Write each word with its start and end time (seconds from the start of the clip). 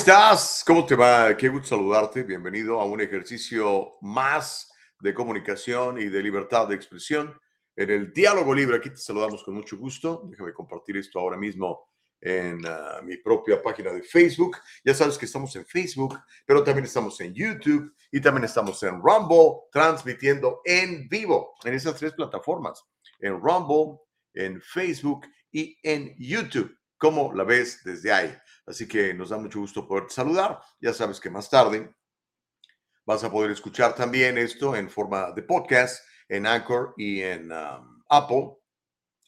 Estás? 0.00 0.64
¿Cómo 0.66 0.86
te 0.86 0.94
va? 0.94 1.36
Qué 1.36 1.50
gusto 1.50 1.76
saludarte. 1.76 2.22
Bienvenido 2.22 2.80
a 2.80 2.86
un 2.86 3.02
ejercicio 3.02 3.98
más 4.00 4.72
de 4.98 5.12
comunicación 5.12 6.00
y 6.00 6.06
de 6.06 6.22
libertad 6.22 6.68
de 6.68 6.74
expresión 6.74 7.38
en 7.76 7.90
el 7.90 8.10
diálogo 8.10 8.54
libre. 8.54 8.78
Aquí 8.78 8.88
te 8.88 8.96
saludamos 8.96 9.44
con 9.44 9.52
mucho 9.52 9.76
gusto. 9.76 10.22
Déjame 10.24 10.54
compartir 10.54 10.96
esto 10.96 11.20
ahora 11.20 11.36
mismo 11.36 11.86
en 12.18 12.64
ah, 12.66 13.02
mi 13.04 13.18
propia 13.18 13.62
página 13.62 13.92
de 13.92 14.02
Facebook. 14.02 14.56
Ya 14.82 14.94
sabes 14.94 15.18
que 15.18 15.26
estamos 15.26 15.54
en 15.56 15.66
Facebook, 15.66 16.18
pero 16.46 16.64
también 16.64 16.86
estamos 16.86 17.20
en 17.20 17.34
YouTube 17.34 17.94
y 18.10 18.22
también 18.22 18.44
estamos 18.44 18.82
en 18.82 19.02
Rumble, 19.02 19.68
transmitiendo 19.70 20.62
en 20.64 21.10
vivo 21.10 21.52
en 21.62 21.74
esas 21.74 21.94
tres 21.96 22.14
plataformas, 22.14 22.82
en 23.18 23.38
Rumble, 23.38 23.98
en 24.32 24.62
Facebook 24.62 25.26
y 25.52 25.76
en 25.82 26.14
YouTube. 26.18 26.74
¿Cómo 26.96 27.34
la 27.34 27.44
ves 27.44 27.84
desde 27.84 28.10
ahí? 28.10 28.34
Así 28.70 28.86
que 28.86 29.12
nos 29.12 29.30
da 29.30 29.36
mucho 29.36 29.58
gusto 29.58 29.86
poder 29.86 30.04
saludar. 30.10 30.60
Ya 30.80 30.94
sabes 30.94 31.18
que 31.18 31.28
más 31.28 31.50
tarde 31.50 31.92
vas 33.04 33.24
a 33.24 33.30
poder 33.30 33.50
escuchar 33.50 33.96
también 33.96 34.38
esto 34.38 34.76
en 34.76 34.88
forma 34.88 35.32
de 35.32 35.42
podcast 35.42 36.04
en 36.28 36.46
Anchor 36.46 36.94
y 36.96 37.20
en 37.20 37.50
um, 37.50 38.00
Apple. 38.08 38.58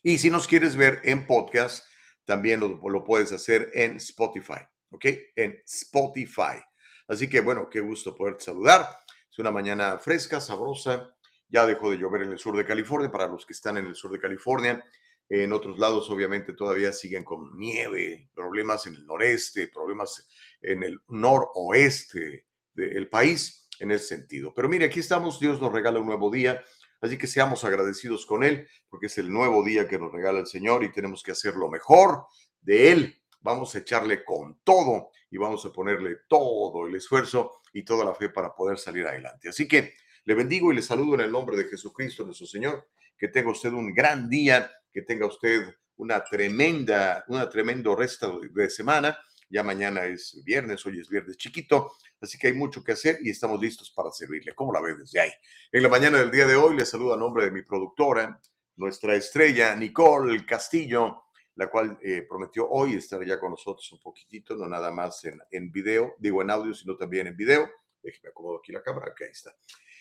Y 0.05 0.19
si 0.19 0.31
nos 0.31 0.47
quieres 0.47 0.77
ver 0.77 1.01
en 1.03 1.27
podcast, 1.27 1.85
también 2.25 2.61
lo, 2.61 3.05
puedes 3.05 3.33
hacer 3.33 3.69
en 3.75 3.97
Spotify, 3.97 4.61
¿ok? 4.91 5.07
En 5.35 5.61
Spotify. 5.67 6.63
Así 7.09 7.29
que 7.29 7.41
bueno, 7.41 7.69
qué 7.69 7.81
gusto 7.81 8.15
poderte 8.15 8.45
saludar. 8.45 8.97
Es 9.29 9.41
una 9.41 9.51
mañana 9.51 9.99
fresca, 9.99 10.41
sabrosa. 10.41 11.13
Ya 11.49 11.67
dejó 11.67 11.91
de 11.91 11.99
llover 11.99 12.23
en 12.23 12.31
el 12.31 12.39
sur 12.39 12.57
de 12.57 12.65
California 12.65 13.11
para 13.11 13.27
los 13.27 13.45
que 13.45 13.55
están 13.55 13.77
en 13.77 13.87
el 13.87 13.97
sur 13.97 14.13
de 14.13 14.21
California. 14.21 14.85
En 15.29 15.53
otros 15.53 15.79
lados, 15.79 16.11
obviamente, 16.11 16.53
todavía 16.53 16.93
siguen 16.93 17.25
con 17.25 17.57
nieve, 17.57 18.29
problemas 18.35 18.87
en 18.87 18.95
el 18.95 19.07
noreste, 19.07 19.69
problemas 19.69 20.29
en 20.61 20.83
el 20.83 21.01
noroeste 21.09 22.47
del 22.75 23.09
país 23.09 23.67
en 23.79 23.91
ese 23.91 24.07
sentido. 24.07 24.53
Pero 24.55 24.69
mire, 24.69 24.85
aquí 24.87 25.01
estamos, 25.01 25.41
Dios 25.41 25.61
nos 25.61 25.73
regala 25.73 26.01
un 26.01 26.07
nuevo 26.07 26.31
día 26.31 26.63
Así 27.03 27.19
que 27.19 27.27
seamos 27.27 27.65
agradecidos 27.65 28.25
con 28.25 28.45
Él, 28.45 28.69
porque 28.89 29.07
es 29.07 29.19
el 29.19 29.31
nuevo 29.31 29.65
día 29.65 29.89
que 29.89 29.99
nos 29.99 30.13
regala 30.13 30.39
el 30.39 30.47
Señor 30.47 30.85
y 30.85 30.93
tenemos 30.93 31.25
que 31.25 31.33
hacer 31.33 31.57
lo 31.57 31.69
mejor 31.69 32.27
de 32.61 32.93
Él. 32.93 33.21
Vamos 33.41 33.75
a 33.75 33.79
echarle 33.79 34.25
con 34.25 34.61
todo 34.63 35.11
y 35.29 35.37
vamos 35.37 35.67
a 35.67 35.73
ponerle 35.73 36.19
todo 36.29 36.87
el 36.87 36.95
esfuerzo 36.95 37.61
y 37.73 37.85
toda 37.85 38.05
la 38.05 38.15
fe 38.15 38.29
para 38.29 38.55
poder 38.55 38.79
salir 38.79 39.05
adelante. 39.05 39.49
Así 39.49 39.67
que 39.67 39.95
le 40.25 40.35
bendigo 40.35 40.73
y 40.73 40.77
le 40.77 40.83
saludo 40.83 41.17
en 41.17 41.23
el 41.23 41.33
nombre 41.33 41.57
de 41.57 41.65
Jesucristo, 41.65 42.25
nuestro 42.25 42.47
Señor. 42.47 42.89
Que 43.19 43.27
tenga 43.27 43.51
usted 43.51 43.73
un 43.73 43.93
gran 43.93 44.29
día, 44.29 44.71
que 44.93 45.03
tenga 45.03 45.27
usted 45.27 45.75
una 45.97 46.23
tremenda, 46.23 47.25
una 47.29 47.49
tremendo 47.49 47.95
resto 47.97 48.41
de 48.41 48.71
semana. 48.71 49.19
Ya 49.49 49.63
mañana 49.63 50.05
es 50.05 50.41
viernes, 50.45 50.85
hoy 50.87 51.01
es 51.01 51.09
viernes 51.09 51.37
chiquito. 51.37 51.93
Así 52.21 52.39
que 52.39 52.49
hay 52.49 52.53
mucho 52.55 52.83
que 52.83 52.93
hacer 52.93 53.19
y 53.23 53.31
estamos 53.31 53.61
listos 53.61 53.91
para 53.91 54.11
servirle. 54.11 54.55
¿Cómo 54.55 54.73
la 54.73 54.81
ve 54.81 54.95
desde 54.95 55.21
ahí? 55.21 55.31
En 55.71 55.83
la 55.83 55.89
mañana 55.89 56.19
del 56.19 56.31
día 56.31 56.47
de 56.47 56.57
hoy 56.57 56.77
le 56.77 56.87
saludo 56.87 57.15
a 57.15 57.17
nombre 57.17 57.45
de 57.45 57.51
mi 57.51 57.63
productora, 57.63 58.41
nuestra 58.77 59.15
estrella 59.15 59.75
Nicole 59.77 60.47
Castillo, 60.47 61.25
la 61.57 61.69
cual 61.69 61.99
eh, 62.03 62.25
prometió 62.29 62.69
hoy 62.69 62.95
estar 62.95 63.25
ya 63.27 63.39
con 63.39 63.51
nosotros 63.51 63.91
un 63.93 64.01
poquitito, 64.01 64.57
no 64.57 64.67
nada 64.67 64.91
más 64.91 65.25
en, 65.25 65.39
en 65.51 65.71
video, 65.71 66.15
digo 66.19 66.41
en 66.41 66.51
audio, 66.51 66.73
sino 66.75 66.97
también 66.97 67.27
en 67.27 67.37
video. 67.37 67.69
Déjeme 68.03 68.31
acomodo 68.31 68.59
aquí 68.59 68.73
la 68.73 68.83
cámara, 68.83 69.13
que 69.15 69.25
ahí 69.25 69.31
está. 69.31 69.55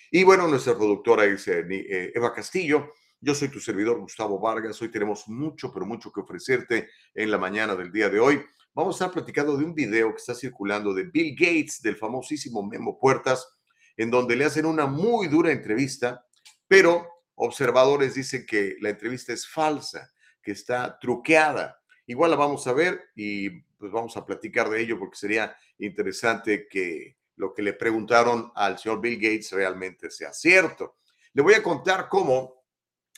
Y 0.09 0.23
bueno, 0.23 0.47
nuestra 0.47 0.75
productora 0.75 1.25
es 1.25 1.47
eh, 1.47 1.65
eh, 1.69 2.11
Eva 2.15 2.33
Castillo. 2.33 2.93
Yo 3.23 3.35
soy 3.35 3.49
tu 3.49 3.59
servidor 3.59 3.99
Gustavo 3.99 4.39
Vargas. 4.39 4.81
Hoy 4.81 4.89
tenemos 4.89 5.27
mucho, 5.27 5.71
pero 5.71 5.85
mucho 5.85 6.11
que 6.11 6.21
ofrecerte 6.21 6.89
en 7.13 7.29
la 7.29 7.37
mañana 7.37 7.75
del 7.75 7.91
día 7.91 8.09
de 8.09 8.19
hoy 8.19 8.43
vamos 8.73 8.95
a 8.95 9.05
estar 9.05 9.13
platicando 9.13 9.55
de 9.55 9.63
un 9.63 9.75
video 9.75 10.09
que 10.09 10.17
está 10.17 10.33
circulando 10.33 10.91
de 10.91 11.03
Bill 11.03 11.35
Gates, 11.37 11.83
del 11.83 11.95
famosísimo 11.95 12.63
Memo 12.63 12.97
Puertas, 12.97 13.47
en 13.95 14.09
donde 14.09 14.35
le 14.35 14.45
hacen 14.45 14.65
una 14.65 14.87
muy 14.87 15.27
dura 15.27 15.51
entrevista, 15.51 16.25
pero 16.67 17.07
observadores 17.35 18.15
dicen 18.15 18.43
que 18.43 18.77
la 18.81 18.89
entrevista 18.89 19.33
es 19.33 19.47
falsa, 19.47 20.11
que 20.41 20.53
está 20.53 20.97
truqueada. 20.97 21.79
Igual 22.07 22.31
la 22.31 22.37
vamos 22.37 22.65
a 22.65 22.73
ver 22.73 23.03
y 23.15 23.51
pues 23.77 23.91
vamos 23.91 24.17
a 24.17 24.25
platicar 24.25 24.67
de 24.67 24.81
ello 24.81 24.97
porque 24.97 25.17
sería 25.17 25.55
interesante 25.77 26.67
que 26.67 27.17
lo 27.35 27.53
que 27.53 27.61
le 27.61 27.73
preguntaron 27.73 28.51
al 28.55 28.79
señor 28.79 28.99
Bill 28.99 29.17
Gates 29.17 29.51
realmente 29.51 30.09
sea 30.09 30.33
cierto. 30.33 30.97
Le 31.33 31.43
voy 31.43 31.53
a 31.53 31.61
contar 31.61 32.09
cómo 32.09 32.60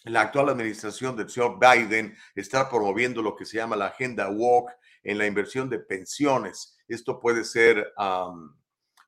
la 0.05 0.21
actual 0.21 0.49
administración 0.49 1.15
del 1.15 1.29
señor 1.29 1.57
Biden 1.59 2.15
está 2.35 2.69
promoviendo 2.69 3.21
lo 3.21 3.35
que 3.35 3.45
se 3.45 3.57
llama 3.57 3.75
la 3.75 3.87
agenda 3.87 4.29
walk 4.29 4.71
en 5.03 5.17
la 5.17 5.25
inversión 5.25 5.69
de 5.69 5.79
pensiones. 5.79 6.77
Esto 6.87 7.19
puede 7.19 7.43
ser, 7.43 7.93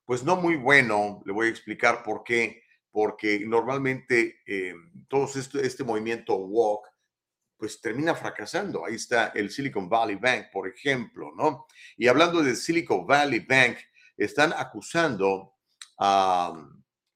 pues 0.05 0.23
no 0.23 0.35
muy 0.37 0.55
bueno, 0.55 1.21
le 1.25 1.33
voy 1.33 1.47
a 1.47 1.49
explicar 1.49 2.03
por 2.03 2.23
qué, 2.23 2.63
porque 2.91 3.41
normalmente 3.45 4.37
eh, 4.47 4.73
todo 5.09 5.27
este, 5.61 5.83
movimiento 5.83 6.35
walk, 6.37 6.87
pues 7.57 7.81
termina 7.81 8.15
fracasando. 8.15 8.85
Ahí 8.85 8.95
está 8.95 9.27
el 9.27 9.49
Silicon 9.49 9.89
Valley 9.89 10.15
Bank, 10.15 10.47
por 10.51 10.67
ejemplo, 10.67 11.33
¿no? 11.35 11.67
Y 11.97 12.07
hablando 12.07 12.41
de 12.41 12.55
Silicon 12.55 13.05
Valley 13.05 13.39
Bank, 13.39 13.77
están 14.17 14.53
acusando 14.53 15.55
a 15.99 16.53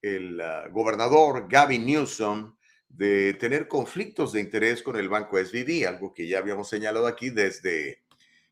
el 0.02 0.40
ah, 0.40 0.68
gobernador 0.72 1.48
Gavin 1.50 1.86
Newsom 1.86 2.58
de 2.90 3.34
tener 3.36 3.68
conflictos 3.68 4.34
de 4.34 4.42
interés 4.42 4.84
con 4.84 4.98
el 4.98 5.08
banco 5.08 5.38
SVB, 5.38 5.88
algo 5.88 6.14
que 6.14 6.28
ya 6.28 6.40
habíamos 6.40 6.68
señalado 6.68 7.08
aquí 7.08 7.30
desde 7.30 8.04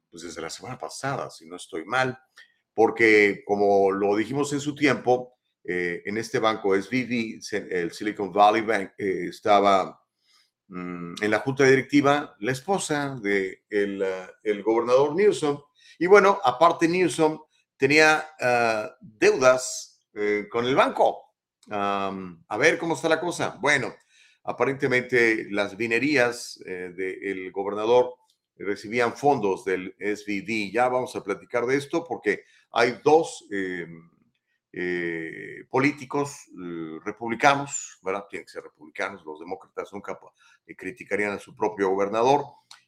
pues 0.09 0.23
desde 0.23 0.41
la 0.41 0.49
semana 0.49 0.77
pasada, 0.77 1.29
si 1.29 1.45
no 1.45 1.57
estoy 1.57 1.85
mal, 1.85 2.17
porque 2.73 3.43
como 3.45 3.91
lo 3.91 4.15
dijimos 4.15 4.53
en 4.53 4.59
su 4.59 4.73
tiempo, 4.73 5.37
eh, 5.63 6.01
en 6.05 6.17
este 6.17 6.39
banco 6.39 6.79
SVB, 6.79 7.41
el 7.71 7.91
Silicon 7.91 8.31
Valley 8.31 8.61
Bank, 8.61 8.91
eh, 8.97 9.27
estaba 9.29 10.01
mm, 10.67 11.15
en 11.21 11.31
la 11.31 11.39
junta 11.39 11.65
directiva 11.65 12.35
la 12.39 12.51
esposa 12.51 13.17
del 13.21 13.61
de 13.69 14.05
uh, 14.05 14.31
el 14.43 14.63
gobernador 14.63 15.15
Newsom. 15.15 15.61
Y 15.99 16.07
bueno, 16.07 16.39
aparte 16.43 16.87
Newsom 16.87 17.41
tenía 17.75 18.25
uh, 18.39 18.89
deudas 19.01 20.01
eh, 20.13 20.47
con 20.49 20.65
el 20.65 20.75
banco. 20.75 21.33
a 21.69 22.57
ver 22.57 22.77
cómo 22.77 22.93
está 22.95 23.09
la 23.09 23.19
cosa. 23.19 23.57
Bueno, 23.59 23.93
aparentemente 24.47 25.47
las 25.51 25.77
vinerías 25.77 26.59
del 26.65 27.51
gobernador 27.51 28.15
recibían 28.59 29.15
fondos 29.15 29.65
del 29.65 29.95
SVD. 29.99 30.71
Ya 30.71 30.89
vamos 30.89 31.15
a 31.15 31.23
platicar 31.23 31.65
de 31.65 31.77
esto 31.77 32.03
porque 32.03 32.43
hay 32.71 32.99
dos 33.03 33.45
eh, 33.51 33.87
eh, 34.73 35.65
políticos 35.69 36.45
eh, 36.47 36.99
republicanos, 37.03 37.99
¿verdad? 38.01 38.25
Tienen 38.29 38.45
que 38.45 38.51
ser 38.51 38.63
republicanos, 38.63 39.23
los 39.25 39.39
demócratas 39.39 39.91
nunca 39.93 40.17
criticarían 40.77 41.33
a 41.33 41.39
su 41.39 41.55
propio 41.55 41.89
gobernador. 41.89 42.43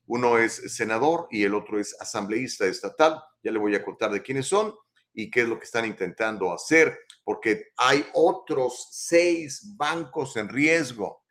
Uno 0.08 0.38
es 0.38 0.74
senador 0.76 1.28
y 1.30 1.44
el 1.44 1.54
otro 1.54 1.80
es 1.80 1.96
asambleísta 2.00 2.66
estatal. 2.66 3.22
Ya 3.44 3.52
le 3.52 3.60
voy 3.60 3.76
a 3.76 3.84
contar 3.84 4.12
de 4.12 4.22
quiénes 4.22 4.48
son 4.48 4.74
y 5.14 5.30
qué 5.30 5.42
es 5.42 5.48
lo 5.48 5.60
que 5.60 5.66
están 5.66 5.86
intentando 5.86 6.54
hacer, 6.54 6.98
porque 7.24 7.72
hay 7.78 8.06
otros 8.14 8.88
seis 8.92 9.76
bancos 9.76 10.38
en 10.38 10.50
riesgo 10.50 11.24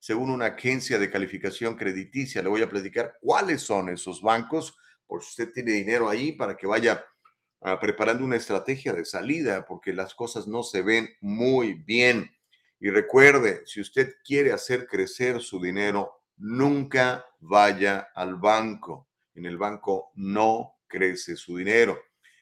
según 0.00 0.30
una 0.30 0.46
agencia 0.46 0.98
de 0.98 1.10
calificación 1.10 1.76
crediticia. 1.76 2.42
Le 2.42 2.48
voy 2.48 2.62
a 2.62 2.68
platicar 2.68 3.18
cuáles 3.20 3.60
son 3.60 3.90
esos 3.90 4.20
bancos, 4.22 4.76
por 5.06 5.22
si 5.22 5.28
usted 5.28 5.52
tiene 5.52 5.72
dinero 5.72 6.08
ahí 6.08 6.32
para 6.32 6.56
que 6.56 6.66
vaya 6.66 7.04
ah, 7.60 7.78
preparando 7.78 8.24
una 8.24 8.36
estrategia 8.36 8.92
de 8.94 9.04
salida, 9.04 9.64
porque 9.66 9.92
las 9.92 10.14
cosas 10.14 10.48
no 10.48 10.62
se 10.62 10.82
ven 10.82 11.10
muy 11.20 11.74
bien. 11.74 12.34
Y 12.80 12.88
recuerde, 12.88 13.62
si 13.66 13.82
usted 13.82 14.14
quiere 14.24 14.52
hacer 14.52 14.86
crecer 14.86 15.40
su 15.42 15.60
dinero, 15.60 16.22
nunca 16.38 17.26
vaya 17.38 18.08
al 18.14 18.36
banco. 18.36 19.08
En 19.34 19.44
el 19.44 19.58
banco 19.58 20.12
no 20.14 20.78
crece 20.86 21.36
su 21.36 21.58
dinero. 21.58 22.00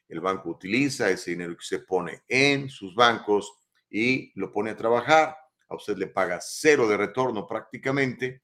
El 0.08 0.20
banco 0.20 0.50
utiliza 0.50 1.10
ese 1.10 1.32
dinero 1.32 1.56
que 1.56 1.64
se 1.64 1.80
pone 1.80 2.22
en 2.28 2.70
sus 2.70 2.94
bancos 2.94 3.52
y 3.90 4.32
lo 4.38 4.52
pone 4.52 4.70
a 4.70 4.76
trabajar 4.76 5.36
a 5.68 5.76
usted 5.76 5.96
le 5.96 6.06
paga 6.06 6.38
cero 6.40 6.88
de 6.88 6.96
retorno 6.96 7.46
prácticamente 7.46 8.42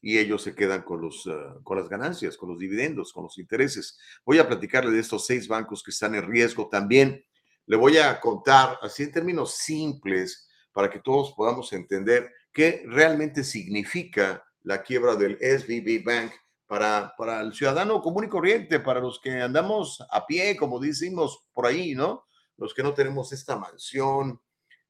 y 0.00 0.18
ellos 0.18 0.42
se 0.42 0.54
quedan 0.54 0.82
con, 0.82 1.00
los, 1.00 1.26
ah, 1.26 1.56
con 1.64 1.78
las 1.78 1.88
ganancias, 1.88 2.36
con 2.36 2.50
los 2.50 2.58
dividendos, 2.58 3.12
con 3.12 3.24
los 3.24 3.38
intereses. 3.38 3.98
Voy 4.24 4.38
a 4.38 4.46
platicarle 4.46 4.90
de 4.92 5.00
estos 5.00 5.26
seis 5.26 5.48
bancos 5.48 5.82
que 5.82 5.90
están 5.90 6.14
en 6.14 6.26
riesgo 6.26 6.68
también. 6.68 7.24
Le 7.66 7.76
voy 7.76 7.98
a 7.98 8.20
contar 8.20 8.78
así 8.82 9.04
en 9.04 9.12
términos 9.12 9.56
simples 9.56 10.48
para 10.72 10.90
que 10.90 11.00
todos 11.00 11.32
podamos 11.32 11.72
entender 11.72 12.30
qué 12.52 12.84
realmente 12.86 13.42
significa 13.42 14.44
la 14.62 14.82
quiebra 14.82 15.16
del 15.16 15.38
SVB 15.40 16.04
Bank 16.04 16.32
para, 16.66 17.14
para 17.16 17.40
el 17.40 17.54
ciudadano 17.54 18.00
común 18.02 18.24
y 18.24 18.28
corriente, 18.28 18.80
para 18.80 19.00
los 19.00 19.20
que 19.20 19.40
andamos 19.40 20.04
a 20.10 20.26
pie, 20.26 20.56
como 20.56 20.78
decimos 20.78 21.48
por 21.52 21.66
ahí, 21.66 21.94
¿no? 21.94 22.26
Los 22.56 22.74
que 22.74 22.82
no 22.82 22.92
tenemos 22.92 23.32
esta 23.32 23.56
mansión 23.56 24.40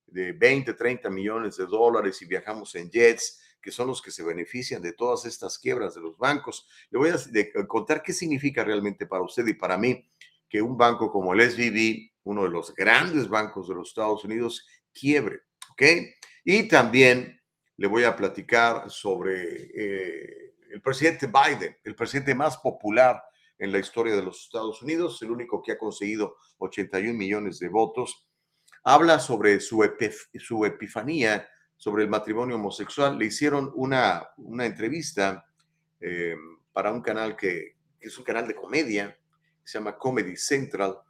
de 0.07 0.33
20, 0.33 0.75
30 0.75 1.11
millones 1.11 1.57
de 1.57 1.67
dólares 1.67 2.21
y 2.23 2.27
viajamos 2.27 2.75
en 2.75 2.91
jets, 2.91 3.41
que 3.61 3.71
son 3.71 3.89
los 3.89 4.01
que 4.01 4.11
se 4.11 4.23
benefician 4.23 4.81
de 4.81 4.93
todas 4.93 5.25
estas 5.25 5.59
quiebras 5.59 5.95
de 5.95 6.01
los 6.01 6.17
bancos. 6.17 6.69
Le 6.91 6.99
voy 6.99 7.11
a 7.11 7.67
contar 7.67 8.03
qué 8.03 8.13
significa 8.13 8.63
realmente 8.63 9.07
para 9.07 9.23
usted 9.23 9.47
y 9.47 9.55
para 9.55 9.77
mí 9.77 10.09
que 10.49 10.63
un 10.63 10.77
banco 10.77 11.11
como 11.11 11.35
el 11.35 11.51
SVB, 11.51 12.11
uno 12.25 12.45
de 12.45 12.51
los 12.51 12.75
grandes 12.75 13.29
bancos 13.29 13.69
de 13.69 13.75
los 13.75 13.89
Estados 13.89 14.25
Unidos, 14.25 14.67
quiebre, 14.93 15.41
¿ok? 15.73 15.83
Y 16.45 16.69
también 16.69 17.41
le 17.77 17.87
voy 17.89 18.05
a 18.05 18.17
platicar 18.17 18.91
sobre 18.91 19.71
eh, 19.75 20.55
el 20.71 20.81
presidente 20.81 21.27
Biden, 21.27 21.77
el 21.85 21.95
presidente 21.95 22.35
más 22.35 22.57
popular 22.59 23.23
en 23.59 23.73
la 23.73 23.79
historia 23.79 24.15
de 24.15 24.23
los 24.23 24.45
Estados 24.45 24.83
Unidos, 24.83 25.21
el 25.23 25.31
único 25.31 25.63
que 25.63 25.73
ha 25.73 25.79
conseguido 25.79 26.37
81 26.59 27.15
millones 27.15 27.59
de 27.59 27.69
votos. 27.69 28.27
Habla 28.89 29.19
sobre 29.19 29.59
su, 29.59 29.85
su 30.39 30.65
epifanía 30.65 31.49
sobre 31.77 32.05
el 32.05 32.09
matrimonio 32.09 32.55
homosexual. 32.55 33.19
Le 33.19 33.25
hicieron 33.25 33.73
una, 33.75 34.29
una 34.37 34.65
entrevista 34.65 35.45
eh, 35.99 36.37
para 36.73 36.93
un 36.93 37.03
canal 37.03 37.35
que, 37.35 37.75
es 37.99 38.17
un 38.17 38.23
canal 38.23 38.47
de 38.47 38.55
comedia, 38.55 39.19
se 39.65 39.79
llama 39.79 39.99
Comedy 39.99 40.37
Central, 40.37 41.01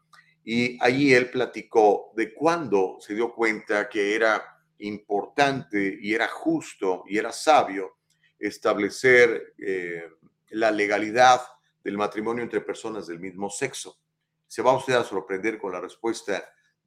y 0.43 0.82
allí 0.82 1.12
él 1.12 1.28
platicó 1.28 2.14
de 2.17 2.32
cuándo 2.32 2.96
se 2.99 3.12
dio 3.12 3.34
cuenta 3.34 3.90
que 3.90 4.14
era 4.14 4.43
importante 4.78 5.99
y 6.00 6.14
era 6.14 6.28
justo 6.28 7.05
y 7.06 7.19
era 7.19 7.31
sabio 7.31 7.99
establecer 8.38 9.52
eh, 9.58 10.08
la 10.49 10.70
legalidad 10.70 11.43
del 11.84 11.99
matrimonio 11.99 12.43
entre 12.43 12.62
personas 12.62 13.06
del 13.06 13.20
mismo 13.20 13.50
sexo. 13.50 13.99
Se 14.46 14.62
va 14.62 14.75
usted 14.75 14.94
a 14.94 15.05
sorprender 15.05 15.58
con 15.58 15.73
la 15.73 15.81
respuesta 15.82 16.43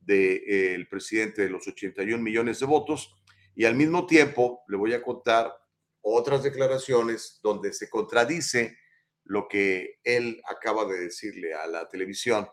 del 0.09 0.87
presidente 0.87 1.43
de 1.43 1.51
los 1.51 1.67
81 1.67 2.21
millones 2.21 2.59
de 2.59 2.65
votos 2.65 3.15
y 3.55 3.65
al 3.65 3.75
mismo 3.75 4.07
tiempo 4.07 4.63
le 4.67 4.75
voy 4.75 4.93
a 4.93 5.03
contar 5.03 5.53
otras 6.01 6.41
declaraciones 6.41 7.39
donde 7.43 7.73
se 7.73 7.89
contradice 7.89 8.75
lo 9.25 9.47
que 9.47 9.99
él 10.03 10.41
acaba 10.49 10.85
de 10.85 10.99
decirle 10.99 11.53
a 11.53 11.67
la 11.67 11.87
televisión. 11.87 12.47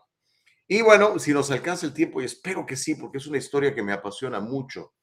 Y 0.67 0.83
bueno, 0.83 1.17
si 1.17 1.33
nos 1.33 1.49
alcanza 1.49 1.87
el 1.87 1.93
tiempo, 1.93 2.21
y 2.21 2.25
espero 2.25 2.65
que 2.65 2.75
sí, 2.75 2.93
porque 2.93 3.17
es 3.17 3.25
una 3.25 3.39
historia 3.39 3.73
que 3.73 3.81
me 3.81 3.93
apasiona 3.93 4.39
mucho. 4.39 4.93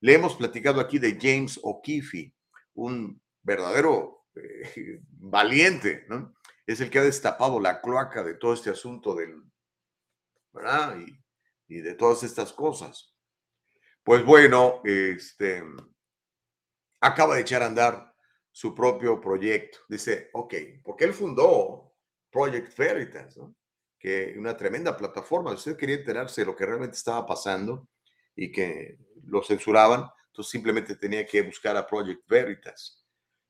Le 0.00 0.14
hemos 0.14 0.34
platicado 0.34 0.80
aquí 0.80 0.98
de 0.98 1.16
James 1.18 1.58
O'Keefe, 1.62 2.34
un 2.74 3.22
verdadero 3.42 4.26
eh, 4.34 5.00
valiente, 5.12 6.04
¿no? 6.08 6.34
Es 6.66 6.80
el 6.80 6.90
que 6.90 6.98
ha 6.98 7.04
destapado 7.04 7.60
la 7.60 7.80
cloaca 7.80 8.22
de 8.22 8.34
todo 8.34 8.52
este 8.52 8.70
asunto 8.70 9.14
del, 9.14 9.40
¿verdad? 10.52 10.98
De 11.80 11.94
todas 11.94 12.22
estas 12.22 12.52
cosas. 12.52 13.14
Pues 14.02 14.24
bueno, 14.24 14.80
este, 14.84 15.62
acaba 17.00 17.36
de 17.36 17.40
echar 17.40 17.62
a 17.62 17.66
andar 17.66 18.14
su 18.50 18.74
propio 18.74 19.20
proyecto. 19.20 19.78
Dice, 19.88 20.30
ok, 20.32 20.54
porque 20.84 21.04
él 21.04 21.14
fundó 21.14 21.94
Project 22.30 22.76
Veritas, 22.76 23.36
¿no? 23.36 23.54
que 23.98 24.34
una 24.36 24.54
tremenda 24.54 24.94
plataforma. 24.94 25.52
usted 25.52 25.78
quería 25.78 25.96
enterarse 25.96 26.42
de 26.42 26.46
lo 26.46 26.54
que 26.54 26.66
realmente 26.66 26.96
estaba 26.96 27.24
pasando 27.24 27.88
y 28.36 28.52
que 28.52 28.98
lo 29.24 29.42
censuraban, 29.42 30.10
entonces 30.26 30.50
simplemente 30.50 30.94
tenía 30.96 31.24
que 31.24 31.40
buscar 31.40 31.74
a 31.78 31.86
Project 31.86 32.20
Veritas. 32.28 33.02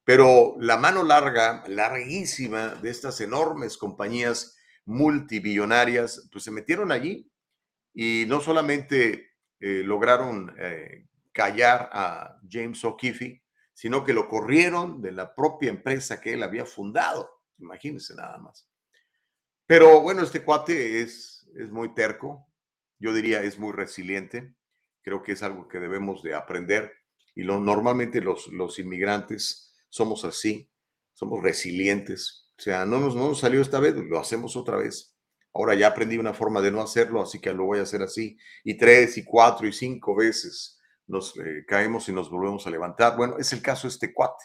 Pero 0.05 0.55
la 0.61 0.77
mano 0.77 1.03
larga, 1.03 1.65
larguísima 1.67 2.77
de 2.77 2.91
estas 2.91 3.21
enormes 3.21 3.77
compañías 3.77 4.57
multibillonarias, 4.85 6.29
pues 6.31 6.45
se 6.45 6.53
metieron 6.53 6.93
allí 6.93 7.29
y 7.95 8.25
no 8.27 8.41
solamente 8.41 9.31
eh, 9.61 9.83
lograron 9.85 10.55
eh, 10.59 11.07
callar 11.33 11.89
a 11.93 12.41
James 12.51 12.85
O'Keefe, 12.85 13.43
sino 13.73 14.05
que 14.05 14.13
lo 14.13 14.29
corrieron 14.29 15.01
de 15.01 15.13
la 15.13 15.35
propia 15.35 15.71
empresa 15.71 16.21
que 16.21 16.35
él 16.35 16.43
había 16.43 16.67
fundado. 16.67 17.43
Imagínense 17.59 18.15
nada 18.15 18.37
más. 18.39 18.69
Pero 19.67 20.01
bueno, 20.03 20.23
este 20.23 20.43
cuate 20.43 21.01
es, 21.01 21.49
es 21.57 21.71
muy 21.71 21.95
terco, 21.95 22.47
yo 22.99 23.15
diría 23.15 23.43
es 23.43 23.59
muy 23.59 23.73
resiliente, 23.73 24.55
creo 25.03 25.23
que 25.23 25.33
es 25.33 25.43
algo 25.43 25.69
que 25.69 25.81
debemos 25.81 26.23
de 26.23 26.35
aprender 26.35 26.93
y 27.35 27.43
lo, 27.43 27.59
normalmente 27.59 28.21
los, 28.21 28.49
los 28.49 28.79
inmigrantes 28.79 29.75
somos 29.89 30.25
así, 30.25 30.71
somos 31.13 31.43
resilientes. 31.43 32.53
O 32.59 32.63
sea, 32.63 32.85
no 32.85 33.01
nos, 33.01 33.17
no 33.17 33.29
nos 33.29 33.41
salió 33.41 33.61
esta 33.61 33.81
vez, 33.81 33.95
lo 33.97 34.19
hacemos 34.19 34.57
otra 34.57 34.77
vez. 34.77 35.14
Ahora 35.55 35.75
ya 35.75 35.89
aprendí 35.89 36.19
una 36.19 36.35
forma 36.35 36.61
de 36.61 36.71
no 36.71 36.83
hacerlo, 36.83 37.23
así 37.23 37.41
que 37.41 37.53
lo 37.53 37.65
voy 37.65 37.79
a 37.79 37.83
hacer 37.83 38.03
así. 38.03 38.37
Y 38.65 38.77
tres, 38.77 39.17
y 39.17 39.25
cuatro, 39.25 39.67
y 39.67 39.73
cinco 39.73 40.15
veces 40.15 40.81
nos 41.07 41.37
eh, 41.39 41.65
caemos 41.67 42.09
y 42.09 42.13
nos 42.13 42.29
volvemos 42.29 42.67
a 42.67 42.71
levantar. 42.71 43.17
Bueno, 43.17 43.37
es 43.39 43.53
el 43.53 43.63
caso 43.63 43.87
de 43.87 43.93
este 43.93 44.13
cuate. 44.13 44.45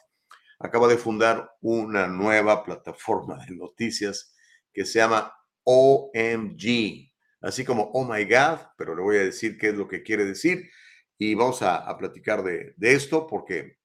Acaba 0.60 0.88
de 0.88 0.98
fundar 0.98 1.52
una 1.62 2.08
nueva 2.08 2.64
plataforma 2.64 3.44
de 3.46 3.56
noticias 3.56 4.36
que 4.72 4.86
se 4.86 5.00
llama 5.00 5.34
OMG, 5.64 7.12
así 7.42 7.66
como 7.66 7.92
Oh 7.94 8.06
My 8.06 8.24
God, 8.26 8.60
pero 8.78 8.96
le 8.96 9.02
voy 9.02 9.18
a 9.18 9.24
decir 9.24 9.58
qué 9.58 9.70
es 9.70 9.76
lo 9.76 9.88
que 9.88 10.04
quiere 10.04 10.26
decir 10.26 10.70
y 11.18 11.34
vamos 11.36 11.62
a, 11.62 11.78
a 11.78 11.98
platicar 11.98 12.44
de, 12.44 12.74
de, 12.78 12.94
esto 12.94 13.28
porque 13.28 13.80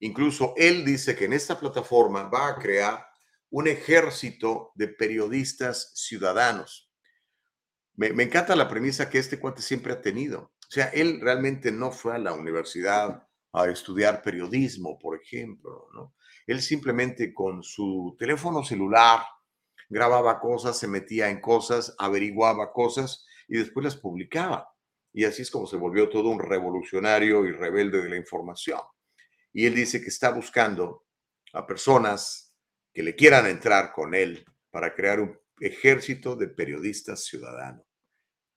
Incluso 0.00 0.54
él 0.56 0.84
dice 0.84 1.16
que 1.16 1.24
en 1.24 1.32
esta 1.32 1.58
plataforma 1.58 2.24
va 2.24 2.48
a 2.48 2.54
crear 2.56 3.04
un 3.50 3.68
ejército 3.68 4.72
de 4.74 4.88
periodistas 4.88 5.92
ciudadanos. 5.94 6.90
Me, 7.94 8.22
encanta 8.22 8.54
la 8.54 8.68
premisa 8.68 9.10
que 9.10 9.18
este 9.18 9.38
cuate 9.38 9.62
siempre 9.62 9.92
ha 9.92 10.00
tenido. 10.00 10.52
O 10.60 10.70
sea, 10.70 10.86
él 10.86 11.20
realmente 11.20 11.72
no 11.72 11.90
fue 11.90 12.14
a 12.14 12.18
la 12.18 12.32
universidad 12.32 13.26
a 13.52 13.66
estudiar 13.66 14.22
periodismo, 14.22 14.98
por 14.98 15.20
ejemplo, 15.20 15.88
¿no? 15.94 16.14
Él 16.46 16.60
simplemente 16.62 17.34
con 17.34 17.62
su 17.62 18.14
teléfono 18.18 18.62
celular 18.62 19.22
grababa 19.88 20.38
cosas, 20.40 20.78
se 20.78 20.86
metía 20.86 21.28
en 21.30 21.40
cosas, 21.40 21.94
averiguaba 21.98 22.72
cosas 22.72 23.26
y 23.48 23.58
después 23.58 23.84
las 23.84 23.96
publicaba. 23.96 24.68
Y 25.12 25.24
así 25.24 25.42
es 25.42 25.50
como 25.50 25.66
se 25.66 25.76
volvió 25.76 26.08
todo 26.08 26.28
un 26.28 26.38
revolucionario 26.38 27.44
y 27.46 27.52
rebelde 27.52 28.02
de 28.02 28.10
la 28.10 28.16
información 28.16 28.80
y 29.52 29.66
él 29.66 29.74
dice 29.74 30.00
que 30.00 30.08
está 30.08 30.30
buscando 30.30 31.04
a 31.52 31.66
personas 31.66 32.47
que 32.98 33.04
le 33.04 33.14
quieran 33.14 33.46
entrar 33.46 33.92
con 33.92 34.12
él 34.12 34.44
para 34.72 34.92
crear 34.92 35.20
un 35.20 35.38
ejército 35.60 36.34
de 36.34 36.48
periodistas 36.48 37.26
ciudadanos. 37.26 37.86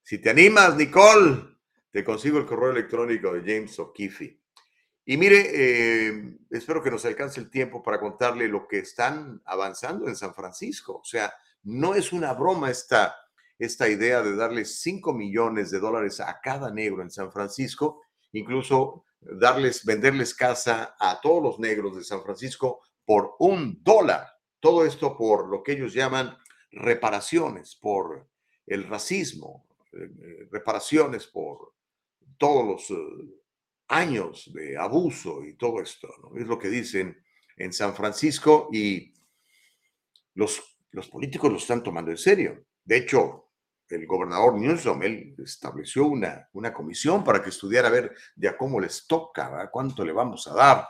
Si 0.01 0.17
te 0.17 0.31
animas, 0.31 0.75
Nicole, 0.75 1.59
te 1.91 2.03
consigo 2.03 2.39
el 2.39 2.47
correo 2.47 2.71
electrónico 2.71 3.31
de 3.31 3.41
James 3.41 3.77
O'Keefe. 3.77 4.41
Y 5.05 5.15
mire, 5.17 5.45
eh, 5.53 6.39
espero 6.49 6.81
que 6.81 6.89
nos 6.89 7.05
alcance 7.05 7.39
el 7.39 7.51
tiempo 7.51 7.83
para 7.83 7.99
contarle 7.99 8.47
lo 8.47 8.67
que 8.67 8.79
están 8.79 9.39
avanzando 9.45 10.07
en 10.07 10.15
San 10.15 10.33
Francisco. 10.33 10.95
O 10.95 11.05
sea, 11.05 11.31
no 11.61 11.93
es 11.93 12.11
una 12.11 12.33
broma 12.33 12.71
esta, 12.71 13.15
esta 13.59 13.87
idea 13.89 14.23
de 14.23 14.35
darle 14.35 14.65
5 14.65 15.13
millones 15.13 15.69
de 15.69 15.77
dólares 15.77 16.19
a 16.19 16.41
cada 16.41 16.71
negro 16.71 17.03
en 17.03 17.11
San 17.11 17.31
Francisco. 17.31 18.01
Incluso 18.31 19.05
darles, 19.19 19.85
venderles 19.85 20.33
casa 20.33 20.95
a 20.99 21.21
todos 21.21 21.43
los 21.43 21.59
negros 21.59 21.95
de 21.95 22.03
San 22.03 22.23
Francisco 22.23 22.81
por 23.05 23.35
un 23.39 23.83
dólar. 23.83 24.30
Todo 24.61 24.85
esto 24.85 25.17
por 25.17 25.49
lo 25.49 25.63
que 25.63 25.73
ellos 25.73 25.93
llaman 25.93 26.37
reparaciones, 26.71 27.75
por 27.75 28.29
el 28.67 28.87
racismo, 28.87 29.67
eh, 29.91 30.09
eh, 30.21 30.47
reparaciones 30.51 31.25
por 31.27 31.73
todos 32.37 32.65
los 32.65 32.91
eh, 32.91 33.41
años 33.87 34.51
de 34.53 34.77
abuso 34.77 35.43
y 35.43 35.55
todo 35.55 35.81
esto. 35.81 36.07
Es 36.37 36.45
lo 36.45 36.59
que 36.59 36.69
dicen 36.69 37.21
en 37.57 37.73
San 37.73 37.95
Francisco 37.95 38.69
y 38.71 39.13
los, 40.35 40.61
los 40.91 41.09
políticos 41.09 41.51
lo 41.51 41.57
están 41.57 41.81
tomando 41.81 42.11
en 42.11 42.17
serio. 42.17 42.65
De 42.85 42.97
hecho, 42.97 43.49
el 43.89 44.05
gobernador 44.05 44.57
Newsom, 44.57 45.01
él 45.01 45.35
estableció 45.43 46.05
una, 46.05 46.47
una 46.53 46.71
comisión 46.71 47.23
para 47.23 47.41
que 47.41 47.49
estudiara 47.49 47.87
a 47.87 47.91
ver 47.91 48.15
de 48.35 48.55
cómo 48.55 48.79
les 48.79 49.07
toca, 49.07 49.69
cuánto 49.71 50.05
le 50.05 50.13
vamos 50.13 50.47
a 50.47 50.53
dar 50.53 50.87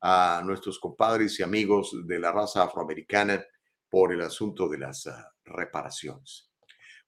a 0.00 0.42
nuestros 0.44 0.78
compadres 0.78 1.38
y 1.40 1.42
amigos 1.42 1.96
de 2.06 2.18
la 2.18 2.32
raza 2.32 2.64
afroamericana 2.64 3.44
por 3.88 4.12
el 4.12 4.20
asunto 4.20 4.68
de 4.68 4.78
las 4.78 5.06
ah, 5.06 5.32
reparaciones. 5.44 6.50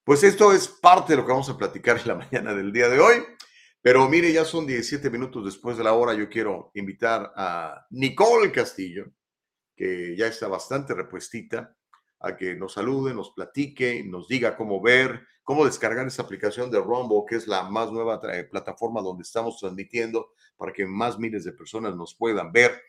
Pues 0.05 0.25
esto 0.25 0.53
es 0.53 0.69
parte 0.69 1.13
de 1.13 1.19
lo 1.19 1.27
que 1.27 1.33
vamos 1.33 1.51
a 1.51 1.59
platicar 1.59 1.99
en 1.99 2.09
la 2.09 2.15
mañana 2.31 2.55
del 2.55 2.73
día 2.73 2.89
de 2.89 2.99
hoy. 3.01 3.17
Pero 3.81 4.09
mire, 4.09 4.33
ya 4.33 4.45
son 4.45 4.67
17 4.67 5.09
minutos 5.11 5.45
después 5.45 5.77
de 5.77 5.85
la 5.85 5.93
hora. 5.93 6.15
Yo 6.15 6.29
quiero 6.29 6.71
invitar 6.75 7.33
a 7.37 7.87
Nicole 7.91 8.51
Castillo, 8.51 9.07
que 9.77 10.17
ya 10.17 10.27
está 10.27 10.49
bastante 10.49 10.95
repuestita, 10.95 11.77
a 12.21 12.37
que 12.37 12.57
nos 12.57 12.73
salude, 12.73 13.15
nos 13.15 13.31
platique, 13.31 14.03
nos 14.05 14.27
diga 14.27 14.57
cómo 14.57 14.83
ver, 14.83 15.27
cómo 15.49 15.65
descargar 15.65 16.07
esa 16.07 16.21
aplicación 16.21 16.71
de 16.71 16.79
Rumble, 16.79 17.23
que 17.27 17.37
es 17.37 17.47
la 17.47 17.63
más 17.63 17.91
nueva 17.91 18.21
plataforma 18.51 19.01
donde 19.01 19.23
estamos 19.23 19.59
transmitiendo 19.59 20.35
para 20.59 20.75
que 20.75 20.85
más 20.85 21.19
miles 21.19 21.43
de 21.43 21.53
personas 21.53 21.97
nos 21.97 22.15
puedan 22.15 22.53
ver. 22.53 22.83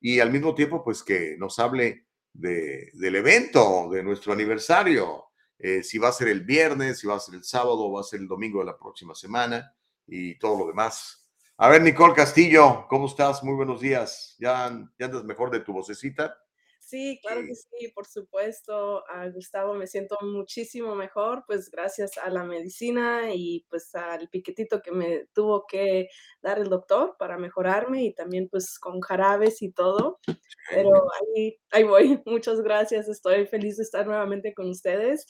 Y 0.00 0.18
al 0.18 0.32
mismo 0.32 0.54
tiempo, 0.54 0.82
pues 0.82 1.02
que 1.02 1.36
nos 1.36 1.58
hable 1.58 2.06
de, 2.32 2.88
del 2.94 3.16
evento, 3.16 3.90
de 3.90 4.02
nuestro 4.02 4.32
aniversario, 4.32 5.24
eh, 5.58 5.82
si 5.82 5.98
va 5.98 6.08
a 6.08 6.12
ser 6.12 6.28
el 6.28 6.44
viernes, 6.46 7.00
si 7.00 7.06
va 7.06 7.16
a 7.16 7.20
ser 7.20 7.34
el 7.34 7.44
sábado, 7.44 7.92
va 7.92 8.00
a 8.00 8.04
ser 8.04 8.20
el 8.20 8.26
domingo 8.26 8.60
de 8.60 8.64
la 8.64 8.78
próxima 8.78 9.14
semana 9.14 9.70
y 10.06 10.38
todo 10.38 10.60
lo 10.60 10.66
demás. 10.68 11.28
A 11.58 11.68
ver, 11.68 11.82
Nicole 11.82 12.14
Castillo, 12.14 12.86
¿cómo 12.88 13.06
estás? 13.06 13.44
Muy 13.44 13.54
buenos 13.54 13.82
días. 13.82 14.34
¿Ya, 14.38 14.70
ya 14.98 15.06
andas 15.06 15.24
mejor 15.24 15.50
de 15.50 15.60
tu 15.60 15.74
vocecita? 15.74 16.34
Sí, 16.88 17.18
claro 17.20 17.42
que 17.42 17.54
sí, 17.54 17.92
por 17.94 18.06
supuesto. 18.06 19.04
Ah, 19.10 19.28
Gustavo, 19.28 19.74
me 19.74 19.86
siento 19.86 20.16
muchísimo 20.22 20.94
mejor, 20.94 21.44
pues 21.46 21.70
gracias 21.70 22.16
a 22.16 22.30
la 22.30 22.44
medicina 22.44 23.34
y 23.34 23.66
pues 23.68 23.94
al 23.94 24.30
piquetito 24.30 24.80
que 24.80 24.90
me 24.92 25.26
tuvo 25.34 25.66
que 25.68 26.08
dar 26.40 26.58
el 26.58 26.70
doctor 26.70 27.14
para 27.18 27.36
mejorarme 27.36 28.04
y 28.04 28.14
también 28.14 28.48
pues 28.48 28.78
con 28.78 29.02
jarabes 29.02 29.60
y 29.60 29.70
todo. 29.70 30.18
Pero 30.70 30.90
ahí, 31.36 31.58
ahí 31.72 31.84
voy. 31.84 32.22
Muchas 32.24 32.62
gracias. 32.62 33.06
Estoy 33.06 33.44
feliz 33.46 33.76
de 33.76 33.82
estar 33.82 34.06
nuevamente 34.06 34.54
con 34.54 34.70
ustedes. 34.70 35.26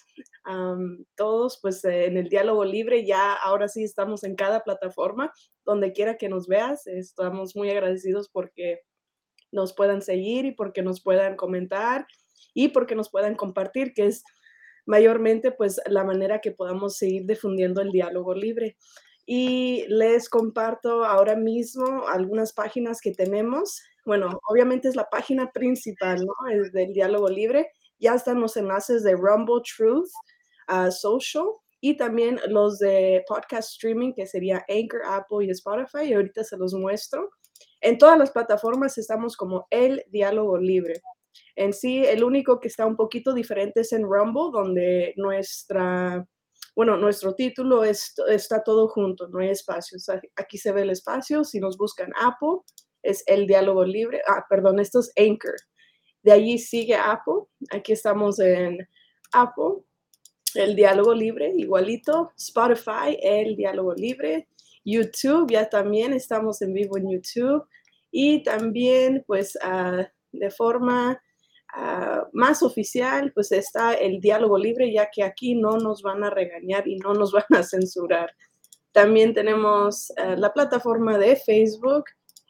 todos 1.17 1.59
pues 1.61 1.85
en 1.85 2.17
el 2.19 2.29
diálogo 2.29 2.65
libre 2.65 3.05
ya 3.05 3.33
ahora 3.35 3.67
sí 3.67 3.83
estamos 3.83 4.23
en 4.23 4.37
cada 4.37 4.62
plataforma, 4.62 5.33
donde 5.65 5.93
quiera 5.93 6.19
que 6.19 6.29
nos 6.29 6.47
veas. 6.47 6.87
Estamos 6.87 7.57
muy 7.57 7.69
agradecidos 7.69 8.29
porque 8.29 8.83
nos 9.52 9.73
puedan 9.73 10.02
seguir 10.02 10.45
y 10.45 10.52
porque 10.52 10.83
nos 10.83 11.00
puedan 11.02 11.37
comentar 11.37 12.07
y 12.55 12.69
porque 12.69 12.95
nos 12.95 13.11
puedan 13.11 13.35
compartir, 13.35 13.93
que 13.95 14.07
es 14.07 14.25
mayormente 14.87 15.52
pues 15.52 15.81
la 15.87 16.02
manera 16.02 16.40
que 16.40 16.50
podamos 16.50 16.97
seguir 16.97 17.26
difundiendo 17.26 17.81
el 17.81 17.93
diálogo 17.93 18.35
libre. 18.35 18.76
Y 19.26 19.85
les 19.88 20.31
comparto 20.31 21.05
ahora 21.05 21.37
mismo 21.37 22.09
algunas 22.09 22.55
páginas 22.55 23.02
que 23.02 23.12
tenemos. 23.12 23.83
Bueno, 24.07 24.40
obviamente 24.49 24.88
es 24.88 24.97
la 24.97 25.11
página 25.11 25.52
principal, 25.52 26.25
¿no? 26.25 26.33
Es 26.50 26.73
del 26.73 26.95
diálogo 26.95 27.28
libre. 27.28 27.71
Ya 27.99 28.14
están 28.14 28.40
los 28.40 28.57
enlaces 28.57 29.05
de 29.05 29.12
Rumble 29.12 29.61
Truth, 29.76 30.09
uh, 30.69 30.90
Social 30.90 31.45
y 31.83 31.99
también 31.99 32.40
los 32.49 32.78
de 32.78 33.23
podcast 33.28 33.71
streaming, 33.73 34.14
que 34.14 34.26
sería 34.26 34.64
Anchor, 34.67 35.02
Apple 35.05 35.45
y 35.45 35.50
Spotify. 35.50 36.09
Y 36.09 36.14
ahorita 36.14 36.43
se 36.43 36.57
los 36.57 36.73
muestro. 36.73 37.28
En 37.81 37.99
todas 37.99 38.19
las 38.19 38.31
plataformas 38.31 38.99
estamos 38.99 39.37
como 39.37 39.67
el 39.71 40.05
diálogo 40.09 40.59
libre. 40.59 41.01
En 41.57 41.73
sí, 41.73 42.05
el 42.05 42.25
único 42.25 42.61
que 42.61 42.69
está 42.69 42.87
un 42.87 42.97
poquito 42.97 43.33
diferente 43.33 43.81
es 43.81 43.93
en 43.93 44.03
Rumble, 44.03 44.51
donde 44.53 45.15
nuestra, 45.17 46.27
bueno, 46.75 46.97
nuestro 46.97 47.35
título 47.35 47.85
está 47.85 48.63
todo 48.63 48.89
junto, 48.89 49.29
no 49.29 49.41
hay 49.41 49.51
espacios. 49.51 50.09
Aquí 50.37 50.59
se 50.59 50.73
ve 50.73 50.83
el 50.83 50.91
espacio. 50.91 51.45
Si 51.45 51.61
nos 51.61 51.77
buscan 51.77 52.13
Apple, 52.21 52.61
es 53.03 53.23
el 53.27 53.47
diálogo 53.47 53.85
libre. 53.85 54.21
Ah, 54.27 54.45
perdón, 54.49 54.81
esto 54.81 55.01
es 55.01 55.13
Anchor. 55.17 55.57
De 56.23 56.33
allí 56.33 56.59
sigue 56.59 56.95
Apple. 56.95 57.45
Aquí 57.71 57.93
estamos 57.93 58.39
en 58.41 58.89
Apple, 59.33 59.83
el 60.55 60.75
diálogo 60.75 61.15
libre, 61.15 61.53
igualito. 61.57 62.33
Spotify, 62.37 63.19
el 63.21 63.57
diálogo 63.57 63.95
libre. 63.95 64.49
YouTube, 64.90 65.50
ya 65.50 65.68
también 65.68 66.12
estamos 66.12 66.62
en 66.62 66.73
vivo 66.73 66.97
en 66.97 67.11
YouTube 67.11 67.66
y 68.11 68.42
también 68.42 69.23
pues 69.26 69.59
ah, 69.62 70.09
de 70.33 70.50
forma 70.50 71.21
ah, 71.75 72.26
más 72.33 72.62
oficial 72.62 73.33
pues 73.35 73.52
está 73.52 73.95
el 73.95 74.21
diálogo 74.21 74.59
libre 74.59 74.92
ya 74.92 75.09
que 75.12 75.23
aquí 75.23 75.54
no 75.54 75.76
nos 75.76 76.02
van 76.02 76.25
a 76.25 76.30
regañar 76.30 76.88
y 76.88 76.97
no 76.97 77.12
nos 77.14 77.33
van 77.33 77.45
a 77.50 77.62
censurar. 77.62 78.33
También 78.92 79.35
tenemos 79.35 80.11
ah, 80.16 80.37
la 80.37 80.52
plataforma 80.52 81.18
de 81.18 81.37
Facebook 81.37 82.04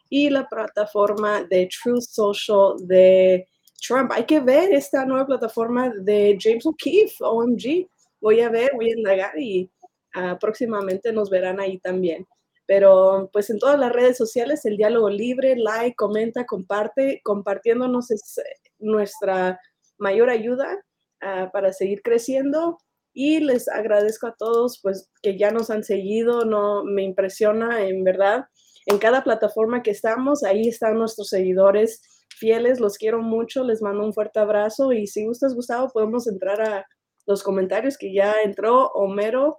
y 0.09 0.29
la 0.29 0.47
plataforma 0.47 1.43
de 1.43 1.67
Truth 1.67 2.03
Social 2.03 2.75
de 2.79 3.47
Trump. 3.85 4.11
Hay 4.13 4.25
que 4.25 4.39
ver 4.39 4.73
esta 4.73 5.05
nueva 5.05 5.25
plataforma 5.25 5.89
de 5.89 6.37
James 6.39 6.65
O'Keefe, 6.65 7.15
OMG. 7.19 7.87
Voy 8.21 8.41
a 8.41 8.49
ver, 8.49 8.71
voy 8.75 8.91
a 8.91 8.97
indagar 8.97 9.39
y 9.39 9.69
Ah, 10.13 10.37
próximamente 10.39 11.13
nos 11.13 11.29
verán 11.29 11.59
ahí 11.59 11.79
también. 11.79 12.27
Pero 12.65 13.29
pues 13.33 13.49
en 13.49 13.59
todas 13.59 13.79
las 13.79 13.91
redes 13.91 14.17
sociales 14.17 14.65
el 14.65 14.77
diálogo 14.77 15.09
libre, 15.09 15.55
like, 15.55 15.95
comenta, 15.95 16.45
comparte, 16.45 17.21
compartiéndonos 17.23 18.11
es 18.11 18.37
eh, 18.37 18.43
nuestra 18.79 19.59
mayor 19.97 20.29
ayuda 20.29 20.77
ah, 21.21 21.49
para 21.51 21.73
seguir 21.73 22.01
creciendo. 22.01 22.77
Y 23.13 23.39
les 23.39 23.67
agradezco 23.67 24.27
a 24.27 24.35
todos 24.37 24.79
pues 24.81 25.09
que 25.21 25.37
ya 25.37 25.51
nos 25.51 25.69
han 25.71 25.83
seguido, 25.83 26.45
no 26.45 26.83
me 26.83 27.03
impresiona 27.03 27.81
en 27.87 28.03
verdad. 28.03 28.45
En 28.85 28.97
cada 28.97 29.23
plataforma 29.23 29.83
que 29.83 29.91
estamos, 29.91 30.43
ahí 30.43 30.67
están 30.67 30.97
nuestros 30.97 31.29
seguidores 31.29 32.01
fieles, 32.37 32.79
los 32.79 32.97
quiero 32.97 33.21
mucho, 33.21 33.63
les 33.63 33.81
mando 33.81 34.03
un 34.05 34.13
fuerte 34.13 34.39
abrazo 34.39 34.93
y 34.93 35.07
si 35.07 35.25
gustas, 35.25 35.53
Gustavo, 35.53 35.89
podemos 35.89 36.27
entrar 36.27 36.61
a 36.61 36.85
los 37.27 37.43
comentarios 37.43 37.97
que 37.97 38.13
ya 38.13 38.35
entró 38.43 38.87
Homero 38.93 39.57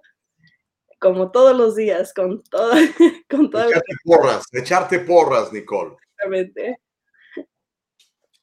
como 1.01 1.31
todos 1.31 1.57
los 1.57 1.75
días, 1.75 2.13
con 2.13 2.43
toda, 2.43 2.75
con 3.29 3.49
toda 3.49 3.65
echarte 3.65 3.93
porras, 4.05 4.45
echarte 4.53 4.99
porras, 4.99 5.51
Nicole. 5.51 5.95
Exactamente. 5.95 6.79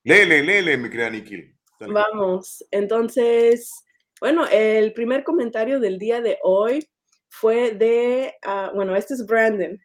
Lele, 0.03 0.43
lele, 0.43 0.77
mi 0.77 0.91
querida 0.91 1.11
Nikil. 1.11 1.57
Vamos, 1.81 2.65
entonces, 2.73 3.73
bueno, 4.21 4.45
el 4.51 4.93
primer 4.93 5.23
comentario 5.23 5.79
del 5.79 5.99
día 5.99 6.21
de 6.21 6.39
hoy 6.43 6.85
fue 7.29 7.71
de, 7.71 8.35
ah, 8.45 8.73
bueno, 8.75 8.97
este 8.97 9.15
es 9.15 9.25
Brandon. 9.25 9.79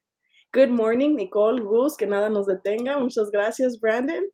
Good 0.52 0.70
morning, 0.70 1.16
Nicole, 1.16 1.62
Gus, 1.62 1.96
que 1.96 2.08
nada 2.08 2.30
nos 2.30 2.48
detenga. 2.48 2.98
Muchas 2.98 3.30
gracias, 3.30 3.80
Brandon. 3.80 4.26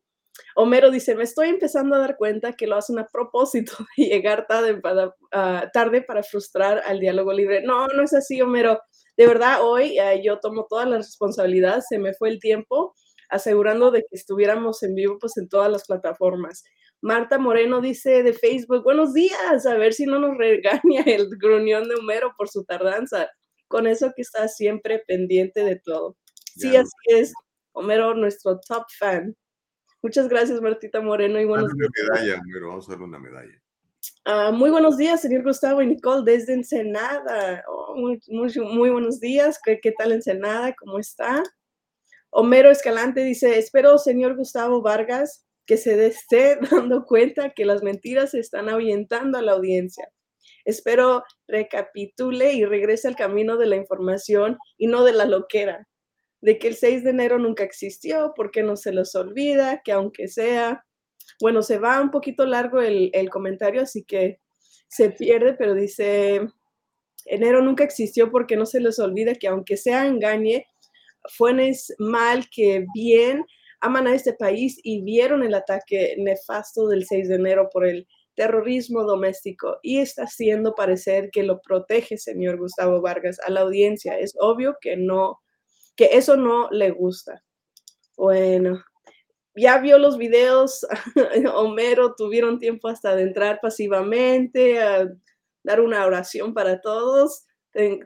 Homero 0.56 0.92
dice, 0.92 1.16
me 1.16 1.24
estoy 1.24 1.50
empezando 1.50 1.96
a 1.96 2.00
dar 2.00 2.18
cuenta 2.18 2.54
que 2.54 2.68
lo 2.68 2.76
hacen 2.76 3.00
a 3.00 3.08
propósito 3.08 3.74
de 3.98 4.06
llegar 4.06 4.48
tarde 4.48 4.78
para, 4.78 5.16
ah, 5.32 5.70
tarde 5.74 6.02
para 6.02 6.24
frustrar 6.24 6.82
al 6.86 7.00
diálogo 7.00 7.34
libre. 7.34 7.62
No, 7.62 7.88
no 7.88 8.04
es 8.04 8.14
así, 8.14 8.42
Homero. 8.42 8.80
De 9.18 9.28
verdad, 9.28 9.60
hoy 9.64 10.00
ah, 10.00 10.16
yo 10.16 10.40
tomo 10.40 10.66
toda 10.70 10.86
la 10.86 10.98
responsabilidad, 10.98 11.82
se 11.88 12.00
me 12.00 12.14
fue 12.14 12.30
el 12.30 12.40
tiempo, 12.40 12.96
asegurando 13.30 13.92
de 13.92 14.02
que 14.02 14.16
estuviéramos 14.16 14.82
en 14.84 14.96
vivo 14.96 15.18
pues, 15.20 15.38
en 15.38 15.50
todas 15.50 15.72
las 15.72 15.86
plataformas. 15.86 16.64
Marta 17.02 17.38
Moreno 17.38 17.80
dice 17.80 18.24
de 18.24 18.34
Facebook, 18.34 18.84
buenos 18.84 19.14
días, 19.14 19.66
a 19.66 19.76
ver 19.76 19.94
si 19.94 20.06
no 20.06 20.20
nos 20.20 20.38
regaña 20.38 21.02
el 21.06 21.30
gruñón 21.38 21.88
de 21.88 21.96
Homero 21.96 22.34
por 22.38 22.50
su 22.50 22.66
tardanza. 22.66 23.30
Con 23.68 23.88
eso 23.88 24.12
que 24.16 24.24
está 24.24 24.48
siempre 24.48 25.04
pendiente 25.08 25.64
de 25.64 25.76
todo. 25.78 26.18
Sí, 26.58 26.76
así 26.76 26.90
es. 27.06 27.32
Homero, 27.72 28.16
nuestro 28.16 28.60
top 28.68 28.84
fan. 28.98 29.36
Muchas 30.02 30.30
gracias, 30.30 30.62
Martita 30.62 31.02
Moreno. 31.02 31.42
Y 31.42 31.46
buenos 31.46 31.74
días. 31.76 31.90
medalla, 32.10 32.42
vamos 32.62 32.88
a 32.88 32.92
darle 32.92 33.06
una 33.06 33.20
medalla. 33.20 33.62
Ah, 34.24 34.52
muy 34.52 34.70
buenos 34.70 34.96
días, 34.96 35.22
señor 35.22 35.44
Gustavo 35.44 35.82
y 35.82 35.88
Nicole, 35.88 36.24
desde 36.24 36.54
Ensenada. 36.54 37.64
Oh, 37.68 37.96
muy, 37.98 38.22
muy, 38.30 38.90
buenos 38.90 39.20
días. 39.20 39.60
¿Qué, 39.62 39.80
¿Qué 39.82 39.92
tal 39.92 40.14
Ensenada? 40.14 40.74
¿Cómo 40.80 41.00
está? 41.00 41.44
Homero 42.30 42.72
Escalante 42.72 43.26
dice, 43.26 43.60
espero, 43.60 43.98
señor 43.98 44.38
Gustavo 44.38 44.82
Vargas, 44.82 45.46
que 45.66 45.76
se 45.76 46.06
esté 46.08 46.58
dando 46.72 47.06
cuenta 47.06 47.50
que 47.50 47.66
las 47.66 47.84
mentiras 47.84 48.32
se 48.32 48.40
están 48.40 48.70
ahuyentando 48.70 49.38
a 49.38 49.42
la 49.42 49.52
audiencia. 49.52 50.08
Espero 50.64 51.24
recapitule 51.48 52.54
y 52.54 52.64
regrese 52.64 53.10
al 53.10 53.18
camino 53.18 53.58
de 53.58 53.66
la 53.66 53.76
información 53.76 54.58
y 54.78 54.88
no 54.88 55.04
de 55.04 55.14
la 55.14 55.26
loquera 55.26 55.89
de 56.42 56.58
que 56.58 56.70
el 56.70 56.76
6 56.76 57.04
de 57.04 57.10
enero 57.10 57.38
nunca 57.38 57.64
existió, 57.64 58.34
porque 58.36 58.64
no 58.64 58.76
se 58.76 58.92
los 58.92 59.16
olvida, 59.16 59.82
que 59.84 59.92
aunque 59.92 60.28
sea, 60.28 60.86
bueno, 61.42 61.62
se 61.62 61.80
va 61.80 62.02
un 62.02 62.12
poquito 62.12 62.46
largo 62.46 62.82
el, 62.82 63.30
comentario, 63.30 63.82
así 63.82 64.04
que 64.04 64.40
se 64.88 65.10
pierde, 65.12 65.54
pero 65.54 65.74
dice, 65.74 66.48
enero 67.26 67.62
nunca 67.62 67.84
existió 67.84 68.32
porque 68.32 68.56
no 68.56 68.66
se 68.66 68.80
les 68.80 69.00
olvida 69.00 69.36
que 69.36 69.48
aunque 69.48 69.78
sea 69.78 70.08
engañe, 70.08 70.66
fue 71.38 71.54
mal 72.00 72.50
que 72.50 72.86
bien 72.94 73.46
aman 73.82 74.08
a 74.08 74.16
este 74.16 74.34
país 74.34 74.80
y 74.84 75.02
vieron 75.04 75.44
el 75.44 75.54
ataque 75.54 76.16
nefasto 76.18 76.88
del 76.88 77.06
6 77.06 77.30
de 77.30 77.36
enero 77.36 77.70
por 77.72 77.86
el 77.86 78.08
terrorismo 78.36 79.04
doméstico 79.04 79.80
y 79.84 80.00
está 80.00 80.24
haciendo 80.24 80.74
parecer 80.74 81.30
que 81.32 81.44
lo 81.44 81.62
protege, 81.62 82.18
señor 82.18 82.58
Gustavo 82.58 83.02
Vargas, 83.02 83.38
a 83.46 83.52
la 83.52 83.62
audiencia. 83.62 84.18
Es 84.18 84.34
obvio 84.40 84.78
que 84.80 84.96
no 84.96 85.40
que 86.00 86.12
eso 86.14 86.38
no 86.38 86.70
le 86.72 86.92
gusta. 86.92 87.44
Bueno, 88.16 88.82
ya 89.54 89.80
vio 89.80 89.98
los 89.98 90.18
videos, 90.18 90.88
Homero, 91.54 92.16
tuvieron 92.16 92.58
tiempo 92.58 92.88
hasta 92.88 93.18
de 93.18 93.24
entrar 93.24 93.60
pasivamente, 93.62 94.80
a 94.80 95.10
dar 95.62 95.82
una 95.82 96.06
oración 96.06 96.54
para 96.54 96.80
todos. 96.80 97.44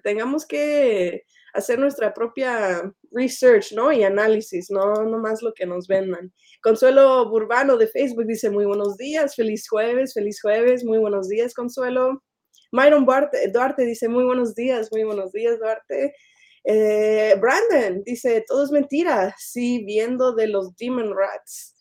tengamos 0.02 0.48
que 0.48 1.22
hacer 1.54 1.78
nuestra 1.78 2.16
propia 2.16 2.92
research, 3.12 3.74
¿no? 3.74 3.92
Y 3.92 4.04
análisis, 4.04 4.72
no, 4.72 5.04
no 5.04 5.20
más 5.20 5.44
lo 5.44 5.54
que 5.54 5.68
nos 5.68 5.88
vendan. 5.88 6.34
Consuelo 6.64 7.30
Burbano 7.30 7.78
de 7.78 7.86
Facebook 7.86 8.26
dice, 8.26 8.50
muy 8.50 8.66
buenos 8.66 8.98
días, 8.98 9.36
feliz 9.36 9.70
jueves, 9.70 10.16
feliz 10.16 10.42
jueves, 10.42 10.84
muy 10.84 10.98
buenos 10.98 11.30
días, 11.30 11.54
Consuelo. 11.54 12.24
Myron 12.72 13.06
Duarte, 13.06 13.48
Duarte 13.50 13.86
dice, 13.86 14.10
muy 14.10 14.24
buenos 14.24 14.56
días, 14.56 14.90
muy 14.92 15.04
buenos 15.04 15.32
días, 15.32 15.60
Duarte. 15.60 16.16
Eh, 16.64 17.36
Brandon 17.40 18.04
dice, 18.04 18.44
todo 18.48 18.64
es 18.64 18.72
mentira, 18.72 19.36
sí, 19.38 19.84
viendo 19.86 20.34
de 20.34 20.48
los 20.48 20.76
Demon 20.78 21.14
Rats. 21.16 21.76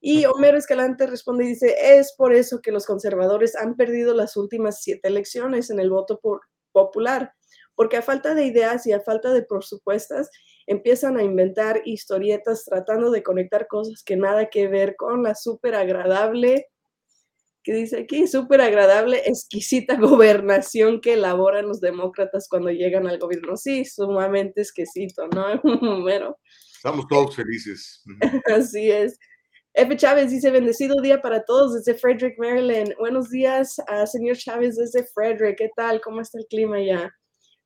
Y 0.00 0.24
Homero 0.26 0.58
Escalante 0.58 1.06
responde 1.06 1.44
y 1.44 1.48
dice, 1.48 1.76
es 1.80 2.14
por 2.16 2.32
eso 2.34 2.60
que 2.60 2.72
los 2.72 2.86
conservadores 2.86 3.54
han 3.56 3.76
perdido 3.76 4.14
las 4.14 4.36
últimas 4.36 4.82
siete 4.82 5.08
elecciones 5.08 5.70
en 5.70 5.78
el 5.78 5.90
voto 5.90 6.20
popular, 6.72 7.32
porque 7.76 7.96
a 7.96 8.02
falta 8.02 8.34
de 8.34 8.44
ideas 8.44 8.86
y 8.86 8.92
a 8.92 9.00
falta 9.00 9.32
de 9.32 9.44
presupuestas 9.44 10.28
empiezan 10.66 11.18
a 11.18 11.22
inventar 11.22 11.82
historietas 11.84 12.64
tratando 12.64 13.10
de 13.10 13.22
conectar 13.22 13.66
cosas 13.68 14.02
que 14.04 14.16
nada 14.16 14.50
que 14.50 14.66
ver 14.66 14.96
con 14.96 15.22
la 15.22 15.34
súper 15.36 15.74
agradable 15.76 16.71
que 17.62 17.72
dice 17.74 18.00
aquí, 18.00 18.26
súper 18.26 18.60
agradable, 18.60 19.22
exquisita 19.26 19.96
gobernación 20.00 21.00
que 21.00 21.14
elaboran 21.14 21.68
los 21.68 21.80
demócratas 21.80 22.48
cuando 22.48 22.70
llegan 22.70 23.06
al 23.06 23.18
gobierno. 23.18 23.56
Sí, 23.56 23.84
sumamente 23.84 24.62
exquisito, 24.62 25.28
¿no? 25.28 25.60
Bueno. 26.02 26.36
Estamos 26.74 27.06
todos 27.08 27.36
felices. 27.36 28.02
Así 28.46 28.90
es. 28.90 29.18
F. 29.74 29.96
Chávez 29.96 30.30
dice, 30.30 30.50
bendecido 30.50 31.00
día 31.00 31.22
para 31.22 31.44
todos 31.44 31.74
desde 31.74 31.98
Frederick, 31.98 32.38
Maryland. 32.38 32.94
Buenos 32.98 33.30
días, 33.30 33.76
señor 34.06 34.36
Chávez 34.36 34.76
desde 34.76 35.06
Frederick. 35.14 35.56
¿Qué 35.56 35.70
tal? 35.74 36.00
¿Cómo 36.02 36.20
está 36.20 36.38
el 36.38 36.46
clima 36.46 36.78
ya? 36.82 37.10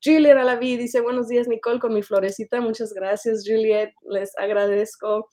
Juliet 0.05 0.37
Alaví 0.37 0.76
dice, 0.76 1.00
buenos 1.00 1.26
días, 1.26 1.49
Nicole, 1.49 1.81
con 1.81 1.93
mi 1.93 2.03
florecita. 2.03 2.61
Muchas 2.61 2.93
gracias, 2.93 3.43
Juliet. 3.45 3.93
Les 4.09 4.31
agradezco. 4.38 5.29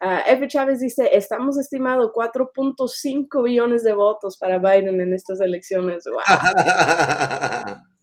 Uh, 0.00 0.20
F. 0.26 0.48
Chávez 0.48 0.80
dice, 0.80 1.08
estamos 1.12 1.58
estimado 1.58 2.12
4.5 2.12 3.44
billones 3.44 3.84
de 3.84 3.92
votos 3.92 4.36
para 4.36 4.58
Biden 4.58 5.00
en 5.00 5.14
estas 5.14 5.40
elecciones. 5.40 6.04
Wow. 6.04 6.22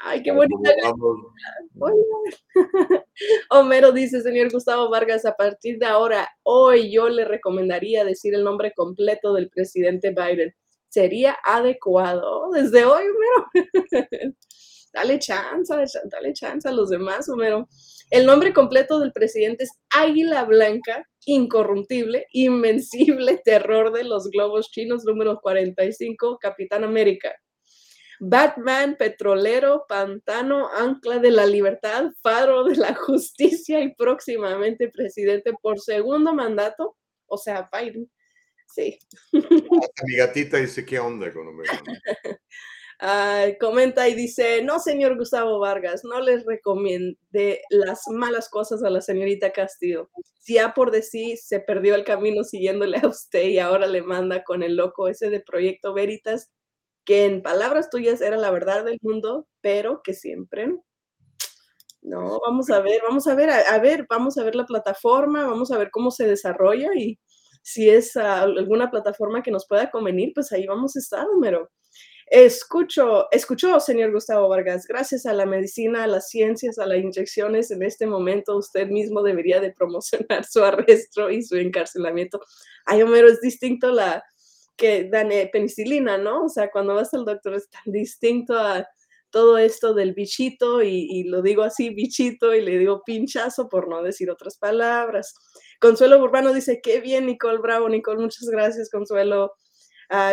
Ay, 0.00 0.22
qué 0.22 0.30
bonita. 0.30 0.70
Homero 3.50 3.92
dice, 3.92 4.22
señor 4.22 4.50
Gustavo 4.52 4.88
Vargas, 4.88 5.24
a 5.24 5.34
partir 5.34 5.78
de 5.78 5.86
ahora, 5.86 6.28
hoy 6.44 6.92
yo 6.92 7.08
le 7.08 7.24
recomendaría 7.24 8.04
decir 8.04 8.34
el 8.34 8.44
nombre 8.44 8.72
completo 8.74 9.34
del 9.34 9.50
presidente 9.50 10.10
Biden. 10.10 10.54
Sería 10.88 11.36
adecuado. 11.44 12.50
Desde 12.52 12.84
hoy, 12.84 13.02
Homero. 13.04 13.48
dale 14.92 15.18
chance, 15.18 15.74
dale 16.04 16.32
chance 16.32 16.68
a 16.68 16.72
los 16.72 16.90
demás, 16.90 17.28
Homero. 17.28 17.68
El 18.10 18.24
nombre 18.24 18.54
completo 18.54 19.00
del 19.00 19.12
presidente 19.12 19.64
es 19.64 19.70
Águila 19.90 20.44
Blanca, 20.44 21.06
incorruptible, 21.26 22.26
invencible, 22.32 23.38
terror 23.44 23.92
de 23.92 24.04
los 24.04 24.30
globos 24.30 24.70
chinos, 24.70 25.04
número 25.04 25.40
45, 25.40 26.38
Capitán 26.38 26.84
América. 26.84 27.34
Batman, 28.20 28.96
petrolero, 28.98 29.84
pantano, 29.88 30.68
ancla 30.74 31.18
de 31.18 31.30
la 31.30 31.46
libertad, 31.46 32.10
faro 32.22 32.64
de 32.64 32.76
la 32.76 32.94
justicia 33.06 33.80
y 33.80 33.94
próximamente 33.94 34.88
presidente 34.88 35.52
por 35.60 35.78
segundo 35.78 36.34
mandato, 36.34 36.96
o 37.26 37.36
sea, 37.36 37.68
Biden. 37.72 38.10
Sí. 38.66 38.98
Mi 39.32 40.16
gatita 40.16 40.56
dice, 40.58 40.84
¿qué 40.84 40.98
onda 40.98 41.32
con 41.32 41.46
Ah, 43.00 43.46
comenta 43.60 44.08
y 44.08 44.14
dice, 44.14 44.62
no, 44.62 44.80
señor 44.80 45.16
Gustavo 45.16 45.60
Vargas, 45.60 46.02
no 46.04 46.20
les 46.20 46.44
recomiende 46.44 47.62
las 47.70 48.02
malas 48.08 48.48
cosas 48.48 48.82
a 48.82 48.90
la 48.90 49.00
señorita 49.00 49.52
Castillo. 49.52 50.10
Si 50.40 50.56
por 50.74 50.90
decir 50.90 51.38
se 51.38 51.60
perdió 51.60 51.94
el 51.94 52.04
camino 52.04 52.42
siguiéndole 52.42 52.98
a 53.02 53.08
usted 53.08 53.44
y 53.44 53.58
ahora 53.60 53.86
le 53.86 54.02
manda 54.02 54.42
con 54.42 54.62
el 54.62 54.76
loco 54.76 55.08
ese 55.08 55.30
de 55.30 55.40
Proyecto 55.40 55.94
Veritas, 55.94 56.50
que 57.04 57.24
en 57.24 57.42
palabras 57.42 57.90
tuyas 57.90 58.20
era 58.20 58.36
la 58.36 58.50
verdad 58.50 58.84
del 58.84 58.98
mundo, 59.02 59.46
pero 59.60 60.02
que 60.02 60.14
siempre 60.14 60.74
no, 62.02 62.40
vamos 62.40 62.70
a 62.70 62.80
ver, 62.80 63.02
vamos 63.02 63.26
a 63.26 63.34
ver, 63.34 63.50
a, 63.50 63.78
ver, 63.80 64.06
vamos 64.08 64.38
a 64.38 64.44
ver 64.44 64.54
la 64.54 64.64
plataforma, 64.64 65.46
vamos 65.46 65.70
a 65.70 65.78
ver 65.78 65.90
cómo 65.90 66.10
se 66.10 66.26
desarrolla 66.26 66.90
y 66.94 67.18
si 67.62 67.90
es 67.90 68.16
alguna 68.16 68.90
plataforma 68.90 69.42
que 69.42 69.50
nos 69.50 69.66
pueda 69.66 69.90
convenir, 69.90 70.32
pues 70.34 70.52
ahí 70.52 70.66
vamos 70.66 70.96
a 70.96 71.00
estar, 71.00 71.26
número. 71.26 71.70
Escucho, 72.30 73.26
escuchó, 73.30 73.80
señor 73.80 74.12
Gustavo 74.12 74.48
Vargas, 74.48 74.86
gracias 74.86 75.24
a 75.24 75.32
la 75.32 75.46
medicina, 75.46 76.04
a 76.04 76.06
las 76.06 76.28
ciencias, 76.28 76.78
a 76.78 76.84
las 76.84 76.98
inyecciones, 76.98 77.70
en 77.70 77.82
este 77.82 78.06
momento 78.06 78.56
usted 78.58 78.88
mismo 78.88 79.22
debería 79.22 79.60
de 79.60 79.72
promocionar 79.72 80.44
su 80.44 80.62
arresto 80.62 81.30
y 81.30 81.42
su 81.42 81.56
encarcelamiento. 81.56 82.40
Ay, 82.84 83.00
Homero, 83.00 83.28
es 83.28 83.40
distinto 83.40 83.90
la 83.90 84.22
que 84.76 85.04
dan 85.04 85.32
eh, 85.32 85.48
penicilina, 85.50 86.18
¿no? 86.18 86.44
O 86.44 86.48
sea, 86.50 86.70
cuando 86.70 86.94
vas 86.94 87.14
al 87.14 87.24
doctor 87.24 87.54
es 87.54 87.68
tan 87.70 87.92
distinto 87.92 88.58
a 88.58 88.86
todo 89.30 89.56
esto 89.58 89.94
del 89.94 90.12
bichito 90.12 90.82
y, 90.82 91.06
y 91.10 91.24
lo 91.24 91.40
digo 91.40 91.62
así, 91.62 91.90
bichito, 91.90 92.54
y 92.54 92.60
le 92.60 92.78
digo 92.78 93.02
pinchazo 93.04 93.68
por 93.68 93.88
no 93.88 94.02
decir 94.02 94.30
otras 94.30 94.58
palabras. 94.58 95.34
Consuelo 95.80 96.22
Urbano 96.22 96.52
dice, 96.52 96.80
qué 96.82 97.00
bien, 97.00 97.26
Nicole 97.26 97.58
Bravo, 97.58 97.88
Nicole, 97.88 98.20
muchas 98.20 98.48
gracias, 98.48 98.90
Consuelo. 98.90 99.52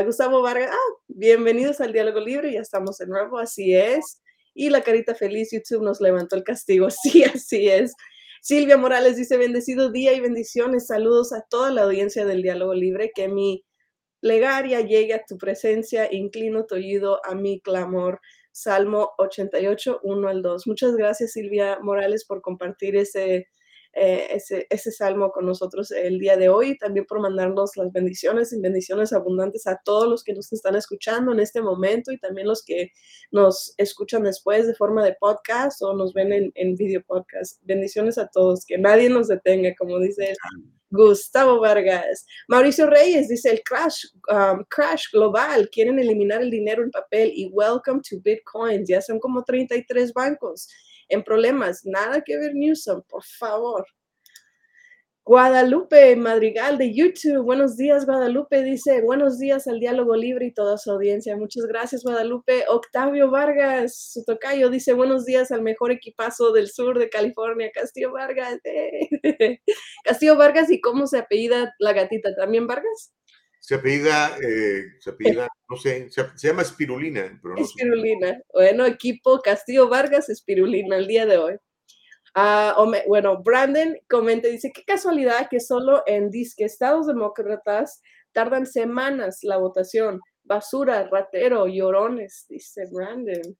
Gustavo 0.05 0.41
Vargas, 0.41 0.69
ah, 0.71 0.93
bienvenidos 1.07 1.81
al 1.81 1.91
Diálogo 1.91 2.21
Libre, 2.21 2.53
ya 2.53 2.61
estamos 2.61 2.97
de 2.97 3.07
nuevo, 3.07 3.37
así 3.37 3.75
es. 3.75 4.21
Y 4.53 4.69
la 4.69 4.81
carita 4.81 5.15
feliz, 5.15 5.49
YouTube 5.51 5.83
nos 5.83 5.99
levantó 5.99 6.37
el 6.37 6.43
castigo, 6.43 6.87
sí, 7.03 7.25
así 7.25 7.67
es. 7.67 7.93
Silvia 8.41 8.77
Morales 8.77 9.17
dice, 9.17 9.37
bendecido 9.37 9.91
día 9.91 10.13
y 10.13 10.21
bendiciones, 10.21 10.87
saludos 10.87 11.33
a 11.33 11.41
toda 11.49 11.71
la 11.71 11.83
audiencia 11.83 12.25
del 12.25 12.41
Diálogo 12.41 12.73
Libre, 12.73 13.11
que 13.13 13.27
mi 13.27 13.65
plegaria 14.21 14.79
llegue 14.79 15.13
a 15.13 15.25
tu 15.27 15.37
presencia, 15.37 16.07
inclino 16.09 16.65
tu 16.65 16.75
oído 16.75 17.19
a 17.25 17.35
mi 17.35 17.59
clamor. 17.59 18.21
Salmo 18.53 19.11
88, 19.17 19.99
1 20.03 20.27
al 20.29 20.41
2. 20.41 20.67
Muchas 20.67 20.95
gracias, 20.95 21.33
Silvia 21.33 21.79
Morales, 21.81 22.23
por 22.23 22.41
compartir 22.41 22.95
ese, 22.95 23.49
eh, 23.97 24.27
ese, 24.31 24.67
ese, 24.69 24.91
salmo 24.91 25.31
con 25.31 25.45
nosotros 25.45 25.89
el 25.91 26.19
día 26.19 26.35
de 26.35 26.49
hoy, 26.49 26.77
también 26.77 27.05
por 27.05 27.21
mandarnos 27.21 27.77
las 27.77 27.93
bendiciones 27.93 28.51
y 28.51 28.59
bendiciones 28.59 29.13
abundantes 29.13 29.67
a 29.67 29.79
todos 29.85 30.09
los 30.09 30.21
que 30.21 30.33
nos 30.33 30.51
están 30.51 30.75
escuchando 30.75 31.31
en 31.31 31.39
este 31.39 31.61
momento 31.61 32.11
y 32.11 32.19
también 32.19 32.45
los 32.45 32.61
que 32.61 32.91
nos 33.31 33.73
escuchan 33.77 34.23
después 34.23 34.67
de 34.67 34.75
forma 34.75 35.01
de 35.05 35.15
podcast 35.17 35.81
o 35.81 35.93
nos 35.93 36.13
ven 36.13 36.33
en, 36.33 36.51
en 36.55 36.75
video 36.75 37.03
podcast. 37.07 37.61
Bendiciones 37.63 38.17
a 38.17 38.27
todos, 38.27 38.65
que 38.65 38.77
nadie 38.77 39.09
nos 39.09 39.29
detenga, 39.29 39.73
como 39.77 39.97
dice 39.99 40.33
Gustavo 40.89 41.59
Vargas. 41.61 42.25
Mauricio 42.49 42.87
Reyes 42.87 43.29
dice 43.29 43.49
el 43.49 43.61
crash, 43.63 44.05
um, 44.29 44.63
crash 44.69 45.05
global, 45.11 45.69
quieren 45.69 45.99
eliminar 45.99 46.41
el 46.41 46.51
dinero 46.51 46.83
en 46.83 46.91
papel 46.91 47.31
y 47.33 47.47
welcome 47.47 48.01
to 48.09 48.17
Bitcoin, 48.21 48.85
ya 48.85 49.01
son 49.01 49.19
como 49.19 49.43
33 49.43 50.13
bancos 50.13 50.67
en 51.09 51.23
problemas. 51.23 51.85
Nada 51.85 52.21
que 52.21 52.37
ver, 52.37 52.53
Newsom, 52.55 53.01
por 53.07 53.23
favor. 53.23 53.85
Guadalupe 55.27 56.15
Madrigal 56.15 56.77
de 56.77 56.93
YouTube. 56.93 57.43
Buenos 57.43 57.77
días, 57.77 58.05
Guadalupe. 58.05 58.61
Dice, 58.61 59.01
buenos 59.01 59.39
días 59.39 59.65
al 59.65 59.79
diálogo 59.79 60.15
libre 60.15 60.45
y 60.45 60.53
toda 60.53 60.77
su 60.77 60.91
audiencia. 60.91 61.35
Muchas 61.35 61.65
gracias, 61.65 62.03
Guadalupe. 62.03 62.65
Octavio 62.69 63.31
Vargas, 63.31 64.11
su 64.13 64.23
tocayo, 64.23 64.69
dice, 64.69 64.93
buenos 64.93 65.25
días 65.25 65.51
al 65.51 65.63
mejor 65.63 65.91
equipazo 65.91 66.51
del 66.51 66.69
sur 66.69 66.99
de 66.99 67.09
California, 67.09 67.71
Castillo 67.73 68.11
Vargas. 68.11 68.59
Castillo 70.03 70.37
Vargas, 70.37 70.69
¿y 70.69 70.79
cómo 70.79 71.07
se 71.07 71.17
apellida 71.17 71.73
la 71.79 71.93
gatita? 71.93 72.35
¿También 72.35 72.67
Vargas? 72.67 73.11
Se 73.65 73.73
apellida, 73.73 74.37
eh, 74.43 74.83
se 74.99 75.09
apellida, 75.09 75.47
no 75.67 75.75
sé, 75.75 76.07
se, 76.11 76.47
llama 76.47 76.61
Espirulina. 76.61 77.39
Pero 77.41 77.57
Espirulina. 77.57 78.39
Bueno, 78.53 78.85
equipo 78.85 79.41
Castillo 79.41 79.89
Vargas, 79.89 80.29
Espirulina, 80.29 80.97
el 80.97 81.07
día 81.07 81.25
de 81.25 81.39
hoy. 81.39 81.57
Ah, 82.35 82.75
bueno, 83.07 83.41
Brandon 83.41 83.97
comenta, 84.07 84.49
dice, 84.49 84.71
qué 84.71 84.83
casualidad 84.83 85.49
que 85.49 85.59
solo 85.59 86.03
en 86.05 86.29
disque 86.29 86.63
estados 86.63 87.07
demócratas 87.07 88.03
tardan 88.33 88.67
semanas 88.67 89.39
la 89.41 89.57
votación. 89.57 90.21
Basura, 90.43 91.07
ratero, 91.09 91.65
llorones, 91.65 92.45
dice 92.47 92.83
Brandon. 92.91 93.57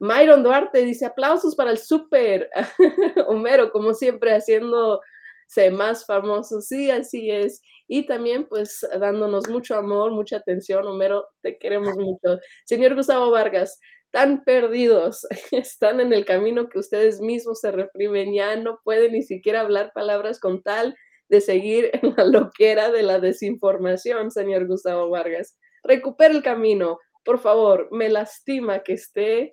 Myron 0.00 0.42
Duarte 0.42 0.82
dice, 0.82 1.06
aplausos 1.06 1.54
para 1.54 1.70
el 1.70 1.78
súper. 1.78 2.50
Homero, 3.28 3.70
como 3.70 3.94
siempre, 3.94 4.32
haciéndose 4.32 5.70
más 5.70 6.04
famoso. 6.04 6.60
Sí, 6.60 6.90
así 6.90 7.30
es 7.30 7.62
y 7.88 8.06
también 8.06 8.46
pues 8.46 8.86
dándonos 9.00 9.48
mucho 9.48 9.74
amor, 9.74 10.12
mucha 10.12 10.36
atención. 10.36 10.86
Homero, 10.86 11.26
te 11.40 11.58
queremos 11.58 11.96
mucho. 11.96 12.38
Señor 12.66 12.94
Gustavo 12.94 13.30
Vargas, 13.30 13.80
tan 14.10 14.44
perdidos, 14.44 15.26
están 15.50 16.00
en 16.00 16.12
el 16.12 16.24
camino 16.24 16.68
que 16.68 16.78
ustedes 16.78 17.20
mismos 17.20 17.60
se 17.60 17.72
reprimen, 17.72 18.34
ya 18.34 18.56
no 18.56 18.78
pueden 18.84 19.12
ni 19.12 19.22
siquiera 19.22 19.62
hablar 19.62 19.92
palabras 19.94 20.38
con 20.38 20.62
tal 20.62 20.94
de 21.28 21.40
seguir 21.40 21.90
en 22.02 22.14
la 22.16 22.24
loquera 22.24 22.90
de 22.90 23.02
la 23.02 23.18
desinformación, 23.18 24.30
señor 24.30 24.66
Gustavo 24.66 25.08
Vargas. 25.08 25.56
Recupera 25.82 26.34
el 26.34 26.42
camino, 26.42 26.98
por 27.24 27.38
favor, 27.40 27.88
me 27.90 28.08
lastima 28.08 28.82
que 28.82 28.94
esté 28.94 29.50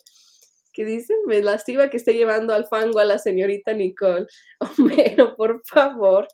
¿Qué 0.76 0.84
dice? 0.84 1.13
Me 1.26 1.41
lastima 1.41 1.89
que 1.89 1.95
esté 1.95 2.13
llevando 2.13 2.54
al 2.54 2.67
fango 2.67 3.00
a 3.00 3.06
la 3.06 3.17
señorita 3.17 3.71
Nicole. 3.71 4.28
Homero, 4.60 5.34
por 5.38 5.62
favor. 5.65 6.28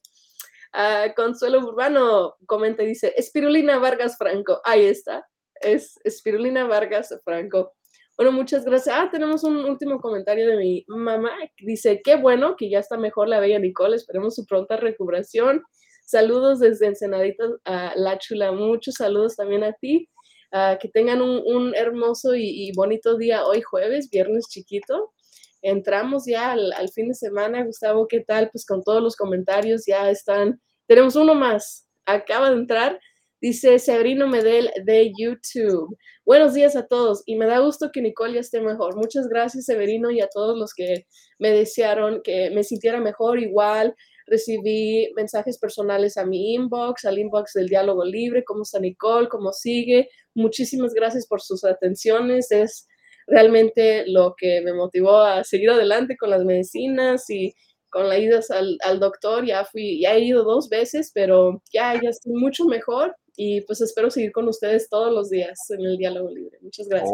Ah, 0.74 1.08
Consuelo 1.16 1.60
Urbano 1.60 2.36
comenta 2.46 2.84
y 2.84 2.88
dice, 2.88 3.14
Espirulina 3.18 3.78
Vargas 3.80 4.18
Franco. 4.18 4.62
Ahí 4.64 4.86
está. 4.86 5.26
Es 5.56 6.00
Espirulina 6.04 6.66
Vargas 6.66 7.14
Franco. 7.24 7.74
Bueno, 8.18 8.32
muchas 8.32 8.66
gracias. 8.66 8.96
Ah, 8.98 9.10
tenemos 9.12 9.44
un 9.44 9.58
último 9.58 10.00
comentario 10.00 10.48
de 10.48 10.58
mi 10.58 10.86
mamá. 10.88 11.32
Dice, 11.60 12.02
qué 12.04 12.16
bueno 12.16 12.56
que 12.56 12.70
ya 12.70 12.80
está 12.80 12.98
mejor 12.98 13.28
la 13.28 13.40
bella 13.40 13.60
Nicole. 13.60 13.96
Esperemos 13.96 14.36
su 14.36 14.46
pronta 14.46 14.78
recuperación. 14.78 15.64
Saludos 16.06 16.60
desde 16.60 16.88
Ensenadita 16.88 17.46
a 17.66 17.94
La 17.96 18.18
Chula. 18.18 18.52
Muchos 18.52 18.96
saludos 18.96 19.36
también 19.36 19.64
a 19.64 19.74
ti. 19.74 20.10
Ah, 20.52 20.78
que 20.80 20.90
tengan 20.90 21.22
un, 21.22 21.74
hermoso 21.76 22.36
y, 22.36 22.72
bonito 22.76 23.18
día 23.18 23.46
hoy 23.46 23.62
jueves, 23.62 24.10
viernes 24.10 24.48
chiquito. 24.50 25.14
Entramos 25.62 26.26
ya 26.26 26.52
al, 26.52 26.90
fin 26.94 27.10
de 27.10 27.14
semana. 27.14 27.64
Gustavo, 27.64 28.08
¿qué 28.08 28.22
tal? 28.22 28.50
Pues 28.52 28.66
con 28.66 28.84
todos 28.84 29.02
los 29.02 29.16
comentarios 29.16 29.86
ya 29.86 30.10
están. 30.10 30.62
Tenemos 30.88 31.16
uno 31.16 31.36
más. 31.36 31.88
Acaba 32.06 32.50
de 32.50 32.58
entrar. 32.58 33.00
Dice 33.40 33.80
Severino 33.80 34.28
Medel 34.28 34.72
de 34.86 35.12
YouTube. 35.18 35.98
Buenos 36.26 36.54
días 36.54 36.76
a 36.76 36.86
todos 36.86 37.24
y 37.26 37.36
me 37.36 37.48
da 37.48 37.58
gusto 37.58 37.90
que 37.92 38.02
Nicole 38.02 38.36
ya 38.36 38.40
esté 38.42 38.62
mejor. 38.62 38.96
Muchas 38.96 39.28
gracias 39.28 39.66
Severino 39.66 40.12
y 40.12 40.22
a 40.22 40.28
todos 40.28 40.56
los 40.56 40.76
que 40.76 41.08
me 41.40 41.50
desearon 41.50 42.22
que 42.24 42.52
me 42.52 42.64
sintiera 42.64 43.00
mejor 43.00 43.40
igual 43.40 43.96
recibí 44.32 45.12
mensajes 45.16 45.60
personales 45.60 46.18
a 46.18 46.26
mi 46.26 46.56
inbox, 46.56 47.06
al 47.06 47.20
inbox 47.20 47.54
del 47.54 47.68
diálogo 47.68 48.04
libre, 48.06 48.44
cómo 48.44 48.64
está 48.64 48.80
Nicole, 48.80 49.28
cómo 49.28 49.52
sigue. 49.52 50.10
Muchísimas 50.34 50.94
gracias 50.94 51.28
por 51.28 51.42
sus 51.42 51.64
atenciones. 51.64 52.50
Es 52.52 52.88
realmente 53.28 54.06
lo 54.08 54.36
que 54.38 54.62
me 54.62 54.74
motivó 54.74 55.18
a 55.18 55.44
seguir 55.44 55.72
adelante 55.72 56.18
con 56.18 56.30
las 56.30 56.44
medicinas 56.44 57.30
y 57.30 57.54
con 57.90 58.10
la 58.10 58.18
ida 58.18 58.40
al, 58.84 59.00
doctor. 59.00 59.46
Ya 59.46 59.66
fui, 59.66 60.02
ya 60.02 60.16
he 60.16 60.22
ido 60.22 60.44
dos 60.44 60.70
veces, 60.70 61.12
pero 61.14 61.62
ya, 61.72 61.94
ya 62.02 62.10
estoy 62.10 62.34
mucho 62.34 62.66
mejor 62.66 63.16
y 63.36 63.62
pues 63.62 63.82
espero 63.82 64.10
seguir 64.10 64.32
con 64.32 64.48
ustedes 64.48 64.90
todos 64.90 65.14
los 65.14 65.30
días 65.30 65.58
en 65.70 65.82
el 65.82 65.98
diálogo 65.98 66.30
libre. 66.30 66.58
Muchas 66.62 66.88
gracias. 66.88 67.12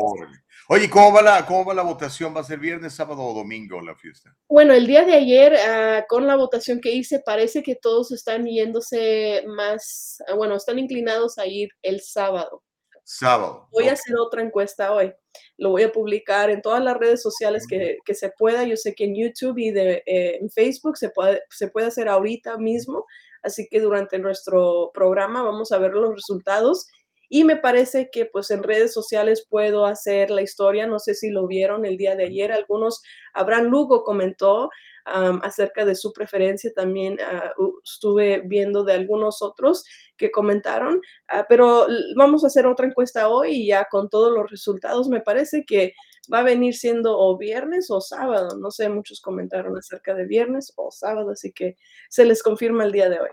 Oye, 0.69 0.89
¿cómo 0.89 1.13
va, 1.13 1.21
la, 1.21 1.45
¿cómo 1.45 1.65
va 1.65 1.73
la 1.73 1.83
votación? 1.83 2.35
¿Va 2.35 2.41
a 2.41 2.43
ser 2.43 2.59
viernes, 2.59 2.93
sábado 2.93 3.21
o 3.23 3.33
domingo 3.33 3.81
la 3.81 3.95
fiesta? 3.95 4.35
Bueno, 4.49 4.73
el 4.73 4.87
día 4.87 5.05
de 5.05 5.13
ayer, 5.13 5.55
ah, 5.55 6.05
con 6.07 6.27
la 6.27 6.35
votación 6.35 6.81
que 6.81 6.91
hice, 6.91 7.21
parece 7.25 7.63
que 7.63 7.75
todos 7.75 8.11
están 8.11 8.45
yéndose 8.45 9.43
más, 9.47 10.21
ah, 10.27 10.35
bueno, 10.35 10.55
están 10.55 10.79
inclinados 10.79 11.37
a 11.37 11.45
ir 11.45 11.69
el 11.81 12.01
sábado. 12.01 12.63
Sábado. 13.09 13.69
Voy 13.71 13.87
a 13.87 13.93
hacer 13.93 14.15
otra 14.19 14.41
encuesta 14.41 14.91
hoy. 14.91 15.13
Lo 15.57 15.69
voy 15.69 15.83
a 15.83 15.91
publicar 15.91 16.49
en 16.49 16.61
todas 16.61 16.83
las 16.83 16.97
redes 16.97 17.21
sociales 17.21 17.65
que, 17.65 17.99
que 18.03 18.13
se 18.13 18.29
pueda. 18.37 18.65
Yo 18.65 18.75
sé 18.75 18.95
que 18.95 19.05
en 19.05 19.15
YouTube 19.15 19.57
y 19.59 19.71
de, 19.71 20.03
eh, 20.05 20.39
en 20.41 20.49
Facebook 20.49 20.97
se 20.97 21.09
puede, 21.09 21.41
se 21.49 21.69
puede 21.69 21.87
hacer 21.87 22.09
ahorita 22.09 22.57
mismo 22.57 23.05
así 23.47 23.67
que 23.69 23.79
durante 23.79 24.19
nuestro 24.19 24.91
programa 24.93 25.41
vamos 25.41 25.71
a 25.71 25.79
ver 25.79 25.93
los 25.93 26.13
resultados 26.13 26.87
y 27.29 27.43
me 27.43 27.57
parece 27.57 28.09
que 28.11 28.25
pues 28.25 28.51
en 28.51 28.63
redes 28.63 28.93
sociales 28.93 29.45
puedo 29.49 29.85
hacer 29.85 30.31
la 30.31 30.41
historia, 30.41 30.87
no 30.87 30.99
sé 30.99 31.13
si 31.13 31.29
lo 31.29 31.45
vieron 31.45 31.85
el 31.85 31.97
día 31.97 32.15
de 32.15 32.25
ayer, 32.25 32.53
algunos, 32.53 33.01
Abraham 33.33 33.65
Lugo 33.65 34.03
comentó 34.03 34.69
acerca 35.07 35.85
de 35.85 35.95
su 35.95 36.11
preferencia, 36.11 36.71
también 36.75 37.17
ah, 37.21 37.53
estuve 37.83 38.41
viendo 38.45 38.83
de 38.83 38.93
algunos 38.93 39.41
otros 39.41 39.85
que 40.17 40.31
comentaron, 40.31 41.01
ah, 41.29 41.45
pero 41.47 41.87
vamos 42.15 42.43
a 42.43 42.47
hacer 42.47 42.65
otra 42.65 42.87
encuesta 42.87 43.29
hoy 43.29 43.51
y 43.51 43.67
ya 43.67 43.87
con 43.89 44.09
todos 44.09 44.33
los 44.33 44.49
resultados 44.49 45.07
me 45.07 45.21
parece 45.21 45.63
que 45.65 45.93
va 46.31 46.39
a 46.39 46.43
venir 46.43 46.75
siendo 46.75 47.17
o 47.17 47.37
viernes 47.37 47.89
o 47.89 48.01
sábado, 48.01 48.57
no 48.59 48.69
sé, 48.71 48.89
muchos 48.89 49.21
comentaron 49.21 49.77
acerca 49.77 50.13
de 50.13 50.25
viernes 50.25 50.73
o 50.75 50.91
sábado, 50.91 51.31
así 51.31 51.53
que 51.53 51.77
se 52.09 52.25
les 52.25 52.43
confirma 52.43 52.83
el 52.83 52.91
día 52.91 53.09
de 53.09 53.19
hoy. 53.19 53.29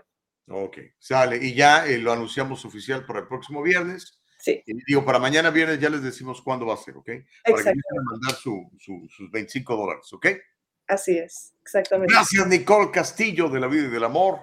Ok, 0.47 0.77
sale. 0.99 1.37
Y 1.37 1.55
ya 1.55 1.87
eh, 1.87 1.97
lo 1.97 2.11
anunciamos 2.11 2.63
oficial 2.65 3.05
para 3.05 3.19
el 3.19 3.27
próximo 3.27 3.63
viernes. 3.63 4.21
Sí. 4.39 4.61
Y 4.65 4.73
digo, 4.85 5.03
para 5.03 5.17
mañana 5.17 5.49
viernes 5.49 5.79
ya 5.79 5.89
les 5.89 6.03
decimos 6.03 6.41
cuándo 6.41 6.67
va 6.67 6.75
a 6.75 6.77
ser, 6.77 6.95
¿ok? 6.97 7.09
Para 7.43 7.63
que 7.63 7.73
mandar 8.03 8.35
sus 8.35 9.31
25 9.31 9.75
dólares, 9.75 10.13
¿ok? 10.13 10.27
Así 10.87 11.17
es, 11.17 11.53
exactamente. 11.61 12.13
Gracias, 12.13 12.47
Nicole 12.47 12.91
Castillo, 12.91 13.49
de 13.49 13.59
la 13.59 13.67
vida 13.67 13.87
y 13.87 13.89
del 13.89 14.03
amor. 14.03 14.41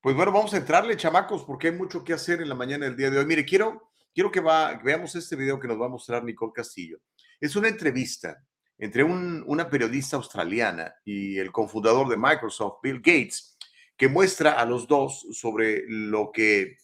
Pues 0.00 0.14
bueno, 0.14 0.32
vamos 0.32 0.54
a 0.54 0.58
entrarle, 0.58 0.96
chamacos, 0.96 1.44
porque 1.44 1.68
hay 1.68 1.74
mucho 1.74 2.04
que 2.04 2.12
hacer 2.12 2.40
en 2.40 2.48
la 2.48 2.54
mañana 2.54 2.84
del 2.84 2.96
día 2.96 3.10
de 3.10 3.18
hoy. 3.18 3.26
Mire, 3.26 3.44
quiero, 3.44 3.90
quiero 4.14 4.30
que 4.30 4.40
va, 4.40 4.74
veamos 4.82 5.14
este 5.16 5.34
video 5.34 5.58
que 5.58 5.68
nos 5.68 5.80
va 5.80 5.86
a 5.86 5.90
mostrar 5.90 6.22
Nicole 6.22 6.52
Castillo. 6.54 6.98
Es 7.40 7.56
una 7.56 7.68
entrevista 7.68 8.44
entre 8.78 9.02
una 9.02 9.68
periodista 9.68 10.16
australiana 10.16 10.94
y 11.04 11.36
el 11.36 11.50
cofundador 11.50 12.08
de 12.08 12.16
Microsoft, 12.16 12.78
Bill 12.82 12.98
Gates, 12.98 13.56
que 13.96 14.08
muestra 14.08 14.52
a 14.52 14.64
los 14.64 14.86
dos 14.86 15.26
sobre 15.32 15.82
lo 15.88 16.30
que, 16.30 16.76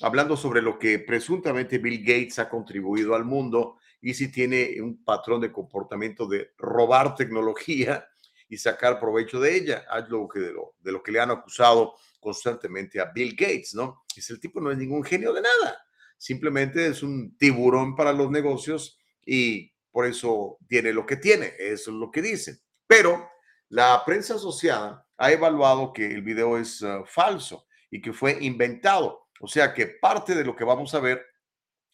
hablando 0.00 0.36
sobre 0.36 0.62
lo 0.62 0.78
que 0.78 0.98
presuntamente 0.98 1.76
Bill 1.76 2.00
Gates 2.00 2.38
ha 2.38 2.48
contribuido 2.48 3.14
al 3.14 3.26
mundo 3.26 3.76
y 4.00 4.14
si 4.14 4.32
tiene 4.32 4.80
un 4.80 5.04
patrón 5.04 5.42
de 5.42 5.52
comportamiento 5.52 6.26
de 6.26 6.52
robar 6.56 7.14
tecnología 7.14 8.08
y 8.52 8.58
sacar 8.58 9.00
provecho 9.00 9.40
de 9.40 9.56
ella, 9.56 9.86
algo 9.88 10.28
de 10.34 10.52
lo, 10.52 10.74
de 10.78 10.92
lo 10.92 11.02
que 11.02 11.10
le 11.10 11.20
han 11.20 11.30
acusado 11.30 11.94
constantemente 12.20 13.00
a 13.00 13.06
Bill 13.06 13.34
Gates, 13.34 13.72
¿no? 13.72 14.04
Es 14.14 14.28
el 14.28 14.38
tipo 14.38 14.60
no 14.60 14.70
es 14.70 14.76
ningún 14.76 15.02
genio 15.02 15.32
de 15.32 15.40
nada, 15.40 15.82
simplemente 16.18 16.86
es 16.86 17.02
un 17.02 17.34
tiburón 17.38 17.96
para 17.96 18.12
los 18.12 18.30
negocios 18.30 18.98
y 19.24 19.72
por 19.90 20.04
eso 20.04 20.58
tiene 20.68 20.92
lo 20.92 21.06
que 21.06 21.16
tiene, 21.16 21.54
eso 21.58 21.92
es 21.92 21.96
lo 21.96 22.10
que 22.10 22.20
dicen. 22.20 22.60
Pero 22.86 23.26
la 23.70 24.02
prensa 24.04 24.34
asociada 24.34 25.06
ha 25.16 25.32
evaluado 25.32 25.94
que 25.94 26.04
el 26.04 26.20
video 26.20 26.58
es 26.58 26.82
ah, 26.82 27.04
falso 27.06 27.64
y 27.90 28.02
que 28.02 28.12
fue 28.12 28.36
inventado, 28.42 29.30
o 29.40 29.48
sea 29.48 29.72
que 29.72 29.86
parte 29.86 30.34
de 30.34 30.44
lo 30.44 30.54
que 30.54 30.64
vamos 30.64 30.94
a 30.94 31.00
ver 31.00 31.24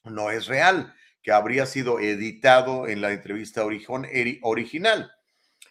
no 0.02 0.28
es 0.32 0.48
real, 0.48 0.92
que 1.22 1.30
habría 1.30 1.66
sido 1.66 2.00
editado 2.00 2.88
en 2.88 3.00
la 3.00 3.12
entrevista 3.12 3.64
original. 3.64 5.12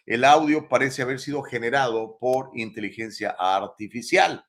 El 0.08 0.24
audio 0.24 0.70
parece 0.70 1.02
haber 1.02 1.20
sido 1.20 1.44
generado 1.44 2.18
por 2.18 2.52
inteligencia 2.54 3.36
artificial. 3.38 4.42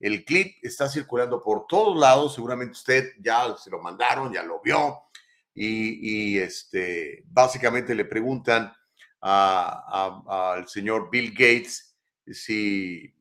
El 0.00 0.24
clip 0.24 0.56
está 0.60 0.88
circulando 0.88 1.40
por 1.40 1.68
todos 1.68 1.96
lados, 1.96 2.34
seguramente 2.34 2.72
usted 2.72 3.12
ya 3.20 3.56
se 3.56 3.70
lo 3.70 3.80
mandaron, 3.80 4.32
ya 4.32 4.42
lo 4.42 4.60
vio, 4.60 5.02
y, 5.54 6.36
este, 6.38 7.22
básicamente 7.26 7.94
le 7.94 8.06
preguntan 8.06 8.72
al 9.20 10.68
señor 10.68 11.08
Bill 11.10 11.30
Gates 11.30 11.96
si, 12.26 13.14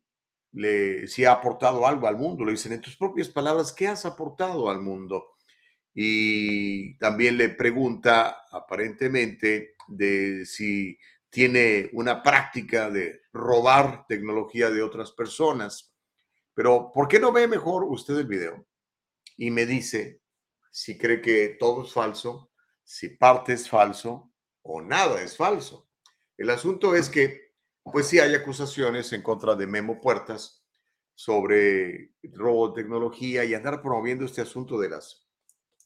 le, 0.53 1.07
si 1.07 1.25
ha 1.25 1.33
aportado 1.33 1.85
algo 1.85 2.07
al 2.07 2.17
mundo. 2.17 2.43
Le 2.43 2.53
dicen, 2.53 2.73
en 2.73 2.81
tus 2.81 2.97
propias 2.97 3.29
palabras, 3.29 3.71
¿qué 3.71 3.87
has 3.87 4.03
aportado 4.03 4.71
al 4.71 4.81
mundo? 4.81 5.35
Y 5.93 6.97
también 6.97 7.37
le 7.37 7.49
pregunta, 7.49 8.45
aparentemente, 8.51 9.75
de 9.87 10.43
si 10.45 10.97
tiene 11.29 11.89
una 11.93 12.23
práctica 12.23 12.89
de 12.89 13.21
robar 13.33 14.05
tecnología 14.07 14.69
de 14.69 14.81
otras 14.81 15.11
personas. 15.11 15.93
Pero, 16.53 16.91
¿por 16.93 17.07
qué 17.07 17.19
no 17.19 17.31
ve 17.31 17.47
mejor 17.47 17.83
usted 17.83 18.17
el 18.17 18.27
video? 18.27 18.65
Y 19.35 19.51
me 19.51 19.65
dice 19.65 20.21
si 20.77 20.95
cree 20.95 21.21
que 21.21 21.57
todo 21.59 21.85
es 21.85 21.91
falso, 21.91 22.51
si 22.83 23.09
parte 23.09 23.53
es 23.53 23.67
falso 23.67 24.31
o 24.61 24.79
nada 24.79 25.21
es 25.23 25.35
falso. 25.35 25.89
El 26.37 26.51
asunto 26.51 26.95
es 26.95 27.09
que, 27.09 27.53
pues 27.83 28.07
sí 28.07 28.19
hay 28.19 28.35
acusaciones 28.35 29.11
en 29.13 29.23
contra 29.23 29.55
de 29.55 29.65
Memo 29.65 29.99
Puertas 29.99 30.63
sobre 31.15 32.13
robo 32.21 32.69
de 32.69 32.83
tecnología 32.83 33.43
y 33.43 33.55
andar 33.55 33.81
promoviendo 33.81 34.25
este 34.25 34.41
asunto 34.41 34.79
de 34.79 34.89
las, 34.89 35.27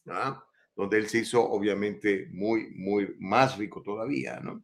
¿ah? 0.08 0.44
donde 0.76 0.98
él 0.98 1.08
se 1.08 1.20
hizo 1.20 1.42
obviamente 1.42 2.28
muy, 2.34 2.72
muy 2.76 3.16
más 3.20 3.58
rico 3.58 3.82
todavía, 3.82 4.42
¿no? 4.42 4.62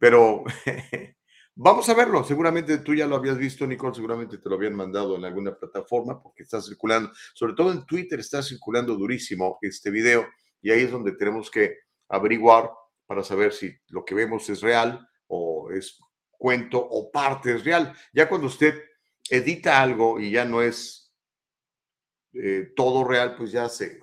Pero 0.00 0.42
vamos 1.54 1.88
a 1.88 1.94
verlo. 1.94 2.24
Seguramente 2.24 2.78
tú 2.78 2.94
ya 2.94 3.06
lo 3.06 3.16
habías 3.16 3.38
visto, 3.38 3.66
Nicole. 3.66 3.94
Seguramente 3.94 4.38
te 4.38 4.48
lo 4.48 4.56
habían 4.56 4.74
mandado 4.74 5.14
en 5.16 5.24
alguna 5.24 5.54
plataforma 5.54 6.20
porque 6.20 6.42
está 6.42 6.60
circulando. 6.60 7.12
Sobre 7.34 7.52
todo 7.52 7.70
en 7.70 7.86
Twitter 7.86 8.18
está 8.18 8.42
circulando 8.42 8.96
durísimo 8.96 9.58
este 9.60 9.90
video. 9.90 10.26
Y 10.62 10.70
ahí 10.70 10.82
es 10.82 10.90
donde 10.90 11.12
tenemos 11.12 11.50
que 11.50 11.76
averiguar 12.08 12.70
para 13.06 13.22
saber 13.22 13.52
si 13.52 13.72
lo 13.88 14.04
que 14.04 14.14
vemos 14.14 14.48
es 14.48 14.62
real 14.62 15.06
o 15.26 15.70
es 15.70 15.98
cuento 16.30 16.78
o 16.78 17.10
parte 17.12 17.54
es 17.54 17.64
real. 17.64 17.94
Ya 18.14 18.28
cuando 18.28 18.46
usted 18.46 18.82
edita 19.28 19.82
algo 19.82 20.18
y 20.18 20.30
ya 20.30 20.46
no 20.46 20.62
es 20.62 21.12
eh, 22.32 22.72
todo 22.74 23.04
real, 23.04 23.36
pues 23.36 23.52
ya 23.52 23.68
se, 23.68 24.00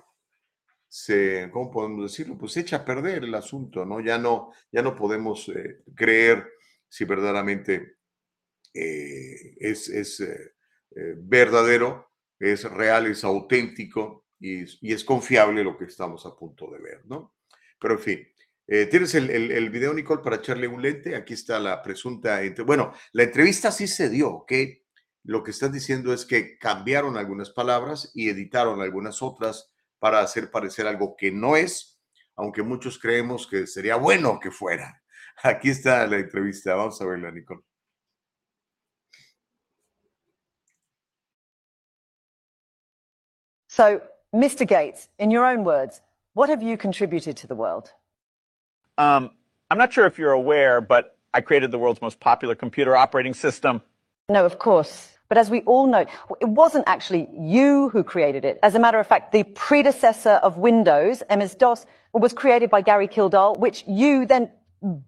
se, 0.89 1.49
¿cómo 1.51 1.69
podemos 1.69 2.03
decirlo? 2.03 2.37
Pues 2.37 2.53
se 2.53 2.61
echa 2.61 2.77
a 2.77 2.85
perder 2.85 3.23
el 3.23 3.35
asunto, 3.35 3.85
¿no? 3.85 3.99
Ya 3.99 4.17
no, 4.17 4.51
ya 4.71 4.81
no 4.81 4.95
podemos 4.95 5.49
eh, 5.49 5.83
creer 5.95 6.47
si 6.87 7.05
verdaderamente 7.05 7.97
eh, 8.73 9.55
es, 9.59 9.89
es 9.89 10.19
eh, 10.21 10.53
verdadero, 11.17 12.11
es 12.39 12.63
real, 12.63 13.07
es 13.07 13.23
auténtico 13.23 14.25
y, 14.39 14.63
es 14.93 15.03
confiable 15.03 15.63
lo 15.63 15.77
que 15.77 15.85
estamos 15.85 16.25
a 16.25 16.35
punto 16.35 16.69
de 16.71 16.79
ver, 16.79 17.05
¿no? 17.05 17.35
Pero 17.79 17.95
en 17.95 17.99
fin, 17.99 18.27
¿Tienes 18.69 19.15
el, 19.15 19.29
el, 19.29 19.69
video, 19.69 19.93
Nicole, 19.93 20.21
para 20.21 20.35
echarle 20.35 20.67
un 20.67 20.81
lente? 20.81 21.15
Aquí 21.15 21.33
está 21.33 21.57
la 21.57 21.81
presunta. 21.81 22.41
Bueno, 22.65 22.91
la 23.13 23.23
entrevista 23.23 23.71
sí 23.71 23.87
se 23.87 24.09
dio, 24.09 24.29
¿ok? 24.29 24.51
Lo 25.23 25.41
que 25.41 25.51
están 25.51 25.71
diciendo 25.71 26.13
es 26.13 26.25
que 26.25 26.57
cambiaron 26.57 27.15
algunas 27.15 27.49
palabras 27.49 28.11
y 28.13 28.27
editaron 28.27 28.81
algunas 28.81 29.21
otras 29.21 29.71
para 29.99 30.19
hacer 30.19 30.51
parecer 30.51 30.87
algo 30.87 31.15
que 31.17 31.31
no 31.31 31.55
es, 31.55 31.99
aunque 32.35 32.63
muchos 32.63 32.99
creemos 32.99 33.47
que 33.47 33.67
sería 33.67 33.95
bueno 33.95 34.39
que 34.39 34.51
fuera. 34.51 35.01
Aquí 35.43 35.69
está 35.69 36.05
la 36.07 36.17
entrevista. 36.17 36.75
Vamos 36.75 37.01
a 37.01 37.05
verla, 37.05 37.31
Nicole. 37.31 37.61
So, 43.67 44.01
Mr. 44.33 44.65
Gates, 44.65 45.07
in 45.19 45.29
your 45.29 45.45
own 45.45 45.63
words, 45.63 46.01
what 46.33 46.49
have 46.49 46.63
you 46.63 46.77
contributed 46.77 47.37
to 47.37 47.47
the 47.47 47.53
world? 47.53 47.91
Um, 48.97 49.29
I'm 49.69 49.77
not 49.77 49.93
sure 49.93 50.07
if 50.07 50.17
you're 50.17 50.31
aware, 50.31 50.81
but 50.81 51.15
I 51.33 51.41
created 51.41 51.69
the 51.69 51.77
world's 51.77 52.01
most 52.01 52.19
popular 52.19 52.55
computer 52.55 52.95
operating 52.95 53.35
system. 53.35 53.83
No, 54.29 54.45
of 54.45 54.57
course. 54.57 55.16
But 55.29 55.37
as 55.37 55.49
we 55.49 55.61
all 55.61 55.87
know, 55.87 56.05
it 56.39 56.49
wasn't 56.49 56.85
actually 56.87 57.29
you 57.37 57.89
who 57.89 58.03
created 58.03 58.45
it. 58.45 58.59
As 58.63 58.75
a 58.75 58.79
matter 58.79 58.99
of 58.99 59.07
fact, 59.07 59.31
the 59.31 59.43
predecessor 59.43 60.39
of 60.43 60.57
Windows, 60.57 61.23
MS-DOS, 61.29 61.85
was 62.13 62.33
created 62.33 62.69
by 62.69 62.81
Gary 62.81 63.07
Kildall, 63.07 63.55
which 63.55 63.83
you 63.87 64.25
then 64.25 64.49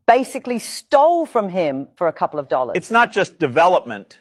basically 0.05 0.59
stole 0.59 1.25
from 1.25 1.49
him 1.49 1.87
for 1.95 2.07
a 2.07 2.13
couple 2.13 2.39
of 2.39 2.49
dollars. 2.49 2.75
It's 2.75 2.91
not 2.91 3.11
just 3.11 3.39
development. 3.39 4.19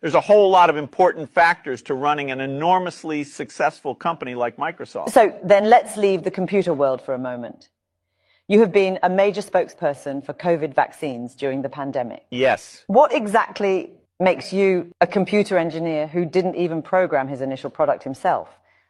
There's 0.00 0.14
a 0.14 0.20
whole 0.20 0.50
lot 0.50 0.68
of 0.68 0.76
important 0.76 1.32
factors 1.32 1.82
to 1.82 1.94
running 1.94 2.30
an 2.30 2.40
enormously 2.40 3.24
successful 3.24 3.94
company 3.94 4.34
like 4.34 4.56
Microsoft. 4.56 5.10
So 5.10 5.38
then 5.44 5.70
let's 5.70 5.96
leave 5.96 6.24
the 6.24 6.30
computer 6.30 6.74
world 6.74 7.00
for 7.00 7.14
a 7.14 7.18
moment. 7.18 7.68
You 8.48 8.60
have 8.60 8.72
been 8.72 8.98
a 9.02 9.08
major 9.08 9.40
spokesperson 9.40 10.24
for 10.24 10.34
COVID 10.34 10.74
vaccines 10.74 11.34
during 11.36 11.62
the 11.62 11.68
pandemic. 11.68 12.24
Yes. 12.30 12.82
What 12.88 13.14
exactly 13.14 13.92
makes 14.22 14.52
you 14.52 14.92
a 15.00 15.06
computer 15.06 15.58
engineer 15.58 16.06
who 16.06 16.24
didn't 16.24 16.54
even 16.54 16.80
program 16.82 17.28
his 17.28 17.40
initial 17.40 17.70
product 17.70 18.04
himself, 18.04 18.48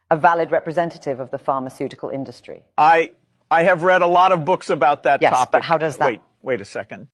a 0.09 0.15
valid 0.15 0.51
representative 0.51 1.19
of 1.19 1.31
the 1.31 1.37
pharmaceutical 1.37 2.09
industry? 2.09 2.63
I 2.77 3.11
I 3.51 3.63
have 3.63 3.83
read 3.83 4.01
a 4.01 4.07
lot 4.07 4.31
of 4.31 4.45
books 4.45 4.69
about 4.69 5.03
that 5.03 5.21
yes, 5.21 5.33
topic. 5.33 5.51
But 5.51 5.63
how 5.63 5.77
does 5.77 5.97
that 5.97 6.05
wait, 6.05 6.21
wait 6.41 6.61
a 6.61 6.65
second. 6.65 7.07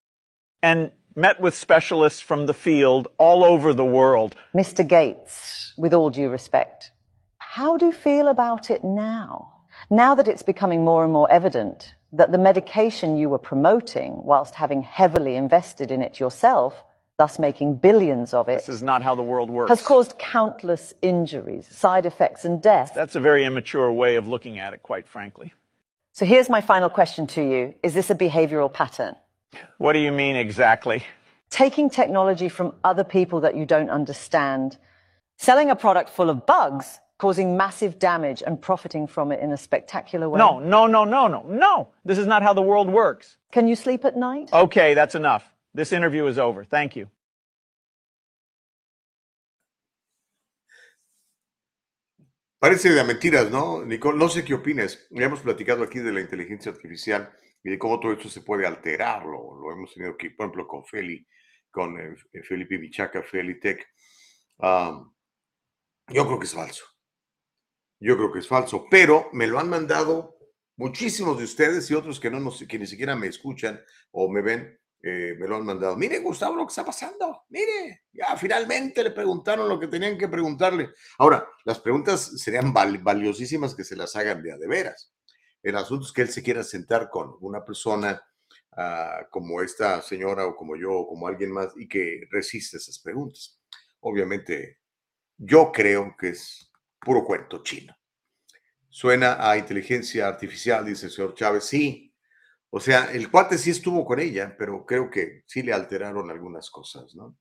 And 0.61 0.91
met 1.15 1.39
with 1.39 1.55
specialists 1.55 2.21
from 2.21 2.45
the 2.45 2.53
field 2.53 3.07
all 3.17 3.43
over 3.43 3.73
the 3.73 3.85
world. 3.85 4.35
Mr. 4.55 4.87
Gates, 4.87 5.73
with 5.77 5.93
all 5.93 6.09
due 6.09 6.29
respect, 6.29 6.91
how 7.39 7.77
do 7.77 7.87
you 7.87 7.91
feel 7.91 8.27
about 8.27 8.69
it 8.69 8.83
now? 8.83 9.51
Now 9.89 10.15
that 10.15 10.27
it's 10.27 10.43
becoming 10.43 10.83
more 10.85 11.03
and 11.03 11.11
more 11.11 11.29
evident 11.31 11.95
that 12.11 12.31
the 12.31 12.37
medication 12.37 13.17
you 13.17 13.29
were 13.29 13.39
promoting, 13.39 14.23
whilst 14.23 14.55
having 14.55 14.81
heavily 14.81 15.35
invested 15.35 15.91
in 15.91 16.01
it 16.01 16.19
yourself, 16.19 16.83
thus 17.19 17.37
making 17.37 17.75
billions 17.75 18.33
of 18.33 18.47
it. 18.47 18.65
This 18.65 18.69
is 18.69 18.81
not 18.81 19.03
how 19.03 19.13
the 19.13 19.21
world 19.21 19.49
works. 19.49 19.69
Has 19.69 19.81
caused 19.81 20.17
countless 20.17 20.93
injuries, 21.01 21.67
side 21.69 22.05
effects, 22.05 22.45
and 22.45 22.61
death. 22.61 22.93
That's 22.95 23.15
a 23.15 23.19
very 23.19 23.43
immature 23.43 23.91
way 23.91 24.15
of 24.15 24.25
looking 24.25 24.57
at 24.57 24.73
it, 24.73 24.81
quite 24.81 25.05
frankly. 25.05 25.53
So 26.13 26.25
here's 26.25 26.49
my 26.49 26.61
final 26.61 26.89
question 26.89 27.27
to 27.27 27.41
you 27.41 27.75
Is 27.83 27.93
this 27.93 28.09
a 28.09 28.15
behavioral 28.15 28.71
pattern? 28.71 29.15
What 29.79 29.93
do 29.93 29.99
you 29.99 30.13
mean 30.13 30.37
exactly? 30.37 31.03
Taking 31.49 31.89
technology 31.89 32.47
from 32.47 32.73
other 32.85 33.03
people 33.03 33.41
that 33.41 33.55
you 33.55 33.65
don't 33.65 33.89
understand, 33.89 34.77
selling 35.37 35.69
a 35.69 35.75
product 35.75 36.09
full 36.09 36.29
of 36.29 36.45
bugs 36.45 36.99
causing 37.17 37.57
massive 37.57 37.99
damage 37.99 38.41
and 38.47 38.61
profiting 38.61 39.05
from 39.05 39.33
it 39.33 39.41
in 39.41 39.51
a 39.51 39.57
spectacular 39.57 40.29
way? 40.29 40.37
No, 40.37 40.59
no, 40.59 40.87
no, 40.87 41.03
no, 41.03 41.27
no, 41.27 41.43
no. 41.49 41.89
This 42.05 42.17
is 42.17 42.27
not 42.27 42.43
how 42.43 42.53
the 42.53 42.61
world 42.61 42.89
works. 42.89 43.35
Can 43.51 43.67
you 43.67 43.75
sleep 43.75 44.05
at 44.05 44.15
night? 44.15 44.49
Okay, 44.53 44.93
that's 44.93 45.15
enough. 45.15 45.43
This 45.73 45.91
interview 45.91 46.27
is 46.27 46.37
over. 46.37 46.65
Thank 46.65 46.95
you. 46.95 47.09
Parece 52.59 52.89
de 52.89 53.03
mentiras, 53.05 53.49
¿no, 53.49 53.85
Nicole? 53.85 54.17
No 54.17 54.27
sé 54.27 54.43
qué 54.43 54.53
opinas. 54.53 55.07
Ya 55.11 55.25
hemos 55.25 55.39
platicado 55.39 55.81
aquí 55.81 55.99
de 55.99 56.11
la 56.11 56.19
inteligencia 56.19 56.71
artificial 56.73 57.31
y 57.63 57.69
de 57.69 57.79
cómo 57.79 58.01
todo 58.01 58.11
esto 58.11 58.27
se 58.27 58.41
puede 58.41 58.67
alterar. 58.67 59.25
Lo, 59.25 59.71
hemos 59.71 59.93
tenido 59.93 60.13
aquí, 60.13 60.29
por 60.29 60.47
ejemplo, 60.47 60.67
con 60.67 60.85
Feli, 60.85 61.25
con 61.71 61.97
eh, 61.97 62.15
Felipe 62.43 62.77
Bichaca, 62.77 63.23
Felitech. 63.23 63.87
Um, 64.57 65.13
yo 66.09 66.25
creo 66.25 66.37
que 66.37 66.45
es 66.45 66.53
falso. 66.53 66.83
Yo 68.01 68.17
creo 68.17 68.31
que 68.31 68.39
es 68.39 68.47
falso, 68.47 68.87
pero 68.89 69.29
me 69.31 69.47
lo 69.47 69.57
han 69.57 69.69
mandado 69.69 70.37
muchísimos 70.75 71.37
de 71.37 71.45
ustedes 71.45 71.89
y 71.89 71.93
otros 71.93 72.19
que, 72.19 72.29
no 72.29 72.41
nos, 72.41 72.63
que 72.67 72.79
ni 72.79 72.87
siquiera 72.87 73.15
me 73.15 73.27
escuchan 73.27 73.81
o 74.11 74.29
me 74.29 74.41
ven, 74.41 74.79
eh, 75.01 75.35
me 75.37 75.47
lo 75.47 75.55
han 75.55 75.65
mandado. 75.65 75.95
Mire, 75.95 76.19
Gustavo, 76.19 76.55
lo 76.55 76.65
que 76.65 76.71
está 76.71 76.83
pasando. 76.83 77.45
Mire, 77.49 78.03
ya 78.11 78.35
finalmente 78.35 79.03
le 79.03 79.11
preguntaron 79.11 79.69
lo 79.69 79.79
que 79.79 79.87
tenían 79.87 80.17
que 80.17 80.27
preguntarle. 80.27 80.89
Ahora, 81.17 81.47
las 81.63 81.79
preguntas 81.79 82.39
serían 82.41 82.73
valiosísimas 82.73 83.75
que 83.75 83.83
se 83.83 83.95
las 83.95 84.15
hagan 84.15 84.41
de 84.43 84.57
de 84.57 84.67
veras. 84.67 85.13
El 85.63 85.77
asunto 85.77 86.05
es 86.05 86.11
que 86.11 86.21
él 86.21 86.29
se 86.29 86.43
quiera 86.43 86.63
sentar 86.63 87.09
con 87.09 87.35
una 87.41 87.63
persona 87.63 88.21
ah, 88.73 89.27
como 89.29 89.61
esta 89.61 90.01
señora 90.01 90.45
o 90.45 90.55
como 90.55 90.75
yo 90.75 90.91
o 90.91 91.07
como 91.07 91.27
alguien 91.27 91.51
más 91.51 91.73
y 91.77 91.87
que 91.87 92.27
resiste 92.29 92.77
esas 92.77 92.99
preguntas. 92.99 93.59
Obviamente, 94.01 94.79
yo 95.37 95.71
creo 95.71 96.15
que 96.17 96.29
es 96.29 96.71
puro 96.99 97.23
cuento 97.23 97.63
chino. 97.63 97.95
Suena 98.89 99.37
a 99.49 99.57
inteligencia 99.57 100.27
artificial, 100.27 100.85
dice 100.85 101.05
el 101.05 101.11
señor 101.11 101.35
Chávez. 101.35 101.63
Sí, 101.63 102.08
o 102.71 102.79
sea, 102.79 103.11
el 103.11 103.31
cuate 103.31 103.57
sí 103.57 103.71
estuvo 103.71 104.05
con 104.05 104.19
ella, 104.19 104.55
pero 104.57 104.85
creo 104.85 105.09
que 105.09 105.43
sí 105.47 105.63
le 105.63 105.73
alteraron 105.73 106.29
algunas 106.29 106.69
cosas, 106.69 107.15
¿no? 107.15 107.37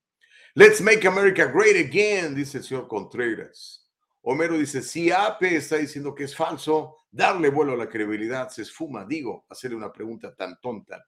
Let's 0.55 0.81
make 0.81 1.07
America 1.07 1.45
great 1.47 1.77
again, 1.77 2.35
dice 2.35 2.59
el 2.59 2.65
señor 2.65 2.89
Contreras. 2.89 3.87
Homero 4.23 4.59
dice, 4.59 4.83
si 4.83 5.11
AP 5.11 5.43
está 5.43 5.77
diciendo 5.77 6.15
que 6.15 6.25
es 6.25 6.35
falso, 6.35 6.97
darle 7.11 7.51
vuelo 7.51 7.75
a 7.75 7.77
la 7.77 7.89
credibilidad 7.89 8.49
se 8.49 8.63
esfuma. 8.63 9.05
Digo, 9.05 9.45
hacerle 9.49 9.77
una 9.77 9.93
pregunta 9.93 10.35
tan 10.35 10.59
tonta. 10.61 11.07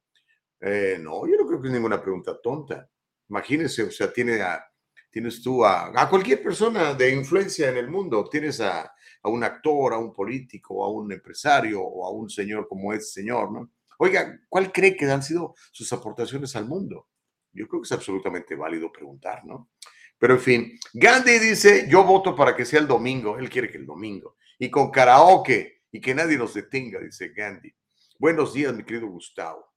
Eh, 0.61 0.98
no, 1.00 1.26
yo 1.26 1.37
no 1.37 1.46
creo 1.46 1.61
que 1.61 1.68
es 1.68 1.74
ninguna 1.74 2.00
pregunta 2.00 2.38
tonta. 2.40 2.88
Imagínense, 3.28 3.83
o 3.83 3.90
sea, 3.90 4.12
tiene 4.12 4.40
a 4.42 4.64
tienes 5.11 5.42
tú 5.42 5.64
a, 5.64 5.92
cualquier 6.09 6.42
persona 6.42 6.94
de 6.94 7.12
influencia 7.12 7.68
en 7.68 7.76
el 7.76 7.88
mundo, 7.88 8.28
tienes 8.30 8.61
a, 8.61 8.83
a, 8.83 9.28
un 9.28 9.42
actor, 9.42 9.92
a 9.92 9.98
un 9.98 10.14
político, 10.14 10.85
a 10.85 10.90
un 10.90 11.11
empresario 11.11 11.83
o 11.83 12.06
a 12.06 12.11
un 12.11 12.30
señor 12.30 12.68
como 12.68 12.92
este 12.92 13.20
señor, 13.20 13.50
¿no? 13.50 13.70
Oiga, 14.02 14.40
¿cuál 14.48 14.72
cree 14.72 14.96
que 14.96 15.04
han 15.04 15.22
sido 15.22 15.54
sus 15.72 15.92
aportaciones 15.92 16.56
al 16.56 16.64
mundo? 16.64 17.08
Yo 17.52 17.68
creo 17.68 17.82
que 17.82 17.86
es 17.86 17.92
absolutamente 17.92 18.54
válido 18.54 18.90
preguntar, 18.90 19.44
¿no? 19.44 19.72
Pero 20.18 20.34
en 20.34 20.40
fin, 20.40 20.80
Gandhi 20.94 21.38
dice, 21.38 21.86
yo 21.86 22.02
voto 22.04 22.34
para 22.34 22.56
que 22.56 22.64
sea 22.64 22.80
el 22.80 22.88
domingo, 22.88 23.36
él 23.36 23.50
quiere 23.50 23.70
que 23.70 23.76
el 23.76 23.84
domingo, 23.84 24.38
y 24.58 24.70
con 24.70 24.90
karaoke, 24.90 25.82
y 25.92 26.00
que 26.00 26.14
nadie 26.14 26.38
nos 26.38 26.54
detenga, 26.54 26.98
dice 26.98 27.28
Gandhi. 27.28 27.74
Buenos 28.18 28.54
días, 28.54 28.74
mi 28.74 28.84
querido 28.84 29.06
Gustavo. 29.06 29.70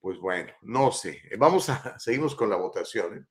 Pues 0.00 0.18
bueno, 0.18 0.52
no 0.62 0.90
sé, 0.90 1.22
vamos 1.38 1.68
a, 1.68 1.96
seguimos 2.00 2.34
con 2.34 2.50
la 2.50 2.56
votación. 2.56 3.18
¿eh? 3.18 3.24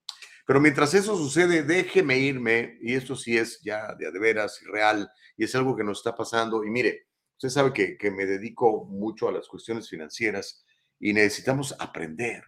Pero 0.48 0.62
mientras 0.62 0.94
eso 0.94 1.18
sucede, 1.18 1.64
déjeme 1.64 2.18
irme, 2.18 2.78
y 2.82 2.94
esto 2.94 3.18
sí 3.18 3.38
es 3.38 3.60
ya 3.62 3.94
de, 3.96 4.10
de 4.10 4.20
veras 4.20 4.62
real, 4.72 5.12
y 5.36 5.44
es 5.44 5.54
algo 5.54 5.76
que 5.76 5.84
nos 5.84 5.98
está 5.98 6.16
pasando. 6.16 6.64
Y 6.64 6.70
mire, 6.70 7.09
usted 7.40 7.50
sabe 7.50 7.72
que, 7.72 7.98
que 7.98 8.12
me 8.12 8.26
dedico 8.26 8.84
mucho 8.84 9.30
a 9.30 9.32
las 9.32 9.48
cuestiones 9.48 9.88
financieras 9.88 10.66
y 11.00 11.14
necesitamos 11.14 11.74
aprender 11.80 12.44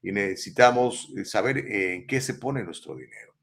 y 0.00 0.12
necesitamos 0.12 1.12
eh, 1.14 1.26
saber 1.26 1.58
en 1.58 2.06
qué 2.06 2.22
se 2.22 2.34
pone 2.34 2.64
nuestro 2.64 2.96
dinero. 2.96 3.34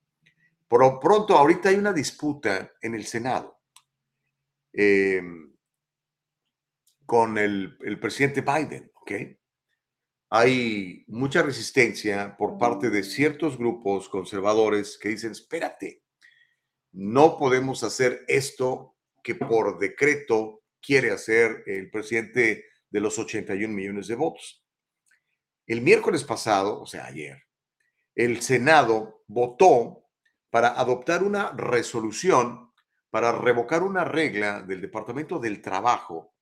Por 0.68 1.00
pronto, 1.00 1.38
ahorita 1.38 1.70
hay 1.70 1.76
una 1.76 1.94
disputa 1.94 2.74
en 2.82 2.96
el 2.96 3.06
Senado 3.06 3.60
eh, 4.74 5.22
con 7.06 7.38
el, 7.38 7.78
el, 7.82 8.00
presidente 8.00 8.42
Biden, 8.42 8.92
¿ok? 8.96 9.12
hay 10.32 11.06
mucha 11.08 11.44
resistencia 11.44 12.36
por 12.36 12.58
parte 12.58 12.90
de 12.90 13.04
ciertos 13.04 13.56
grupos 13.56 14.10
conservadores 14.10 14.98
que 14.98 15.10
dicen, 15.10 15.32
espérate, 15.32 16.02
no 16.92 17.38
podemos 17.38 17.84
hacer 17.84 18.26
esto 18.28 18.96
que 19.24 19.36
por 19.36 19.78
decreto 19.78 20.64
quiere 20.88 21.12
hacer 21.12 21.64
el 21.66 21.92
presidente 21.92 22.64
de 22.90 23.00
los 23.02 23.20
81 23.20 23.74
millones 23.74 24.08
de 24.08 24.16
votos. 24.16 24.66
El 25.66 25.82
miércoles 25.82 26.24
pasado, 26.24 26.82
o 26.82 26.86
sea, 26.86 27.08
ayer, 27.08 27.44
el 28.16 28.42
Senado 28.42 29.26
votó 29.28 30.06
para 30.50 30.70
adoptar 30.70 31.24
una 31.24 31.52
resolución 31.52 32.72
para 33.10 33.34
revocar 33.34 33.84
una 33.84 34.06
regla 34.06 34.62
del 34.62 34.80
Departamento 34.80 35.40
del 35.40 35.62
Trabajo 35.62 36.36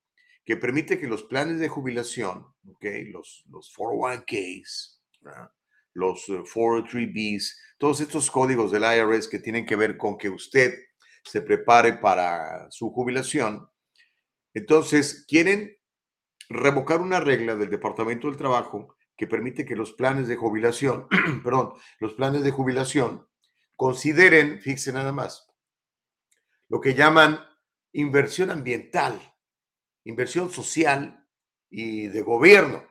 que 0.44 0.56
permite 0.56 0.98
que 0.98 1.08
los 1.08 1.24
planes 1.24 1.58
de 1.58 1.68
jubilación, 1.68 2.46
okay, 2.68 3.06
los, 3.06 3.44
los 3.48 3.72
401ks, 3.76 5.00
los 5.94 6.28
403bs, 6.28 7.42
eh, 7.42 7.54
todos 7.78 8.00
estos 8.00 8.30
códigos 8.30 8.70
del 8.70 8.84
IRS 8.84 9.28
que 9.28 9.40
tienen 9.40 9.66
que 9.66 9.74
ver 9.74 9.96
con 9.96 10.16
que 10.16 10.28
usted 10.28 10.74
se 11.24 11.40
prepare 11.42 11.94
para 11.94 12.70
su 12.70 12.90
jubilación, 12.90 13.68
entonces 14.56 15.26
quieren 15.28 15.76
revocar 16.48 17.02
una 17.02 17.20
regla 17.20 17.56
del 17.56 17.68
Departamento 17.68 18.26
del 18.26 18.38
Trabajo 18.38 18.96
que 19.14 19.26
permite 19.26 19.66
que 19.66 19.76
los 19.76 19.92
planes 19.92 20.28
de 20.28 20.36
jubilación, 20.36 21.08
perdón, 21.44 21.74
los 21.98 22.14
planes 22.14 22.42
de 22.42 22.52
jubilación 22.52 23.28
consideren, 23.76 24.58
fíjense 24.62 24.94
nada 24.94 25.12
más, 25.12 25.46
lo 26.68 26.80
que 26.80 26.94
llaman 26.94 27.38
inversión 27.92 28.50
ambiental, 28.50 29.20
inversión 30.04 30.50
social 30.50 31.28
y 31.68 32.06
de 32.06 32.22
gobierno, 32.22 32.82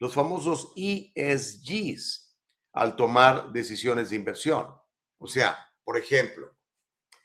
los 0.00 0.12
famosos 0.12 0.74
ESGs, 0.76 2.36
al 2.74 2.96
tomar 2.96 3.50
decisiones 3.50 4.10
de 4.10 4.16
inversión. 4.16 4.66
O 5.16 5.26
sea, 5.26 5.56
por 5.84 5.96
ejemplo, 5.96 6.54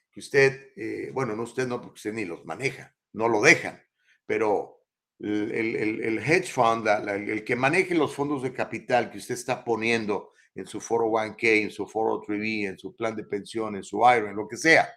que 0.09 0.21
usted, 0.21 0.71
eh, 0.77 1.12
bueno, 1.12 1.35
no 1.35 1.43
usted 1.43 1.67
no, 1.67 1.81
porque 1.81 1.97
usted 1.97 2.13
ni 2.13 2.23
los 2.23 2.45
maneja, 2.45 2.95
no 3.12 3.27
lo 3.27 3.41
dejan, 3.41 3.83
pero 4.29 4.83
el, 5.17 6.19
hedge 6.19 6.51
fund, 6.53 6.87
el 6.87 7.43
que 7.43 7.55
maneje 7.55 7.95
los 7.95 8.13
fondos 8.13 8.43
de 8.43 8.53
capital 8.53 9.09
que 9.09 9.17
usted 9.17 9.33
está 9.33 9.63
poniendo 9.63 10.33
en 10.53 10.67
su 10.67 10.79
401k, 10.79 11.63
en 11.63 11.71
su 11.71 11.87
403b, 11.87 12.67
en 12.67 12.77
su 12.77 12.95
plan 12.95 13.15
de 13.15 13.23
pensión, 13.23 13.75
en 13.75 13.83
su 13.83 13.97
IRA, 13.97 14.29
en 14.29 14.35
lo 14.35 14.47
que 14.47 14.55
sea, 14.55 14.87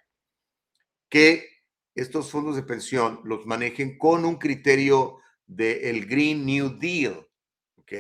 que 1.09 1.49
estos 1.95 2.31
fondos 2.31 2.57
de 2.57 2.63
pensión 2.63 3.23
los 3.25 3.47
manejen 3.47 3.97
con 3.97 4.27
un 4.27 4.37
criterio 4.37 5.21
del 5.47 6.05
Green 6.05 6.45
New 6.45 6.79
Deal. 6.79 7.27
¿Ok? 7.77 7.93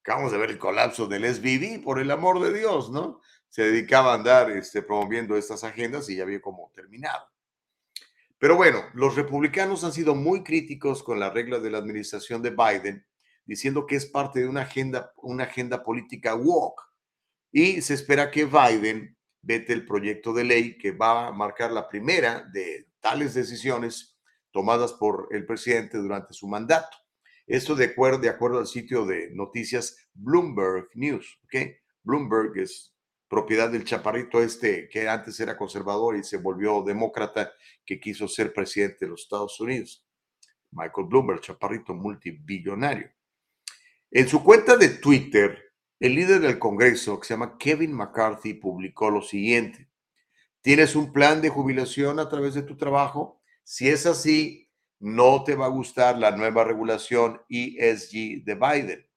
Acabamos 0.00 0.32
de 0.32 0.38
ver 0.38 0.50
el 0.50 0.58
colapso 0.58 1.06
del 1.06 1.24
SBB, 1.24 1.84
por 1.84 2.00
el 2.00 2.10
amor 2.10 2.40
de 2.40 2.58
Dios, 2.58 2.90
¿no? 2.90 3.20
Se 3.48 3.62
dedicaba 3.62 4.10
a 4.10 4.16
andar 4.16 4.50
este, 4.50 4.82
promoviendo 4.82 5.36
estas 5.36 5.62
agendas 5.62 6.10
y 6.10 6.16
ya 6.16 6.24
había 6.24 6.40
como 6.40 6.72
terminado. 6.74 7.28
Pero 8.40 8.56
bueno, 8.56 8.82
los 8.94 9.16
republicanos 9.16 9.84
han 9.84 9.92
sido 9.92 10.14
muy 10.14 10.42
críticos 10.42 11.02
con 11.02 11.20
la 11.20 11.28
regla 11.28 11.60
de 11.60 11.70
la 11.70 11.76
administración 11.76 12.40
de 12.40 12.48
Biden, 12.48 13.06
diciendo 13.44 13.86
que 13.86 13.96
es 13.96 14.06
parte 14.06 14.40
de 14.40 14.48
una 14.48 14.62
agenda, 14.62 15.12
una 15.18 15.44
agenda 15.44 15.84
política 15.84 16.34
woke. 16.34 16.82
Y 17.52 17.82
se 17.82 17.92
espera 17.92 18.30
que 18.30 18.46
Biden 18.46 19.14
vete 19.42 19.74
el 19.74 19.84
proyecto 19.84 20.32
de 20.32 20.44
ley 20.44 20.78
que 20.78 20.92
va 20.92 21.26
a 21.26 21.32
marcar 21.32 21.70
la 21.70 21.86
primera 21.86 22.42
de 22.50 22.88
tales 23.00 23.34
decisiones 23.34 24.18
tomadas 24.52 24.94
por 24.94 25.28
el 25.32 25.44
presidente 25.44 25.98
durante 25.98 26.32
su 26.32 26.48
mandato. 26.48 26.96
Esto 27.46 27.74
de 27.74 27.86
acuerdo, 27.86 28.20
de 28.20 28.30
acuerdo 28.30 28.58
al 28.58 28.66
sitio 28.66 29.04
de 29.04 29.28
noticias 29.32 30.08
Bloomberg 30.14 30.88
News. 30.94 31.38
¿okay? 31.44 31.76
Bloomberg 32.04 32.56
es 32.56 32.89
propiedad 33.30 33.70
del 33.70 33.84
chaparrito 33.84 34.42
este 34.42 34.88
que 34.88 35.08
antes 35.08 35.38
era 35.38 35.56
conservador 35.56 36.16
y 36.16 36.24
se 36.24 36.36
volvió 36.36 36.82
demócrata, 36.82 37.52
que 37.86 38.00
quiso 38.00 38.26
ser 38.26 38.52
presidente 38.52 39.04
de 39.04 39.12
los 39.12 39.22
Estados 39.22 39.58
Unidos. 39.60 40.04
Michael 40.72 41.06
Bloomberg, 41.06 41.40
chaparrito 41.40 41.94
multibillonario. 41.94 43.08
En 44.10 44.28
su 44.28 44.42
cuenta 44.42 44.76
de 44.76 44.88
Twitter, 44.88 45.72
el 46.00 46.16
líder 46.16 46.40
del 46.40 46.58
Congreso, 46.58 47.20
que 47.20 47.28
se 47.28 47.34
llama 47.34 47.56
Kevin 47.56 47.92
McCarthy, 47.92 48.54
publicó 48.54 49.10
lo 49.10 49.22
siguiente. 49.22 49.88
¿Tienes 50.60 50.96
un 50.96 51.12
plan 51.12 51.40
de 51.40 51.50
jubilación 51.50 52.18
a 52.18 52.28
través 52.28 52.54
de 52.54 52.62
tu 52.62 52.76
trabajo? 52.76 53.40
Si 53.62 53.88
es 53.88 54.06
así, 54.06 54.68
no 54.98 55.44
te 55.44 55.54
va 55.54 55.66
a 55.66 55.70
gustar 55.70 56.18
la 56.18 56.32
nueva 56.32 56.64
regulación 56.64 57.40
ESG 57.48 58.44
de 58.44 58.54
Biden, 58.56 59.08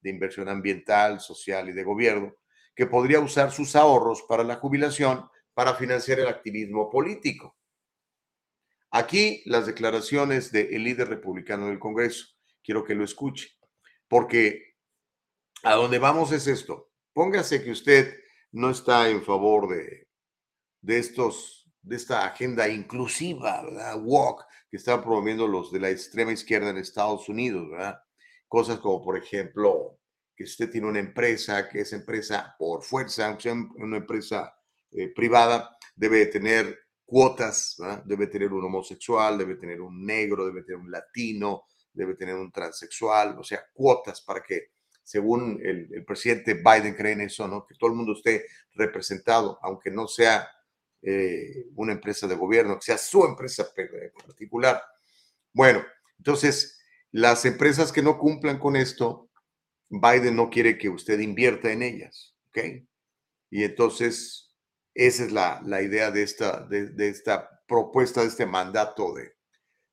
de 0.00 0.10
inversión 0.10 0.48
ambiental, 0.48 1.20
social 1.20 1.68
y 1.68 1.72
de 1.72 1.84
gobierno, 1.84 2.34
que 2.80 2.86
podría 2.86 3.20
usar 3.20 3.52
sus 3.52 3.76
ahorros 3.76 4.22
para 4.22 4.42
la 4.42 4.56
jubilación 4.56 5.28
para 5.52 5.74
financiar 5.74 6.18
el 6.18 6.28
activismo 6.28 6.88
político. 6.88 7.58
Aquí 8.90 9.42
las 9.44 9.66
declaraciones 9.66 10.50
del 10.50 10.82
líder 10.82 11.10
republicano 11.10 11.66
del 11.66 11.78
Congreso. 11.78 12.28
Quiero 12.64 12.82
que 12.82 12.94
lo 12.94 13.04
escuche, 13.04 13.50
porque 14.08 14.76
a 15.62 15.74
donde 15.74 15.98
vamos 15.98 16.32
es 16.32 16.46
esto. 16.46 16.90
Póngase 17.12 17.62
que 17.62 17.70
usted 17.70 18.18
no 18.52 18.70
está 18.70 19.10
en 19.10 19.22
favor 19.22 19.68
de, 19.68 20.08
de 20.80 20.98
estos, 21.00 21.70
de 21.82 21.96
esta 21.96 22.24
agenda 22.24 22.66
inclusiva, 22.66 23.62
¿verdad? 23.62 24.00
Walk, 24.02 24.46
que 24.70 24.78
están 24.78 25.02
promoviendo 25.02 25.46
los 25.46 25.70
de 25.70 25.80
la 25.80 25.90
extrema 25.90 26.32
izquierda 26.32 26.70
en 26.70 26.78
Estados 26.78 27.28
Unidos, 27.28 27.68
¿verdad? 27.70 28.00
Cosas 28.48 28.78
como, 28.78 29.02
por 29.04 29.18
ejemplo, 29.18 29.99
que 30.40 30.44
usted 30.44 30.70
tiene 30.70 30.86
una 30.86 31.00
empresa, 31.00 31.68
que 31.68 31.82
esa 31.82 31.96
empresa 31.96 32.56
por 32.58 32.82
fuerza, 32.82 33.26
aunque 33.26 33.42
sea 33.42 33.52
una 33.52 33.98
empresa 33.98 34.50
eh, 34.90 35.12
privada, 35.14 35.76
debe 35.94 36.24
tener 36.24 36.78
cuotas, 37.04 37.76
debe 38.06 38.26
tener 38.26 38.50
un 38.50 38.64
homosexual, 38.64 39.36
debe 39.36 39.56
tener 39.56 39.82
un 39.82 40.02
negro, 40.02 40.46
debe 40.46 40.62
tener 40.62 40.80
un 40.80 40.90
latino, 40.90 41.64
debe 41.92 42.14
tener 42.14 42.36
un 42.36 42.50
transexual, 42.50 43.38
o 43.38 43.44
sea, 43.44 43.66
cuotas 43.74 44.22
para 44.22 44.42
que, 44.42 44.70
según 45.04 45.60
el, 45.62 46.06
presidente 46.06 46.54
Biden 46.54 46.94
cree 46.94 47.12
en 47.12 47.20
eso, 47.20 47.46
¿no? 47.46 47.66
que 47.66 47.74
todo 47.74 47.90
el 47.90 47.96
mundo 47.96 48.14
esté 48.14 48.46
representado, 48.72 49.58
aunque 49.60 49.90
no 49.90 50.08
sea 50.08 50.48
eh, 51.02 51.66
una 51.74 51.92
empresa 51.92 52.26
de 52.26 52.34
gobierno, 52.34 52.76
que 52.76 52.86
sea 52.86 52.96
su 52.96 53.26
empresa 53.26 53.68
particular. 54.26 54.82
Bueno, 55.52 55.84
entonces, 56.16 56.80
las 57.10 57.44
empresas 57.44 57.92
que 57.92 58.00
no 58.00 58.16
cumplan 58.16 58.58
con 58.58 58.74
esto, 58.74 59.29
Biden 59.90 60.36
no 60.36 60.48
quiere 60.48 60.78
que 60.78 60.88
usted 60.88 61.18
invierta 61.18 61.70
en 61.72 61.82
ellas, 61.82 62.34
¿ok? 62.48 62.86
Y 63.50 63.64
entonces, 63.64 64.54
esa 64.94 65.24
es 65.24 65.32
la, 65.32 65.82
idea 65.82 66.12
de 66.12 66.22
esta, 66.22 66.64
de, 66.66 67.08
esta 67.08 67.50
propuesta, 67.66 68.22
de 68.22 68.28
este 68.28 68.46
mandato 68.46 69.12
del 69.14 69.32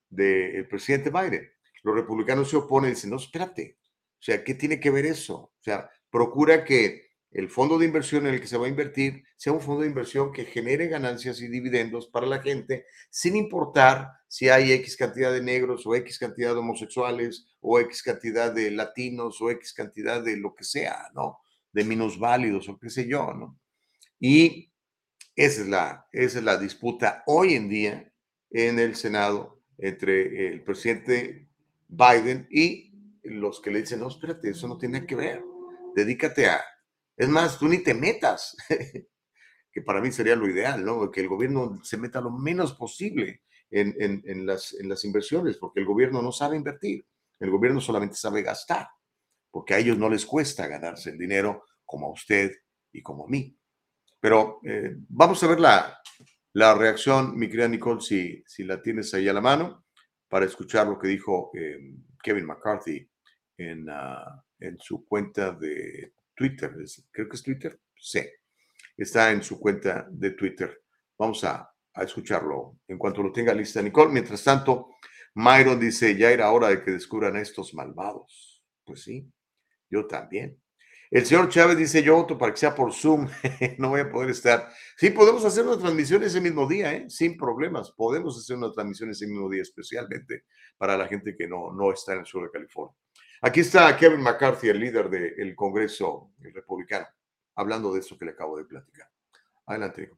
de, 0.09 0.63
presidente 0.69 1.09
Biden. 1.09 1.51
Los 1.81 1.95
republicanos 1.95 2.49
se 2.49 2.57
oponen 2.57 2.91
y 2.91 2.93
dicen, 2.93 3.09
no, 3.09 3.17
espérate, 3.17 3.79
o 4.19 4.23
sea, 4.23 4.43
¿qué 4.43 4.53
tiene 4.53 4.79
que 4.79 4.91
ver 4.91 5.05
eso? 5.05 5.35
O 5.35 5.61
sea, 5.61 5.89
procura 6.11 6.63
que 6.63 7.06
el 7.31 7.49
fondo 7.49 7.77
de 7.77 7.85
inversión 7.85 8.25
en 8.25 8.33
el 8.35 8.41
que 8.41 8.47
se 8.47 8.57
va 8.57 8.65
a 8.65 8.69
invertir 8.69 9.23
sea 9.35 9.53
un 9.53 9.61
fondo 9.61 9.81
de 9.81 9.87
inversión 9.87 10.31
que 10.31 10.45
genere 10.45 10.87
ganancias 10.87 11.41
y 11.41 11.47
dividendos 11.47 12.07
para 12.07 12.25
la 12.25 12.41
gente, 12.41 12.85
sin 13.09 13.35
importar 13.35 14.11
si 14.27 14.49
hay 14.49 14.71
X 14.71 14.97
cantidad 14.97 15.31
de 15.31 15.41
negros 15.41 15.85
o 15.85 15.95
X 15.95 16.17
cantidad 16.17 16.53
de 16.53 16.59
homosexuales 16.59 17.45
o 17.61 17.79
X 17.79 18.01
cantidad 18.01 18.51
de 18.51 18.71
latinos 18.71 19.41
o 19.41 19.51
X 19.51 19.73
cantidad 19.73 20.21
de 20.23 20.37
lo 20.37 20.55
que 20.55 20.63
sea, 20.63 21.09
¿no? 21.13 21.39
De 21.71 21.83
minusválidos 21.83 22.69
o 22.69 22.79
qué 22.79 22.89
sé 22.89 23.07
yo, 23.07 23.33
¿no? 23.33 23.59
Y 24.19 24.71
esa 25.35 25.61
es 25.61 25.67
la, 25.67 26.07
esa 26.11 26.39
es 26.39 26.43
la 26.43 26.57
disputa 26.57 27.23
hoy 27.27 27.53
en 27.53 27.69
día 27.69 28.11
en 28.49 28.79
el 28.79 28.95
Senado 28.95 29.61
entre 29.77 30.47
el 30.47 30.63
presidente 30.63 31.47
Biden 31.87 32.47
y 32.49 32.91
los 33.23 33.61
que 33.61 33.71
le 33.71 33.81
dicen, 33.81 33.99
no, 33.99 34.07
espérate, 34.07 34.49
eso 34.49 34.67
no 34.67 34.77
tiene 34.77 35.05
que 35.05 35.15
ver, 35.15 35.43
dedícate 35.95 36.47
a 36.47 36.61
es 37.17 37.27
más, 37.27 37.57
tú 37.57 37.67
ni 37.67 37.79
te 37.79 37.95
metas, 37.95 38.55
que 39.71 39.81
para 39.81 40.01
mí 40.01 40.11
sería 40.11 40.35
lo 40.35 40.47
ideal, 40.47 40.85
¿no? 40.85 41.09
Que 41.11 41.21
el 41.21 41.27
gobierno 41.27 41.79
se 41.83 41.97
meta 41.97 42.21
lo 42.21 42.29
menos 42.29 42.73
posible 42.73 43.41
en, 43.71 44.45
las, 44.45 44.73
en 44.75 44.87
las 44.87 45.03
inversiones, 45.03 45.57
porque 45.57 45.79
el 45.79 45.85
gobierno 45.85 46.21
no 46.21 46.31
sabe 46.31 46.55
invertir, 46.55 47.05
el 47.39 47.49
gobierno 47.49 47.81
solamente 47.81 48.15
sabe 48.15 48.43
gastar, 48.43 48.87
porque 49.51 49.73
a 49.73 49.79
ellos 49.79 49.97
no 49.97 50.09
les 50.09 50.25
cuesta 50.25 50.67
ganarse 50.67 51.09
el 51.09 51.17
dinero 51.17 51.65
como 51.85 52.07
a 52.07 52.11
usted 52.11 52.51
y 52.93 53.01
como 53.01 53.25
a 53.25 53.27
mí. 53.27 53.57
Pero 54.19 54.59
eh, 54.63 54.95
vamos 55.09 55.43
a 55.43 55.47
ver 55.47 55.59
la, 55.59 55.99
la, 56.53 56.75
reacción, 56.75 57.37
mi 57.37 57.47
querida 57.47 57.67
Nicole, 57.67 58.01
si, 58.01 58.43
si 58.45 58.63
la 58.63 58.81
tienes 58.81 59.13
ahí 59.13 59.27
a 59.27 59.33
la 59.33 59.41
mano, 59.41 59.85
para 60.27 60.45
escuchar 60.45 60.87
lo 60.87 60.99
que 60.99 61.07
dijo 61.07 61.51
eh, 61.55 61.79
Kevin 62.21 62.45
McCarthy 62.45 63.09
en, 63.57 63.89
ah, 63.89 64.43
en 64.59 64.77
su 64.79 65.05
cuenta 65.05 65.51
de 65.51 66.13
Twitter, 66.37 66.71
creo 67.11 67.27
que 67.27 67.35
es 67.35 67.43
Twitter, 67.43 67.79
sí, 67.95 68.21
está 68.95 69.31
en 69.31 69.41
su 69.41 69.59
cuenta 69.59 70.07
de 70.09 70.31
Twitter. 70.31 70.83
Vamos 71.17 71.43
a, 71.43 71.73
escucharlo 71.95 72.77
en 72.87 72.99
cuanto 72.99 73.23
lo 73.23 73.31
tenga 73.31 73.55
lista 73.55 73.81
Nicole. 73.81 74.13
Mientras 74.13 74.43
tanto, 74.43 74.89
Myron 75.33 75.79
dice, 75.79 76.15
ya 76.15 76.29
era 76.29 76.51
hora 76.51 76.67
de 76.67 76.83
que 76.83 76.91
descubran 76.91 77.35
a 77.35 77.41
estos 77.41 77.73
malvados. 77.73 78.63
Pues 78.85 79.01
sí, 79.01 79.27
yo 79.89 80.05
también. 80.05 80.61
El 81.09 81.25
señor 81.25 81.49
Chávez 81.49 81.75
dice, 81.75 82.03
yo 82.03 82.17
voto 82.17 82.37
para 82.37 82.51
que 82.51 82.59
sea 82.59 82.75
por 82.75 82.93
Zoom, 82.93 83.27
no 83.79 83.89
voy 83.89 84.01
a 84.01 84.11
poder 84.11 84.29
estar. 84.29 84.69
Sí, 84.95 85.09
podemos 85.09 85.43
hacer 85.43 85.65
una 85.65 85.79
transmisión 85.79 86.21
ese 86.21 86.39
mismo 86.39 86.67
día, 86.67 86.93
¿eh? 86.93 87.09
sin 87.09 87.35
problemas. 87.35 87.91
Podemos 87.93 88.37
hacer 88.37 88.57
una 88.57 88.71
transmisión 88.71 89.09
ese 89.09 89.25
mismo 89.25 89.49
día, 89.49 89.63
especialmente 89.63 90.43
para 90.77 90.95
la 90.97 91.07
gente 91.07 91.35
que 91.35 91.47
no, 91.47 91.73
no 91.73 91.91
está 91.91 92.13
en 92.13 92.19
el 92.19 92.25
sur 92.27 92.43
de 92.43 92.51
California. 92.51 92.95
Aquí 93.41 93.59
está 93.59 93.95
Kevin 93.95 94.21
McCarthy, 94.21 94.69
el 94.69 94.79
líder 94.79 95.09
del 95.09 95.55
Congreso 95.55 96.31
republicano, 96.39 97.07
hablando 97.55 97.93
de 97.93 97.99
eso 97.99 98.17
que 98.17 98.25
le 98.25 98.31
acabo 98.31 98.57
de 98.57 98.65
platicar. 98.65 99.09
Adelante. 99.67 100.11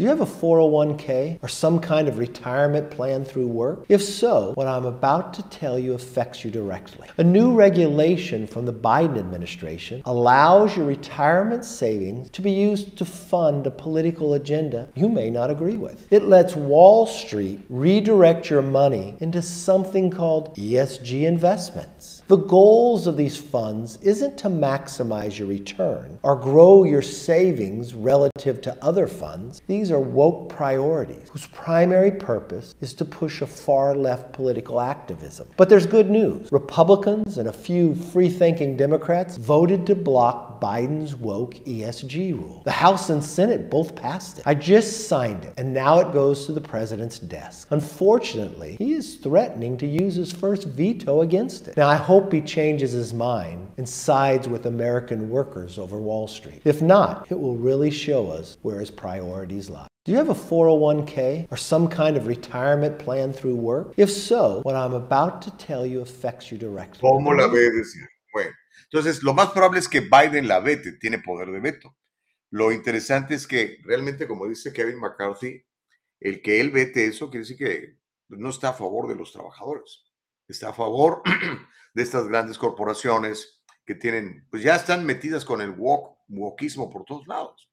Do 0.00 0.04
you 0.04 0.08
have 0.08 0.22
a 0.22 0.24
401k 0.24 1.40
or 1.42 1.48
some 1.48 1.78
kind 1.78 2.08
of 2.08 2.16
retirement 2.16 2.90
plan 2.90 3.22
through 3.22 3.48
work? 3.48 3.84
If 3.90 4.02
so, 4.02 4.52
what 4.54 4.66
I'm 4.66 4.86
about 4.86 5.34
to 5.34 5.42
tell 5.50 5.78
you 5.78 5.92
affects 5.92 6.42
you 6.42 6.50
directly. 6.50 7.06
A 7.18 7.22
new 7.22 7.52
regulation 7.52 8.46
from 8.46 8.64
the 8.64 8.72
Biden 8.72 9.18
administration 9.18 10.00
allows 10.06 10.74
your 10.74 10.86
retirement 10.86 11.66
savings 11.66 12.30
to 12.30 12.40
be 12.40 12.50
used 12.50 12.96
to 12.96 13.04
fund 13.04 13.66
a 13.66 13.70
political 13.70 14.32
agenda 14.32 14.88
you 14.94 15.10
may 15.10 15.28
not 15.28 15.50
agree 15.50 15.76
with. 15.76 16.10
It 16.10 16.22
lets 16.22 16.56
Wall 16.56 17.04
Street 17.04 17.60
redirect 17.68 18.48
your 18.48 18.62
money 18.62 19.16
into 19.20 19.42
something 19.42 20.10
called 20.10 20.56
ESG 20.56 21.24
investments. 21.24 22.19
The 22.30 22.36
goals 22.36 23.08
of 23.08 23.16
these 23.16 23.36
funds 23.36 23.98
isn't 24.02 24.38
to 24.38 24.48
maximize 24.48 25.36
your 25.36 25.48
return 25.48 26.16
or 26.22 26.36
grow 26.36 26.84
your 26.84 27.02
savings 27.02 27.92
relative 27.92 28.60
to 28.60 28.84
other 28.84 29.08
funds. 29.08 29.62
These 29.66 29.90
are 29.90 29.98
woke 29.98 30.48
priorities 30.48 31.28
whose 31.32 31.48
primary 31.48 32.12
purpose 32.12 32.76
is 32.80 32.94
to 32.94 33.04
push 33.04 33.42
a 33.42 33.48
far 33.48 33.96
left 33.96 34.32
political 34.32 34.80
activism. 34.80 35.48
But 35.56 35.68
there's 35.68 35.86
good 35.86 36.08
news. 36.08 36.52
Republicans 36.52 37.38
and 37.38 37.48
a 37.48 37.52
few 37.52 37.96
free 37.96 38.28
thinking 38.28 38.76
Democrats 38.76 39.36
voted 39.36 39.84
to 39.86 39.96
block 39.96 40.60
Biden's 40.60 41.16
woke 41.16 41.54
ESG 41.64 42.38
rule. 42.38 42.62
The 42.64 42.70
House 42.70 43.10
and 43.10 43.24
Senate 43.24 43.70
both 43.70 43.96
passed 43.96 44.38
it. 44.38 44.46
I 44.46 44.54
just 44.54 45.08
signed 45.08 45.44
it, 45.44 45.54
and 45.56 45.72
now 45.72 46.00
it 46.00 46.12
goes 46.12 46.44
to 46.46 46.52
the 46.52 46.60
president's 46.60 47.18
desk. 47.18 47.66
Unfortunately, 47.70 48.76
he 48.78 48.92
is 48.92 49.16
threatening 49.16 49.78
to 49.78 49.86
use 49.86 50.14
his 50.14 50.30
first 50.30 50.64
veto 50.64 51.22
against 51.22 51.66
it. 51.66 51.78
Now, 51.78 51.88
I 51.88 51.96
hope 51.96 52.19
he 52.28 52.40
changes 52.40 52.92
his 52.92 53.14
mind 53.14 53.72
and 53.78 53.88
sides 53.88 54.48
with 54.48 54.66
American 54.66 55.30
workers 55.30 55.78
over 55.78 55.98
Wall 55.98 56.28
Street. 56.28 56.60
If 56.64 56.82
not, 56.82 57.26
it 57.30 57.38
will 57.38 57.56
really 57.56 57.90
show 57.90 58.30
us 58.30 58.58
where 58.62 58.80
his 58.80 58.90
priorities 58.90 59.70
lie. 59.70 59.86
Do 60.04 60.12
you 60.12 60.18
have 60.18 60.30
a 60.30 60.34
401k 60.34 61.46
or 61.50 61.56
some 61.56 61.86
kind 61.86 62.16
of 62.16 62.26
retirement 62.26 62.98
plan 62.98 63.32
through 63.32 63.56
work? 63.56 63.94
If 63.96 64.10
so, 64.10 64.60
what 64.62 64.74
I'm 64.74 64.94
about 64.94 65.42
to 65.42 65.50
tell 65.52 65.86
you 65.86 66.00
affects 66.00 66.50
you 66.50 66.58
directly. 66.58 67.00
¿Cómo 67.00 67.36
la 67.36 67.48
ve? 67.48 67.70
Bueno, 68.32 68.50
entonces 68.84 69.22
lo 69.22 69.34
más 69.34 69.50
probable 69.52 69.78
es 69.78 69.88
que 69.88 70.00
Biden 70.00 70.48
la 70.48 70.60
vete, 70.60 70.92
tiene 70.92 71.18
poder 71.18 71.50
de 71.50 71.60
veto. 71.60 71.94
Lo 72.50 72.72
interesante 72.72 73.34
es 73.34 73.46
que 73.46 73.78
realmente, 73.84 74.26
como 74.26 74.46
dice 74.48 74.72
Kevin 74.72 74.98
McCarthy, 74.98 75.62
el 76.18 76.42
que 76.42 76.60
él 76.60 76.70
vete 76.70 77.06
eso 77.06 77.30
quiere 77.30 77.46
decir 77.46 77.56
que 77.56 77.98
no 78.28 78.50
está 78.50 78.70
a 78.70 78.72
favor 78.72 79.08
de 79.08 79.14
los 79.14 79.32
trabajadores, 79.32 80.04
está 80.48 80.70
a 80.70 80.72
favor 80.72 81.22
de 81.94 82.02
estas 82.02 82.26
grandes 82.28 82.58
corporaciones 82.58 83.62
que 83.84 83.94
tienen, 83.94 84.46
pues 84.50 84.62
ya 84.62 84.76
están 84.76 85.04
metidas 85.04 85.44
con 85.44 85.60
el 85.60 85.70
walk, 85.70 86.18
walkismo 86.28 86.90
por 86.90 87.04
todos 87.04 87.26
lados. 87.26 87.68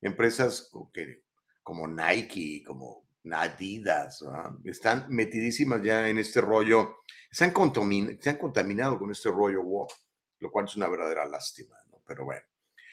Empresas 0.00 0.70
que, 0.92 1.24
como 1.62 1.86
Nike, 1.86 2.64
como 2.66 3.04
Adidas, 3.32 4.20
¿verdad? 4.20 4.52
están 4.64 5.06
metidísimas 5.08 5.82
ya 5.82 6.08
en 6.08 6.18
este 6.18 6.40
rollo, 6.40 6.98
se 7.30 7.44
han, 7.44 7.52
contamin 7.52 8.18
se 8.20 8.30
han 8.30 8.36
contaminado 8.36 8.98
con 8.98 9.10
este 9.10 9.30
rollo 9.30 9.62
walk, 9.62 9.92
lo 10.40 10.50
cual 10.50 10.66
es 10.66 10.76
una 10.76 10.88
verdadera 10.88 11.24
lástima, 11.26 11.76
¿no? 11.90 12.02
pero 12.06 12.24
bueno. 12.24 12.42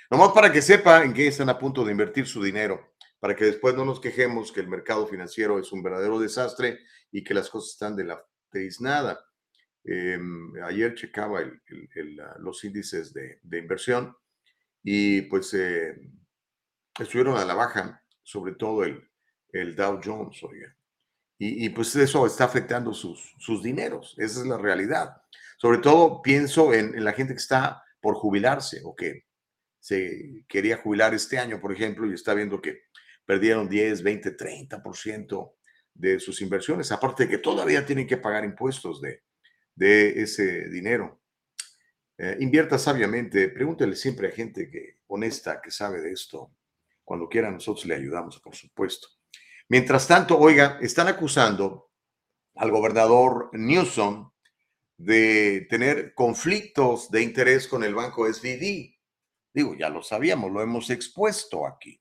Nomás 0.10 0.32
para 0.32 0.52
que 0.52 0.62
sepa 0.62 1.04
en 1.04 1.14
qué 1.14 1.28
están 1.28 1.50
a 1.50 1.58
punto 1.58 1.84
de 1.84 1.92
invertir 1.92 2.28
su 2.28 2.42
dinero, 2.44 2.94
para 3.20 3.36
que 3.36 3.46
después 3.46 3.76
no 3.76 3.86
nos 3.86 4.00
quejemos 4.00 4.52
que 4.52 4.60
el 4.62 4.68
mercado 4.68 5.06
financiero 5.08 5.60
es 5.60 5.72
un 5.72 5.84
verdadero 5.84 6.20
desastre 6.20 6.80
y 7.12 7.24
que 7.24 7.34
las 7.34 7.50
cosas 7.50 7.72
están 7.72 7.96
de 7.96 8.06
la 8.06 8.26
nada. 8.80 9.20
Eh, 9.84 10.20
ayer 10.64 10.94
checaba 10.94 11.42
el, 11.42 11.60
el, 11.68 11.90
el, 11.96 12.22
los 12.40 12.64
índices 12.64 13.14
de, 13.14 13.40
de, 13.42 13.58
inversión 13.58 14.16
y 14.84 15.24
pues 15.24 15.54
eh, 15.56 15.96
estuvieron 17.00 17.38
a 17.38 17.46
la 17.46 17.56
baja, 17.56 18.04
sobre 18.22 18.54
todo 18.54 18.84
el, 18.84 19.76
Dow 19.76 20.00
Jones, 20.04 20.44
oiga. 20.44 20.76
Y, 21.38 21.66
y, 21.66 21.70
pues 21.70 21.96
eso 21.96 22.26
está 22.28 22.46
afectando 22.46 22.94
sus, 22.94 23.34
sus 23.40 23.64
dineros, 23.64 24.14
esa 24.20 24.42
es 24.42 24.46
la 24.46 24.58
realidad. 24.58 25.24
Sobre 25.58 25.80
todo 25.80 26.22
pienso 26.22 26.74
en, 26.74 26.96
en 26.96 27.04
la 27.04 27.14
gente 27.14 27.34
que 27.34 27.40
está 27.40 27.84
por 28.00 28.16
jubilarse 28.16 28.82
o 28.84 28.96
que 28.96 29.26
se 29.80 30.46
quería 30.48 30.78
jubilar 30.78 31.16
este 31.16 31.40
año, 31.40 31.60
por 31.60 31.74
ejemplo, 31.74 32.06
y 32.06 32.14
está 32.14 32.36
viendo 32.36 32.62
que 32.62 32.84
perdieron 33.26 33.68
10, 33.68 34.04
20, 34.04 34.38
30% 34.38 35.54
de 35.94 36.20
sus 36.20 36.42
inversiones, 36.42 36.92
aparte 36.92 37.24
de 37.24 37.30
que 37.32 37.38
todavía 37.40 37.86
tienen 37.86 38.08
que 38.08 38.18
pagar 38.18 38.46
impuestos 38.46 39.02
de, 39.02 39.24
de 39.82 40.22
ese 40.22 40.70
dinero. 40.70 41.24
Eh, 42.16 42.38
invierta 42.40 42.78
sabiamente, 42.78 43.50
pregúntele 43.50 43.96
siempre 43.96 44.28
a 44.28 44.32
gente 44.32 44.70
que, 44.70 45.00
honesta 45.08 45.60
que 45.60 45.72
sabe 45.72 46.02
de 46.02 46.12
esto. 46.12 46.54
Cuando 47.04 47.28
quiera 47.28 47.50
nosotros 47.50 47.88
le 47.88 47.96
ayudamos, 47.96 48.40
por 48.40 48.56
supuesto. 48.56 49.08
Mientras 49.70 50.08
tanto, 50.08 50.38
oiga, 50.38 50.78
están 50.84 51.08
acusando 51.08 51.90
al 52.58 52.70
gobernador 52.70 53.50
Newsom 53.54 54.32
de 54.98 55.66
tener 55.68 56.14
conflictos 56.14 57.10
de 57.10 57.24
interés 57.24 57.68
con 57.68 57.84
el 57.84 57.96
banco 57.96 58.32
SVD. 58.32 59.00
Digo, 59.52 59.76
ya 59.76 59.90
lo 59.90 60.04
sabíamos, 60.04 60.52
lo 60.52 60.62
hemos 60.62 60.92
expuesto 60.92 61.66
aquí. 61.66 62.00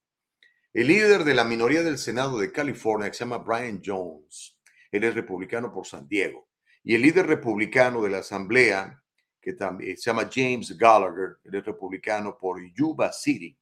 El 0.75 0.89
líder 0.89 1.25
de 1.25 1.33
la 1.33 1.45
minoría 1.45 1.83
del 1.83 1.97
Senado 1.97 2.39
de 2.39 2.53
California, 2.53 3.09
que 3.09 3.15
se 3.15 3.25
llama 3.25 3.39
Brian 3.39 3.81
Jones, 3.83 4.61
él 4.93 5.03
es 5.03 5.15
republicano 5.15 5.73
por 5.73 5.87
San 5.87 6.07
Diego, 6.07 6.50
y 6.83 6.95
el 6.95 7.03
líder 7.03 7.27
republicano 7.27 8.03
de 8.03 8.11
la 8.11 8.19
Asamblea, 8.19 9.03
que 9.41 9.53
también 9.55 9.97
se 9.97 10.11
llama 10.11 10.29
James 10.33 10.77
Gallagher, 10.77 11.39
él 11.45 11.55
es 11.55 11.65
republicano 11.65 12.37
por 12.39 12.61
Yuba 12.75 13.13
City, 13.13 13.57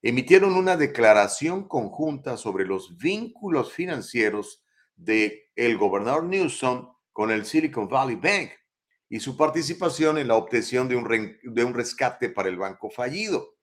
emitieron 0.00 0.54
una 0.54 0.76
declaración 0.76 1.68
conjunta 1.68 2.36
sobre 2.36 2.66
los 2.66 2.96
vínculos 2.96 3.72
financieros 3.72 4.64
de 4.96 5.50
el 5.54 5.78
gobernador 5.78 6.24
Newsom 6.24 6.92
con 7.12 7.30
el 7.30 7.44
Silicon 7.44 7.88
Valley 7.88 8.16
Bank 8.16 8.50
y 9.08 9.20
su 9.20 9.36
participación 9.36 10.18
en 10.18 10.28
la 10.28 10.36
obtención 10.36 10.88
de 10.88 10.96
un, 10.96 11.38
de 11.42 11.64
un 11.64 11.74
rescate 11.74 12.30
para 12.30 12.48
el 12.48 12.56
banco 12.56 12.90
fallido. 12.90 13.56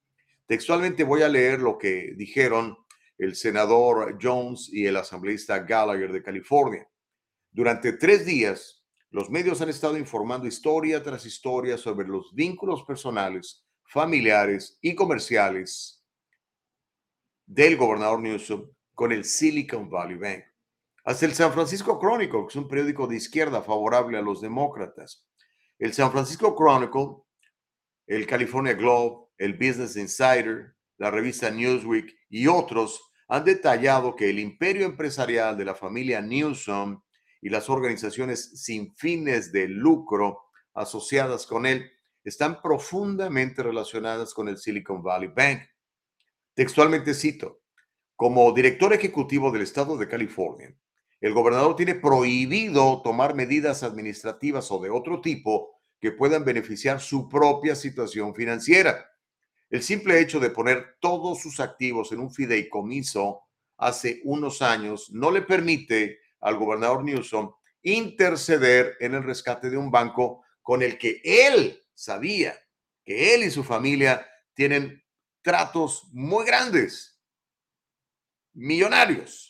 Textualmente 0.46 1.04
voy 1.04 1.24
a 1.24 1.30
leer 1.30 1.60
lo 1.60 1.78
que 1.78 2.14
dijeron 2.16 2.78
el 3.18 3.36
senador 3.36 4.18
Jones 4.22 4.70
y 4.72 4.86
el 4.86 4.96
asambleísta 4.96 5.60
Gallagher 5.60 6.12
de 6.12 6.24
California. 6.24 6.88
Durante 7.52 7.94
tres 7.94 8.26
días, 8.26 8.79
los 9.12 9.30
medios 9.30 9.62
han 9.62 9.70
estado 9.70 9.98
informando 9.98 10.48
historia 10.48 11.02
tras 11.02 11.26
historia 11.26 11.78
sobre 11.78 12.08
los 12.08 12.34
vínculos 12.34 12.84
personales, 12.84 13.66
familiares 13.84 14.78
y 14.82 14.94
comerciales 14.94 16.06
del 17.46 17.76
gobernador 17.76 18.20
Newsom 18.20 18.70
con 18.94 19.12
el 19.12 19.26
Silicon 19.26 19.90
Valley 19.90 20.18
Bank. 20.18 20.44
Hasta 21.06 21.26
el 21.26 21.34
San 21.34 21.52
Francisco 21.52 22.00
Chronicle, 22.00 22.42
que 22.42 22.50
es 22.50 22.56
un 22.56 22.68
periódico 22.68 23.08
de 23.08 23.16
izquierda 23.16 23.64
favorable 23.64 24.18
a 24.18 24.22
los 24.22 24.42
demócratas, 24.42 25.26
el 25.80 25.94
San 25.94 26.12
Francisco 26.12 26.56
Chronicle, 26.56 27.24
el 28.06 28.28
California 28.28 28.74
Globe, 28.74 29.30
el 29.38 29.54
Business 29.54 29.96
Insider, 29.96 30.76
la 30.98 31.10
revista 31.10 31.50
Newsweek 31.50 32.16
y 32.30 32.46
otros 32.46 33.02
han 33.28 33.46
detallado 33.46 34.16
que 34.16 34.30
el 34.30 34.38
imperio 34.38 34.86
empresarial 34.86 35.58
de 35.58 35.66
la 35.66 35.74
familia 35.74 36.22
Newsom 36.22 37.02
y 37.42 37.50
las 37.50 37.70
organizaciones 37.70 38.62
sin 38.62 38.96
fines 38.96 39.52
de 39.52 39.68
lucro 39.68 40.42
asociadas 40.74 41.46
con 41.46 41.66
él 41.66 41.92
están 42.24 42.62
profundamente 42.62 43.64
relacionadas 43.64 44.34
con 44.34 44.48
el 44.50 44.58
Silicon 44.58 45.02
Valley 45.02 45.30
Bank. 45.36 45.62
Textualmente 46.54 47.14
cito, 47.14 47.62
como 48.16 48.52
director 48.52 48.94
ejecutivo 48.94 49.52
del 49.52 49.62
estado 49.62 49.98
de 49.98 50.08
California, 50.08 50.76
el 51.22 51.34
gobernador 51.34 51.76
tiene 51.76 51.96
prohibido 51.96 53.02
tomar 53.02 53.36
medidas 53.36 53.84
administrativas 53.84 54.72
o 54.72 54.80
de 54.80 54.90
otro 54.90 55.22
tipo 55.22 55.72
que 56.00 56.12
puedan 56.12 56.46
beneficiar 56.46 57.02
su 57.02 57.28
propia 57.28 57.76
situación 57.76 58.34
financiera. 58.34 59.06
El 59.70 59.84
simple 59.84 60.20
hecho 60.20 60.40
de 60.40 60.50
poner 60.50 60.98
todos 61.00 61.42
sus 61.42 61.60
activos 61.60 62.12
en 62.12 62.20
un 62.20 62.32
fideicomiso 62.32 63.42
hace 63.78 64.22
unos 64.24 64.62
años 64.62 65.12
no 65.12 65.32
le 65.32 65.42
permite 65.42 66.20
al 66.42 66.58
gobernador 66.58 67.04
Newsom 67.04 67.52
interceder 67.82 68.98
en 69.00 69.16
el 69.16 69.24
rescate 69.24 69.70
de 69.70 69.78
un 69.78 69.90
banco 69.90 70.44
con 70.62 70.82
el 70.82 70.98
que 70.98 71.22
él 71.24 71.84
sabía 71.94 72.56
que 73.04 73.34
él 73.34 73.44
y 73.44 73.52
su 73.52 73.64
familia 73.64 74.26
tienen 74.54 75.04
tratos 75.42 76.10
muy 76.12 76.46
grandes, 76.46 77.22
millonarios 78.54 79.50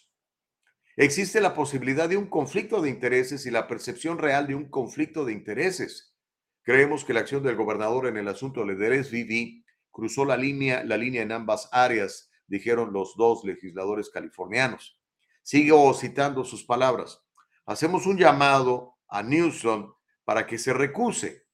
existe 0.99 1.39
la 1.39 1.55
posibilidad 1.55 2.09
de 2.09 2.17
un 2.17 2.27
conflicto 2.27 2.81
de 2.81 2.89
intereses 2.89 3.45
y 3.45 3.51
la 3.51 3.69
percepción 3.69 4.17
real 4.17 4.47
de 4.47 4.55
un 4.55 4.69
conflicto 4.69 5.23
de 5.23 5.31
intereses. 5.31 6.13
Creemos 6.61 7.05
que 7.05 7.13
la 7.13 7.21
acción 7.21 7.41
del 7.41 7.55
gobernador 7.55 8.07
en 8.07 8.17
el 8.17 8.27
asunto 8.27 8.65
del 8.65 9.05
SVD 9.05 9.63
cruzó 9.91 10.25
la 10.25 10.35
línea, 10.35 10.83
la 10.83 10.97
línea 10.97 11.21
en 11.21 11.31
ambas 11.31 11.69
áreas, 11.71 12.29
dijeron 12.47 12.91
los 12.91 13.15
dos 13.15 13.45
legisladores 13.45 14.09
californianos. 14.09 14.98
Sigo 15.41 15.93
citando 15.93 16.43
sus 16.43 16.63
palabras. 16.63 17.21
Hacemos 17.65 18.05
un 18.05 18.17
llamado 18.17 18.97
a 19.07 19.23
Newsom 19.23 19.93
para 20.23 20.45
que 20.45 20.57
se 20.57 20.73
recuse, 20.73 21.47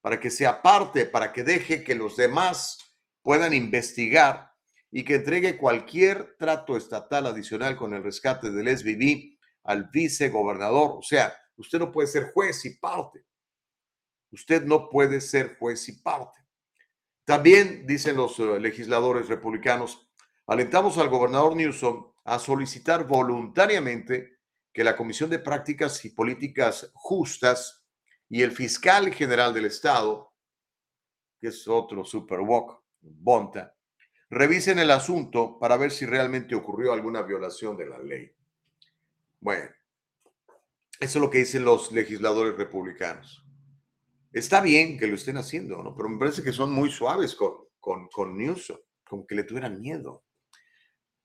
para 0.00 0.18
que 0.18 0.30
se 0.30 0.46
aparte, 0.46 1.06
para 1.06 1.32
que 1.32 1.42
deje 1.42 1.82
que 1.84 1.94
los 1.94 2.16
demás 2.16 2.96
puedan 3.22 3.52
investigar 3.52 4.50
y 4.90 5.04
que 5.04 5.16
entregue 5.16 5.56
cualquier 5.56 6.36
trato 6.38 6.76
estatal 6.76 7.26
adicional 7.26 7.76
con 7.76 7.94
el 7.94 8.02
rescate 8.02 8.50
del 8.50 8.76
SVB 8.76 9.38
al 9.64 9.90
vicegobernador. 9.92 10.98
O 10.98 11.02
sea, 11.02 11.34
usted 11.56 11.78
no 11.78 11.92
puede 11.92 12.08
ser 12.08 12.32
juez 12.32 12.64
y 12.64 12.76
parte. 12.78 13.24
Usted 14.32 14.64
no 14.64 14.88
puede 14.88 15.20
ser 15.20 15.56
juez 15.58 15.88
y 15.88 16.00
parte. 16.00 16.38
También, 17.24 17.86
dicen 17.86 18.16
los 18.16 18.38
eh, 18.38 18.58
legisladores 18.58 19.28
republicanos, 19.28 20.08
alentamos 20.46 20.98
al 20.98 21.08
gobernador 21.08 21.54
Newsom 21.54 22.12
a 22.24 22.38
solicitar 22.38 23.06
voluntariamente 23.06 24.38
que 24.72 24.84
la 24.84 24.96
Comisión 24.96 25.30
de 25.30 25.38
Prácticas 25.38 26.04
y 26.04 26.10
Políticas 26.10 26.90
Justas 26.94 27.84
y 28.28 28.42
el 28.42 28.52
fiscal 28.52 29.12
general 29.12 29.52
del 29.52 29.66
Estado, 29.66 30.32
que 31.40 31.48
es 31.48 31.66
otro 31.66 32.04
super 32.04 32.40
walk, 32.40 32.80
Bonta, 33.02 33.74
revisen 34.28 34.78
el 34.78 34.90
asunto 34.90 35.58
para 35.58 35.76
ver 35.76 35.90
si 35.90 36.06
realmente 36.06 36.54
ocurrió 36.54 36.92
alguna 36.92 37.22
violación 37.22 37.76
de 37.76 37.86
la 37.86 37.98
ley. 37.98 38.30
Bueno, 39.40 39.70
eso 41.00 41.18
es 41.18 41.22
lo 41.22 41.30
que 41.30 41.38
dicen 41.38 41.64
los 41.64 41.90
legisladores 41.92 42.56
republicanos. 42.56 43.42
Está 44.32 44.60
bien 44.60 44.98
que 44.98 45.06
lo 45.06 45.14
estén 45.14 45.38
haciendo, 45.38 45.82
¿no? 45.82 45.96
Pero 45.96 46.08
me 46.08 46.18
parece 46.18 46.42
que 46.42 46.52
son 46.52 46.70
muy 46.70 46.90
suaves 46.90 47.34
con, 47.34 47.54
con, 47.80 48.08
con 48.08 48.36
Newsom, 48.36 48.76
como 49.04 49.26
que 49.26 49.34
le 49.34 49.44
tuvieran 49.44 49.80
miedo. 49.80 50.24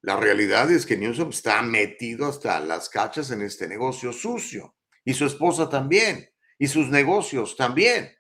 La 0.06 0.18
realidad 0.18 0.72
es 0.72 0.86
que 0.86 0.98
Newsom 0.98 1.30
está 1.30 1.64
metido 1.64 2.28
hasta 2.28 2.60
las 2.60 2.90
cachas 2.90 3.32
en 3.32 3.42
este 3.42 3.68
negocio 3.68 4.14
sucio 4.14 4.76
y 5.04 5.16
su 5.16 5.26
esposa 5.26 5.68
también 5.68 6.30
y 6.60 6.68
sus 6.68 6.90
negocios 6.90 7.56
también 7.58 8.16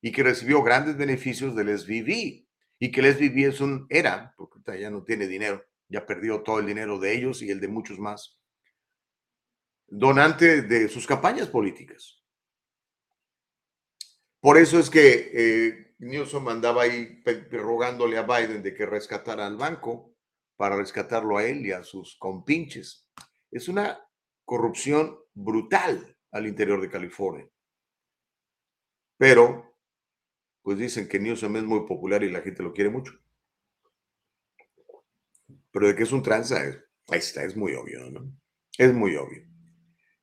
y 0.00 0.10
que 0.10 0.24
recibió 0.24 0.64
grandes 0.64 0.96
beneficios 0.96 1.54
del 1.54 1.78
SVB 1.78 2.44
y 2.80 2.90
que 2.90 3.00
el 3.00 3.14
SVB 3.14 3.50
es 3.50 3.60
un, 3.60 3.86
era, 3.88 4.34
porque 4.36 4.80
ya 4.80 4.90
no 4.90 5.04
tiene 5.04 5.28
dinero, 5.28 5.64
ya 5.88 6.04
perdió 6.04 6.42
todo 6.42 6.58
el 6.58 6.66
dinero 6.66 6.98
de 6.98 7.16
ellos 7.16 7.40
y 7.40 7.52
el 7.52 7.60
de 7.60 7.68
muchos 7.68 8.00
más, 8.00 8.36
donante 9.86 10.62
de 10.62 10.88
sus 10.88 11.06
campañas 11.06 11.46
políticas. 11.46 12.20
Por 14.40 14.58
eso 14.58 14.80
es 14.80 14.90
que 14.90 15.30
eh, 15.32 15.94
Newsom 15.98 16.48
andaba 16.48 16.82
ahí 16.82 17.22
rogándole 17.52 18.18
a 18.18 18.22
Biden 18.22 18.60
de 18.60 18.74
que 18.74 18.86
rescatara 18.86 19.46
al 19.46 19.56
banco 19.56 20.17
para 20.58 20.76
rescatarlo 20.76 21.38
a 21.38 21.44
él 21.44 21.64
y 21.64 21.72
a 21.72 21.84
sus 21.84 22.16
compinches. 22.18 23.08
Es 23.50 23.68
una 23.68 23.98
corrupción 24.44 25.16
brutal 25.32 26.16
al 26.32 26.48
interior 26.48 26.80
de 26.80 26.90
California. 26.90 27.48
Pero, 29.16 29.78
pues 30.60 30.76
dicen 30.76 31.08
que 31.08 31.20
Newsom 31.20 31.56
es 31.56 31.62
muy 31.62 31.86
popular 31.86 32.24
y 32.24 32.30
la 32.30 32.42
gente 32.42 32.64
lo 32.64 32.72
quiere 32.72 32.90
mucho. 32.90 33.12
Pero 35.70 35.86
de 35.86 35.94
que 35.94 36.02
es 36.02 36.12
un 36.12 36.24
tranza, 36.24 36.60
ahí 36.60 37.18
está, 37.18 37.44
es 37.44 37.56
muy 37.56 37.74
obvio, 37.74 38.10
¿no? 38.10 38.28
Es 38.76 38.92
muy 38.92 39.14
obvio. 39.14 39.46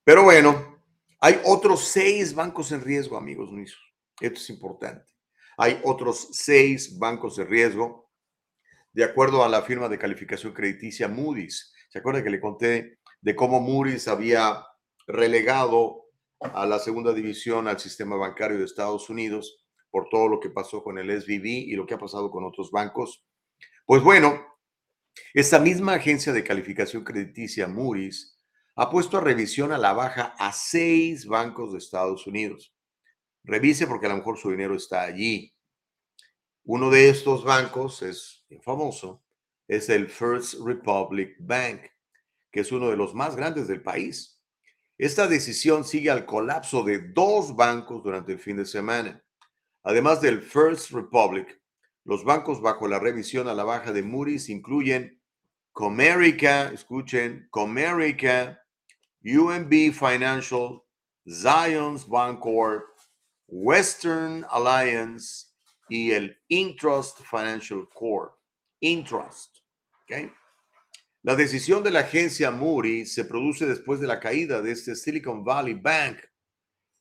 Pero 0.03 0.23
bueno, 0.23 0.83
hay 1.21 1.39
otros 1.45 1.87
seis 1.87 2.35
bancos 2.35 2.73
en 2.73 2.81
riesgo, 2.81 3.15
amigos 3.15 3.53
míos. 3.53 3.77
Esto 4.19 4.39
es 4.39 4.49
importante. 4.49 5.09
Hay 5.57 5.79
otros 5.85 6.27
seis 6.33 6.99
bancos 6.99 7.37
de 7.37 7.45
riesgo, 7.45 8.04
de 8.95 9.03
acuerdo 9.03 9.43
a 9.43 9.49
la 9.49 9.61
firma 9.61 9.89
de 9.89 9.99
calificación 9.99 10.53
crediticia 10.53 11.09
Moody's. 11.09 11.73
¿Se 11.89 11.99
acuerda 11.99 12.23
que 12.23 12.29
le 12.29 12.39
conté 12.39 12.99
de 13.19 13.35
cómo 13.35 13.59
Moody's 13.59 14.07
había 14.07 14.65
relegado 15.05 16.05
a 16.39 16.65
la 16.65 16.79
segunda 16.79 17.11
división 17.13 17.67
al 17.67 17.77
sistema 17.77 18.15
bancario 18.15 18.57
de 18.57 18.63
Estados 18.63 19.09
Unidos 19.09 19.65
por 19.91 20.07
todo 20.09 20.29
lo 20.29 20.39
que 20.39 20.49
pasó 20.49 20.81
con 20.81 20.97
el 20.97 21.11
SVB 21.11 21.45
y 21.45 21.75
lo 21.75 21.85
que 21.85 21.95
ha 21.95 21.97
pasado 21.97 22.31
con 22.31 22.45
otros 22.45 22.71
bancos? 22.71 23.25
Pues 23.85 24.01
bueno, 24.01 24.41
esta 25.33 25.59
misma 25.59 25.95
agencia 25.95 26.31
de 26.31 26.45
calificación 26.45 27.03
crediticia 27.03 27.67
Moody's 27.67 28.39
ha 28.77 28.89
puesto 28.89 29.17
a 29.17 29.21
revisión 29.21 29.73
a 29.73 29.77
la 29.77 29.91
baja 29.91 30.35
a 30.39 30.53
seis 30.53 31.25
bancos 31.25 31.73
de 31.73 31.79
Estados 31.79 32.27
Unidos. 32.27 32.73
Revise 33.43 33.87
porque 33.87 34.05
a 34.05 34.09
lo 34.09 34.17
mejor 34.17 34.37
su 34.37 34.51
dinero 34.51 34.73
está 34.73 35.01
allí. 35.01 35.53
Uno 36.67 36.89
de 36.89 37.09
estos 37.09 37.43
bancos 37.43 38.01
es 38.01 38.43
famoso, 38.63 39.23
es 39.67 39.87
el 39.87 40.09
First 40.09 40.55
Republic 40.65 41.35
Bank, 41.37 41.81
que 42.51 42.61
es 42.61 42.71
uno 42.71 42.89
de 42.89 42.97
los 42.97 43.13
más 43.13 43.35
grandes 43.35 43.67
del 43.67 43.83
país. 43.83 44.41
Esta 44.97 45.27
decisión 45.27 45.83
sigue 45.83 46.09
al 46.09 46.25
colapso 46.25 46.81
de 46.83 46.99
dos 46.99 47.55
bancos 47.55 48.01
durante 48.01 48.31
el 48.31 48.39
fin 48.39 48.57
de 48.57 48.65
semana. 48.65 49.23
Además 49.83 50.21
del 50.21 50.41
First 50.41 50.89
Republic, 50.89 51.61
los 52.03 52.23
bancos 52.23 52.59
bajo 52.59 52.87
la 52.87 52.97
revisión 52.97 53.47
a 53.47 53.53
la 53.53 53.63
baja 53.63 53.91
de 53.91 54.01
Moody's 54.01 54.49
incluyen 54.49 55.21
Comerica, 55.71 56.71
escuchen, 56.73 57.47
Comerica, 57.51 58.59
UMB 59.23 59.93
Financial, 59.93 60.81
Zions 61.29 62.07
Bancorp, 62.07 62.87
Western 63.45 64.43
Alliance 64.49 65.54
y 65.89 66.11
el 66.11 66.37
Intrust 66.47 67.21
Financial 67.21 67.87
Corp. 67.93 68.33
Intrust. 68.79 69.57
¿okay? 70.03 70.31
La 71.23 71.35
decisión 71.35 71.83
de 71.83 71.91
la 71.91 72.01
agencia 72.01 72.51
Moody 72.51 73.05
se 73.05 73.25
produce 73.25 73.65
después 73.65 73.99
de 73.99 74.07
la 74.07 74.19
caída 74.19 74.61
de 74.61 74.71
este 74.71 74.95
Silicon 74.95 75.43
Valley 75.43 75.73
Bank 75.73 76.19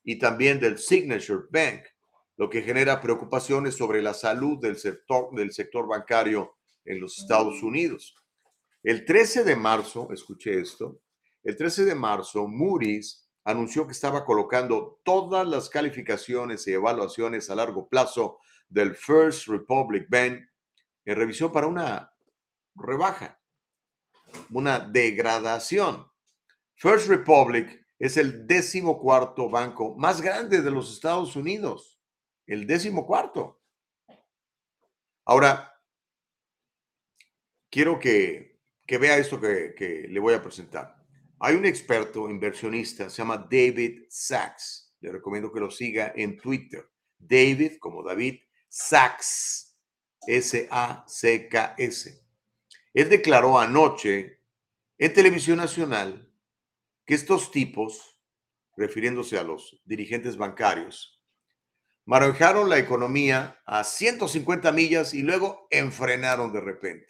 y 0.02 0.18
también 0.18 0.60
del 0.60 0.78
Signature 0.78 1.44
Bank, 1.50 1.82
lo 2.36 2.48
que 2.48 2.62
genera 2.62 3.00
preocupaciones 3.00 3.74
sobre 3.74 4.02
la 4.02 4.14
salud 4.14 4.58
del 4.60 4.76
sector, 4.76 5.34
del 5.34 5.52
sector 5.52 5.86
bancario 5.86 6.56
en 6.84 7.00
los 7.00 7.18
Estados 7.18 7.62
Unidos. 7.62 8.14
El 8.82 9.04
13 9.04 9.44
de 9.44 9.56
marzo, 9.56 10.08
escuché 10.12 10.60
esto, 10.60 11.00
el 11.42 11.56
13 11.56 11.84
de 11.84 11.94
marzo, 11.94 12.46
Moody's 12.46 13.28
anunció 13.44 13.86
que 13.86 13.92
estaba 13.92 14.24
colocando 14.24 15.00
todas 15.04 15.46
las 15.46 15.68
calificaciones 15.68 16.66
y 16.66 16.72
evaluaciones 16.72 17.50
a 17.50 17.54
largo 17.54 17.88
plazo 17.88 18.38
del 18.68 18.94
First 18.94 19.48
Republic 19.48 20.06
Bank 20.08 20.40
en 21.04 21.16
revisión 21.16 21.52
para 21.52 21.66
una 21.66 22.12
rebaja, 22.74 23.40
una 24.50 24.78
degradación. 24.78 26.10
First 26.74 27.08
Republic 27.08 27.86
es 27.98 28.16
el 28.16 28.46
décimo 28.46 28.98
cuarto 28.98 29.48
banco 29.48 29.94
más 29.96 30.20
grande 30.20 30.60
de 30.62 30.70
los 30.70 30.92
Estados 30.92 31.36
Unidos, 31.36 32.00
el 32.46 32.66
décimo 32.66 33.06
cuarto. 33.06 33.60
Ahora, 35.24 35.72
quiero 37.70 37.98
que, 37.98 38.60
vea 38.86 39.16
esto 39.16 39.40
que 39.40 40.06
le 40.08 40.20
voy 40.20 40.34
a 40.34 40.42
presentar. 40.42 41.04
Hay 41.40 41.56
un 41.56 41.66
experto 41.66 42.30
inversionista, 42.30 43.10
se 43.10 43.18
llama 43.18 43.36
David 43.36 44.04
Sachs. 44.08 44.94
Le 45.00 45.12
recomiendo 45.12 45.52
que 45.52 45.60
lo 45.60 45.70
siga 45.70 46.12
en 46.16 46.38
Twitter. 46.38 46.88
David, 47.18 47.76
como 47.78 48.02
David, 48.02 48.40
Sachs, 48.76 49.78
S-A-C-K-S. 50.26 52.24
Él 52.92 53.08
declaró 53.08 53.56
anoche 53.56 54.40
en 54.98 55.12
televisión 55.12 55.58
nacional 55.58 56.28
que 57.06 57.14
estos 57.14 57.52
tipos, 57.52 58.18
refiriéndose 58.76 59.38
a 59.38 59.44
los 59.44 59.80
dirigentes 59.84 60.36
bancarios, 60.36 61.22
manejaron 62.04 62.68
la 62.68 62.78
economía 62.78 63.62
a 63.64 63.84
150 63.84 64.72
millas 64.72 65.14
y 65.14 65.22
luego 65.22 65.68
enfrenaron 65.70 66.52
de 66.52 66.60
repente. 66.60 67.06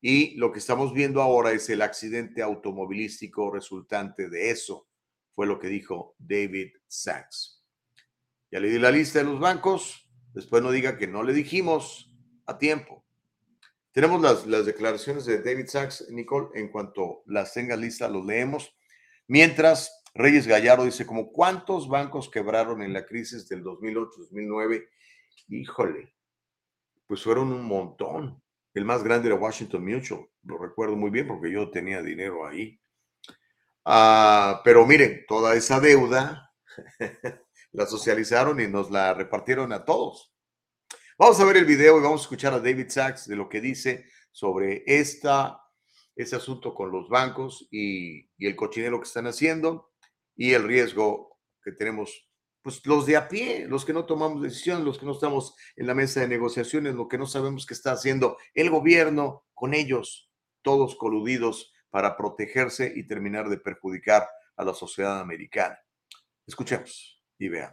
Y 0.00 0.34
lo 0.34 0.50
que 0.50 0.58
estamos 0.58 0.92
viendo 0.92 1.22
ahora 1.22 1.52
es 1.52 1.70
el 1.70 1.80
accidente 1.80 2.42
automovilístico 2.42 3.52
resultante 3.52 4.28
de 4.28 4.50
eso, 4.50 4.88
fue 5.32 5.46
lo 5.46 5.60
que 5.60 5.68
dijo 5.68 6.16
David 6.18 6.72
Sachs. 6.88 7.64
Ya 8.50 8.58
le 8.58 8.68
di 8.68 8.80
la 8.80 8.90
lista 8.90 9.20
de 9.20 9.26
los 9.26 9.38
bancos, 9.38 10.05
después 10.36 10.62
no 10.62 10.70
diga 10.70 10.98
que 10.98 11.06
no 11.06 11.22
le 11.22 11.32
dijimos 11.32 12.14
a 12.44 12.58
tiempo. 12.58 13.02
Tenemos 13.92 14.20
las, 14.20 14.46
las 14.46 14.66
declaraciones 14.66 15.24
de 15.24 15.42
David 15.42 15.66
Sachs, 15.66 16.06
Nicole, 16.10 16.48
en 16.54 16.68
cuanto 16.68 17.22
las 17.24 17.54
tenga 17.54 17.74
listas, 17.74 18.12
los 18.12 18.24
leemos. 18.24 18.76
Mientras, 19.28 20.04
Reyes 20.14 20.46
Gallardo 20.46 20.84
dice, 20.84 21.06
como 21.06 21.32
cuántos 21.32 21.88
bancos 21.88 22.28
quebraron 22.28 22.82
en 22.82 22.92
la 22.92 23.06
crisis 23.06 23.48
del 23.48 23.64
2008-2009, 23.64 24.86
híjole, 25.48 26.14
pues 27.06 27.22
fueron 27.22 27.50
un 27.50 27.64
montón. 27.64 28.42
El 28.74 28.84
más 28.84 29.02
grande 29.02 29.28
era 29.28 29.36
Washington 29.36 29.86
Mutual, 29.86 30.28
lo 30.42 30.58
recuerdo 30.58 30.96
muy 30.96 31.08
bien 31.08 31.26
porque 31.26 31.50
yo 31.50 31.70
tenía 31.70 32.02
dinero 32.02 32.46
ahí. 32.46 32.78
Ah, 33.86 34.60
pero 34.62 34.84
miren, 34.84 35.24
toda 35.26 35.54
esa 35.54 35.80
deuda 35.80 36.52
la 37.76 37.86
socializaron 37.86 38.58
y 38.58 38.66
nos 38.66 38.90
la 38.90 39.12
repartieron 39.12 39.70
a 39.72 39.84
todos. 39.84 40.32
Vamos 41.18 41.38
a 41.38 41.44
ver 41.44 41.58
el 41.58 41.66
video 41.66 41.98
y 41.98 42.02
vamos 42.02 42.22
a 42.22 42.24
escuchar 42.24 42.54
a 42.54 42.58
David 42.58 42.88
Sachs 42.88 43.28
de 43.28 43.36
lo 43.36 43.50
que 43.50 43.60
dice 43.60 44.06
sobre 44.32 44.82
esta, 44.86 45.60
este 46.14 46.36
asunto 46.36 46.74
con 46.74 46.90
los 46.90 47.10
bancos 47.10 47.68
y, 47.70 48.30
y 48.38 48.46
el 48.46 48.56
cochinero 48.56 48.98
que 48.98 49.06
están 49.06 49.26
haciendo 49.26 49.90
y 50.34 50.54
el 50.54 50.64
riesgo 50.64 51.38
que 51.62 51.72
tenemos 51.72 52.30
pues 52.62 52.84
los 52.86 53.04
de 53.04 53.16
a 53.16 53.28
pie, 53.28 53.66
los 53.68 53.84
que 53.84 53.92
no 53.92 54.06
tomamos 54.06 54.42
decisiones, 54.42 54.84
los 54.84 54.98
que 54.98 55.06
no 55.06 55.12
estamos 55.12 55.54
en 55.76 55.86
la 55.86 55.94
mesa 55.94 56.20
de 56.20 56.28
negociaciones, 56.28 56.94
lo 56.94 57.08
que 57.08 57.18
no 57.18 57.26
sabemos 57.26 57.66
qué 57.66 57.74
está 57.74 57.92
haciendo 57.92 58.38
el 58.54 58.70
gobierno 58.70 59.44
con 59.52 59.74
ellos, 59.74 60.30
todos 60.62 60.96
coludidos 60.96 61.72
para 61.90 62.16
protegerse 62.16 62.90
y 62.96 63.06
terminar 63.06 63.50
de 63.50 63.58
perjudicar 63.58 64.26
a 64.56 64.64
la 64.64 64.72
sociedad 64.72 65.20
americana. 65.20 65.78
Escuchemos 66.46 67.15
y 67.40 67.48
veamos. 67.48 67.72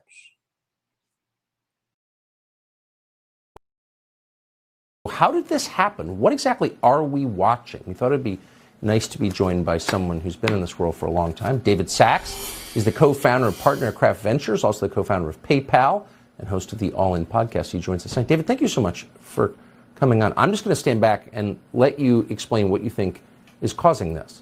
How 5.10 5.32
did 5.32 5.48
this 5.50 5.68
happen? 5.68 6.20
What 6.20 6.34
exactly 6.34 6.78
are 6.82 7.04
we 7.04 7.26
watching? 7.26 7.84
We 7.86 7.94
thought 7.94 8.14
it'd 8.14 8.24
be 8.24 8.40
nice 8.82 9.08
to 9.10 9.18
be 9.18 9.30
joined 9.30 9.66
by 9.66 9.78
someone 9.78 10.22
who's 10.22 10.36
been 10.36 10.54
in 10.54 10.62
this 10.62 10.80
world 10.80 10.96
for 10.96 11.08
a 11.08 11.12
long 11.12 11.34
time. 11.34 11.60
David 11.60 11.90
Sachs 11.90 12.76
is 12.76 12.86
the 12.86 12.92
co-founder 12.92 13.48
of 13.48 13.60
Partner 13.60 13.92
Craft 13.92 14.22
Ventures, 14.22 14.64
also 14.64 14.88
the 14.88 14.94
co-founder 14.94 15.30
of 15.30 15.42
PayPal, 15.44 16.06
and 16.40 16.48
host 16.48 16.74
of 16.74 16.80
the 16.80 16.92
All 16.94 17.16
In 17.16 17.26
podcast. 17.26 17.72
He 17.72 17.80
joins 17.80 18.06
us 18.06 18.14
tonight. 18.14 18.28
David, 18.28 18.48
thank 18.48 18.62
you 18.62 18.68
so 18.68 18.82
much 18.82 19.06
for 19.20 19.54
coming 19.96 20.24
on. 20.24 20.34
I'm 20.38 20.52
just 20.52 20.64
going 20.64 20.74
to 20.74 20.80
stand 20.80 21.02
back 21.02 21.28
and 21.34 21.60
let 21.74 22.00
you 22.00 22.26
explain 22.30 22.70
what 22.70 22.82
you 22.82 22.90
think 22.90 23.22
is 23.62 23.74
causing 23.74 24.14
this. 24.14 24.42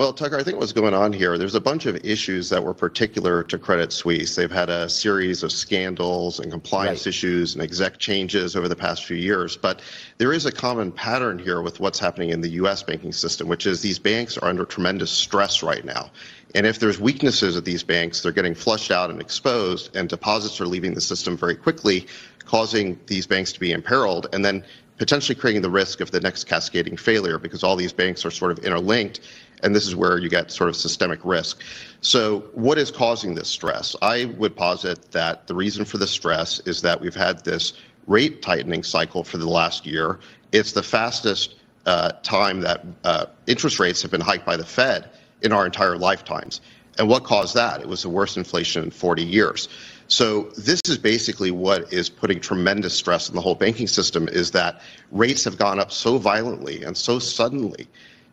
Well, 0.00 0.14
Tucker, 0.14 0.38
I 0.38 0.42
think 0.42 0.58
what's 0.58 0.72
going 0.72 0.94
on 0.94 1.12
here, 1.12 1.36
there's 1.36 1.54
a 1.54 1.60
bunch 1.60 1.84
of 1.84 1.94
issues 2.02 2.48
that 2.48 2.64
were 2.64 2.72
particular 2.72 3.42
to 3.42 3.58
Credit 3.58 3.92
Suisse. 3.92 4.34
They've 4.34 4.50
had 4.50 4.70
a 4.70 4.88
series 4.88 5.42
of 5.42 5.52
scandals 5.52 6.40
and 6.40 6.50
compliance 6.50 7.00
Right. 7.00 7.08
issues 7.08 7.52
and 7.52 7.62
exec 7.62 7.98
changes 7.98 8.56
over 8.56 8.66
the 8.66 8.74
past 8.74 9.04
few 9.04 9.18
years. 9.18 9.58
But 9.58 9.82
there 10.16 10.32
is 10.32 10.46
a 10.46 10.52
common 10.52 10.90
pattern 10.90 11.38
here 11.38 11.60
with 11.60 11.80
what's 11.80 11.98
happening 11.98 12.30
in 12.30 12.40
the 12.40 12.48
U.S. 12.62 12.82
banking 12.82 13.12
system, 13.12 13.46
which 13.46 13.66
is 13.66 13.82
these 13.82 13.98
banks 13.98 14.38
are 14.38 14.48
under 14.48 14.64
tremendous 14.64 15.10
stress 15.10 15.62
right 15.62 15.84
now. 15.84 16.10
And 16.54 16.66
if 16.66 16.78
there's 16.78 16.98
weaknesses 16.98 17.54
at 17.58 17.66
these 17.66 17.82
banks, 17.82 18.22
they're 18.22 18.32
getting 18.32 18.54
flushed 18.54 18.90
out 18.90 19.10
and 19.10 19.20
exposed, 19.20 19.94
and 19.94 20.08
deposits 20.08 20.62
are 20.62 20.66
leaving 20.66 20.94
the 20.94 21.02
system 21.02 21.36
very 21.36 21.56
quickly, 21.56 22.06
causing 22.46 22.98
these 23.06 23.26
banks 23.26 23.52
to 23.52 23.60
be 23.60 23.70
imperiled. 23.70 24.28
And 24.32 24.46
then 24.46 24.64
potentially 25.00 25.34
creating 25.34 25.62
the 25.62 25.70
risk 25.70 26.02
of 26.02 26.10
the 26.10 26.20
next 26.20 26.44
cascading 26.44 26.94
failure 26.94 27.38
because 27.38 27.64
all 27.64 27.74
these 27.74 27.92
banks 27.92 28.22
are 28.26 28.30
sort 28.30 28.50
of 28.50 28.58
interlinked 28.58 29.20
and 29.62 29.74
this 29.74 29.86
is 29.86 29.94
where 29.94 30.18
you 30.18 30.28
get 30.28 30.50
sort 30.50 30.68
of 30.68 30.76
systemic 30.76 31.20
risk. 31.24 31.62
So 32.00 32.40
what 32.52 32.78
is 32.78 32.90
causing 32.90 33.34
this 33.34 33.48
stress? 33.48 33.94
I 34.02 34.26
would 34.36 34.56
posit 34.56 35.10
that 35.12 35.46
the 35.46 35.54
reason 35.54 35.84
for 35.84 35.98
the 35.98 36.06
stress 36.06 36.60
is 36.60 36.82
that 36.82 37.00
we've 37.00 37.14
had 37.14 37.44
this 37.44 37.74
rate 38.06 38.42
tightening 38.42 38.82
cycle 38.82 39.24
for 39.24 39.38
the 39.38 39.48
last 39.48 39.86
year. 39.86 40.20
It's 40.52 40.72
the 40.72 40.82
fastest 40.82 41.56
uh, 41.86 42.12
time 42.22 42.60
that 42.60 42.84
uh, 43.04 43.26
interest 43.46 43.78
rates 43.78 44.02
have 44.02 44.10
been 44.10 44.20
hiked 44.20 44.44
by 44.44 44.56
the 44.56 44.64
Fed 44.64 45.10
in 45.42 45.52
our 45.52 45.64
entire 45.64 45.96
lifetimes. 45.96 46.60
And 46.98 47.08
what 47.08 47.24
caused 47.24 47.54
that? 47.54 47.80
It 47.80 47.88
was 47.88 48.02
the 48.02 48.08
worst 48.08 48.36
inflation 48.36 48.82
in 48.82 48.90
40 48.90 49.24
years. 49.24 49.68
So 50.08 50.50
this 50.58 50.80
is 50.86 50.98
basically 50.98 51.52
what 51.52 51.92
is 51.92 52.10
putting 52.10 52.40
tremendous 52.40 52.94
stress 52.94 53.28
on 53.28 53.36
the 53.36 53.40
whole 53.40 53.54
banking 53.54 53.86
system 53.86 54.28
is 54.28 54.50
that 54.50 54.82
rates 55.12 55.44
have 55.44 55.56
gone 55.56 55.78
up 55.78 55.92
so 55.92 56.18
violently 56.18 56.82
and 56.82 56.96
so 56.96 57.20
suddenly 57.20 57.86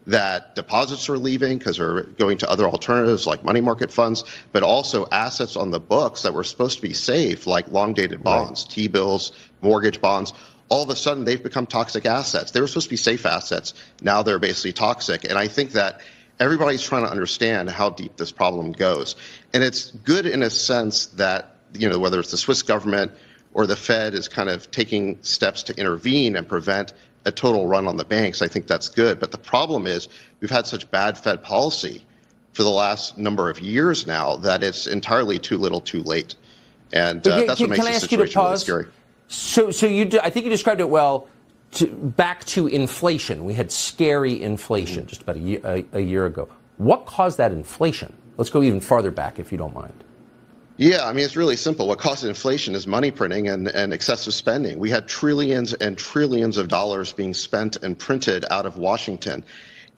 that 0.08 0.56
deposits 0.56 1.10
are 1.10 1.18
leaving 1.18 1.58
because 1.58 1.78
they're 1.78 2.04
going 2.04 2.38
to 2.38 2.50
other 2.50 2.66
alternatives 2.66 3.28
like 3.28 3.44
money 3.44 3.60
market 3.60 3.92
funds, 3.92 4.24
but 4.54 4.64
also 4.64 5.06
assets 5.12 5.58
on 5.58 5.70
the 5.70 5.80
books 5.80 6.22
that 6.22 6.34
were 6.34 6.46
supposed 6.46 6.78
to 6.78 6.82
be 6.82 6.94
safe, 6.94 7.46
like 7.46 7.70
long 7.72 7.94
dated 7.94 8.24
bonds, 8.24 8.64
T 8.64 8.88
bills, 8.88 9.34
mortgage 9.62 10.00
bonds. 10.02 10.34
All 10.70 10.82
of 10.82 10.90
a 10.90 10.96
sudden, 10.96 11.26
they've 11.26 11.42
become 11.42 11.66
toxic 11.66 12.06
assets. 12.06 12.52
They 12.52 12.62
were 12.62 12.68
supposed 12.68 12.88
to 12.88 12.92
be 12.92 12.98
safe 12.98 13.26
assets. 13.26 13.74
Now 14.02 14.24
they're 14.24 14.40
basically 14.40 14.74
toxic. 14.74 15.26
And 15.26 15.38
I 15.38 15.48
think 15.48 15.74
that 15.74 16.02
everybody's 16.40 16.82
trying 16.82 17.04
to 17.04 17.12
understand 17.12 17.70
how 17.70 17.90
deep 17.90 18.16
this 18.16 18.32
problem 18.32 18.72
goes. 18.72 19.18
And 19.54 19.64
it's 19.64 19.92
good 19.92 20.26
in 20.26 20.42
a 20.42 20.50
sense 20.50 21.08
that, 21.08 21.56
you 21.74 21.90
know, 21.90 22.00
whether 22.00 22.20
it's 22.20 22.32
the 22.32 22.38
Swiss 22.38 22.62
government 22.64 23.12
or 23.54 23.66
the 23.68 23.76
Fed 23.76 24.14
is 24.14 24.28
kind 24.28 24.50
of 24.50 24.70
taking 24.72 25.22
steps 25.22 25.64
to 25.64 25.78
intervene 25.78 26.36
and 26.36 26.48
prevent 26.48 26.94
a 27.28 27.32
total 27.32 27.68
run 27.68 27.88
on 27.88 27.98
the 27.98 28.06
banks. 28.06 28.42
I 28.42 28.48
think 28.48 28.68
that's 28.68 28.88
good. 28.88 29.20
But 29.20 29.32
the 29.32 29.38
problem 29.38 29.86
is 29.86 30.08
we've 30.40 30.50
had 30.50 30.66
such 30.66 30.90
bad 30.90 31.18
Fed 31.18 31.44
policy 31.44 32.04
for 32.54 32.64
the 32.64 32.72
last 32.72 33.18
number 33.18 33.50
of 33.50 33.60
years 33.60 34.08
now 34.08 34.38
that 34.38 34.64
it's 34.64 34.88
entirely 34.88 35.38
too 35.38 35.58
little 35.58 35.82
too 35.82 36.02
late. 36.04 36.36
And 36.94 37.28
uh, 37.28 37.44
that's 37.44 37.60
can- 37.60 37.70
what 37.70 37.78
makes 37.78 37.86
the 37.86 37.92
ask 37.92 38.12
you 38.12 38.18
to 38.18 38.28
situation 38.28 38.42
really 38.42 38.58
scary. 38.58 38.86
So, 39.28 39.72
so 39.72 39.86
you, 39.86 40.06
d- 40.06 40.20
I 40.24 40.30
think 40.30 40.46
you 40.46 40.50
described 40.50 40.80
it 40.80 40.90
well. 40.90 41.28
To, 41.72 41.88
back 41.88 42.46
to 42.46 42.68
inflation, 42.68 43.44
we 43.44 43.54
had 43.54 43.74
scary 43.74 44.42
inflation 44.42 45.06
just 45.06 45.24
about 45.24 45.36
a 45.36 45.40
year, 45.40 45.60
a, 45.66 45.86
a 45.92 46.00
year 46.00 46.26
ago. 46.26 46.48
What 46.78 47.06
caused 47.06 47.38
that 47.40 47.52
inflation? 47.52 48.16
Let's 48.38 48.50
go 48.50 48.64
even 48.64 48.80
farther 48.80 49.12
back, 49.12 49.38
if 49.38 49.52
you 49.52 49.58
don't 49.58 49.74
mind. 49.74 50.06
Yeah, 50.80 51.08
I 51.08 51.12
mean, 51.12 51.26
it's 51.26 51.36
really 51.36 51.56
simple. 51.56 51.88
What 51.88 51.98
causes 51.98 52.30
inflation 52.30 52.76
is 52.76 52.86
money 52.86 53.10
printing 53.10 53.48
and, 53.50 53.68
and 53.68 53.92
excessive 53.92 54.36
spending. 54.36 54.78
We 54.78 54.92
had 54.92 55.08
trillions 55.08 55.74
and 55.74 55.98
trillions 55.98 56.58
of 56.58 56.68
dollars 56.68 57.12
being 57.12 57.34
spent 57.34 57.78
and 57.78 57.98
printed 57.98 58.46
out 58.52 58.68
of 58.68 58.78
Washington. 58.78 59.44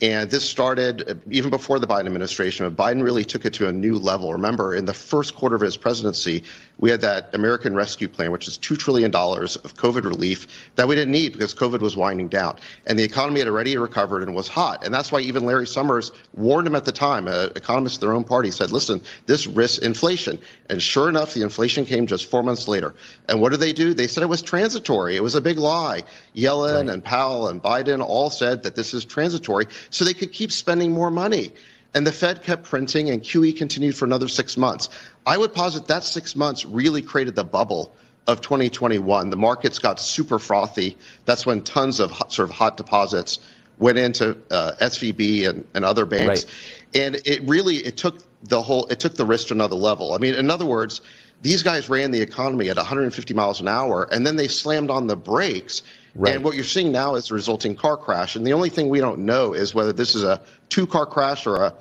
And 0.01 0.31
this 0.31 0.49
started 0.49 1.09
uh, 1.09 1.15
even 1.29 1.49
before 1.49 1.79
the 1.79 1.87
Biden 1.87 2.05
administration, 2.05 2.69
but 2.69 2.81
Biden 2.81 3.03
really 3.03 3.25
took 3.25 3.43
it 3.43 3.53
to 3.55 3.67
a 3.67 3.73
new 3.73 3.99
level. 3.99 4.31
Remember, 4.31 4.73
in 4.73 4.85
the 4.85 4.93
first 4.93 5.35
quarter 5.35 5.55
of 5.57 5.61
his 5.61 5.75
presidency, 5.75 6.45
we 6.79 6.89
had 6.89 7.01
that 7.01 7.29
American 7.33 7.75
Rescue 7.75 8.07
Plan, 8.07 8.31
which 8.31 8.47
is 8.47 8.57
$2 8.57 8.77
trillion 8.77 9.13
of 9.13 9.73
COVID 9.75 10.05
relief 10.05 10.47
that 10.75 10.87
we 10.87 10.95
didn't 10.95 11.11
need 11.11 11.33
because 11.33 11.53
COVID 11.53 11.81
was 11.81 11.95
winding 11.95 12.29
down. 12.29 12.57
And 12.87 12.97
the 12.97 13.03
economy 13.03 13.39
had 13.39 13.47
already 13.47 13.77
recovered 13.77 14.23
and 14.23 14.33
was 14.33 14.47
hot. 14.47 14.85
And 14.85 14.93
that's 14.93 15.11
why 15.11 15.19
even 15.19 15.45
Larry 15.45 15.67
Summers 15.67 16.11
warned 16.35 16.67
him 16.67 16.75
at 16.75 16.85
the 16.85 16.91
time, 16.91 17.27
an 17.27 17.51
economist 17.55 17.97
of 17.97 18.01
their 18.01 18.13
own 18.13 18.23
party 18.23 18.49
said, 18.49 18.71
listen, 18.71 19.01
this 19.25 19.45
risks 19.45 19.79
inflation. 19.79 20.39
And 20.69 20.81
sure 20.81 21.09
enough, 21.09 21.33
the 21.33 21.41
inflation 21.41 21.85
came 21.85 22.07
just 22.07 22.29
four 22.29 22.43
months 22.43 22.67
later. 22.67 22.95
And 23.27 23.41
what 23.41 23.49
did 23.49 23.59
they 23.59 23.73
do? 23.73 23.93
They 23.93 24.07
said 24.07 24.23
it 24.23 24.27
was 24.27 24.41
transitory. 24.41 25.17
It 25.17 25.23
was 25.23 25.35
a 25.35 25.41
big 25.41 25.57
lie. 25.57 26.03
Yellen 26.35 26.91
and 26.91 27.03
Powell 27.03 27.49
and 27.49 27.61
Biden 27.61 28.01
all 28.01 28.29
said 28.29 28.63
that 28.63 28.75
this 28.75 28.93
is 28.93 29.03
transitory 29.03 29.65
so 29.89 30.05
they 30.05 30.13
could 30.13 30.31
keep 30.31 30.51
spending 30.51 30.91
more 30.93 31.11
money. 31.11 31.51
And 31.93 32.05
the 32.05 32.11
Fed 32.11 32.43
kept 32.43 32.63
printing 32.63 33.09
and 33.09 33.21
QE 33.21 33.57
continued 33.57 33.95
for 33.95 34.05
another 34.05 34.27
six 34.27 34.57
months. 34.57 34.89
I 35.25 35.37
would 35.37 35.53
posit 35.53 35.87
that 35.87 36.03
six 36.03 36.35
months 36.35 36.65
really 36.65 37.01
created 37.01 37.35
the 37.35 37.43
bubble 37.43 37.95
of 38.27 38.41
2021. 38.41 39.29
The 39.29 39.35
markets 39.35 39.79
got 39.79 39.99
super 39.99 40.37
frothy. 40.37 40.97
That's 41.25 41.45
when 41.45 41.63
tons 41.63 41.99
of 41.99 42.11
hot, 42.11 42.31
sort 42.31 42.49
of 42.49 42.55
hot 42.55 42.77
deposits 42.77 43.39
went 43.79 43.97
into 43.97 44.37
uh, 44.51 44.73
SVB 44.81 45.49
and, 45.49 45.65
and 45.73 45.83
other 45.83 46.05
banks. 46.05 46.45
And 46.93 47.15
it 47.25 47.41
really, 47.43 47.77
it 47.77 47.97
took 47.97 48.19
the 48.43 48.61
whole, 48.61 48.85
it 48.87 48.99
took 48.99 49.15
the 49.15 49.25
risk 49.25 49.47
to 49.47 49.53
another 49.53 49.75
level. 49.75 50.13
I 50.13 50.17
mean, 50.17 50.35
in 50.35 50.51
other 50.51 50.65
words, 50.65 51.01
these 51.41 51.63
guys 51.63 51.89
ran 51.89 52.11
the 52.11 52.21
economy 52.21 52.69
at 52.69 52.77
150 52.77 53.33
miles 53.33 53.61
an 53.61 53.67
hour 53.67 54.07
and 54.11 54.27
then 54.27 54.35
they 54.35 54.47
slammed 54.47 54.91
on 54.91 55.07
the 55.07 55.15
brakes. 55.15 55.81
Right. 56.19 56.35
And 56.35 56.43
what 56.43 56.55
you're 56.55 56.65
seeing 56.65 56.91
now 56.91 57.15
is 57.15 57.29
the 57.29 57.33
resulting 57.33 57.77
car 57.77 57.95
crash. 57.95 58.35
And 58.35 58.45
the 58.45 58.51
only 58.51 58.69
thing 58.69 58.89
we 58.89 58.99
don't 58.99 59.19
know 59.19 59.53
is 59.53 59.73
whether 59.73 59.93
this 59.93 60.15
is 60.15 60.23
a 60.23 60.41
two 60.67 60.85
car 60.85 61.05
crash 61.05 61.47
or 61.47 61.55
a 61.55 61.73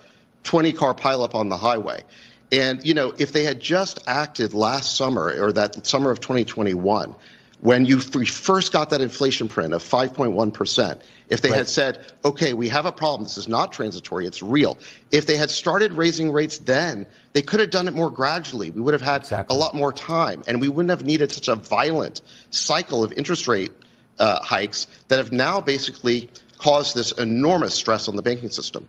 20 0.44 0.72
car 0.74 0.94
pileup 0.94 1.34
on 1.34 1.48
the 1.48 1.56
highway. 1.56 2.04
And, 2.52 2.86
you 2.86 2.94
know, 2.94 3.12
if 3.18 3.32
they 3.32 3.42
had 3.42 3.58
just 3.58 3.98
acted 4.06 4.54
last 4.54 4.94
summer 4.94 5.34
or 5.42 5.52
that 5.54 5.84
summer 5.84 6.12
of 6.12 6.20
2021, 6.20 7.16
when 7.60 7.84
you 7.84 7.98
first 7.98 8.72
got 8.72 8.90
that 8.90 9.00
inflation 9.00 9.48
print 9.48 9.74
of 9.74 9.82
5.1%, 9.82 11.00
if 11.30 11.40
they 11.42 11.50
had 11.50 11.68
said, 11.68 12.12
okay, 12.24 12.52
we 12.54 12.68
have 12.68 12.86
a 12.86 12.92
problem, 12.92 13.24
this 13.24 13.36
is 13.36 13.48
not 13.48 13.72
transitory, 13.72 14.24
it's 14.24 14.40
real. 14.40 14.78
If 15.10 15.26
they 15.26 15.36
had 15.36 15.50
started 15.50 15.92
raising 15.94 16.30
rates 16.30 16.58
then, 16.58 17.06
they 17.32 17.42
could 17.42 17.58
have 17.58 17.70
done 17.70 17.88
it 17.88 17.94
more 17.94 18.08
gradually. 18.08 18.70
We 18.70 18.82
would 18.82 18.94
have 18.94 19.02
had 19.02 19.22
Exactly. 19.22 19.56
a 19.56 19.58
lot 19.58 19.74
more 19.74 19.92
time 19.92 20.44
and 20.46 20.60
we 20.60 20.68
wouldn't 20.68 20.90
have 20.90 21.04
needed 21.04 21.32
such 21.32 21.48
a 21.48 21.56
violent 21.56 22.22
cycle 22.50 23.02
of 23.02 23.12
interest 23.14 23.48
rate 23.48 23.72
uh, 24.18 24.42
hikes 24.42 24.86
that 25.08 25.18
have 25.18 25.32
now 25.32 25.60
basically 25.60 26.30
caused 26.58 26.94
this 26.94 27.12
enormous 27.12 27.74
stress 27.74 28.08
on 28.08 28.16
the 28.16 28.22
banking 28.22 28.50
system. 28.50 28.86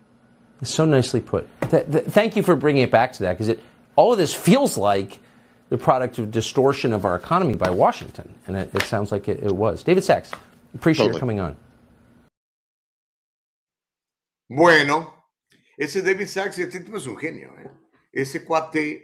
So 0.64 0.86
nicely 0.86 1.22
put. 1.22 1.48
Th- 1.70 1.86
th- 1.90 2.06
thank 2.06 2.36
you 2.36 2.44
for 2.44 2.56
bringing 2.56 2.84
it 2.84 2.92
back 2.92 3.14
to 3.14 3.24
that, 3.24 3.34
because 3.34 3.50
it 3.50 3.60
all 3.96 4.12
of 4.12 4.18
this 4.18 4.34
feels 4.34 4.78
like 4.78 5.20
the 5.70 5.78
product 5.78 6.18
of 6.18 6.32
distortion 6.32 6.94
of 6.94 7.06
our 7.06 7.16
economy 7.16 7.54
by 7.54 7.70
Washington, 7.70 8.34
and 8.48 8.58
it, 8.58 8.70
it 8.74 8.82
sounds 8.84 9.12
like 9.12 9.28
it, 9.28 9.44
it 9.44 9.56
was. 9.56 9.84
David 9.84 10.04
Sachs, 10.04 10.32
appreciate 10.74 11.06
Totally. 11.06 11.16
you 11.16 11.20
coming 11.20 11.40
on. 11.40 11.56
Bueno, 14.50 15.14
ese 15.78 16.02
David 16.02 16.28
Sachs, 16.28 16.58
este 16.58 16.80
tipo 16.84 16.98
es 16.98 17.06
un 17.06 17.18
genio. 17.18 17.52
¿eh? 17.64 17.70
Ese 18.12 18.44
cuate 18.44 19.04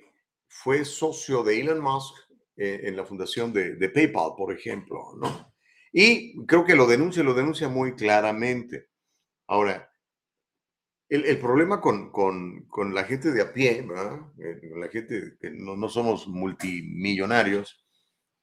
fue 0.49 0.83
socio 0.83 1.43
de 1.43 1.61
Elon 1.61 1.79
Musk 1.79 2.15
eh, 2.57 2.81
en 2.83 2.95
la 2.95 3.05
fundación 3.05 3.53
de, 3.53 3.75
de 3.75 3.89
PayPal, 3.89 4.33
por 4.35 4.51
ejemplo, 4.51 5.13
¿no? 5.21 5.53
Y 5.97 6.45
creo 6.45 6.65
que 6.65 6.75
lo 6.75 6.87
denuncia, 6.87 7.23
lo 7.23 7.33
denuncia 7.33 7.69
muy 7.69 7.95
claramente. 7.95 8.89
Ahora, 9.47 9.89
el, 11.07 11.23
el 11.25 11.39
problema 11.39 11.79
con, 11.79 12.11
con- 12.11 12.65
con 12.67 12.93
la 12.93 13.05
gente 13.05 13.31
de 13.31 13.41
a 13.41 13.53
pie, 13.53 13.81
¿verdad? 13.87 14.19
Eh, 14.37 14.71
la 14.75 14.89
gente 14.89 15.37
que 15.39 15.51
no, 15.51 15.77
no 15.77 15.87
somos 15.87 16.27
multimillonarios, 16.27 17.81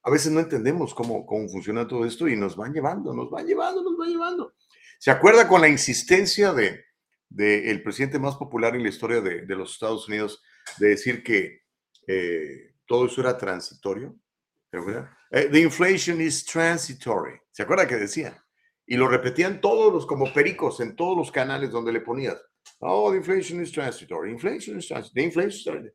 a 0.03 0.11
veces 0.11 0.33
no 0.33 0.41
entendemos 0.41 0.95
cómo, 0.95 1.27
cómo 1.27 1.47
funciona 1.51 1.87
todo 1.87 2.07
esto 2.07 2.27
y 2.27 2.37
nos 2.37 2.57
van 2.57 2.73
llevando, 2.73 3.13
nos 3.13 3.31
van 3.31 3.47
llevando, 3.47 3.83
nos 3.83 3.99
van 3.99 4.09
llevando. 4.09 4.55
¿Se 4.99 5.11
acuerda 5.11 5.47
con 5.47 5.61
la 5.61 5.69
insistencia 5.69 6.53
de 6.55 6.85
del 7.35 7.83
presidente 7.83 8.19
más 8.19 8.37
popular 8.37 8.77
en 8.77 8.83
la 8.83 8.91
historia 8.91 9.23
de, 9.23 9.47
de 9.47 9.57
los 9.57 9.73
Estados 9.73 10.07
Unidos 10.07 10.43
de 10.79 10.89
decir 10.89 11.23
que 11.23 11.63
eh, 12.07 12.75
todo 12.85 13.07
eso 13.07 13.23
era 13.23 13.39
transitorio. 13.39 14.15
¿Se 14.71 14.77
acuerdan? 14.77 15.09
Eh, 15.33 15.49
the 15.49 15.63
inflation 15.63 16.21
is 16.21 16.45
transitory. 16.45 17.41
¿Se 17.53 17.63
acuerda 17.63 17.87
que 17.89 17.97
decía? 17.97 18.45
Y 18.87 18.97
lo 18.97 19.09
repetían 19.09 19.61
todos 19.61 19.93
los 19.93 20.07
como 20.07 20.33
pericos 20.33 20.81
en 20.81 20.95
todos 20.95 21.17
los 21.17 21.33
canales 21.33 21.71
donde 21.71 21.93
le 21.93 22.01
ponías. 22.01 22.37
Oh, 22.81 23.11
the 23.11 23.17
inflation 23.17 23.63
is 23.63 23.73
transitory. 23.73 24.31
Inflation 24.31 24.79
is 24.79 24.87
transitory. 24.87 25.15
The 25.15 25.23
inflation 25.23 25.51
is 25.51 25.65
transitory. 25.65 25.93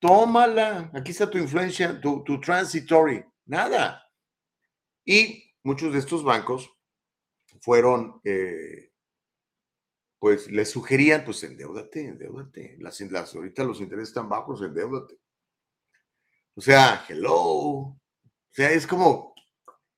Tómala. 0.00 0.90
Aquí 0.94 1.10
está 1.10 1.28
tu 1.28 1.38
influencia, 1.38 2.00
tu, 2.00 2.40
transitory. 2.40 3.24
Nada. 3.46 4.02
Y 5.04 5.42
muchos 5.64 5.92
de 5.92 5.98
estos 5.98 6.22
bancos 6.22 6.70
fueron, 7.60 8.20
eh, 8.22 8.92
pues 10.18 10.50
les 10.50 10.70
sugerían, 10.70 11.24
pues 11.24 11.42
endeudate, 11.42 12.06
endeudate. 12.06 12.76
Las, 12.78 13.00
las, 13.00 13.34
ahorita 13.34 13.64
los 13.64 13.80
intereses 13.80 14.10
están 14.10 14.28
bajos, 14.28 14.62
endeudate. 14.62 15.18
O 16.54 16.60
sea, 16.60 17.04
hello. 17.08 17.98
O 18.54 18.56
sea, 18.56 18.70
es 18.70 18.86
como 18.86 19.34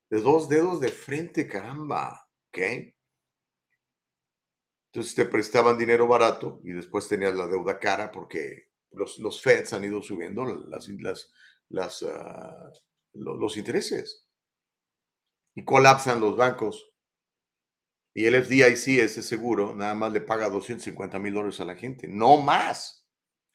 de 0.08 0.18
dos 0.22 0.48
dedos 0.48 0.80
de 0.80 0.88
frente, 0.88 1.46
caramba. 1.46 2.26
¿Ok? 2.48 2.58
Entonces 4.86 5.14
te 5.14 5.26
prestaban 5.26 5.76
dinero 5.76 6.08
barato 6.08 6.58
y 6.64 6.72
después 6.72 7.06
tenías 7.06 7.34
la 7.34 7.46
deuda 7.46 7.78
cara 7.78 8.10
porque 8.10 8.70
los, 8.92 9.18
los 9.18 9.42
Feds 9.42 9.74
han 9.74 9.84
ido 9.84 10.00
subiendo 10.00 10.46
las, 10.46 10.88
las, 10.88 11.30
las, 11.68 12.00
uh, 12.00 12.72
los, 13.12 13.58
intereses 13.58 14.26
y 15.54 15.62
colapsan 15.62 16.18
los 16.18 16.34
bancos. 16.34 16.90
Y 18.14 18.24
el 18.24 18.42
FDIC, 18.42 19.00
ese 19.00 19.22
seguro, 19.22 19.74
nada 19.76 19.94
más 19.94 20.14
le 20.14 20.22
paga 20.22 20.48
250 20.48 21.18
mil 21.18 21.34
dólares 21.34 21.60
a 21.60 21.66
la 21.66 21.76
gente, 21.76 22.08
no 22.08 22.38
más. 22.38 23.06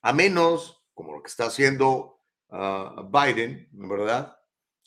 A 0.04 0.14
menos, 0.14 0.86
como 0.94 1.14
lo 1.14 1.24
que 1.24 1.30
está 1.30 1.46
haciendo 1.46 2.20
uh, 2.50 3.10
Biden, 3.10 3.68
¿verdad? 3.72 4.38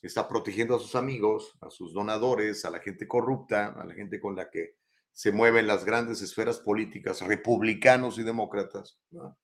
Está 0.05 0.29
protegiendo 0.29 0.77
a 0.77 0.79
sus 0.79 0.95
amigos, 0.95 1.57
a 1.61 1.71
sus 1.71 1.93
donadores, 1.93 2.65
a 2.65 2.71
la 2.71 2.81
gente 2.81 3.09
corrupta, 3.09 3.69
a 3.69 3.85
la 3.85 3.95
gente 3.95 4.21
con 4.21 4.37
la 4.37 4.51
que 4.51 4.77
se 5.13 5.33
mueven 5.33 5.67
las 5.67 5.85
grandes 5.85 6.21
esferas 6.23 6.59
políticas, 6.61 7.21
republicanos 7.23 8.19
y 8.19 8.23
demócratas. 8.23 8.99
¿no? 9.11 9.39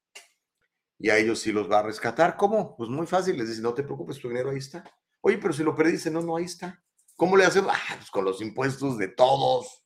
Y 0.98 1.11
a 1.11 1.16
ellos 1.16 1.38
sí 1.38 1.52
los 1.52 1.70
va 1.70 1.78
a 1.78 1.84
rescatar. 1.84 2.36
¿Cómo? 2.36 2.76
Pues 2.76 2.90
muy 2.90 3.06
fácil, 3.06 3.38
les 3.38 3.48
dice, 3.48 3.62
no 3.62 3.74
te 3.74 3.82
preocupes, 3.82 4.18
tu 4.18 4.28
dinero 4.28 4.50
ahí 4.50 4.58
está. 4.58 4.84
Oye, 5.22 5.38
pero 5.38 5.52
si 5.52 5.62
lo 5.62 5.74
perdiste, 5.74 6.11
no, 6.11 6.20
no, 6.20 6.36
ahí 6.36 6.44
está. 6.44 6.82
¿Cómo 7.16 7.36
le 7.36 7.44
hacemos? 7.44 7.72
Ah, 7.74 7.96
pues 7.96 8.11
con 8.11 8.24
los 8.24 8.40
impuestos 8.40 8.98
de 8.98 9.08
todos 9.08 9.80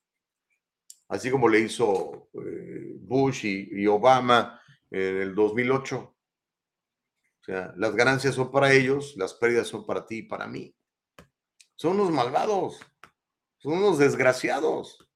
así 1.08 1.30
como 1.30 1.48
le 1.48 1.60
hizo 1.60 2.28
eh, 2.34 2.96
Bush 3.00 3.46
y, 3.46 3.82
y, 3.82 3.86
Obama 3.86 4.60
en 4.90 5.16
el 5.16 5.34
2008. 5.34 6.13
O 7.44 7.52
sea, 7.52 7.74
las 7.76 7.94
ganancias 7.94 8.34
son 8.34 8.50
para 8.50 8.72
ellos, 8.72 9.16
las 9.18 9.34
pérdidas 9.34 9.68
son 9.68 9.84
para 9.84 10.06
ti 10.06 10.20
y 10.20 10.22
para 10.22 10.46
mí. 10.46 10.74
Son 11.76 12.00
unos 12.00 12.10
malvados, 12.10 12.80
son 13.58 13.74
unos 13.74 13.98
desgraciados, 13.98 15.06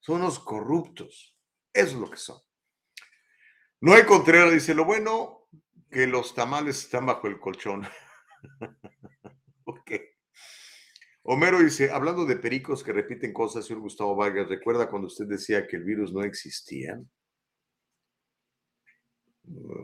son 0.00 0.16
unos 0.16 0.40
corruptos. 0.40 1.38
Eso 1.72 1.94
es 1.94 1.94
lo 1.94 2.10
que 2.10 2.16
son. 2.16 2.40
Noé 3.80 4.04
Contreras 4.04 4.52
dice, 4.52 4.74
lo 4.74 4.84
bueno 4.84 5.46
que 5.88 6.08
los 6.08 6.34
tamales 6.34 6.80
están 6.80 7.06
bajo 7.06 7.28
el 7.28 7.38
colchón. 7.38 7.86
ok. 9.64 9.92
Homero 11.22 11.60
dice, 11.60 11.92
hablando 11.92 12.24
de 12.26 12.34
pericos 12.34 12.82
que 12.82 12.92
repiten 12.92 13.32
cosas, 13.32 13.64
señor 13.64 13.82
Gustavo 13.82 14.16
Vargas, 14.16 14.48
¿recuerda 14.48 14.90
cuando 14.90 15.06
usted 15.06 15.26
decía 15.26 15.68
que 15.68 15.76
el 15.76 15.84
virus 15.84 16.12
no 16.12 16.24
existía? 16.24 17.00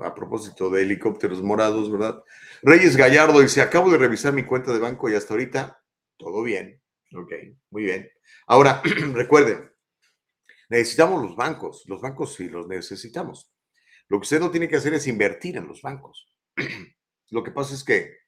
A 0.02 0.14
propósito 0.14 0.70
de 0.70 0.82
helicópteros 0.82 1.42
morados, 1.42 1.90
¿verdad? 1.90 2.22
Reyes 2.62 2.96
Gallardo 2.96 3.40
dice, 3.40 3.62
acabo 3.62 3.90
de 3.90 3.98
revisar 3.98 4.32
mi 4.32 4.44
cuenta 4.44 4.72
de 4.72 4.78
banco 4.78 5.08
y 5.08 5.14
hasta 5.14 5.34
ahorita 5.34 5.82
todo 6.16 6.42
bien. 6.42 6.80
Ok, 7.14 7.32
muy 7.70 7.84
bien. 7.84 8.10
Ahora, 8.46 8.82
recuerden, 9.12 9.70
necesitamos 10.68 11.22
los 11.22 11.36
bancos. 11.36 11.84
Los 11.86 12.00
bancos 12.00 12.34
sí 12.34 12.48
los 12.48 12.66
necesitamos. 12.66 13.52
Lo 14.08 14.18
que 14.18 14.24
usted 14.24 14.40
no 14.40 14.50
tiene 14.50 14.68
que 14.68 14.76
hacer 14.76 14.94
es 14.94 15.06
invertir 15.06 15.56
en 15.56 15.68
los 15.68 15.82
bancos. 15.82 16.28
Lo 17.30 17.42
que 17.42 17.50
pasa 17.50 17.74
es 17.74 17.82
que 17.82 18.18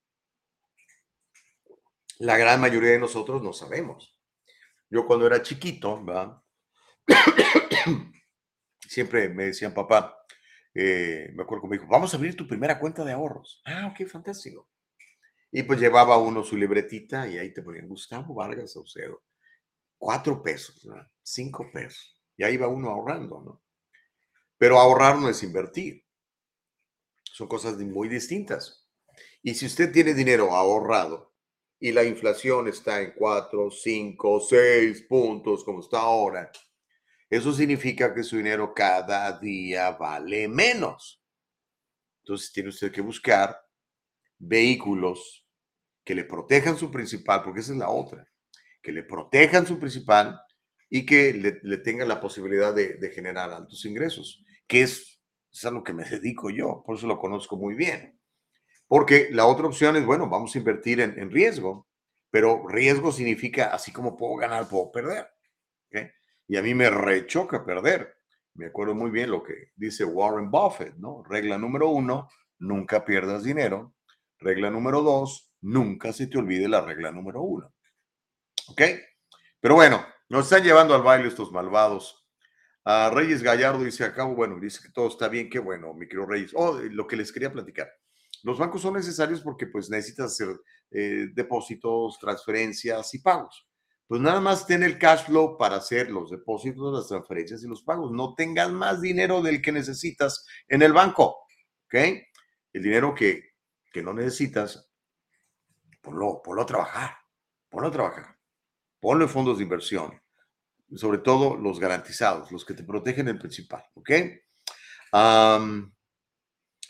la 2.18 2.38
gran 2.38 2.60
mayoría 2.60 2.92
de 2.92 2.98
nosotros 2.98 3.42
no 3.42 3.52
sabemos. 3.52 4.18
Yo 4.88 5.06
cuando 5.06 5.26
era 5.26 5.42
chiquito, 5.42 6.02
¿verdad? 6.02 6.40
siempre 8.88 9.28
me 9.28 9.46
decían, 9.46 9.74
papá, 9.74 10.23
eh, 10.74 11.30
me 11.34 11.44
acuerdo 11.44 11.62
que 11.62 11.68
me 11.68 11.76
dijo, 11.76 11.88
vamos 11.88 12.12
a 12.12 12.16
abrir 12.16 12.36
tu 12.36 12.48
primera 12.48 12.80
cuenta 12.80 13.04
de 13.04 13.12
ahorros. 13.12 13.62
Ah, 13.64 13.92
ok, 13.92 14.08
fantástico. 14.08 14.68
Y 15.52 15.62
pues 15.62 15.78
llevaba 15.78 16.18
uno 16.18 16.42
su 16.42 16.56
libretita 16.56 17.28
y 17.28 17.38
ahí 17.38 17.52
te 17.52 17.62
ponían 17.62 17.88
Gustavo 17.88 18.34
Vargas 18.34 18.72
Saucedo. 18.72 19.22
Cuatro 19.96 20.42
pesos, 20.42 20.86
cinco 21.22 21.70
pesos. 21.72 22.20
Y 22.36 22.42
ahí 22.42 22.56
va 22.56 22.66
uno 22.66 22.90
ahorrando, 22.90 23.40
¿no? 23.40 23.62
Pero 24.58 24.78
ahorrar 24.78 25.18
no 25.18 25.28
es 25.28 25.42
invertir. 25.44 26.04
Son 27.22 27.46
cosas 27.46 27.76
muy 27.78 28.08
distintas. 28.08 28.88
Y 29.42 29.54
si 29.54 29.66
usted 29.66 29.92
tiene 29.92 30.12
dinero 30.12 30.52
ahorrado 30.52 31.34
y 31.78 31.92
la 31.92 32.02
inflación 32.02 32.66
está 32.66 33.00
en 33.00 33.12
4, 33.12 33.70
5, 33.70 34.40
6 34.40 35.02
puntos 35.02 35.62
como 35.64 35.80
está 35.80 36.00
ahora, 36.00 36.50
eso 37.34 37.52
significa 37.52 38.14
que 38.14 38.22
su 38.22 38.36
dinero 38.36 38.72
cada 38.74 39.38
día 39.38 39.90
vale 39.92 40.46
menos. 40.48 41.20
Entonces 42.22 42.52
tiene 42.52 42.68
usted 42.68 42.92
que 42.92 43.00
buscar 43.00 43.60
vehículos 44.38 45.46
que 46.04 46.14
le 46.14 46.24
protejan 46.24 46.76
su 46.76 46.90
principal, 46.90 47.42
porque 47.42 47.60
esa 47.60 47.72
es 47.72 47.78
la 47.78 47.88
otra, 47.88 48.30
que 48.82 48.92
le 48.92 49.02
protejan 49.02 49.66
su 49.66 49.78
principal 49.78 50.38
y 50.88 51.04
que 51.06 51.32
le, 51.32 51.60
le 51.62 51.78
tengan 51.78 52.08
la 52.08 52.20
posibilidad 52.20 52.74
de, 52.74 53.10
generar 53.14 53.50
altos 53.50 53.84
ingresos, 53.84 54.44
que 54.66 54.82
es, 54.82 55.20
es 55.50 55.64
a 55.64 55.70
lo 55.70 55.82
que 55.82 55.92
me 55.92 56.04
dedico 56.08 56.50
yo, 56.50 56.82
por 56.86 56.96
eso 56.96 57.06
lo 57.06 57.18
conozco 57.18 57.56
muy 57.56 57.74
bien. 57.74 58.18
Porque 58.86 59.28
la 59.32 59.46
otra 59.46 59.66
opción 59.66 59.96
es, 59.96 60.04
bueno, 60.04 60.28
vamos 60.28 60.54
a 60.54 60.58
invertir 60.58 61.00
en, 61.00 61.18
en 61.18 61.30
riesgo, 61.30 61.88
pero 62.30 62.66
riesgo 62.68 63.12
significa, 63.12 63.66
así 63.74 63.92
como 63.92 64.16
puedo 64.16 64.36
ganar, 64.36 64.68
puedo 64.68 64.92
perder. 64.92 65.26
¿okay? 65.86 66.10
Y 66.46 66.56
a 66.56 66.62
mí 66.62 66.74
me 66.74 66.90
rechoca 66.90 67.64
perder. 67.64 68.18
Me 68.54 68.66
acuerdo 68.66 68.94
muy 68.94 69.10
bien 69.10 69.30
lo 69.30 69.42
que 69.42 69.72
dice 69.74 70.04
Warren 70.04 70.50
Buffett, 70.50 70.94
¿no? 70.96 71.24
Regla 71.24 71.58
número 71.58 71.88
uno, 71.88 72.28
nunca 72.58 73.04
pierdas 73.04 73.42
dinero. 73.42 73.94
Regla 74.38 74.70
número 74.70 75.02
dos, 75.02 75.52
nunca 75.62 76.12
se 76.12 76.26
te 76.26 76.38
olvide 76.38 76.68
la 76.68 76.82
regla 76.82 77.10
número 77.10 77.42
uno. 77.42 77.72
¿Ok? 78.68 78.82
Pero 79.60 79.74
bueno, 79.74 80.04
nos 80.28 80.44
están 80.44 80.62
llevando 80.62 80.94
al 80.94 81.02
baile 81.02 81.28
estos 81.28 81.50
malvados. 81.50 82.26
A 82.84 83.10
Reyes 83.10 83.42
Gallardo 83.42 83.82
dice, 83.82 84.04
acabo, 84.04 84.34
bueno, 84.34 84.60
dice 84.60 84.80
que 84.82 84.92
todo 84.92 85.08
está 85.08 85.28
bien, 85.28 85.48
qué 85.48 85.58
bueno, 85.58 85.94
mi 85.94 86.06
querido 86.06 86.26
Reyes. 86.26 86.52
Oh, 86.54 86.78
lo 86.78 87.06
que 87.06 87.16
les 87.16 87.32
quería 87.32 87.50
platicar. 87.50 87.90
Los 88.42 88.58
bancos 88.58 88.82
son 88.82 88.94
necesarios 88.94 89.40
porque 89.40 89.66
pues 89.66 89.88
necesitas 89.88 90.32
hacer 90.32 90.48
eh, 90.90 91.28
depósitos, 91.32 92.18
transferencias 92.18 93.14
y 93.14 93.20
pagos. 93.20 93.66
Pues 94.06 94.20
nada 94.20 94.40
más 94.40 94.66
ten 94.66 94.82
el 94.82 94.98
cash 94.98 95.26
flow 95.26 95.56
para 95.56 95.76
hacer 95.76 96.10
los 96.10 96.30
depósitos, 96.30 96.92
las 96.92 97.08
transferencias 97.08 97.62
y 97.62 97.68
los 97.68 97.82
pagos. 97.82 98.12
No 98.12 98.34
tengas 98.34 98.70
más 98.70 99.00
dinero 99.00 99.42
del 99.42 99.62
que 99.62 99.72
necesitas 99.72 100.46
en 100.68 100.82
el 100.82 100.92
banco. 100.92 101.46
¿Ok? 101.86 101.94
El 102.72 102.82
dinero 102.82 103.14
que, 103.14 103.54
que 103.92 104.02
no 104.02 104.12
necesitas, 104.12 104.90
ponlo, 106.02 106.42
ponlo 106.42 106.62
a 106.62 106.66
trabajar. 106.66 107.16
Ponlo 107.68 107.88
a 107.88 107.92
trabajar. 107.92 108.36
Ponlo 109.00 109.24
en 109.24 109.30
fondos 109.30 109.58
de 109.58 109.64
inversión. 109.64 110.20
Sobre 110.94 111.18
todo 111.18 111.56
los 111.56 111.80
garantizados, 111.80 112.52
los 112.52 112.64
que 112.64 112.74
te 112.74 112.84
protegen 112.84 113.28
el 113.28 113.38
principal. 113.38 113.84
¿Ok? 113.94 114.10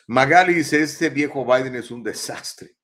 Magali 0.06 0.54
dice, 0.54 0.82
este 0.82 1.08
viejo 1.08 1.44
Biden 1.44 1.76
es 1.76 1.90
un 1.90 2.02
desastre. 2.02 2.76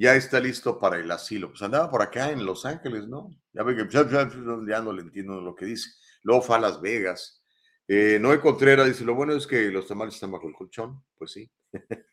Ya 0.00 0.14
está 0.14 0.40
listo 0.40 0.78
para 0.80 0.96
el 0.96 1.10
asilo. 1.10 1.50
Pues 1.50 1.60
andaba 1.60 1.90
por 1.90 2.00
acá 2.00 2.30
en 2.30 2.46
Los 2.46 2.64
Ángeles, 2.64 3.06
¿no? 3.06 3.28
Ya 3.52 3.62
ve 3.62 3.76
que 3.76 3.86
ya 3.86 4.80
no 4.80 4.92
le 4.94 5.02
entiendo 5.02 5.42
lo 5.42 5.54
que 5.54 5.66
dice. 5.66 5.90
Luego 6.22 6.40
fue 6.40 6.56
a 6.56 6.60
Las 6.60 6.80
Vegas. 6.80 7.44
Eh, 7.86 8.18
Noé 8.18 8.40
Contreras 8.40 8.86
dice, 8.86 9.04
lo 9.04 9.14
bueno 9.14 9.34
es 9.34 9.46
que 9.46 9.70
los 9.70 9.86
tamales 9.86 10.14
están 10.14 10.30
bajo 10.30 10.48
el 10.48 10.54
colchón. 10.54 11.04
Pues 11.18 11.32
sí. 11.32 11.52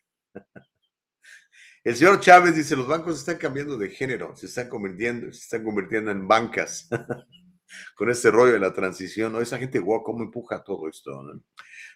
el 1.84 1.96
señor 1.96 2.20
Chávez 2.20 2.56
dice, 2.56 2.76
los 2.76 2.86
bancos 2.86 3.20
están 3.20 3.38
cambiando 3.38 3.78
de 3.78 3.88
género, 3.88 4.36
se 4.36 4.44
están 4.44 4.68
convirtiendo, 4.68 5.32
se 5.32 5.38
están 5.38 5.64
convirtiendo 5.64 6.10
en 6.10 6.28
bancas. 6.28 6.90
Con 7.96 8.10
este 8.10 8.30
rollo 8.30 8.52
de 8.52 8.60
la 8.60 8.74
transición, 8.74 9.32
¿no? 9.32 9.40
Esa 9.40 9.56
gente, 9.56 9.78
guau, 9.78 10.02
cómo 10.02 10.22
empuja 10.24 10.62
todo 10.62 10.90
esto, 10.90 11.22
¿no? 11.22 11.42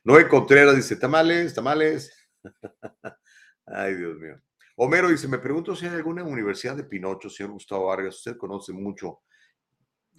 Noé 0.05 0.26
Contreras 0.26 0.74
dice, 0.74 0.97
tamales, 0.97 1.53
tamales. 1.53 2.11
Ay, 3.66 3.95
Dios 3.95 4.18
mío. 4.18 4.40
Homero 4.76 5.08
dice, 5.08 5.28
me 5.28 5.38
pregunto 5.38 5.76
si 5.76 5.86
hay 5.86 5.94
alguna 5.94 6.24
universidad 6.24 6.76
de 6.76 6.84
Pinocho, 6.84 7.28
señor 7.28 7.52
Gustavo 7.52 7.86
Vargas, 7.86 8.16
usted 8.16 8.36
conoce 8.36 8.72
mucho. 8.72 9.20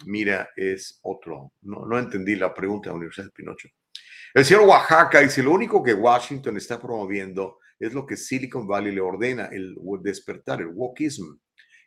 Mira, 0.06 0.48
es 0.56 0.98
otro. 1.02 1.52
No, 1.62 1.86
no 1.86 1.98
entendí 1.98 2.36
la 2.36 2.52
pregunta 2.52 2.88
de 2.88 2.92
la 2.92 2.98
Universidad 2.98 3.26
de 3.26 3.32
Pinocho. 3.32 3.68
El 4.32 4.44
señor 4.44 4.64
Oaxaca 4.64 5.20
dice, 5.20 5.42
lo 5.42 5.52
único 5.52 5.82
que 5.82 5.94
Washington 5.94 6.56
está 6.56 6.80
promoviendo 6.80 7.58
es 7.78 7.92
lo 7.92 8.06
que 8.06 8.16
Silicon 8.16 8.66
Valley 8.66 8.92
le 8.92 9.00
ordena, 9.00 9.46
el 9.46 9.76
despertar, 10.02 10.60
el 10.60 10.68
walkism, 10.68 11.36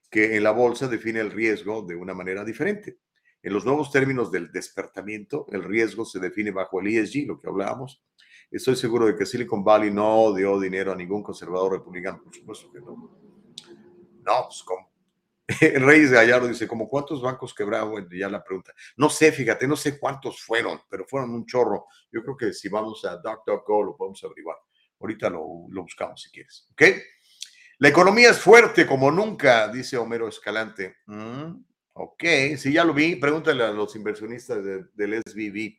que 0.10 0.36
en 0.36 0.44
la 0.44 0.52
bolsa 0.52 0.88
define 0.88 1.20
el 1.20 1.32
riesgo 1.32 1.86
de 1.86 1.96
una 1.96 2.14
manera 2.14 2.44
diferente. 2.46 3.00
En 3.44 3.54
los 3.54 3.66
nuevos 3.66 3.92
términos 3.92 4.32
del 4.32 4.52
despertamiento, 4.52 5.46
el 5.52 5.64
riesgo 5.64 6.06
se 6.06 6.20
define 6.20 6.52
bajo 6.52 6.82
el 6.82 6.88
ESG, 6.88 7.28
lo 7.28 7.40
que 7.40 7.48
hablábamos. 7.48 8.02
Estoy 8.50 8.76
seguro 8.76 9.08
de 9.08 9.16
que 9.16 9.26
Silicon 9.26 9.64
Valley 9.64 9.92
no 9.92 10.34
dio 10.34 10.60
dinero 10.60 10.92
a 10.92 10.96
ningún 10.96 11.22
conservador 11.22 11.74
republicano, 11.74 12.22
por 12.24 12.34
supuesto 12.34 12.72
que 12.72 12.80
no. 12.80 13.18
No, 14.24 14.44
pues 14.46 14.64
¿cómo? 14.64 14.92
Reyes 15.80 16.12
Gallardo 16.12 16.48
dice, 16.48 16.68
¿como 16.68 16.88
cuántos 16.88 17.22
bancos 17.22 17.54
quebraron? 17.54 17.92
Bueno, 17.92 18.08
ya 18.12 18.30
la 18.30 18.44
pregunta. 18.44 18.74
No 18.98 19.10
sé, 19.10 19.32
fíjate, 19.32 19.68
no 19.68 19.76
sé 19.76 19.98
cuántos 19.98 20.42
fueron, 20.42 20.82
pero 20.90 21.06
fueron 21.06 21.32
un 21.32 21.46
chorro. 21.46 21.86
Yo 22.12 22.22
creo 22.22 22.36
que 22.36 22.54
si 22.54 22.68
vamos 22.68 23.06
a 23.06 23.18
DuckDuckGo 23.18 23.84
lo 23.84 23.98
podemos 23.98 24.22
averiguar. 24.24 24.58
Ahorita 25.00 25.30
lo, 25.30 25.68
lo 25.70 25.84
buscamos 25.84 26.22
si 26.22 26.32
quieres, 26.32 26.68
¿ok? 26.72 26.82
La 27.80 27.90
economía 27.90 28.32
es 28.32 28.40
fuerte 28.40 28.88
como 28.88 29.12
nunca, 29.12 29.68
dice 29.68 29.98
Homero 29.98 30.28
Escalante. 30.28 30.98
Mm, 31.06 31.64
ok, 31.94 32.24
si 32.58 32.74
ya 32.74 32.84
lo 32.84 32.94
vi, 32.94 33.16
pregúntale 33.16 33.64
a 33.64 33.72
los 33.72 33.96
inversionistas 33.96 34.64
del 34.96 35.22
SBB. 35.24 35.78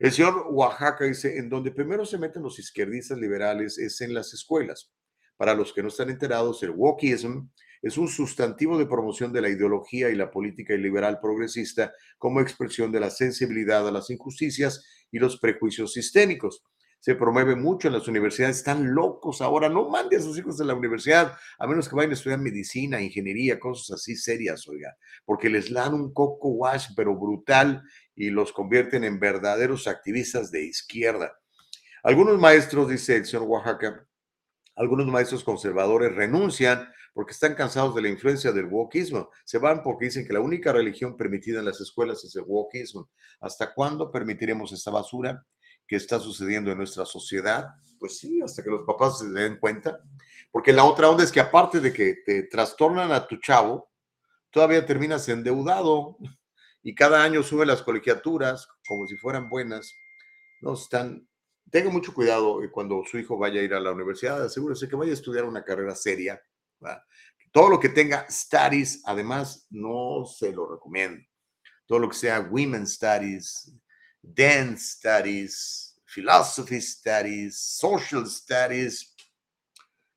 El 0.00 0.12
señor 0.12 0.46
Oaxaca 0.48 1.04
dice, 1.04 1.36
en 1.36 1.50
donde 1.50 1.72
primero 1.72 2.06
se 2.06 2.16
meten 2.16 2.42
los 2.42 2.58
izquierdistas 2.58 3.18
liberales 3.18 3.76
es 3.76 4.00
en 4.00 4.14
las 4.14 4.32
escuelas. 4.32 4.90
Para 5.36 5.52
los 5.52 5.74
que 5.74 5.82
no 5.82 5.88
están 5.88 6.08
enterados, 6.08 6.62
el 6.62 6.70
wokism 6.70 7.50
es 7.82 7.98
un 7.98 8.08
sustantivo 8.08 8.78
de 8.78 8.86
promoción 8.86 9.30
de 9.30 9.42
la 9.42 9.50
ideología 9.50 10.08
y 10.08 10.14
la 10.14 10.30
política 10.30 10.72
liberal 10.72 11.18
progresista 11.20 11.92
como 12.16 12.40
expresión 12.40 12.90
de 12.90 13.00
la 13.00 13.10
sensibilidad 13.10 13.86
a 13.86 13.92
las 13.92 14.08
injusticias 14.08 14.82
y 15.12 15.18
los 15.18 15.38
prejuicios 15.38 15.92
sistémicos 15.92 16.64
se 17.00 17.14
promueve 17.14 17.56
mucho 17.56 17.88
en 17.88 17.94
las 17.94 18.06
universidades, 18.08 18.58
están 18.58 18.94
locos 18.94 19.40
ahora, 19.40 19.70
no 19.70 19.88
mande 19.88 20.16
a 20.16 20.20
sus 20.20 20.38
hijos 20.38 20.60
a 20.60 20.64
la 20.64 20.74
universidad, 20.74 21.32
a 21.58 21.66
menos 21.66 21.88
que 21.88 21.96
vayan 21.96 22.10
a 22.10 22.14
estudiar 22.14 22.38
medicina, 22.38 23.00
ingeniería, 23.00 23.58
cosas 23.58 23.98
así 23.98 24.16
serias, 24.16 24.68
oiga, 24.68 24.94
porque 25.24 25.48
les 25.48 25.72
dan 25.72 25.94
un 25.94 26.12
coco 26.12 26.48
wash, 26.50 26.88
pero 26.94 27.18
brutal, 27.18 27.82
y 28.20 28.28
los 28.28 28.52
convierten 28.52 29.02
en 29.04 29.18
verdaderos 29.18 29.86
activistas 29.86 30.50
de 30.50 30.62
izquierda. 30.64 31.32
Algunos 32.02 32.38
maestros, 32.38 32.90
dice 32.90 33.16
el 33.16 33.24
señor 33.24 33.46
Oaxaca, 33.48 34.06
algunos 34.76 35.06
maestros 35.06 35.42
conservadores 35.42 36.14
renuncian 36.14 36.86
porque 37.14 37.32
están 37.32 37.54
cansados 37.54 37.94
de 37.94 38.02
la 38.02 38.10
influencia 38.10 38.52
del 38.52 38.66
wokismo. 38.66 39.30
Se 39.44 39.56
van 39.56 39.82
porque 39.82 40.04
dicen 40.04 40.26
que 40.26 40.34
la 40.34 40.40
única 40.40 40.70
religión 40.70 41.16
permitida 41.16 41.60
en 41.60 41.64
las 41.64 41.80
escuelas 41.80 42.22
es 42.22 42.36
el 42.36 42.44
wokismo. 42.46 43.10
¿Hasta 43.40 43.72
cuándo 43.72 44.10
permitiremos 44.10 44.70
esta 44.72 44.90
basura? 44.90 45.42
que 45.90 45.96
está 45.96 46.20
sucediendo 46.20 46.70
en 46.70 46.78
nuestra 46.78 47.04
sociedad, 47.04 47.66
pues 47.98 48.18
sí, 48.18 48.40
hasta 48.40 48.62
que 48.62 48.70
los 48.70 48.86
papás 48.86 49.18
se 49.18 49.28
den 49.28 49.58
cuenta. 49.58 50.00
Porque 50.52 50.72
la 50.72 50.84
otra 50.84 51.10
onda 51.10 51.24
es 51.24 51.32
que 51.32 51.40
aparte 51.40 51.80
de 51.80 51.92
que 51.92 52.14
te 52.24 52.44
trastornan 52.44 53.10
a 53.10 53.26
tu 53.26 53.38
chavo, 53.38 53.90
todavía 54.50 54.86
terminas 54.86 55.28
endeudado 55.28 56.16
y 56.82 56.94
cada 56.94 57.22
año 57.22 57.42
sube 57.42 57.66
las 57.66 57.82
colegiaturas 57.82 58.68
como 58.86 59.06
si 59.06 59.16
fueran 59.16 59.48
buenas. 59.48 59.92
No 60.60 60.74
están. 60.74 61.28
Tenga 61.70 61.90
mucho 61.90 62.12
cuidado 62.14 62.60
cuando 62.72 63.02
su 63.08 63.18
hijo 63.18 63.38
vaya 63.38 63.60
a 63.60 63.64
ir 63.64 63.74
a 63.74 63.80
la 63.80 63.92
universidad, 63.92 64.42
asegúrese 64.42 64.88
que 64.88 64.96
vaya 64.96 65.12
a 65.12 65.14
estudiar 65.14 65.44
una 65.44 65.62
carrera 65.62 65.94
seria. 65.94 66.40
Todo 67.52 67.68
lo 67.68 67.80
que 67.80 67.90
tenga 67.90 68.26
studies, 68.30 69.02
además, 69.04 69.66
no 69.70 70.24
se 70.24 70.52
lo 70.52 70.70
recomiendo. 70.70 71.22
Todo 71.86 72.00
lo 72.00 72.08
que 72.08 72.16
sea 72.16 72.40
women 72.40 72.86
studies, 72.86 73.72
dance 74.22 74.96
studies, 74.96 76.00
philosophy 76.06 76.80
studies, 76.80 77.58
social 77.58 78.26
studies. 78.26 79.14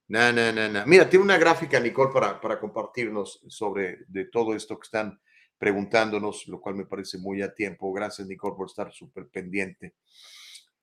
No, 0.07 0.32
no, 0.32 0.51
no, 0.51 0.70
no. 0.70 0.86
Mira, 0.86 1.09
tiene 1.09 1.26
una 1.26 1.38
gráfica, 1.38 1.80
Nicole, 1.80 2.14
para, 2.14 2.39
para 2.39 2.59
compartirnos 2.59 3.41
sobre 3.47 4.05
de 4.07 4.26
todo 4.26 4.55
esto 4.55 4.78
que 4.78 4.86
están 4.86 5.20
preguntándonos, 5.64 6.45
lo 6.49 6.59
cual 6.59 6.76
me 6.76 6.86
parece 6.86 7.18
muy 7.18 7.41
a 7.41 7.53
tiempo. 7.53 7.93
Gracias, 7.93 8.28
Nicole, 8.28 8.57
por 8.57 8.68
estar 8.68 8.91
súper 8.91 9.28
pendiente. 9.28 9.93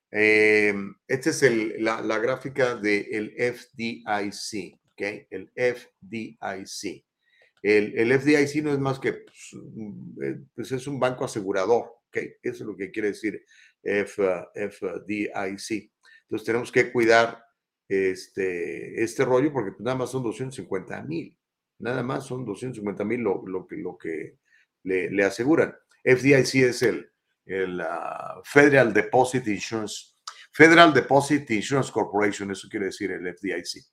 Eh, 0.09 0.73
esta 1.07 1.29
es 1.29 1.43
el, 1.43 1.75
la, 1.83 2.01
la, 2.01 2.17
gráfica 2.17 2.73
del 2.73 3.31
FDIC, 3.37 4.79
¿ok? 4.91 5.01
El 5.29 5.51
FDIC. 5.55 7.05
El, 7.61 7.95
el, 7.95 8.19
FDIC 8.19 8.63
no 8.63 8.73
es 8.73 8.79
más 8.79 8.97
que, 8.97 9.13
pues, 9.13 9.55
eh, 10.23 10.39
pues 10.55 10.71
es 10.71 10.87
un 10.87 10.99
banco 10.99 11.25
asegurador, 11.25 11.99
eso 12.11 12.33
es 12.41 12.61
lo 12.61 12.75
que 12.75 12.89
quiere 12.89 13.09
decir 13.09 13.45
FDIC. 13.83 14.41
Entonces 16.23 16.43
tenemos 16.43 16.71
que 16.71 16.91
cuidar 16.91 17.39
este, 17.87 19.03
este 19.03 19.23
rollo 19.25 19.53
porque 19.53 19.75
nada 19.77 19.95
más 19.95 20.09
son 20.09 20.23
250 20.23 21.03
mil. 21.03 21.37
Nada 21.77 22.01
más 22.01 22.25
son 22.25 22.45
250 22.45 23.05
mil 23.05 23.21
lo, 23.21 23.43
lo, 23.45 23.97
que 23.97 24.37
le, 24.83 25.23
aseguran. 25.23 25.75
FDIC 26.03 26.55
es 26.63 26.81
el, 26.81 27.11
el 27.45 27.81
uh, 27.81 28.41
Federal 28.43 28.93
Deposit 28.93 29.47
Insurance. 29.47 30.15
Federal 30.51 30.93
Deposit 30.93 31.49
Insurance 31.51 31.91
Corporation, 31.91 32.51
eso 32.51 32.67
quiere 32.69 32.87
decir 32.87 33.11
el 33.11 33.33
FDIC. 33.35 33.83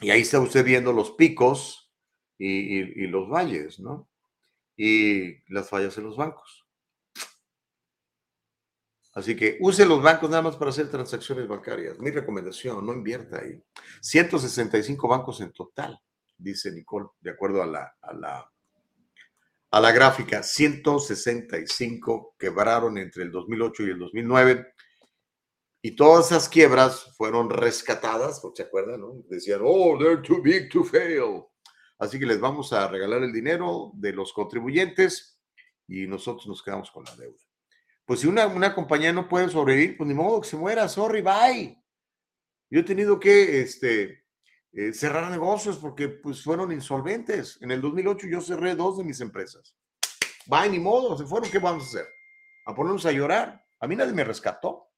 Y 0.00 0.10
ahí 0.10 0.20
está 0.20 0.40
usted 0.40 0.64
viendo 0.64 0.92
los 0.92 1.12
picos 1.12 1.92
y, 2.38 3.04
y 3.04 3.06
los 3.08 3.28
valles, 3.28 3.80
¿no? 3.80 4.08
y 4.78 5.42
las 5.52 5.68
fallas 5.68 5.98
en 5.98 6.04
los 6.04 6.16
bancos. 6.16 6.64
Así 9.12 9.34
que 9.34 9.58
use 9.60 9.84
los 9.84 10.00
bancos 10.00 10.30
nada 10.30 10.42
más 10.42 10.56
para 10.56 10.70
hacer 10.70 10.88
transacciones 10.88 11.48
bancarias. 11.48 11.98
Mi 11.98 12.12
recomendación, 12.12 12.86
no 12.86 12.92
invierta 12.92 13.40
ahí. 13.40 13.60
165 14.00 15.08
bancos 15.08 15.40
en 15.40 15.52
total, 15.52 16.00
dice 16.38 16.72
Nicole, 16.72 17.08
de 17.20 17.30
acuerdo 17.30 17.62
a 17.62 17.66
la, 17.66 17.96
a 18.00 18.14
la, 18.14 18.50
a 19.70 19.80
la 19.80 19.92
gráfica. 19.92 20.42
165 20.42 22.36
quebraron 22.38 22.96
entre 22.98 23.24
el 23.24 23.30
2008 23.30 23.82
y 23.82 23.90
el 23.90 23.98
2009. 23.98 24.72
Y 25.82 25.94
todas 25.94 26.26
esas 26.26 26.48
quiebras 26.48 27.14
fueron 27.16 27.50
rescatadas, 27.50 28.42
¿se 28.54 28.62
acuerdan? 28.62 29.00
No? 29.00 29.22
Decían, 29.28 29.60
oh, 29.62 29.96
they're 29.98 30.22
too 30.22 30.42
big 30.42 30.68
to 30.70 30.82
fail. 30.82 31.44
Así 31.98 32.18
que 32.18 32.26
les 32.26 32.40
vamos 32.40 32.72
a 32.72 32.88
regalar 32.88 33.22
el 33.22 33.32
dinero 33.32 33.90
de 33.94 34.12
los 34.12 34.32
contribuyentes 34.32 35.40
y 35.86 36.06
nosotros 36.06 36.46
nos 36.46 36.62
quedamos 36.62 36.90
con 36.90 37.04
la 37.04 37.14
deuda. 37.16 37.42
Pues 38.04 38.20
si 38.20 38.26
una, 38.26 38.46
una 38.46 38.74
compañía 38.74 39.12
no 39.12 39.28
puede 39.28 39.48
sobrevivir, 39.48 39.96
pues 39.96 40.08
ni 40.08 40.14
modo 40.14 40.40
que 40.40 40.48
se 40.48 40.56
muera, 40.56 40.88
sorry, 40.88 41.20
bye. 41.20 41.82
Yo 42.70 42.80
he 42.80 42.84
tenido 42.84 43.18
que 43.18 43.60
este, 43.60 44.24
eh, 44.78 44.92
cerrar 44.92 45.28
negocios 45.28 45.76
porque 45.76 46.08
pues 46.08 46.40
fueron 46.40 46.70
insolventes. 46.70 47.58
En 47.60 47.72
el 47.72 47.80
2008 47.80 48.28
yo 48.28 48.40
cerré 48.40 48.76
dos 48.76 48.96
de 48.96 49.02
mis 49.02 49.20
empresas. 49.20 49.74
Bye, 50.46 50.70
ni 50.70 50.78
modo, 50.78 51.18
se 51.18 51.26
fueron, 51.26 51.50
¿qué 51.50 51.58
vamos 51.58 51.82
a 51.82 51.86
hacer? 51.86 52.06
A 52.64 52.72
ponernos 52.76 53.04
a 53.04 53.10
llorar. 53.10 53.60
A 53.80 53.88
mí 53.88 53.96
nadie 53.96 54.12
me 54.12 54.22
rescató. 54.22 54.88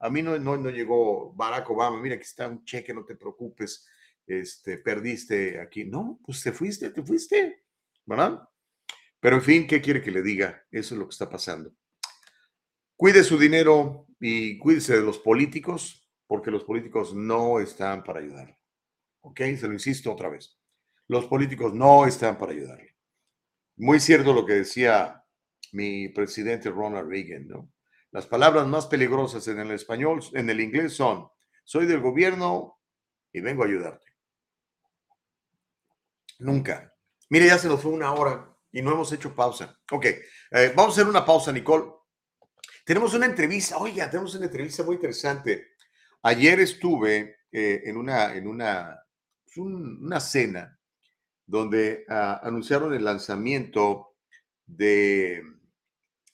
A 0.00 0.10
mí 0.10 0.20
no, 0.20 0.38
no, 0.38 0.58
no 0.58 0.68
llegó 0.68 1.32
Barack 1.32 1.70
Obama, 1.70 1.98
mira, 1.98 2.16
aquí 2.16 2.24
está 2.24 2.46
un 2.46 2.62
cheque, 2.62 2.92
no 2.92 3.06
te 3.06 3.16
preocupes 3.16 3.88
este, 4.26 4.76
perdiste 4.76 5.62
aquí. 5.62 5.86
No, 5.86 6.20
pues 6.22 6.42
te 6.42 6.52
fuiste, 6.52 6.90
te 6.90 7.02
fuiste, 7.02 7.64
¿verdad? 8.04 8.46
Pero 9.18 9.36
en 9.36 9.42
fin, 9.42 9.66
¿qué 9.66 9.80
quiere 9.80 10.02
que 10.02 10.10
le 10.10 10.20
diga? 10.20 10.62
Eso 10.70 10.94
es 10.94 10.98
lo 10.98 11.06
que 11.06 11.12
está 11.12 11.30
pasando. 11.30 11.72
Cuide 12.94 13.24
su 13.24 13.38
dinero 13.38 14.08
y 14.20 14.58
cuídese 14.58 14.96
de 14.96 15.02
los 15.02 15.18
políticos, 15.18 16.06
porque 16.26 16.50
los 16.50 16.64
políticos 16.64 17.14
no 17.14 17.60
están 17.60 18.04
para 18.04 18.20
ayudarle. 18.20 18.58
¿Ok? 19.26 19.40
Se 19.58 19.66
lo 19.66 19.72
insisto 19.72 20.12
otra 20.12 20.28
vez. 20.28 20.56
Los 21.08 21.26
políticos 21.26 21.74
no 21.74 22.06
están 22.06 22.38
para 22.38 22.52
ayudarle. 22.52 22.94
Muy 23.76 23.98
cierto 23.98 24.32
lo 24.32 24.46
que 24.46 24.54
decía 24.54 25.24
mi 25.72 26.08
presidente 26.08 26.70
Ronald 26.70 27.10
Reagan, 27.10 27.48
¿no? 27.48 27.72
Las 28.12 28.26
palabras 28.26 28.66
más 28.68 28.86
peligrosas 28.86 29.46
en 29.48 29.58
el 29.58 29.72
español, 29.72 30.20
en 30.32 30.48
el 30.48 30.60
inglés 30.60 30.94
son, 30.94 31.28
soy 31.64 31.86
del 31.86 32.00
gobierno 32.00 32.80
y 33.32 33.40
vengo 33.40 33.64
a 33.64 33.66
ayudarte. 33.66 34.06
Nunca. 36.38 36.94
Mire, 37.28 37.46
ya 37.46 37.58
se 37.58 37.68
nos 37.68 37.82
fue 37.82 37.90
una 37.90 38.12
hora 38.12 38.48
y 38.70 38.80
no 38.80 38.92
hemos 38.92 39.12
hecho 39.12 39.34
pausa. 39.34 39.76
Ok, 39.90 40.04
eh, 40.04 40.72
vamos 40.74 40.96
a 40.96 41.00
hacer 41.00 41.10
una 41.10 41.26
pausa, 41.26 41.52
Nicole. 41.52 41.92
Tenemos 42.84 43.12
una 43.12 43.26
entrevista, 43.26 43.76
oiga, 43.78 44.08
tenemos 44.08 44.36
una 44.36 44.46
entrevista 44.46 44.84
muy 44.84 44.94
interesante. 44.94 45.72
Ayer 46.22 46.60
estuve 46.60 47.38
eh, 47.50 47.82
en, 47.84 47.96
una, 47.96 48.34
en 48.34 48.46
una, 48.46 49.05
una 49.58 50.20
cena 50.20 50.78
donde 51.44 52.04
uh, 52.08 52.46
anunciaron 52.46 52.92
el 52.94 53.04
lanzamiento 53.04 54.16
de, 54.64 55.42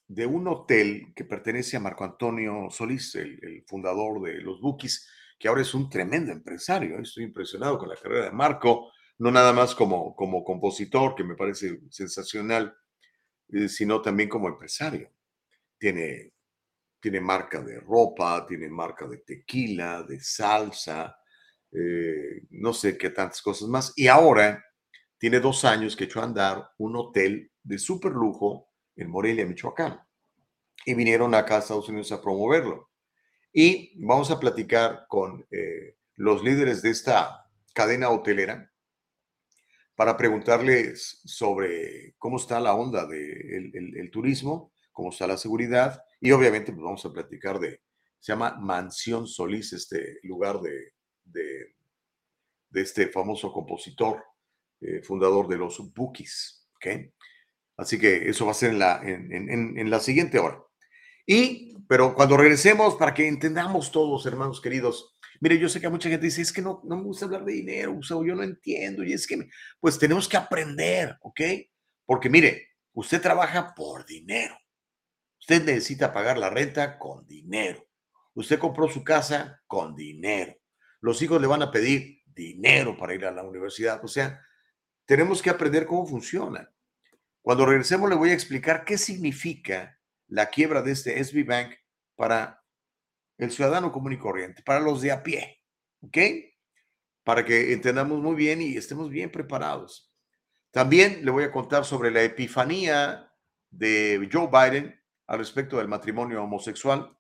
de 0.09 0.27
un 0.27 0.49
hotel 0.49 1.13
que 1.15 1.25
pertenece 1.25 1.77
a 1.77 1.81
Marco 1.81 2.05
Antonio 2.05 2.69
Solís, 2.71 3.15
el, 3.15 3.65
fundador 3.67 4.23
de 4.23 4.41
los 4.41 4.61
Bookies, 4.61 5.09
que 5.39 5.49
ahora 5.49 5.63
es 5.63 5.75
un 5.75 5.91
tremendo 5.91 6.33
empresario. 6.33 6.99
Estoy 6.99 7.25
impresionado 7.25 7.79
con 7.79 7.89
la 7.89 7.97
carrera 7.97 8.27
de 8.27 8.33
Marco 8.33 8.91
no 9.19 9.31
nada 9.31 9.53
más 9.53 9.75
como, 9.75 10.17
como 10.17 10.43
compositor, 10.43 11.15
que 11.15 11.23
me 11.23 11.37
parece 11.37 11.81
sensacional, 11.91 12.75
eh, 13.49 13.69
sino 13.69 14.03
también 14.03 14.29
como 14.29 14.49
empresario. 14.49 15.13
Tiene 15.79 16.33
tiene 17.03 17.21
marca 17.21 17.61
de 17.61 17.81
ropa, 17.81 18.47
tiene 18.47 18.69
marca 18.69 19.09
de 19.09 19.19
tequila, 19.19 20.05
de 20.05 20.21
salsa, 20.21 21.17
eh, 21.73 22.43
no 22.51 22.73
sé 22.75 22.99
qué 22.99 23.11
tantas 23.11 23.41
cosas 23.41 23.69
más. 23.69 23.93
Y 23.97 24.09
ahora 24.09 24.65
tiene 25.19 25.41
dos 25.41 25.65
años 25.65 25.97
que 25.97 26.05
echó 26.05 26.21
a 26.21 26.25
andar 26.25 26.71
un 26.79 26.97
hotel 26.97 27.51
de 27.63 27.79
súper 27.79 28.13
lujo 28.13 28.69
en 28.97 29.11
Morelia, 29.11 29.47
Michoacán. 29.47 30.01
Y 30.85 30.95
vinieron 30.95 31.35
acá 31.35 31.57
a 31.57 31.59
Estados 31.61 31.89
Unidos 31.89 32.13
a 32.13 32.21
promoverlo. 32.21 32.91
Y 33.53 33.93
vamos 34.05 34.31
a 34.31 34.41
platicar 34.41 35.07
con 35.09 35.47
eh, 35.51 35.97
los 36.17 36.43
líderes 36.43 36.83
de 36.83 36.91
esta 36.91 37.47
cadena 37.75 38.11
hotelera 38.11 38.71
para 39.95 40.17
preguntarles 40.17 41.21
sobre 41.25 42.15
cómo 42.19 42.39
está 42.39 42.59
la 42.59 42.75
onda 42.75 43.07
del 43.07 43.71
de 43.71 44.01
el, 44.01 44.11
turismo, 44.11 44.73
cómo 44.91 45.11
está 45.11 45.27
la 45.27 45.37
seguridad 45.37 46.03
y 46.21 46.33
obviamente 46.33 46.73
pues 46.73 46.83
vamos 46.83 47.05
a 47.05 47.13
platicar 47.13 47.59
de, 47.59 47.81
se 48.19 48.33
llama 48.33 48.57
Mansión 48.59 49.27
Solís, 49.27 49.73
este 49.73 50.19
lugar 50.23 50.61
de, 50.61 50.95
de, 51.33 51.75
este 52.75 53.09
famoso 53.09 53.53
compositor, 53.53 54.25
eh, 54.81 55.03
fundador 55.03 55.49
de 55.49 55.59
los 55.59 55.93
Bookies. 55.93 56.69
¿okay? 56.77 57.13
Así 57.77 57.99
que 57.99 58.29
eso 58.29 58.47
va 58.47 58.53
a 58.53 58.55
ser 58.55 58.71
en 58.71 58.79
la, 58.79 59.01
en, 59.03 59.79
en 59.79 59.91
la 59.91 60.01
siguiente 60.01 60.39
hora. 60.39 60.63
Y, 61.27 61.77
pero 61.89 62.15
cuando 62.15 62.37
regresemos, 62.37 62.97
para 62.97 63.15
que 63.15 63.29
entendamos 63.29 63.93
todos, 63.93 64.27
hermanos 64.27 64.61
queridos, 64.61 65.17
mire, 65.41 65.59
yo 65.59 65.69
sé 65.69 65.81
que 65.81 65.89
mucha 65.89 66.09
gente 66.09 66.27
dice, 66.27 66.43
es 66.43 66.53
que 66.53 66.63
no, 66.63 66.81
no 66.85 66.97
me 66.97 67.03
gusta 67.03 67.27
hablar 67.27 67.45
de 67.45 67.53
dinero, 67.53 67.99
o 67.99 68.25
yo 68.25 68.35
no 68.35 68.43
entiendo, 68.43 69.05
y 69.05 69.13
es 69.13 69.27
que, 69.27 69.49
pues 69.81 69.99
tenemos 69.99 70.29
que 70.29 70.37
aprender, 70.37 71.17
¿ok? 71.21 71.41
Porque 72.07 72.29
mire, 72.29 72.69
usted 72.93 73.21
trabaja 73.21 73.75
por 73.75 74.05
dinero. 74.05 74.57
Usted 75.41 75.65
necesita 75.65 76.13
pagar 76.13 76.39
la 76.39 76.51
renta 76.51 76.99
con 76.99 77.27
dinero. 77.27 77.85
Usted 78.35 78.59
compró 78.59 78.89
su 78.89 79.03
casa 79.03 79.61
con 79.67 79.95
dinero. 79.97 80.55
Los 81.03 81.21
hijos 81.21 81.41
le 81.41 81.49
van 81.49 81.63
a 81.63 81.71
pedir 81.71 82.23
dinero 82.27 82.97
para 82.97 83.15
ir 83.15 83.27
a 83.27 83.33
la 83.33 83.43
universidad. 83.43 84.03
O 84.05 84.09
sea, 84.09 84.41
tenemos 85.05 85.43
que 85.43 85.51
aprender 85.51 85.85
cómo 85.85 86.07
funciona. 86.07 86.73
Cuando 87.43 87.67
regresemos 87.67 88.09
le 88.09 88.17
voy 88.17 88.31
a 88.31 88.35
explicar 88.35 88.85
qué 88.85 88.97
significa 88.97 89.99
la 90.29 90.47
quiebra 90.47 90.81
de 90.81 90.93
este 90.93 91.23
SB 91.23 91.45
Bank 91.45 91.75
para 92.15 92.65
el 93.37 93.51
ciudadano 93.51 93.91
común 93.91 94.13
y 94.13 94.19
corriente, 94.19 94.63
para 94.63 94.79
los 94.79 95.03
de 95.03 95.11
a 95.11 95.23
pie. 95.25 95.61
¿Ok? 96.03 96.19
Para 97.25 97.45
que 97.45 97.73
entendamos 97.73 98.21
muy 98.21 98.37
bien 98.37 98.63
y 98.63 98.77
estemos 98.77 99.11
bien 99.11 99.31
preparados. 99.31 100.15
También 100.71 101.25
le 101.25 101.33
voy 101.33 101.45
a 101.45 101.53
contar 101.53 101.85
sobre 101.85 102.13
la 102.13 102.23
epifanía 102.23 103.29
de 103.71 104.29
Joe 104.33 104.49
Biden 104.49 105.03
al 105.27 105.39
respecto 105.39 105.79
del 105.79 105.89
matrimonio 105.89 106.45
homosexual 106.45 107.17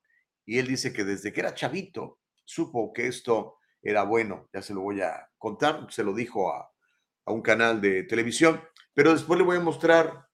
y 0.46 0.58
él 0.58 0.68
dice 0.68 0.92
que 0.92 1.04
desde 1.04 1.32
que 1.32 1.40
era 1.40 1.54
chavito 1.54 2.20
supo 2.44 2.92
que 2.92 3.08
esto 3.08 3.58
era 3.82 4.04
bueno, 4.04 4.48
ya 4.52 4.62
se 4.62 4.72
lo 4.72 4.80
voy 4.80 5.00
a 5.00 5.28
contar, 5.36 5.86
se 5.90 6.04
lo 6.04 6.14
dijo 6.14 6.52
a, 6.52 6.70
un 7.26 7.42
canal 7.42 7.80
de 7.80 8.04
televisión, 8.04 8.60
pero 8.94 9.12
después 9.12 9.38
le 9.38 9.44
voy 9.44 9.56
a 9.56 9.60
mostrar 9.60 10.28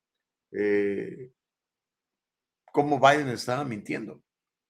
eh, 0.52 1.32
cómo 2.72 2.98
Biden 2.98 3.28
estaba 3.28 3.64
mintiendo. 3.64 4.22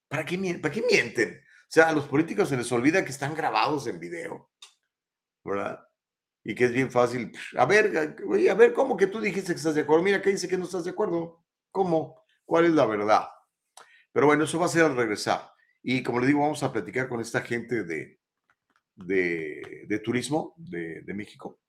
¿Para 0.09 0.25
qué, 0.25 0.59
¿Para 0.61 0.73
qué 0.73 0.83
mienten? 0.91 1.41
O 1.41 1.71
sea, 1.71 1.89
a 1.89 1.93
los 1.93 2.09
políticos 2.09 2.49
se 2.49 2.57
les 2.57 2.71
olvida 2.73 3.05
que 3.05 3.11
están 3.11 3.35
grabados 3.35 3.87
en 3.87 4.01
video, 4.01 4.51
¿verdad? 5.45 5.87
Y 6.43 6.55
que 6.55 6.65
es 6.65 6.73
bien 6.73 6.91
fácil. 6.91 7.37
A 7.57 7.67
ver, 7.67 8.17
a 8.51 8.55
ver, 8.55 8.73
¿cómo 8.73 8.97
que 8.97 9.07
tú 9.07 9.21
dijiste 9.21 9.53
que 9.53 9.59
estás 9.59 9.75
de 9.75 9.83
acuerdo? 9.83 10.03
Mira, 10.03 10.23
¿qué 10.23 10.31
dice 10.31 10.49
que 10.49 10.57
no 10.57 10.65
estás 10.65 10.85
de 10.85 10.91
acuerdo? 10.91 11.45
¿Cómo? 11.71 12.19
cuál 12.49 12.65
es 12.65 12.73
la 12.73 12.87
verdad. 12.87 13.29
Pero 14.11 14.27
bueno, 14.27 14.45
eso 14.45 14.59
va 14.59 14.67
a 14.67 14.71
ser 14.71 14.85
al 14.85 14.97
regresar. 14.97 15.53
Y 15.83 16.03
como 16.03 16.19
le 16.19 16.27
digo, 16.27 16.41
vamos 16.41 16.63
a 16.63 16.73
platicar 16.73 17.09
con 17.09 17.21
esta 17.21 17.43
gente 17.43 17.85
de, 17.85 18.18
de, 18.99 20.01
turismo 20.05 20.55
de, 20.57 21.03
México, 21.15 21.61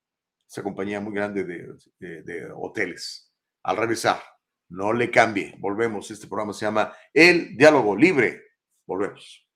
esa 0.48 0.62
compañía 0.62 1.00
muy 1.00 1.14
grande 1.14 1.44
de, 1.44 2.22
de 2.22 2.50
hoteles. 2.54 3.32
Al 3.62 3.76
regresar, 3.76 4.20
no 4.70 4.92
le 4.92 5.10
cambie. 5.10 5.54
Volvemos. 5.58 6.10
Este 6.10 6.26
programa 6.26 6.52
se 6.52 6.64
llama 6.64 6.92
El 7.12 7.56
Diálogo 7.56 7.96
Libre. 7.96 8.42
Volvemos. 8.86 9.46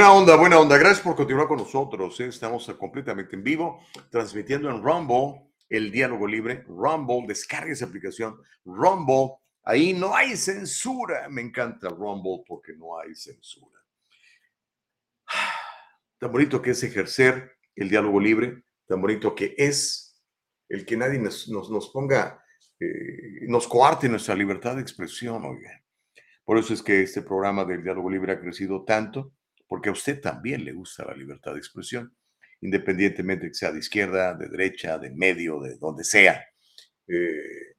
Buena 0.00 0.14
onda, 0.14 0.36
buena 0.36 0.58
onda. 0.58 0.78
Gracias 0.78 1.02
por 1.02 1.14
continuar 1.14 1.46
con 1.46 1.58
nosotros. 1.58 2.18
¿eh? 2.20 2.28
Estamos 2.28 2.66
completamente 2.78 3.36
en 3.36 3.42
vivo, 3.42 3.84
transmitiendo 4.10 4.70
en 4.70 4.82
Rumble 4.82 5.42
el 5.68 5.92
diálogo 5.92 6.26
libre. 6.26 6.64
Rumble, 6.66 7.26
descargue 7.28 7.72
esa 7.72 7.84
aplicación. 7.84 8.40
Rumble, 8.64 9.34
ahí 9.62 9.92
no 9.92 10.16
hay 10.16 10.38
censura. 10.38 11.28
Me 11.28 11.42
encanta 11.42 11.90
Rumble 11.90 12.42
porque 12.48 12.72
no 12.72 12.98
hay 12.98 13.14
censura. 13.14 13.78
Tan 16.18 16.32
bonito 16.32 16.62
que 16.62 16.70
es 16.70 16.82
ejercer 16.82 17.58
el 17.76 17.90
diálogo 17.90 18.20
libre, 18.20 18.64
tan 18.86 19.02
bonito 19.02 19.34
que 19.34 19.54
es 19.58 20.18
el 20.70 20.86
que 20.86 20.96
nadie 20.96 21.18
nos, 21.18 21.46
nos, 21.46 21.90
ponga, 21.90 22.42
eh, 22.80 23.46
nos 23.48 23.68
coarte 23.68 24.08
nuestra 24.08 24.34
libertad 24.34 24.76
de 24.76 24.80
expresión. 24.80 25.42
Por 26.42 26.56
eso 26.56 26.72
es 26.72 26.82
que 26.82 27.02
este 27.02 27.20
programa 27.20 27.66
del 27.66 27.82
diálogo 27.82 28.08
libre 28.08 28.32
ha 28.32 28.40
crecido 28.40 28.82
tanto 28.82 29.34
porque 29.70 29.88
a 29.88 29.92
usted 29.92 30.20
también 30.20 30.64
le 30.64 30.72
gusta 30.72 31.04
la 31.04 31.14
libertad 31.14 31.52
de 31.52 31.60
expresión, 31.60 32.12
independientemente 32.60 33.46
que 33.46 33.54
sea 33.54 33.70
de 33.70 33.78
izquierda, 33.78 34.34
de 34.34 34.48
derecha, 34.48 34.98
de 34.98 35.10
medio, 35.10 35.60
de 35.60 35.78
donde 35.78 36.02
sea. 36.02 36.44
Eh, 37.06 37.76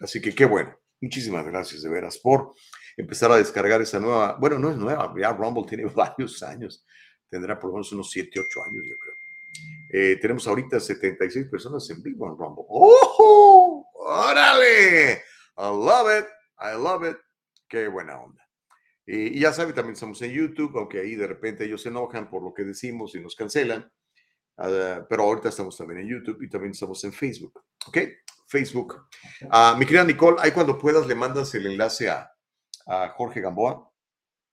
así 0.00 0.20
que 0.20 0.34
qué 0.34 0.44
bueno. 0.44 0.78
Muchísimas 1.00 1.46
gracias 1.46 1.80
de 1.80 1.88
veras 1.88 2.18
por 2.18 2.52
empezar 2.98 3.32
a 3.32 3.38
descargar 3.38 3.80
esa 3.80 3.98
nueva, 3.98 4.36
bueno, 4.38 4.58
no 4.58 4.70
es 4.70 4.76
nueva, 4.76 5.10
ya 5.18 5.32
Rumble 5.32 5.64
tiene 5.66 5.84
varios 5.94 6.42
años, 6.42 6.84
tendrá 7.30 7.58
por 7.58 7.70
lo 7.70 7.76
menos 7.76 7.90
unos 7.92 8.10
7, 8.10 8.38
8 8.38 8.64
años, 8.64 8.84
yo 8.86 8.96
creo. 8.98 9.14
Eh, 9.94 10.16
tenemos 10.20 10.46
ahorita 10.46 10.80
76 10.80 11.46
personas 11.46 11.88
en 11.88 12.02
vivo 12.02 12.26
en 12.26 12.36
Rumble. 12.36 12.64
¡Oh! 12.68 13.86
¡Órale! 13.94 15.22
I 15.56 15.62
love 15.62 16.10
it, 16.18 16.26
I 16.58 16.76
love 16.76 17.10
it. 17.10 17.16
Qué 17.66 17.88
buena 17.88 18.20
onda. 18.20 18.46
Y, 19.06 19.40
ya 19.40 19.52
sabe, 19.52 19.72
también 19.72 19.94
estamos 19.94 20.20
en 20.22 20.32
YouTube, 20.32 20.76
aunque 20.78 21.00
ahí 21.00 21.16
de 21.16 21.26
repente 21.26 21.64
ellos 21.64 21.82
se 21.82 21.88
enojan 21.88 22.30
por 22.30 22.42
lo 22.42 22.54
que 22.54 22.64
decimos 22.64 23.14
y 23.14 23.20
nos 23.20 23.34
cancelan. 23.34 23.90
Ah, 24.56 25.04
pero 25.08 25.24
ahorita 25.24 25.48
estamos 25.48 25.76
también 25.76 26.00
en 26.00 26.08
YouTube 26.08 26.42
y 26.42 26.48
también 26.48 26.72
estamos 26.72 27.02
en 27.04 27.12
Facebook. 27.12 27.64
¿Ok? 27.86 27.98
Facebook. 28.46 29.08
Ah, 29.50 29.74
mi 29.78 29.86
querida 29.86 30.04
Nicole, 30.04 30.36
ahí 30.40 30.52
cuando 30.52 30.78
puedas 30.78 31.06
le 31.06 31.14
mandas 31.14 31.54
el 31.54 31.66
enlace 31.66 32.10
a, 32.10 32.30
a 32.86 33.08
Jorge 33.10 33.40
Gamboa. 33.40 33.88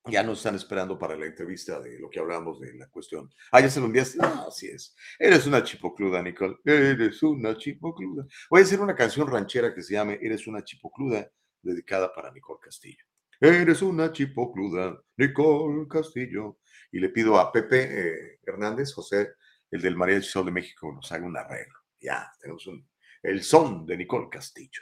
Ya 0.05 0.23
nos 0.23 0.39
están 0.39 0.55
esperando 0.55 0.97
para 0.97 1.15
la 1.15 1.25
entrevista 1.25 1.79
de 1.79 1.99
lo 1.99 2.09
que 2.09 2.19
hablamos 2.19 2.59
de 2.59 2.73
la 2.73 2.87
cuestión. 2.87 3.29
Ah, 3.51 3.59
ya 3.59 3.69
se 3.69 3.79
lo 3.79 3.85
enviaste. 3.85 4.17
Ah, 4.21 4.45
así 4.47 4.67
es. 4.67 4.95
Eres 5.19 5.45
una 5.45 5.61
chipocluda, 5.61 6.23
Nicole. 6.23 6.55
Eres 6.63 7.21
una 7.21 7.55
chipocluda. 7.55 8.25
Voy 8.49 8.61
a 8.61 8.63
hacer 8.63 8.79
una 8.79 8.95
canción 8.95 9.27
ranchera 9.27 9.73
que 9.75 9.83
se 9.83 9.93
llame 9.93 10.17
Eres 10.21 10.47
una 10.47 10.63
chipocluda, 10.63 11.29
dedicada 11.61 12.11
para 12.13 12.31
Nicole 12.31 12.59
Castillo. 12.61 13.08
Eres 13.39 13.81
una 13.81 14.11
chipocluda, 14.11 15.01
Nicole 15.17 15.87
Castillo. 15.87 16.59
Y 16.91 16.99
le 16.99 17.09
pido 17.09 17.39
a 17.39 17.51
Pepe 17.51 17.83
eh, 17.83 18.39
Hernández, 18.43 18.93
José, 18.93 19.33
el 19.71 19.81
del 19.81 19.95
María 19.95 20.15
del 20.15 20.23
Sol 20.23 20.45
de 20.45 20.51
México, 20.51 20.91
nos 20.91 21.11
haga 21.11 21.25
un 21.25 21.37
arreglo. 21.37 21.75
Ya, 22.01 22.31
tenemos 22.39 22.65
un, 22.67 22.87
el 23.21 23.43
son 23.43 23.85
de 23.85 23.97
Nicole 23.97 24.27
Castillo. 24.29 24.81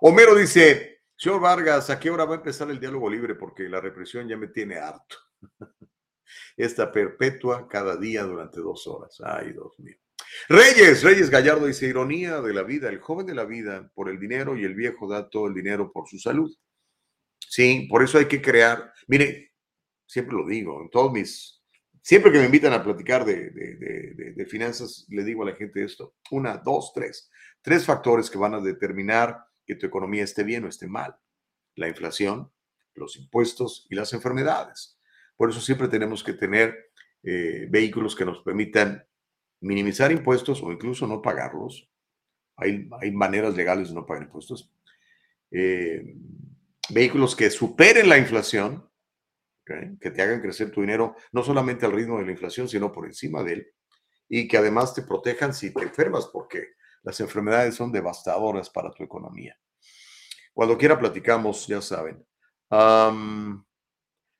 Homero 0.00 0.34
dice, 0.34 1.02
Señor 1.16 1.40
Vargas, 1.40 1.90
¿a 1.90 1.98
qué 1.98 2.10
hora 2.10 2.24
va 2.24 2.34
a 2.34 2.38
empezar 2.38 2.70
el 2.70 2.80
diálogo 2.80 3.08
libre? 3.08 3.34
Porque 3.34 3.68
la 3.68 3.80
represión 3.80 4.28
ya 4.28 4.36
me 4.36 4.48
tiene 4.48 4.76
harto. 4.76 5.16
Esta 6.56 6.92
perpetua 6.92 7.68
cada 7.68 7.96
día 7.96 8.22
durante 8.24 8.60
dos 8.60 8.86
horas. 8.86 9.20
Ay, 9.24 9.52
Dios 9.52 9.78
mío. 9.78 9.96
Reyes, 10.48 11.02
Reyes 11.02 11.30
Gallardo 11.30 11.66
dice, 11.66 11.86
ironía 11.86 12.40
de 12.40 12.52
la 12.52 12.62
vida, 12.62 12.88
el 12.88 13.00
joven 13.00 13.26
de 13.26 13.34
la 13.34 13.44
vida 13.44 13.90
por 13.94 14.08
el 14.10 14.18
dinero 14.18 14.56
y 14.56 14.64
el 14.64 14.74
viejo 14.74 15.08
da 15.08 15.28
todo 15.30 15.46
el 15.46 15.54
dinero 15.54 15.90
por 15.92 16.08
su 16.08 16.18
salud. 16.18 16.54
Sí, 17.48 17.86
por 17.88 18.02
eso 18.02 18.18
hay 18.18 18.26
que 18.26 18.42
crear, 18.42 18.92
mire, 19.06 19.52
siempre 20.06 20.36
lo 20.36 20.46
digo, 20.46 20.82
en 20.82 20.90
todos 20.90 21.10
mis, 21.10 21.62
siempre 22.02 22.30
que 22.30 22.38
me 22.38 22.44
invitan 22.44 22.74
a 22.74 22.84
platicar 22.84 23.24
de, 23.24 23.50
de, 23.50 24.32
de 24.36 24.46
finanzas, 24.46 25.06
le 25.08 25.24
digo 25.24 25.42
a 25.42 25.46
la 25.50 25.56
gente 25.56 25.82
esto, 25.82 26.14
una, 26.30 26.58
dos, 26.58 26.92
tres, 26.94 27.30
tres 27.62 27.86
factores 27.86 28.28
que 28.28 28.36
van 28.38 28.54
a 28.54 28.60
determinar 28.60 29.44
que 29.66 29.76
tu 29.76 29.86
economía 29.86 30.24
esté 30.24 30.44
bien 30.44 30.64
o 30.64 30.68
esté 30.68 30.86
mal. 30.86 31.16
La 31.74 31.88
inflación, 31.88 32.50
los 32.94 33.16
impuestos 33.16 33.86
y 33.90 33.94
las 33.94 34.12
enfermedades. 34.12 34.98
Por 35.36 35.50
eso 35.50 35.60
siempre 35.60 35.88
tenemos 35.88 36.24
que 36.24 36.32
tener 36.32 36.90
eh, 37.22 37.66
vehículos 37.70 38.16
que 38.16 38.24
nos 38.24 38.42
permitan 38.42 39.06
minimizar 39.60 40.10
impuestos 40.12 40.62
o 40.62 40.72
incluso 40.72 41.06
no 41.06 41.22
pagarlos. 41.22 41.88
Hay, 42.56 42.88
hay 43.00 43.10
maneras 43.12 43.54
legales 43.54 43.88
de 43.88 43.94
no 43.94 44.04
pagar 44.04 44.24
impuestos. 44.24 44.70
Eh, 45.50 46.14
vehículos 46.90 47.36
que 47.36 47.50
superen 47.50 48.08
la 48.08 48.18
inflación, 48.18 48.90
que 49.64 50.10
te 50.10 50.22
hagan 50.22 50.40
crecer 50.40 50.70
tu 50.70 50.80
dinero 50.80 51.14
no 51.32 51.42
solamente 51.42 51.84
al 51.84 51.92
ritmo 51.92 52.18
de 52.18 52.24
la 52.24 52.32
inflación, 52.32 52.68
sino 52.68 52.90
por 52.90 53.06
encima 53.06 53.42
de 53.42 53.52
él, 53.52 53.72
y 54.28 54.48
que 54.48 54.56
además 54.56 54.94
te 54.94 55.02
protejan 55.02 55.52
si 55.52 55.72
te 55.72 55.82
enfermas, 55.82 56.26
porque 56.32 56.68
las 57.02 57.20
enfermedades 57.20 57.74
son 57.74 57.92
devastadoras 57.92 58.70
para 58.70 58.90
tu 58.90 59.04
economía. 59.04 59.58
Cuando 60.54 60.76
quiera 60.76 60.98
platicamos, 60.98 61.66
ya 61.66 61.80
saben. 61.82 62.24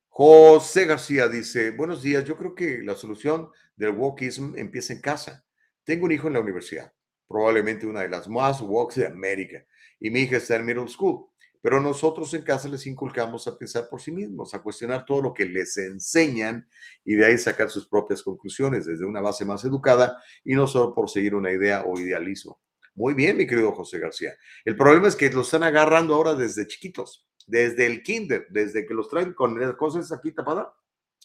José 0.08 0.86
García 0.86 1.28
dice, 1.28 1.70
buenos 1.70 2.02
días, 2.02 2.24
yo 2.24 2.36
creo 2.36 2.54
que 2.54 2.78
la 2.82 2.94
solución 2.94 3.50
del 3.76 3.90
wokism 3.90 4.56
empieza 4.56 4.92
en 4.92 5.00
casa. 5.00 5.44
Tengo 5.84 6.06
un 6.06 6.12
hijo 6.12 6.26
en 6.26 6.32
la 6.34 6.40
universidad, 6.40 6.92
probablemente 7.28 7.86
una 7.86 8.00
de 8.00 8.08
las 8.08 8.28
más 8.28 8.60
woke 8.60 8.94
de 8.94 9.06
América, 9.06 9.64
y 10.00 10.10
mi 10.10 10.20
hija 10.20 10.38
está 10.38 10.56
en 10.56 10.66
middle 10.66 10.88
school. 10.88 11.28
Pero 11.60 11.80
nosotros 11.80 12.32
en 12.34 12.42
casa 12.42 12.68
les 12.68 12.86
inculcamos 12.86 13.46
a 13.48 13.58
pensar 13.58 13.88
por 13.88 14.00
sí 14.00 14.12
mismos, 14.12 14.54
a 14.54 14.62
cuestionar 14.62 15.04
todo 15.04 15.22
lo 15.22 15.34
que 15.34 15.44
les 15.44 15.76
enseñan 15.76 16.68
y 17.04 17.14
de 17.14 17.26
ahí 17.26 17.38
sacar 17.38 17.68
sus 17.70 17.88
propias 17.88 18.22
conclusiones 18.22 18.86
desde 18.86 19.04
una 19.04 19.20
base 19.20 19.44
más 19.44 19.64
educada 19.64 20.22
y 20.44 20.54
no 20.54 20.66
solo 20.66 20.94
por 20.94 21.10
seguir 21.10 21.34
una 21.34 21.50
idea 21.50 21.84
o 21.84 21.98
idealismo. 21.98 22.60
Muy 22.94 23.14
bien, 23.14 23.36
mi 23.36 23.46
querido 23.46 23.72
José 23.72 23.98
García. 23.98 24.34
El 24.64 24.76
problema 24.76 25.08
es 25.08 25.16
que 25.16 25.30
los 25.30 25.46
están 25.46 25.62
agarrando 25.62 26.14
ahora 26.14 26.34
desde 26.34 26.66
chiquitos, 26.66 27.28
desde 27.46 27.86
el 27.86 28.02
kinder, 28.02 28.46
desde 28.50 28.86
que 28.86 28.94
los 28.94 29.08
traen 29.08 29.34
con 29.34 29.58
las 29.58 29.74
cosas 29.74 30.10
aquí 30.12 30.32
tapadas. 30.32 30.68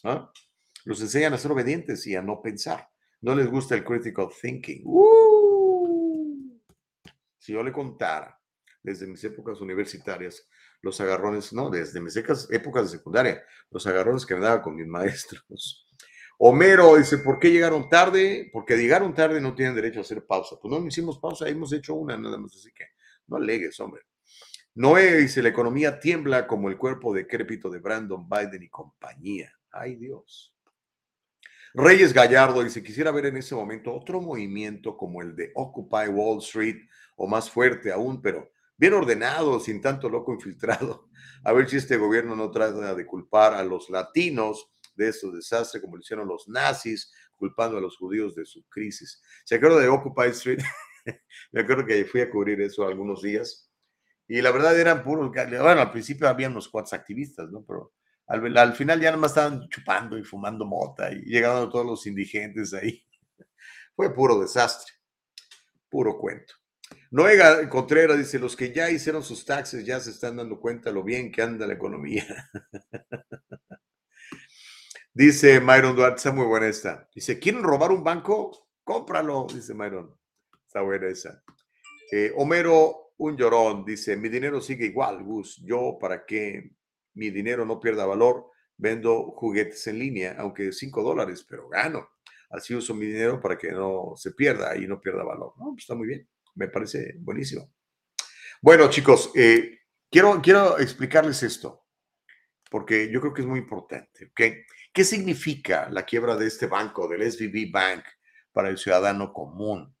¿ah? 0.04 0.32
Los 0.84 1.00
enseñan 1.00 1.34
a 1.34 1.38
ser 1.38 1.52
obedientes 1.52 2.06
y 2.06 2.14
a 2.14 2.22
no 2.22 2.40
pensar. 2.42 2.88
No 3.20 3.34
les 3.34 3.50
gusta 3.50 3.74
el 3.74 3.84
critical 3.84 4.28
thinking. 4.40 4.82
¡Uh! 4.84 6.60
Si 7.38 7.52
yo 7.52 7.62
le 7.62 7.72
contara 7.72 8.40
desde 8.84 9.06
mis 9.06 9.24
épocas 9.24 9.60
universitarias, 9.60 10.46
los 10.82 11.00
agarrones, 11.00 11.52
no, 11.52 11.70
desde 11.70 12.00
mis 12.00 12.14
épocas 12.16 12.48
de 12.50 12.98
secundaria, 12.98 13.42
los 13.70 13.86
agarrones 13.86 14.26
que 14.26 14.34
me 14.34 14.42
daba 14.42 14.62
con 14.62 14.76
mis 14.76 14.86
maestros. 14.86 15.88
Homero 16.38 16.96
dice, 16.96 17.18
¿por 17.18 17.38
qué 17.38 17.50
llegaron 17.50 17.88
tarde? 17.88 18.50
Porque 18.52 18.76
llegaron 18.76 19.14
tarde 19.14 19.40
no 19.40 19.54
tienen 19.54 19.74
derecho 19.74 20.00
a 20.00 20.02
hacer 20.02 20.26
pausa. 20.26 20.56
Pues 20.60 20.70
no 20.70 20.86
hicimos 20.86 21.18
pausa, 21.18 21.48
hemos 21.48 21.72
hecho 21.72 21.94
una 21.94 22.16
nada 22.18 22.36
más, 22.36 22.54
así 22.54 22.70
que 22.72 22.84
no 23.28 23.36
alegues, 23.36 23.80
hombre. 23.80 24.02
Noé 24.74 25.16
dice, 25.16 25.42
la 25.42 25.48
economía 25.48 25.98
tiembla 25.98 26.46
como 26.46 26.68
el 26.68 26.76
cuerpo 26.76 27.14
decrépito 27.14 27.70
de 27.70 27.78
Brandon 27.78 28.28
Biden 28.28 28.62
y 28.62 28.68
compañía. 28.68 29.50
Ay 29.70 29.94
Dios. 29.94 30.52
Reyes 31.72 32.12
Gallardo 32.12 32.62
dice, 32.62 32.82
quisiera 32.82 33.10
ver 33.12 33.26
en 33.26 33.36
ese 33.36 33.54
momento 33.54 33.94
otro 33.94 34.20
movimiento 34.20 34.96
como 34.96 35.22
el 35.22 35.34
de 35.34 35.52
Occupy 35.54 36.08
Wall 36.08 36.38
Street 36.38 36.82
o 37.16 37.26
más 37.26 37.50
fuerte 37.50 37.90
aún, 37.92 38.20
pero 38.20 38.50
bien 38.76 38.94
ordenado, 38.94 39.60
sin 39.60 39.80
tanto 39.80 40.08
loco 40.08 40.32
infiltrado. 40.32 41.08
A 41.44 41.52
ver 41.52 41.68
si 41.68 41.76
este 41.76 41.96
gobierno 41.96 42.34
no 42.34 42.50
trata 42.50 42.94
de 42.94 43.06
culpar 43.06 43.52
a 43.52 43.62
los 43.62 43.90
latinos 43.90 44.70
de 44.94 45.08
estos 45.08 45.34
desastres, 45.34 45.82
como 45.82 45.96
lo 45.96 46.00
hicieron 46.00 46.26
los 46.26 46.48
nazis, 46.48 47.12
culpando 47.36 47.76
a 47.76 47.80
los 47.80 47.98
judíos 47.98 48.34
de 48.34 48.46
su 48.46 48.64
crisis. 48.68 49.20
¿Se 49.44 49.56
acuerda 49.56 49.78
de 49.80 49.88
Occupy 49.88 50.28
Street? 50.28 50.60
Me 51.52 51.60
acuerdo 51.60 51.84
que 51.84 52.04
fui 52.06 52.22
a 52.22 52.30
cubrir 52.30 52.60
eso 52.62 52.86
algunos 52.86 53.20
días. 53.20 53.70
Y 54.26 54.40
la 54.40 54.52
verdad 54.52 54.78
eran 54.78 55.04
puros, 55.04 55.30
bueno, 55.30 55.80
al 55.82 55.90
principio 55.90 56.28
había 56.28 56.48
unos 56.48 56.68
cuantos 56.68 56.94
activistas, 56.94 57.50
¿no? 57.50 57.62
Pero 57.66 57.92
al, 58.26 58.56
al 58.56 58.72
final 58.72 58.98
ya 59.00 59.10
nomás 59.10 59.32
estaban 59.32 59.68
chupando 59.68 60.16
y 60.16 60.24
fumando 60.24 60.64
mota 60.64 61.12
y 61.12 61.20
llegaban 61.24 61.68
todos 61.68 61.84
los 61.84 62.06
indigentes 62.06 62.72
ahí. 62.72 63.06
Fue 63.94 64.14
puro 64.14 64.40
desastre, 64.40 64.94
puro 65.90 66.16
cuento. 66.16 66.54
Noega 67.14 67.68
Contreras 67.68 68.18
dice, 68.18 68.40
los 68.40 68.56
que 68.56 68.72
ya 68.72 68.90
hicieron 68.90 69.22
sus 69.22 69.44
taxes 69.44 69.86
ya 69.86 70.00
se 70.00 70.10
están 70.10 70.34
dando 70.34 70.58
cuenta 70.58 70.90
lo 70.90 71.04
bien 71.04 71.30
que 71.30 71.42
anda 71.42 71.64
la 71.64 71.74
economía. 71.74 72.26
dice 75.14 75.60
Myron 75.60 75.94
Duarte, 75.94 76.16
está 76.16 76.32
muy 76.32 76.44
buena 76.44 76.66
esta. 76.66 77.08
Dice, 77.14 77.38
¿quieren 77.38 77.62
robar 77.62 77.92
un 77.92 78.02
banco? 78.02 78.66
Cómpralo, 78.82 79.46
dice 79.48 79.74
Myron. 79.74 80.12
Está 80.66 80.80
buena 80.80 81.06
esa. 81.06 81.40
Eh, 82.10 82.32
Homero, 82.34 83.12
un 83.18 83.36
llorón, 83.36 83.84
dice, 83.84 84.16
mi 84.16 84.28
dinero 84.28 84.60
sigue 84.60 84.86
igual, 84.86 85.22
Gus. 85.22 85.62
Yo, 85.64 85.96
para 86.00 86.26
que 86.26 86.72
mi 87.14 87.30
dinero 87.30 87.64
no 87.64 87.78
pierda 87.78 88.06
valor, 88.06 88.50
vendo 88.76 89.30
juguetes 89.36 89.86
en 89.86 90.00
línea, 90.00 90.34
aunque 90.36 90.72
5 90.72 91.00
dólares, 91.00 91.46
pero 91.48 91.68
gano. 91.68 92.08
Así 92.50 92.74
uso 92.74 92.92
mi 92.92 93.06
dinero 93.06 93.40
para 93.40 93.56
que 93.56 93.70
no 93.70 94.14
se 94.16 94.32
pierda 94.32 94.76
y 94.76 94.88
no 94.88 95.00
pierda 95.00 95.22
valor. 95.22 95.52
No, 95.58 95.66
pues 95.66 95.84
está 95.84 95.94
muy 95.94 96.08
bien 96.08 96.28
me 96.54 96.68
parece 96.68 97.14
buenísimo. 97.18 97.72
Bueno, 98.60 98.88
chicos, 98.88 99.30
eh, 99.34 99.80
quiero, 100.10 100.40
quiero 100.40 100.78
explicarles 100.78 101.42
esto, 101.42 101.86
porque 102.70 103.10
yo 103.10 103.20
creo 103.20 103.34
que 103.34 103.42
es 103.42 103.46
muy 103.46 103.58
importante. 103.58 104.32
¿Qué 104.34 105.04
significa 105.04 105.88
la 105.90 106.04
quiebra 106.04 106.36
de 106.36 106.46
este 106.46 106.66
banco, 106.66 107.08
del 107.08 107.30
SVB 107.30 107.70
Bank, 107.70 108.04
para 108.52 108.68
el 108.68 108.78
ciudadano 108.78 109.32
común? 109.32 109.94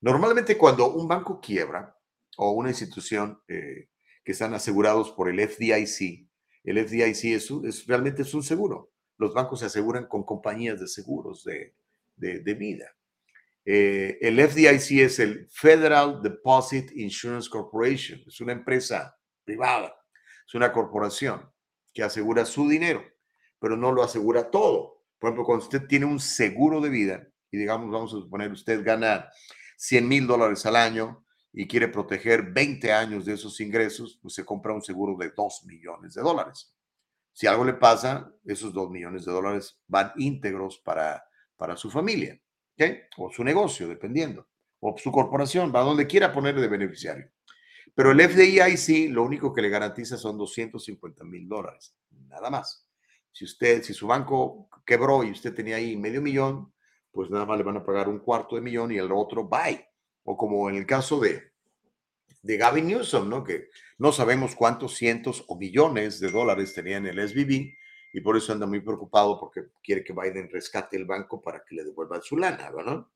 Normalmente 0.00 0.58
cuando 0.58 0.92
un 0.92 1.06
banco 1.06 1.40
quiebra 1.40 1.96
o 2.36 2.50
una 2.52 2.70
institución 2.70 3.40
eh, 3.46 3.88
que 4.24 4.32
están 4.32 4.52
asegurados 4.54 5.12
por 5.12 5.28
el 5.28 5.38
FDIC, 5.38 6.28
el 6.64 6.88
FDIC 6.88 7.24
es, 7.36 7.50
es, 7.64 7.86
realmente 7.86 8.22
es 8.22 8.34
un 8.34 8.42
seguro. 8.42 8.92
Los 9.18 9.32
bancos 9.32 9.60
se 9.60 9.66
aseguran 9.66 10.06
con 10.06 10.24
compañías 10.24 10.80
de 10.80 10.88
seguros 10.88 11.44
de, 11.44 11.76
de, 12.16 12.40
de 12.40 12.54
vida. 12.54 12.96
Eh, 13.64 14.18
el 14.20 14.40
FDIC 14.40 15.00
es 15.00 15.18
el 15.18 15.48
Federal 15.50 16.20
Deposit 16.20 16.90
Insurance 16.96 17.48
Corporation, 17.48 18.20
es 18.26 18.40
una 18.40 18.52
empresa 18.52 19.16
privada, 19.44 19.94
es 20.46 20.54
una 20.54 20.72
corporación 20.72 21.48
que 21.92 22.02
asegura 22.02 22.44
su 22.44 22.68
dinero, 22.68 23.04
pero 23.60 23.76
no 23.76 23.92
lo 23.92 24.02
asegura 24.02 24.50
todo. 24.50 25.04
Por 25.18 25.28
ejemplo, 25.28 25.44
cuando 25.44 25.64
usted 25.64 25.86
tiene 25.86 26.06
un 26.06 26.18
seguro 26.18 26.80
de 26.80 26.88
vida 26.88 27.28
y 27.50 27.58
digamos, 27.58 27.90
vamos 27.90 28.12
a 28.12 28.16
suponer, 28.16 28.50
usted 28.50 28.82
gana 28.84 29.28
100 29.76 30.08
mil 30.08 30.26
dólares 30.26 30.66
al 30.66 30.76
año 30.76 31.24
y 31.52 31.68
quiere 31.68 31.88
proteger 31.88 32.50
20 32.52 32.92
años 32.92 33.24
de 33.26 33.34
esos 33.34 33.60
ingresos, 33.60 34.18
pues 34.20 34.34
se 34.34 34.44
compra 34.44 34.72
un 34.72 34.82
seguro 34.82 35.16
de 35.16 35.30
2 35.30 35.66
millones 35.66 36.14
de 36.14 36.22
dólares. 36.22 36.74
Si 37.32 37.46
algo 37.46 37.64
le 37.64 37.74
pasa, 37.74 38.32
esos 38.44 38.72
2 38.72 38.90
millones 38.90 39.24
de 39.24 39.32
dólares 39.32 39.78
van 39.86 40.12
íntegros 40.16 40.78
para, 40.78 41.24
para 41.56 41.76
su 41.76 41.90
familia. 41.90 42.40
O 43.16 43.30
su 43.30 43.44
negocio, 43.44 43.88
dependiendo. 43.88 44.46
O 44.80 44.96
su 44.98 45.12
corporación, 45.12 45.72
va 45.74 45.80
a 45.80 45.84
donde 45.84 46.06
quiera 46.06 46.32
poner 46.32 46.58
de 46.58 46.68
beneficiario. 46.68 47.30
Pero 47.94 48.12
el 48.12 48.20
FDIC 48.20 49.10
lo 49.10 49.22
único 49.22 49.52
que 49.52 49.62
le 49.62 49.68
garantiza 49.68 50.16
son 50.16 50.38
250 50.38 51.24
mil 51.24 51.48
dólares, 51.48 51.94
nada 52.28 52.48
más. 52.48 52.86
Si 53.30 53.44
usted, 53.44 53.82
si 53.82 53.92
su 53.92 54.06
banco 54.06 54.68
quebró 54.84 55.24
y 55.24 55.30
usted 55.30 55.54
tenía 55.54 55.76
ahí 55.76 55.96
medio 55.96 56.22
millón, 56.22 56.72
pues 57.10 57.30
nada 57.30 57.44
más 57.44 57.58
le 57.58 57.64
van 57.64 57.76
a 57.76 57.84
pagar 57.84 58.08
un 58.08 58.18
cuarto 58.18 58.56
de 58.56 58.62
millón 58.62 58.92
y 58.92 58.96
el 58.96 59.12
otro 59.12 59.46
bye. 59.46 59.86
O 60.24 60.36
como 60.36 60.68
en 60.70 60.76
el 60.76 60.86
caso 60.86 61.20
de, 61.20 61.52
de 62.42 62.56
Gavin 62.56 62.86
Newsom, 62.86 63.28
¿no? 63.28 63.44
Que 63.44 63.68
no 63.98 64.12
sabemos 64.12 64.54
cuántos 64.54 64.94
cientos 64.96 65.44
o 65.48 65.56
millones 65.56 66.20
de 66.20 66.30
dólares 66.30 66.74
tenía 66.74 66.96
en 66.96 67.06
el 67.06 67.28
SBB 67.28 67.74
y 68.12 68.20
por 68.20 68.36
eso 68.36 68.52
anda 68.52 68.66
muy 68.66 68.80
preocupado 68.80 69.38
porque 69.38 69.68
quiere 69.82 70.04
que 70.04 70.12
Biden 70.12 70.50
rescate 70.50 70.96
el 70.96 71.06
banco 71.06 71.40
para 71.40 71.64
que 71.64 71.74
le 71.76 71.84
devuelvan 71.84 72.22
su 72.22 72.36
lana, 72.36 72.70
¿verdad? 72.70 73.06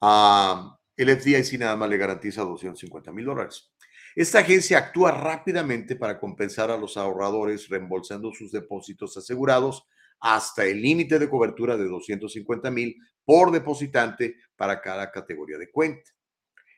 Ah, 0.00 0.78
el 0.96 1.08
FDIC 1.10 1.58
nada 1.58 1.76
más 1.76 1.88
le 1.88 1.96
garantiza 1.96 2.42
250 2.42 3.12
mil 3.12 3.24
dólares. 3.24 3.72
Esta 4.14 4.40
agencia 4.40 4.78
actúa 4.78 5.12
rápidamente 5.12 5.96
para 5.96 6.18
compensar 6.18 6.70
a 6.70 6.76
los 6.76 6.96
ahorradores 6.96 7.68
reembolsando 7.68 8.32
sus 8.32 8.50
depósitos 8.50 9.16
asegurados 9.16 9.86
hasta 10.18 10.64
el 10.64 10.82
límite 10.82 11.18
de 11.18 11.30
cobertura 11.30 11.76
de 11.76 11.86
250 11.86 12.70
mil 12.70 12.96
por 13.24 13.50
depositante 13.50 14.36
para 14.56 14.80
cada 14.80 15.10
categoría 15.10 15.56
de 15.56 15.70
cuenta. 15.70 16.10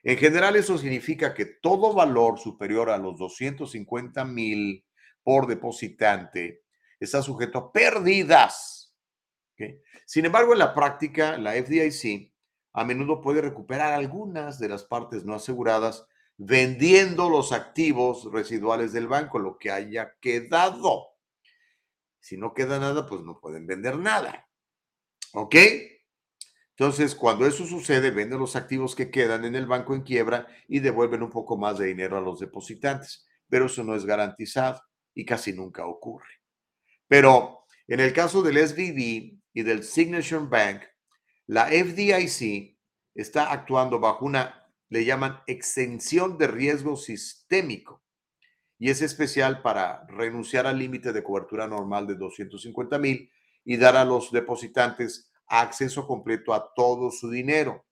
En 0.05 0.16
general, 0.19 0.57
eso 0.57 0.77
significa 0.79 1.33
que 1.33 1.47
todo 1.47 1.95
valor 1.95 2.39
superior 2.39 2.91
a 2.91 2.99
los 2.99 3.19
250 3.19 4.24
mil 4.24 4.85
por 5.23 5.47
depositante 5.47 6.62
está 7.05 7.23
sujeto 7.23 7.59
a 7.59 7.73
pérdidas. 7.73 8.95
Sin 10.07 10.24
embargo, 10.24 10.53
en 10.53 10.59
la 10.59 10.74
práctica, 10.74 11.39
la 11.39 11.53
FDIC 11.53 12.33
a 12.74 12.85
menudo 12.85 13.20
puede 13.20 13.43
recuperar 13.43 13.93
algunas 13.93 14.59
de 14.59 14.69
las 14.69 14.85
partes 14.85 15.24
no 15.24 15.35
aseguradas 15.35 16.07
vendiendo 16.39 17.29
los 17.29 17.53
activos 17.53 18.31
residuales 18.33 18.93
del 18.93 19.07
banco, 19.07 19.39
lo 19.39 19.59
que 19.59 19.70
haya 19.70 20.16
quedado. 20.20 21.09
Si 22.19 22.37
no 22.37 22.55
queda 22.55 22.79
nada, 22.79 23.07
pues 23.07 23.23
no 23.23 23.39
pueden 23.41 23.66
vender 23.66 23.99
nada. 23.99 24.49
¿Ok? 25.35 25.55
Entonces, 26.70 27.15
cuando 27.15 27.47
eso 27.47 27.66
sucede, 27.66 28.11
venden 28.11 28.39
los 28.39 28.57
activos 28.57 28.97
que 28.97 29.11
quedan 29.11 29.45
en 29.45 29.55
el 29.55 29.66
banco 29.66 29.95
en 29.95 30.03
quiebra 30.03 30.47
y 30.66 30.81
devuelven 30.81 31.23
un 31.23 31.31
poco 31.31 31.57
más 31.57 31.79
de 31.79 31.87
dinero 31.87 32.16
a 32.16 32.20
los 32.20 32.41
depositantes. 32.41 33.27
Pero 33.49 33.66
eso 33.66 33.85
no 33.85 33.95
es 33.95 34.05
garantizado 34.05 34.83
y 35.15 35.24
casi 35.24 35.53
nunca 35.53 35.87
ocurre. 35.87 36.41
Pero 37.12 37.66
en 37.89 38.01
el 38.01 38.14
caso 38.14 38.40
del 38.40 38.56
SVB 38.56 39.39
y 39.52 39.62
del 39.62 39.84
Signature 39.84 40.47
Bank, 40.47 40.80
la 41.47 41.66
FDIC 41.66 42.78
está 43.14 43.52
actuando 43.52 44.01
bajo 44.01 44.24
una, 44.24 44.66
le 44.89 45.05
llaman 45.05 45.43
exención 45.47 46.39
de 46.39 46.47
riesgo 46.47 46.97
sistémico 46.97 48.02
y 48.78 48.89
es 48.89 49.02
especial 49.02 49.60
para 49.60 50.06
renunciar 50.06 50.66
al 50.66 50.78
límite 50.78 51.12
de 51.12 51.22
cobertura 51.22 51.66
normal 51.66 52.06
de 52.06 52.14
250 52.14 52.98
mil 52.98 53.30
y 53.62 53.76
dar 53.76 53.94
a 53.97 54.06
los 54.06 54.32
depositantes 54.32 55.30
acceso 55.48 56.06
completo 56.06 56.55
a 56.55 56.72
todo 56.72 57.10
su 57.10 57.28
dinero. 57.28 57.84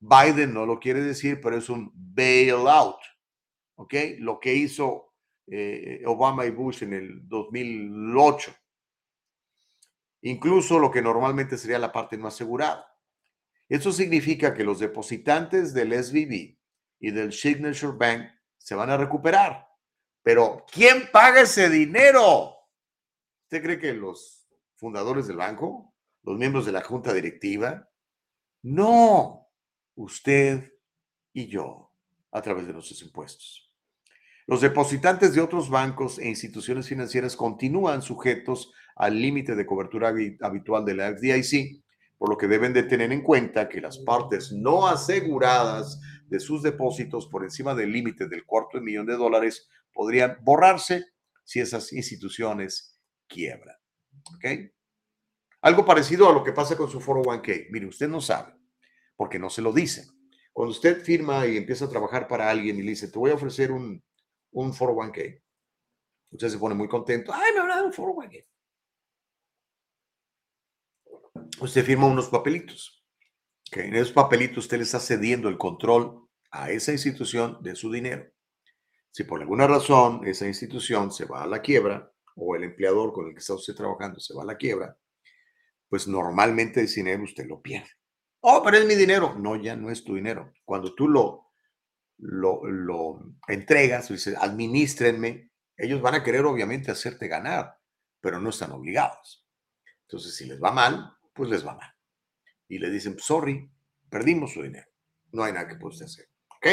Biden 0.00 0.52
no 0.52 0.66
lo 0.66 0.80
quiere 0.80 1.00
decir, 1.00 1.40
pero 1.40 1.56
es 1.56 1.68
un 1.68 1.92
bailout. 1.94 2.98
¿Ok? 3.76 3.94
Lo 4.18 4.40
que 4.40 4.52
hizo 4.52 5.14
eh, 5.46 6.02
Obama 6.06 6.44
y 6.44 6.50
Bush 6.50 6.82
en 6.82 6.94
el 6.94 7.28
2008. 7.28 8.52
Incluso 10.26 10.78
lo 10.78 10.90
que 10.90 11.02
normalmente 11.02 11.58
sería 11.58 11.78
la 11.78 11.92
parte 11.92 12.16
no 12.16 12.28
asegurada. 12.28 12.90
Eso 13.68 13.92
significa 13.92 14.54
que 14.54 14.64
los 14.64 14.78
depositantes 14.78 15.74
del 15.74 15.92
SVB 15.92 16.58
y 17.00 17.10
del 17.10 17.30
Signature 17.30 17.92
Bank 17.94 18.30
se 18.56 18.74
van 18.74 18.88
a 18.88 18.96
recuperar. 18.96 19.68
Pero 20.22 20.64
¿quién 20.72 21.10
paga 21.12 21.42
ese 21.42 21.68
dinero? 21.68 22.56
¿Usted 23.42 23.62
cree 23.62 23.78
que 23.78 23.92
los 23.92 24.48
fundadores 24.76 25.26
del 25.26 25.36
banco, 25.36 25.94
los 26.22 26.38
miembros 26.38 26.64
de 26.64 26.72
la 26.72 26.80
junta 26.80 27.12
directiva? 27.12 27.86
No, 28.62 29.50
usted 29.94 30.72
y 31.34 31.48
yo, 31.48 31.92
a 32.30 32.40
través 32.40 32.66
de 32.66 32.72
nuestros 32.72 33.02
impuestos. 33.02 33.63
Los 34.46 34.60
depositantes 34.60 35.34
de 35.34 35.40
otros 35.40 35.70
bancos 35.70 36.18
e 36.18 36.28
instituciones 36.28 36.88
financieras 36.88 37.36
continúan 37.36 38.02
sujetos 38.02 38.72
al 38.96 39.20
límite 39.20 39.54
de 39.54 39.66
cobertura 39.66 40.12
habitual 40.40 40.84
de 40.84 40.94
la 40.94 41.16
FDIC 41.16 41.84
por 42.18 42.30
lo 42.30 42.38
que 42.38 42.48
deben 42.48 42.72
de 42.72 42.84
tener 42.84 43.12
en 43.12 43.22
cuenta 43.22 43.68
que 43.68 43.80
las 43.80 43.98
partes 43.98 44.52
no 44.52 44.86
aseguradas 44.86 46.00
de 46.26 46.40
sus 46.40 46.62
depósitos 46.62 47.26
por 47.26 47.44
encima 47.44 47.74
del 47.74 47.92
límite 47.92 48.28
del 48.28 48.46
cuarto 48.46 48.78
de 48.78 48.84
millón 48.84 49.06
de 49.06 49.14
dólares 49.14 49.68
podrían 49.92 50.38
borrarse 50.42 51.04
si 51.44 51.60
esas 51.60 51.92
instituciones 51.92 52.98
quiebran. 53.26 53.76
¿Ok? 54.34 54.44
Algo 55.62 55.84
parecido 55.84 56.28
a 56.28 56.32
lo 56.32 56.42
que 56.42 56.52
pasa 56.52 56.76
con 56.76 56.90
su 56.90 57.00
401k. 57.00 57.66
Mire, 57.70 57.86
usted 57.86 58.08
no 58.08 58.20
sabe, 58.20 58.54
porque 59.16 59.38
no 59.38 59.50
se 59.50 59.62
lo 59.62 59.72
dicen. 59.72 60.06
Cuando 60.52 60.70
usted 60.70 61.02
firma 61.02 61.46
y 61.46 61.56
empieza 61.56 61.86
a 61.86 61.90
trabajar 61.90 62.28
para 62.28 62.48
alguien 62.48 62.78
y 62.78 62.82
le 62.82 62.90
dice, 62.90 63.08
te 63.08 63.18
voy 63.18 63.32
a 63.32 63.34
ofrecer 63.34 63.72
un, 63.72 64.02
un 64.54 64.72
401k, 64.72 65.42
usted 66.32 66.48
se 66.48 66.58
pone 66.58 66.74
muy 66.74 66.88
contento. 66.88 67.32
Ay, 67.32 67.52
me 67.52 67.60
van 67.60 67.70
a 67.70 67.76
dar 67.76 67.84
un 67.84 67.92
401k 67.92 68.46
usted 71.60 71.84
firma 71.84 72.06
unos 72.06 72.28
papelitos. 72.28 73.02
Que 73.70 73.84
en 73.84 73.94
esos 73.94 74.12
papelitos 74.12 74.64
usted 74.64 74.76
le 74.76 74.84
está 74.84 75.00
cediendo 75.00 75.48
el 75.48 75.58
control 75.58 76.28
a 76.50 76.70
esa 76.70 76.92
institución 76.92 77.58
de 77.60 77.74
su 77.74 77.90
dinero. 77.90 78.30
Si 79.10 79.24
por 79.24 79.40
alguna 79.40 79.66
razón 79.66 80.26
esa 80.26 80.46
institución 80.46 81.10
se 81.12 81.24
va 81.24 81.42
a 81.42 81.46
la 81.46 81.60
quiebra 81.60 82.12
o 82.36 82.56
el 82.56 82.64
empleador 82.64 83.12
con 83.12 83.26
el 83.26 83.32
que 83.32 83.38
está 83.38 83.54
usted 83.54 83.74
trabajando 83.74 84.20
se 84.20 84.34
va 84.34 84.42
a 84.42 84.46
la 84.46 84.56
quiebra, 84.56 84.96
pues 85.88 86.06
normalmente 86.06 86.82
ese 86.82 87.00
dinero 87.00 87.24
usted 87.24 87.46
lo 87.46 87.60
pierde. 87.60 87.88
Oh, 88.40 88.62
pero 88.62 88.76
es 88.76 88.86
mi 88.86 88.94
dinero. 88.94 89.34
No, 89.38 89.56
ya 89.56 89.74
no 89.76 89.90
es 89.90 90.04
tu 90.04 90.14
dinero. 90.14 90.52
Cuando 90.64 90.94
tú 90.94 91.08
lo, 91.08 91.43
lo, 92.18 92.64
lo 92.66 93.36
entregas, 93.48 94.08
dices, 94.08 94.36
administrenme, 94.38 95.50
ellos 95.76 96.00
van 96.00 96.14
a 96.14 96.22
querer 96.22 96.44
obviamente 96.44 96.90
hacerte 96.90 97.28
ganar, 97.28 97.76
pero 98.20 98.40
no 98.40 98.50
están 98.50 98.72
obligados. 98.72 99.46
Entonces, 100.02 100.36
si 100.36 100.46
les 100.46 100.62
va 100.62 100.70
mal, 100.70 101.12
pues 101.32 101.50
les 101.50 101.66
va 101.66 101.74
mal. 101.74 101.90
Y 102.68 102.78
le 102.78 102.90
dicen, 102.90 103.18
sorry, 103.18 103.70
perdimos 104.08 104.52
su 104.52 104.62
dinero. 104.62 104.86
No 105.32 105.42
hay 105.42 105.52
nada 105.52 105.66
que 105.66 105.76
pueda 105.76 106.04
hacer. 106.04 106.28
¿Ok? 106.56 106.66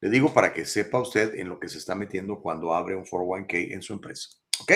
Le 0.00 0.10
digo 0.10 0.34
para 0.34 0.52
que 0.52 0.64
sepa 0.64 1.00
usted 1.00 1.34
en 1.36 1.48
lo 1.48 1.58
que 1.58 1.68
se 1.68 1.78
está 1.78 1.94
metiendo 1.94 2.40
cuando 2.40 2.74
abre 2.74 2.96
un 2.96 3.04
401k 3.04 3.72
en 3.72 3.82
su 3.82 3.94
empresa. 3.94 4.28
¿Ok? 4.60 4.72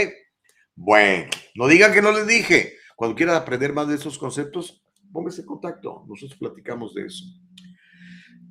Bueno, 0.74 1.30
no 1.54 1.66
digan 1.66 1.92
que 1.92 2.02
no 2.02 2.12
les 2.12 2.26
dije. 2.26 2.76
Cuando 2.94 3.16
quiera 3.16 3.36
aprender 3.36 3.72
más 3.72 3.88
de 3.88 3.96
esos 3.96 4.18
conceptos, 4.18 4.82
póngase 5.12 5.42
en 5.42 5.46
contacto. 5.46 6.04
Nosotros 6.08 6.38
platicamos 6.38 6.94
de 6.94 7.06
eso. 7.06 7.24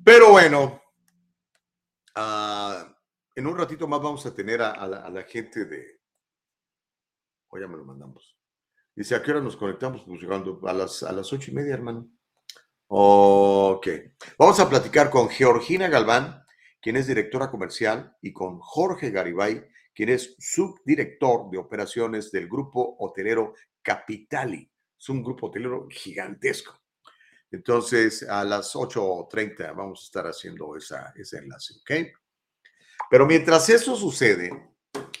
Pero 0.04 0.30
bueno, 0.30 0.80
ah, 2.16 2.96
en 3.34 3.46
un 3.46 3.56
ratito 3.56 3.86
más 3.86 4.02
vamos 4.02 4.24
a 4.26 4.34
tener 4.34 4.62
a, 4.62 4.86
la, 4.86 5.22
gente 5.24 5.66
de... 5.66 6.00
O 7.48 7.58
ya 7.58 7.68
me 7.68 7.76
lo 7.76 7.84
mandamos. 7.84 8.36
Dice, 8.94 9.14
¿a 9.14 9.22
qué 9.22 9.30
hora 9.30 9.40
nos 9.40 9.56
conectamos? 9.56 10.02
Pues 10.06 10.20
llegando 10.20 10.60
a 10.66 10.72
las, 10.72 11.02
a 11.02 11.12
las 11.12 11.32
ocho 11.32 11.50
y 11.50 11.54
media, 11.54 11.74
hermano. 11.74 12.08
Ok. 12.88 13.88
Vamos 14.38 14.58
a 14.58 14.68
platicar 14.68 15.10
con 15.10 15.28
Georgina 15.28 15.88
Galván, 15.88 16.42
quien 16.80 16.96
es 16.96 17.06
directora 17.06 17.50
comercial, 17.50 18.16
y 18.22 18.32
con 18.32 18.58
Jorge 18.58 19.10
Garibay, 19.10 19.68
quien 19.94 20.08
es 20.08 20.34
subdirector 20.38 21.50
de 21.50 21.58
operaciones 21.58 22.30
del 22.32 22.48
grupo 22.48 22.96
hotelero 22.98 23.54
Capitali. 23.82 24.70
Es 24.98 25.08
un 25.08 25.22
grupo 25.22 25.48
hotelero 25.48 25.86
gigantesco. 25.90 26.78
Entonces, 27.56 28.22
a 28.22 28.44
las 28.44 28.74
8.30 28.74 29.74
vamos 29.74 30.02
a 30.02 30.04
estar 30.04 30.26
haciendo 30.26 30.76
ese 30.76 31.38
enlace, 31.38 31.74
¿ok? 31.80 32.12
Pero 33.10 33.24
mientras 33.26 33.66
eso 33.70 33.96
sucede, 33.96 34.50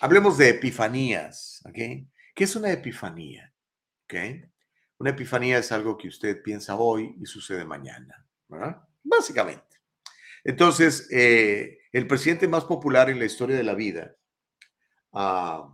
hablemos 0.00 0.36
de 0.36 0.50
epifanías, 0.50 1.62
¿ok? 1.64 1.78
¿Qué 2.34 2.44
es 2.44 2.54
una 2.54 2.70
epifanía? 2.70 3.54
¿ok? 4.04 4.14
Una 4.98 5.10
epifanía 5.10 5.56
es 5.56 5.72
algo 5.72 5.96
que 5.96 6.08
usted 6.08 6.42
piensa 6.42 6.76
hoy 6.76 7.16
y 7.18 7.24
sucede 7.24 7.64
mañana, 7.64 8.26
¿verdad? 8.48 8.82
Básicamente. 9.02 9.80
Entonces, 10.44 11.08
eh, 11.10 11.78
el 11.90 12.06
presidente 12.06 12.48
más 12.48 12.64
popular 12.64 13.08
en 13.08 13.18
la 13.18 13.24
historia 13.24 13.56
de 13.56 13.64
la 13.64 13.74
vida, 13.74 14.14
uh, 15.12 15.72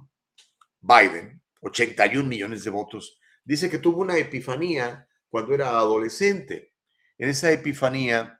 Biden, 0.80 1.42
81 1.60 2.28
millones 2.28 2.62
de 2.62 2.70
votos, 2.70 3.18
dice 3.44 3.68
que 3.68 3.78
tuvo 3.78 4.02
una 4.02 4.16
epifanía 4.16 5.08
cuando 5.32 5.54
era 5.54 5.70
adolescente. 5.70 6.74
En 7.16 7.30
esa 7.30 7.50
epifanía 7.50 8.38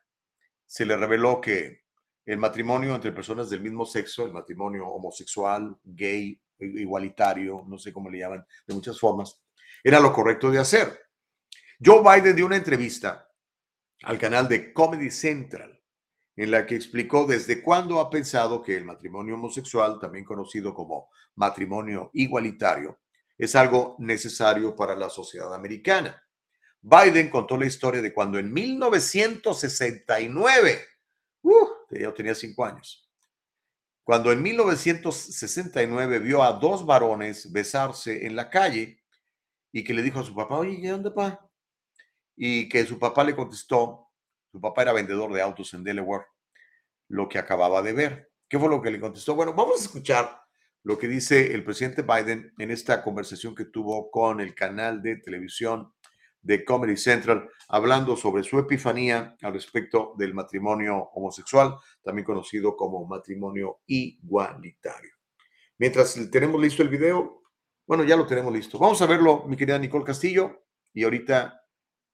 se 0.67 0.85
le 0.85 0.95
reveló 0.95 1.41
que 1.41 1.85
el 2.27 2.37
matrimonio 2.37 2.95
entre 2.95 3.13
personas 3.13 3.49
del 3.49 3.63
mismo 3.63 3.87
sexo, 3.87 4.27
el 4.27 4.33
matrimonio 4.35 4.87
homosexual, 4.87 5.75
gay, 5.83 6.39
igualitario, 6.59 7.65
no 7.67 7.79
sé 7.79 7.95
cómo 7.95 8.11
le 8.11 8.19
llaman, 8.19 8.45
de 8.67 8.75
muchas 8.75 9.01
formas, 9.01 9.41
era 9.83 9.99
lo 10.01 10.13
correcto 10.13 10.51
de 10.51 10.59
hacer. 10.59 11.01
Joe 11.83 12.03
Biden 12.03 12.37
dio 12.37 12.45
una 12.45 12.57
entrevista 12.57 13.27
al 14.03 14.19
canal 14.19 14.47
de 14.47 14.75
Comedy 14.75 15.11
Central 15.11 15.81
en 16.37 16.51
la 16.51 16.67
que 16.67 16.75
explicó 16.75 17.27
desde 17.27 17.63
cuándo 17.63 18.01
ha 18.01 18.11
pensado 18.11 18.63
que 18.63 18.77
el 18.77 18.85
matrimonio 18.85 19.37
homosexual, 19.37 19.99
también 19.99 20.27
conocido 20.27 20.75
como 20.75 21.09
matrimonio 21.37 22.11
igualitario, 22.13 23.01
es 23.39 23.57
algo 23.57 23.97
necesario 23.99 24.77
para 24.77 24.95
la 24.95 25.09
sociedad 25.09 25.55
americana. 25.55 26.23
Biden 26.83 27.31
contó 27.31 27.57
la 27.57 27.67
historia 27.67 28.03
de 28.03 28.13
cuando 28.13 28.41
en 28.41 28.53
1969, 28.53 30.85
uh, 31.43 31.69
yo 31.91 32.13
tenía 32.13 32.35
cinco 32.35 32.65
años, 32.65 33.09
cuando 34.03 34.33
en 34.33 34.43
1969 34.43 36.19
vio 36.19 36.43
a 36.43 36.55
dos 36.55 36.85
varones 36.85 37.53
besarse 37.53 38.27
en 38.27 38.35
la 38.35 38.51
calle 38.51 39.01
y 39.71 39.85
que 39.85 39.95
le 39.95 40.03
dijo 40.03 40.19
a 40.19 40.25
su 40.25 40.35
papá, 40.35 40.59
oye, 40.59 40.89
¿dónde 40.89 41.11
va? 41.11 41.49
Y 42.37 42.69
que 42.69 42.85
su 42.85 42.99
papá 42.99 43.23
le 43.23 43.37
contestó, 43.37 44.09
su 44.51 44.61
papá 44.61 44.83
era 44.83 44.93
vendedor 44.93 45.33
de 45.33 45.41
autos 45.41 45.73
en 45.75 45.85
Delaware, 45.85 46.27
lo 47.09 47.29
que 47.29 47.39
acababa 47.39 47.81
de 47.81 47.93
ver. 47.93 48.33
¿Qué 48.49 48.59
fue 48.59 48.69
lo 48.69 48.83
que 48.83 48.91
le 48.91 48.99
contestó? 48.99 49.37
Bueno, 49.37 49.55
vamos 49.55 49.81
a 49.81 49.85
escuchar 49.85 50.43
lo 50.83 50.99
que 50.99 51.07
dice 51.07 51.55
el 51.55 51.63
presidente 51.63 52.03
Biden 52.03 52.53
en 52.59 52.73
esta 52.73 53.05
conversación 53.05 53.55
que 53.55 53.67
tuvo 53.67 54.11
con 54.11 54.41
el 54.41 54.53
canal 54.55 55.01
de 55.01 55.15
televisión 55.17 55.93
de 56.43 56.65
Comedy 56.65 56.97
Central, 56.97 57.49
hablando 57.69 58.17
sobre 58.17 58.43
su 58.43 58.59
epifanía 58.59 59.37
al 59.41 59.55
respecto 59.55 60.15
del 60.19 60.35
matrimonio 60.35 61.11
homosexual, 61.15 61.77
también 62.03 62.27
conocido 62.27 62.77
como 62.77 63.07
matrimonio 63.07 63.81
igualitario. 63.87 65.13
Mientras 65.79 66.19
tenemos 66.31 66.61
listo 66.61 66.83
el 66.83 66.89
video, 66.89 67.43
bueno, 67.87 68.05
ya 68.05 68.17
lo 68.17 68.27
tenemos 68.27 68.53
listo. 68.53 68.79
Vamos 68.79 69.01
a 69.03 69.07
verlo, 69.07 69.45
mi 69.47 69.57
querida 69.57 69.79
Nicole 69.79 70.05
Castillo, 70.05 70.65
y 70.93 71.05
ahorita 71.05 71.63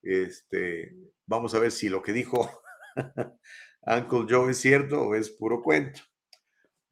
este, 0.01 0.95
vamos 1.25 1.53
a 1.55 1.59
ver 1.59 1.71
si 1.71 1.89
lo 1.89 2.01
que 2.01 2.13
dijo 2.13 2.61
Uncle 3.81 4.25
Joe 4.29 4.51
es 4.51 4.57
cierto 4.57 5.01
o 5.01 5.15
es 5.15 5.29
puro 5.29 5.61
cuento. 5.61 6.01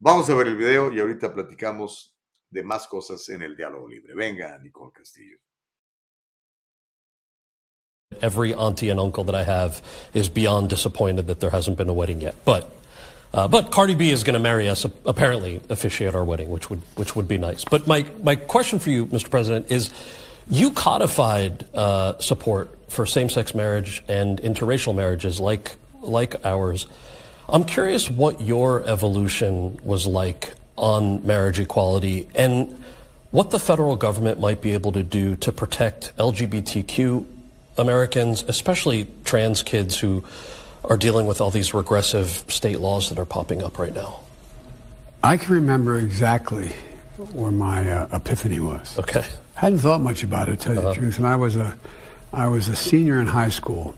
Vamos 0.00 0.28
a 0.30 0.34
ver 0.34 0.48
el 0.48 0.56
video 0.56 0.92
y 0.92 1.00
ahorita 1.00 1.32
platicamos 1.32 2.16
de 2.50 2.62
más 2.62 2.86
cosas 2.86 3.28
en 3.28 3.42
el 3.42 3.56
diálogo 3.56 3.88
libre. 3.88 4.14
Venga, 4.14 4.56
Nicole 4.58 4.92
Castillo. 4.92 5.38
Every 8.22 8.54
auntie 8.54 8.88
and 8.90 8.98
uncle 8.98 9.24
that 9.24 9.34
I 9.34 9.44
have 9.44 9.82
is 10.14 10.28
beyond 10.28 10.70
disappointed 10.70 11.26
that 11.26 11.40
there 11.40 11.50
hasn't 11.50 11.76
been 11.76 11.88
a 11.88 11.92
wedding 11.92 12.20
yet. 12.20 12.34
But 12.44 12.74
uh, 13.34 13.46
but 13.46 13.70
Cardi 13.70 13.94
B 13.94 14.10
is 14.10 14.24
going 14.24 14.34
to 14.34 14.40
marry 14.40 14.68
us, 14.68 14.86
apparently 15.04 15.60
officiate 15.68 16.14
our 16.14 16.24
wedding, 16.24 16.48
which 16.48 16.70
would 16.70 16.80
which 16.96 17.14
would 17.14 17.28
be 17.28 17.38
nice. 17.38 17.64
But 17.64 17.86
my 17.86 18.06
my 18.22 18.36
question 18.36 18.78
for 18.78 18.90
you, 18.90 19.06
Mr. 19.06 19.30
President, 19.30 19.70
is 19.70 19.90
you 20.50 20.70
codified 20.72 21.66
uh, 21.74 22.18
support 22.18 22.74
for 22.88 23.04
same-sex 23.04 23.54
marriage 23.54 24.02
and 24.08 24.40
interracial 24.40 24.94
marriages 24.94 25.38
like 25.38 25.76
like 26.00 26.34
ours. 26.44 26.86
I'm 27.48 27.64
curious 27.64 28.10
what 28.10 28.40
your 28.40 28.86
evolution 28.86 29.78
was 29.82 30.06
like 30.06 30.54
on 30.76 31.26
marriage 31.26 31.60
equality 31.60 32.28
and 32.34 32.82
what 33.30 33.50
the 33.50 33.58
federal 33.58 33.96
government 33.96 34.40
might 34.40 34.62
be 34.62 34.72
able 34.72 34.92
to 34.92 35.02
do 35.02 35.36
to 35.36 35.52
protect 35.52 36.16
LGBTQ 36.16 37.26
Americans, 37.78 38.44
especially 38.48 39.06
trans 39.24 39.62
kids 39.62 39.98
who 39.98 40.24
are 40.84 40.96
dealing 40.96 41.26
with 41.26 41.40
all 41.40 41.50
these 41.50 41.74
regressive 41.74 42.44
state 42.48 42.80
laws 42.80 43.08
that 43.08 43.18
are 43.18 43.24
popping 43.24 43.62
up 43.62 43.78
right 43.78 43.94
now. 43.94 44.20
I 45.22 45.36
can 45.36 45.54
remember 45.54 45.98
exactly 45.98 46.68
where 47.16 47.50
my 47.50 47.90
uh, 47.90 48.16
epiphany 48.16 48.60
was. 48.60 48.98
Okay. 48.98 49.24
I 49.56 49.60
hadn't 49.60 49.80
thought 49.80 50.00
much 50.00 50.22
about 50.22 50.48
it, 50.48 50.60
to 50.60 50.64
tell 50.64 50.74
you 50.74 50.80
uh-huh. 50.80 50.88
the 50.90 50.94
truth. 50.94 51.18
And 51.18 51.26
I 51.26 51.36
was 51.36 51.56
a, 51.56 51.76
I 52.32 52.46
was 52.46 52.68
a 52.68 52.76
senior 52.76 53.20
in 53.20 53.26
high 53.26 53.48
school, 53.48 53.96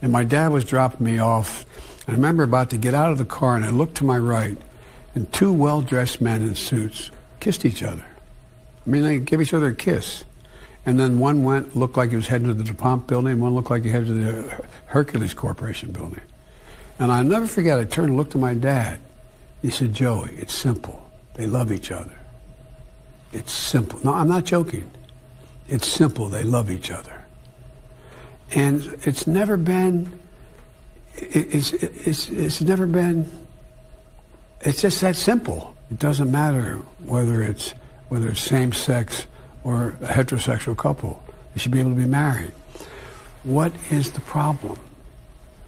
and 0.00 0.10
my 0.10 0.24
dad 0.24 0.52
was 0.52 0.64
dropping 0.64 1.04
me 1.06 1.18
off 1.18 1.66
I 2.08 2.12
remember 2.12 2.44
about 2.44 2.70
to 2.70 2.76
get 2.76 2.94
out 2.94 3.10
of 3.10 3.18
the 3.18 3.24
car, 3.24 3.56
and 3.56 3.64
I 3.64 3.70
looked 3.70 3.96
to 3.96 4.04
my 4.04 4.16
right, 4.16 4.56
and 5.14 5.30
two 5.32 5.52
well-dressed 5.52 6.20
men 6.20 6.42
in 6.42 6.54
suits 6.54 7.10
kissed 7.40 7.64
each 7.64 7.82
other. 7.82 8.04
I 8.86 8.90
mean, 8.90 9.02
they 9.02 9.18
gave 9.18 9.40
each 9.40 9.52
other 9.52 9.68
a 9.68 9.74
kiss. 9.74 10.24
And 10.86 10.98
then 10.98 11.18
one 11.18 11.42
went, 11.42 11.76
looked 11.76 11.96
like 11.96 12.10
he 12.10 12.16
was 12.16 12.28
heading 12.28 12.46
to 12.46 12.54
the 12.54 12.64
DuPont 12.64 13.06
building, 13.06 13.32
and 13.32 13.42
one 13.42 13.54
looked 13.54 13.70
like 13.70 13.82
he 13.82 13.90
headed 13.90 14.08
to 14.08 14.14
the 14.14 14.64
Hercules 14.86 15.34
Corporation 15.34 15.90
building. 15.90 16.20
And 16.98 17.12
I'll 17.12 17.24
never 17.24 17.46
forget, 17.46 17.78
I 17.78 17.84
turned 17.84 18.10
and 18.10 18.16
looked 18.16 18.34
at 18.34 18.40
my 18.40 18.54
dad. 18.54 19.00
He 19.62 19.70
said, 19.70 19.92
Joey, 19.92 20.30
it's 20.36 20.54
simple. 20.54 21.10
They 21.34 21.46
love 21.46 21.72
each 21.72 21.90
other. 21.90 22.18
It's 23.32 23.52
simple. 23.52 23.98
No, 24.04 24.14
I'm 24.14 24.28
not 24.28 24.44
joking. 24.44 24.90
It's 25.68 25.88
simple. 25.88 26.28
They 26.28 26.44
love 26.44 26.70
each 26.70 26.90
other. 26.90 27.24
And 28.52 28.96
it's 29.02 29.26
never 29.26 29.56
been 29.56 30.18
it's, 31.18 31.72
it's, 31.72 32.28
it's 32.28 32.60
never 32.60 32.86
been, 32.86 33.30
it's 34.60 34.82
just 34.82 35.00
that 35.00 35.16
simple. 35.16 35.74
It 35.90 35.98
doesn't 35.98 36.30
matter 36.30 36.76
whether 37.04 37.42
it's, 37.42 37.74
whether 38.08 38.28
it's 38.28 38.40
same 38.40 38.72
sex 38.72 39.26
or 39.66 39.88
a 40.00 40.06
heterosexual 40.06 40.76
couple. 40.76 41.20
They 41.52 41.60
should 41.60 41.72
be 41.72 41.80
able 41.80 41.90
to 41.90 41.96
be 41.96 42.06
married. 42.06 42.52
What 43.42 43.72
is 43.90 44.12
the 44.12 44.20
problem? 44.20 44.78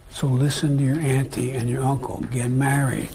So 0.09 0.25
listen 0.25 0.77
to 0.77 0.83
your 0.83 0.99
auntie 1.01 1.51
and 1.51 1.69
your 1.69 1.83
uncle. 1.83 2.21
Get 2.31 2.49
married. 2.49 3.09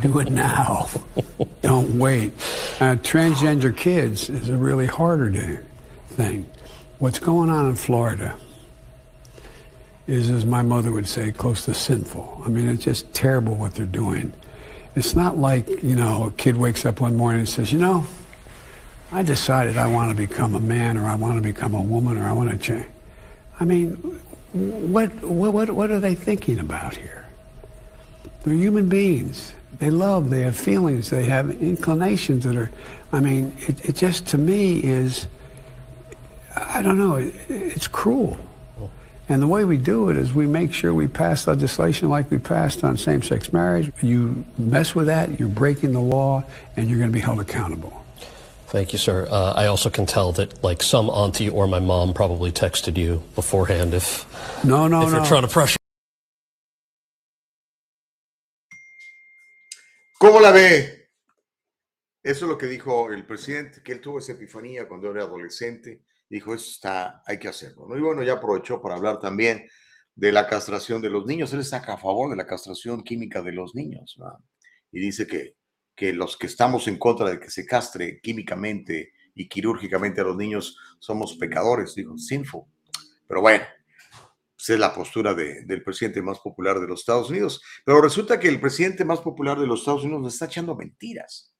Do 0.00 0.18
it 0.18 0.30
now. 0.30 0.90
Don't 1.62 1.98
wait. 1.98 2.32
Uh, 2.80 2.96
transgender 2.96 3.74
kids 3.76 4.28
is 4.28 4.48
a 4.48 4.56
really 4.56 4.86
harder 4.86 5.64
thing. 6.10 6.50
What's 6.98 7.20
going 7.20 7.48
on 7.48 7.70
in 7.70 7.76
Florida 7.76 8.36
is, 10.08 10.30
as 10.30 10.44
my 10.44 10.62
mother 10.62 10.90
would 10.90 11.08
say, 11.08 11.30
close 11.30 11.64
to 11.66 11.74
sinful. 11.74 12.42
I 12.44 12.48
mean, 12.48 12.68
it's 12.68 12.84
just 12.84 13.14
terrible 13.14 13.54
what 13.54 13.74
they're 13.76 13.86
doing. 13.86 14.32
It's 14.96 15.14
not 15.14 15.38
like, 15.38 15.68
you 15.68 15.94
know, 15.94 16.24
a 16.24 16.30
kid 16.32 16.56
wakes 16.56 16.84
up 16.84 17.00
one 17.00 17.16
morning 17.16 17.40
and 17.40 17.48
says, 17.48 17.72
you 17.72 17.78
know, 17.78 18.04
I 19.12 19.22
decided 19.22 19.76
I 19.76 19.88
want 19.88 20.10
to 20.10 20.16
become 20.16 20.54
a 20.54 20.60
man 20.60 20.96
or 20.96 21.06
I 21.06 21.14
want 21.14 21.36
to 21.36 21.42
become 21.42 21.74
a 21.74 21.82
woman 21.82 22.16
or 22.16 22.26
I 22.26 22.32
want 22.32 22.50
to 22.50 22.56
change. 22.56 22.86
I 23.60 23.64
mean, 23.66 23.90
what, 24.52 25.12
what, 25.22 25.70
what 25.70 25.90
are 25.90 26.00
they 26.00 26.14
thinking 26.14 26.58
about 26.58 26.96
here? 26.96 27.26
They're 28.42 28.54
human 28.54 28.88
beings. 28.88 29.52
They 29.78 29.90
love, 29.90 30.30
they 30.30 30.40
have 30.42 30.56
feelings, 30.56 31.10
they 31.10 31.24
have 31.24 31.50
inclinations 31.62 32.44
that 32.44 32.56
are, 32.56 32.70
I 33.12 33.20
mean, 33.20 33.54
it, 33.68 33.84
it 33.84 33.96
just 33.96 34.26
to 34.28 34.38
me 34.38 34.82
is, 34.82 35.26
I 36.56 36.82
don't 36.82 36.98
know, 36.98 37.16
it, 37.16 37.34
it's 37.48 37.88
cruel. 37.88 38.38
And 39.28 39.40
the 39.40 39.46
way 39.46 39.64
we 39.64 39.76
do 39.76 40.08
it 40.08 40.16
is 40.16 40.32
we 40.32 40.46
make 40.46 40.72
sure 40.72 40.92
we 40.92 41.08
pass 41.08 41.46
legislation 41.46 42.08
like 42.08 42.30
we 42.30 42.38
passed 42.38 42.84
on 42.84 42.96
same-sex 42.96 43.52
marriage. 43.52 43.92
You 44.02 44.44
mess 44.58 44.94
with 44.94 45.06
that, 45.06 45.38
you're 45.38 45.48
breaking 45.48 45.92
the 45.92 46.00
law, 46.00 46.44
and 46.76 46.88
you're 46.88 46.98
going 46.98 47.10
to 47.10 47.14
be 47.14 47.20
held 47.20 47.40
accountable. 47.40 48.01
Thank 48.72 48.92
you, 48.92 48.98
sir. 48.98 49.28
Uh, 49.30 49.52
I 49.54 49.66
also 49.66 49.90
can 49.90 50.06
tell 50.06 50.32
that, 50.32 50.64
like, 50.64 50.82
some 50.82 51.10
auntie 51.10 51.50
or 51.50 51.66
my 51.66 51.78
mom 51.78 52.14
probably 52.14 52.50
texted 52.50 52.96
you 52.96 53.22
beforehand 53.34 53.92
if 53.92 54.24
no, 54.64 54.88
no, 54.88 55.02
if 55.02 55.10
no. 55.10 55.16
you're 55.18 55.26
trying 55.26 55.42
to 55.42 55.48
pressure. 55.48 55.76
¿Cómo 60.18 60.40
la 60.40 60.52
ve? 60.52 61.08
Eso 62.24 62.44
es 62.46 62.48
lo 62.48 62.56
que 62.56 62.66
dijo 62.66 63.12
el 63.12 63.26
presidente, 63.26 63.82
que 63.82 63.92
él 63.92 64.00
tuvo 64.00 64.20
esa 64.20 64.32
epifanía 64.32 64.88
cuando 64.88 65.10
era 65.10 65.24
adolescente 65.24 66.02
dijo, 66.32 66.54
eso 66.54 66.70
está, 66.70 67.22
hay 67.26 67.38
que 67.38 67.48
hacerlo. 67.48 67.86
¿no? 67.86 67.96
Y 67.96 68.00
bueno, 68.00 68.22
ya 68.22 68.34
aprovechó 68.34 68.80
para 68.80 68.94
hablar 68.94 69.20
también 69.20 69.68
de 70.14 70.32
la 70.32 70.46
castración 70.46 71.02
de 71.02 71.10
los 71.10 71.26
niños. 71.26 71.52
Él 71.52 71.60
está 71.60 71.78
a 71.78 71.98
favor 71.98 72.30
de 72.30 72.36
la 72.36 72.46
castración 72.46 73.02
química 73.02 73.42
de 73.42 73.52
los 73.52 73.74
niños. 73.74 74.16
Y 74.90 75.00
dice 75.00 75.26
que, 75.26 75.56
que 76.02 76.12
los 76.12 76.36
que 76.36 76.48
estamos 76.48 76.88
en 76.88 76.98
contra 76.98 77.30
de 77.30 77.38
que 77.38 77.48
se 77.48 77.64
castre 77.64 78.20
químicamente 78.20 79.12
y 79.36 79.48
quirúrgicamente 79.48 80.20
a 80.20 80.24
los 80.24 80.36
niños 80.36 80.76
somos 80.98 81.36
pecadores, 81.36 81.94
dijo, 81.94 82.18
sinful. 82.18 82.64
Pero 83.28 83.40
bueno, 83.40 83.62
esa 84.58 84.72
es 84.72 84.80
la 84.80 84.92
postura 84.92 85.32
de, 85.32 85.62
del 85.62 85.84
presidente 85.84 86.20
más 86.20 86.40
popular 86.40 86.80
de 86.80 86.88
los 86.88 86.98
Estados 86.98 87.30
Unidos. 87.30 87.62
Pero 87.84 88.00
resulta 88.00 88.40
que 88.40 88.48
el 88.48 88.60
presidente 88.60 89.04
más 89.04 89.20
popular 89.20 89.60
de 89.60 89.68
los 89.68 89.78
Estados 89.78 90.02
Unidos 90.02 90.22
nos 90.22 90.32
está 90.32 90.46
echando 90.46 90.74
mentiras. 90.74 91.54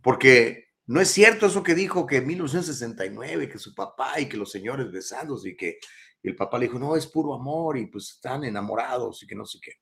Porque 0.00 0.68
no 0.86 1.02
es 1.02 1.08
cierto 1.08 1.44
eso 1.44 1.62
que 1.62 1.74
dijo 1.74 2.06
que 2.06 2.16
en 2.16 2.28
1969, 2.28 3.50
que 3.50 3.58
su 3.58 3.74
papá 3.74 4.18
y 4.18 4.30
que 4.30 4.38
los 4.38 4.50
señores 4.50 4.90
besados 4.90 5.44
y 5.44 5.54
que 5.58 5.78
el 6.22 6.36
papá 6.36 6.58
le 6.58 6.68
dijo, 6.68 6.78
no, 6.78 6.96
es 6.96 7.06
puro 7.06 7.34
amor 7.34 7.76
y 7.76 7.84
pues 7.84 8.12
están 8.12 8.44
enamorados 8.44 9.22
y 9.22 9.26
que 9.26 9.34
no 9.34 9.44
sé 9.44 9.58
qué. 9.60 9.72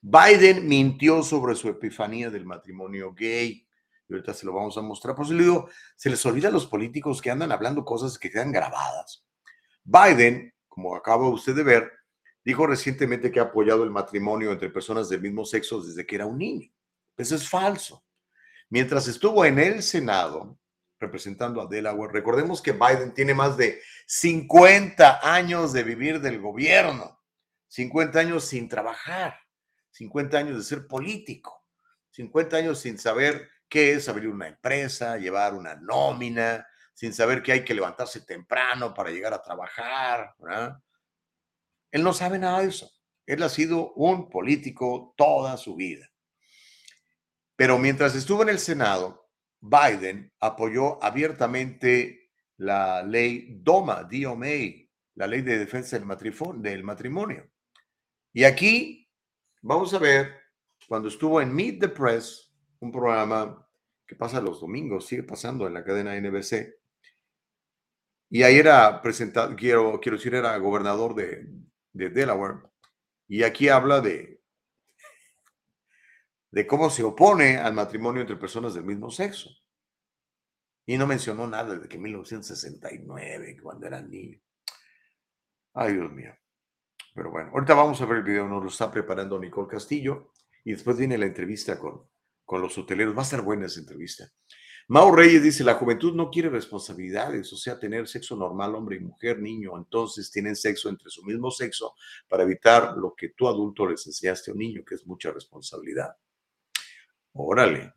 Biden 0.00 0.66
mintió 0.66 1.22
sobre 1.22 1.54
su 1.54 1.68
epifanía 1.68 2.30
del 2.30 2.46
matrimonio 2.46 3.12
gay. 3.12 3.66
Y 4.08 4.12
ahorita 4.12 4.34
se 4.34 4.46
lo 4.46 4.52
vamos 4.52 4.76
a 4.76 4.82
mostrar. 4.82 5.14
Por 5.14 5.24
eso 5.24 5.34
le 5.34 5.42
digo, 5.42 5.68
se 5.96 6.10
les 6.10 6.24
olvida 6.26 6.48
a 6.48 6.52
los 6.52 6.66
políticos 6.66 7.20
que 7.20 7.30
andan 7.30 7.52
hablando 7.52 7.84
cosas 7.84 8.18
que 8.18 8.30
quedan 8.30 8.50
grabadas. 8.50 9.24
Biden, 9.84 10.52
como 10.68 10.96
acaba 10.96 11.28
usted 11.28 11.54
de 11.54 11.62
ver, 11.62 11.92
dijo 12.44 12.66
recientemente 12.66 13.30
que 13.30 13.40
ha 13.40 13.44
apoyado 13.44 13.84
el 13.84 13.90
matrimonio 13.90 14.52
entre 14.52 14.70
personas 14.70 15.08
del 15.08 15.20
mismo 15.20 15.44
sexo 15.44 15.80
desde 15.80 16.06
que 16.06 16.16
era 16.16 16.26
un 16.26 16.38
niño. 16.38 16.70
Eso 17.16 17.34
es 17.34 17.48
falso. 17.48 18.02
Mientras 18.70 19.08
estuvo 19.08 19.44
en 19.44 19.58
el 19.58 19.82
Senado 19.82 20.58
representando 20.98 21.60
a 21.60 21.66
Delaware, 21.66 22.12
recordemos 22.12 22.62
que 22.62 22.72
Biden 22.72 23.12
tiene 23.14 23.34
más 23.34 23.56
de 23.56 23.80
50 24.06 25.20
años 25.22 25.72
de 25.72 25.82
vivir 25.82 26.20
del 26.20 26.40
gobierno, 26.40 27.18
50 27.68 28.18
años 28.18 28.44
sin 28.44 28.68
trabajar, 28.68 29.39
50 29.90 30.38
años 30.38 30.56
de 30.56 30.62
ser 30.62 30.86
político, 30.86 31.66
50 32.10 32.56
años 32.56 32.78
sin 32.80 32.98
saber 32.98 33.48
qué 33.68 33.92
es 33.92 34.08
abrir 34.08 34.28
una 34.28 34.48
empresa, 34.48 35.16
llevar 35.16 35.54
una 35.54 35.76
nómina, 35.76 36.66
sin 36.94 37.12
saber 37.12 37.42
que 37.42 37.52
hay 37.52 37.64
que 37.64 37.74
levantarse 37.74 38.20
temprano 38.22 38.92
para 38.92 39.10
llegar 39.10 39.32
a 39.32 39.42
trabajar. 39.42 40.34
Él 41.90 42.02
no 42.02 42.12
sabe 42.12 42.38
nada 42.38 42.60
de 42.60 42.68
eso. 42.68 42.90
Él 43.26 43.42
ha 43.42 43.48
sido 43.48 43.92
un 43.94 44.28
político 44.28 45.14
toda 45.16 45.56
su 45.56 45.76
vida. 45.76 46.10
Pero 47.56 47.78
mientras 47.78 48.14
estuvo 48.14 48.42
en 48.42 48.48
el 48.48 48.58
Senado, 48.58 49.30
Biden 49.60 50.32
apoyó 50.40 51.02
abiertamente 51.02 52.30
la 52.56 53.02
ley 53.02 53.58
DOMA, 53.60 54.04
DOMA, 54.04 54.46
la 55.14 55.26
ley 55.26 55.42
de 55.42 55.58
defensa 55.58 55.98
del 55.98 56.84
matrimonio. 56.84 57.50
Y 58.32 58.44
aquí 58.44 58.99
vamos 59.62 59.92
a 59.94 59.98
ver, 59.98 60.34
cuando 60.88 61.08
estuvo 61.08 61.40
en 61.40 61.54
Meet 61.54 61.80
the 61.80 61.88
Press, 61.88 62.52
un 62.80 62.90
programa 62.90 63.66
que 64.06 64.16
pasa 64.16 64.40
los 64.40 64.60
domingos, 64.60 65.06
sigue 65.06 65.22
pasando 65.22 65.66
en 65.66 65.74
la 65.74 65.84
cadena 65.84 66.18
NBC, 66.18 66.80
y 68.30 68.42
ahí 68.42 68.58
era 68.58 69.02
presentado, 69.02 69.54
quiero, 69.56 69.98
quiero 70.00 70.16
decir, 70.16 70.34
era 70.34 70.56
gobernador 70.58 71.14
de, 71.14 71.46
de 71.92 72.10
Delaware, 72.10 72.70
y 73.28 73.42
aquí 73.42 73.68
habla 73.68 74.00
de, 74.00 74.40
de 76.50 76.66
cómo 76.66 76.90
se 76.90 77.02
opone 77.02 77.56
al 77.56 77.74
matrimonio 77.74 78.22
entre 78.22 78.36
personas 78.36 78.74
del 78.74 78.84
mismo 78.84 79.10
sexo. 79.10 79.50
Y 80.86 80.98
no 80.98 81.06
mencionó 81.06 81.46
nada 81.46 81.76
de 81.76 81.88
que 81.88 81.98
1969, 81.98 83.58
cuando 83.62 83.86
eran 83.86 84.10
niños. 84.10 84.42
Ay, 85.72 85.92
Dios 85.94 86.10
mío. 86.10 86.34
Pero 87.14 87.30
bueno, 87.30 87.50
ahorita 87.52 87.74
vamos 87.74 88.00
a 88.00 88.06
ver 88.06 88.18
el 88.18 88.24
video, 88.24 88.48
nos 88.48 88.62
lo 88.62 88.68
está 88.68 88.90
preparando 88.90 89.38
Nicole 89.38 89.68
Castillo 89.68 90.30
y 90.64 90.72
después 90.72 90.96
viene 90.96 91.18
la 91.18 91.26
entrevista 91.26 91.78
con, 91.78 92.02
con 92.44 92.62
los 92.62 92.76
hoteleros. 92.78 93.14
Va 93.16 93.20
a 93.20 93.24
estar 93.24 93.42
buena 93.42 93.66
esa 93.66 93.80
entrevista. 93.80 94.30
Mau 94.88 95.14
Reyes 95.14 95.44
dice, 95.44 95.62
la 95.62 95.74
juventud 95.74 96.16
no 96.16 96.30
quiere 96.30 96.48
responsabilidades, 96.48 97.52
o 97.52 97.56
sea, 97.56 97.78
tener 97.78 98.08
sexo 98.08 98.34
normal, 98.34 98.74
hombre 98.74 98.96
y 98.96 99.00
mujer, 99.00 99.38
niño, 99.38 99.76
entonces 99.76 100.32
tienen 100.32 100.56
sexo 100.56 100.88
entre 100.88 101.08
su 101.10 101.22
mismo 101.22 101.52
sexo 101.52 101.94
para 102.26 102.42
evitar 102.42 102.96
lo 102.96 103.14
que 103.14 103.28
tú 103.28 103.46
adulto 103.46 103.86
les 103.86 104.04
enseñaste 104.08 104.50
a 104.50 104.54
un 104.54 104.58
niño, 104.58 104.82
que 104.84 104.96
es 104.96 105.06
mucha 105.06 105.30
responsabilidad. 105.30 106.16
Órale. 107.34 107.94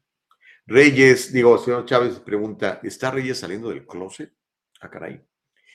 Reyes, 0.67 1.33
digo, 1.33 1.57
señor 1.57 1.85
Chávez 1.85 2.19
pregunta, 2.19 2.79
¿está 2.83 3.09
Reyes 3.09 3.39
saliendo 3.39 3.69
del 3.69 3.87
closet? 3.87 4.31
Ah, 4.79 4.91
caray. 4.91 5.19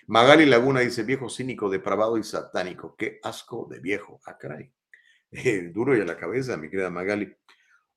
Magali 0.08 0.46
Laguna 0.46 0.80
dice, 0.80 1.02
viejo 1.02 1.28
cínico, 1.28 1.68
depravado 1.68 2.16
y 2.16 2.22
satánico. 2.22 2.96
Qué 2.96 3.20
asco 3.22 3.68
de 3.70 3.78
viejo. 3.78 4.18
Ah, 4.24 4.38
caray. 4.38 4.72
duro 5.70 5.94
y 5.94 6.00
a 6.00 6.04
la 6.06 6.16
cabeza, 6.16 6.56
mi 6.56 6.70
querida 6.70 6.88
Magali. 6.88 7.30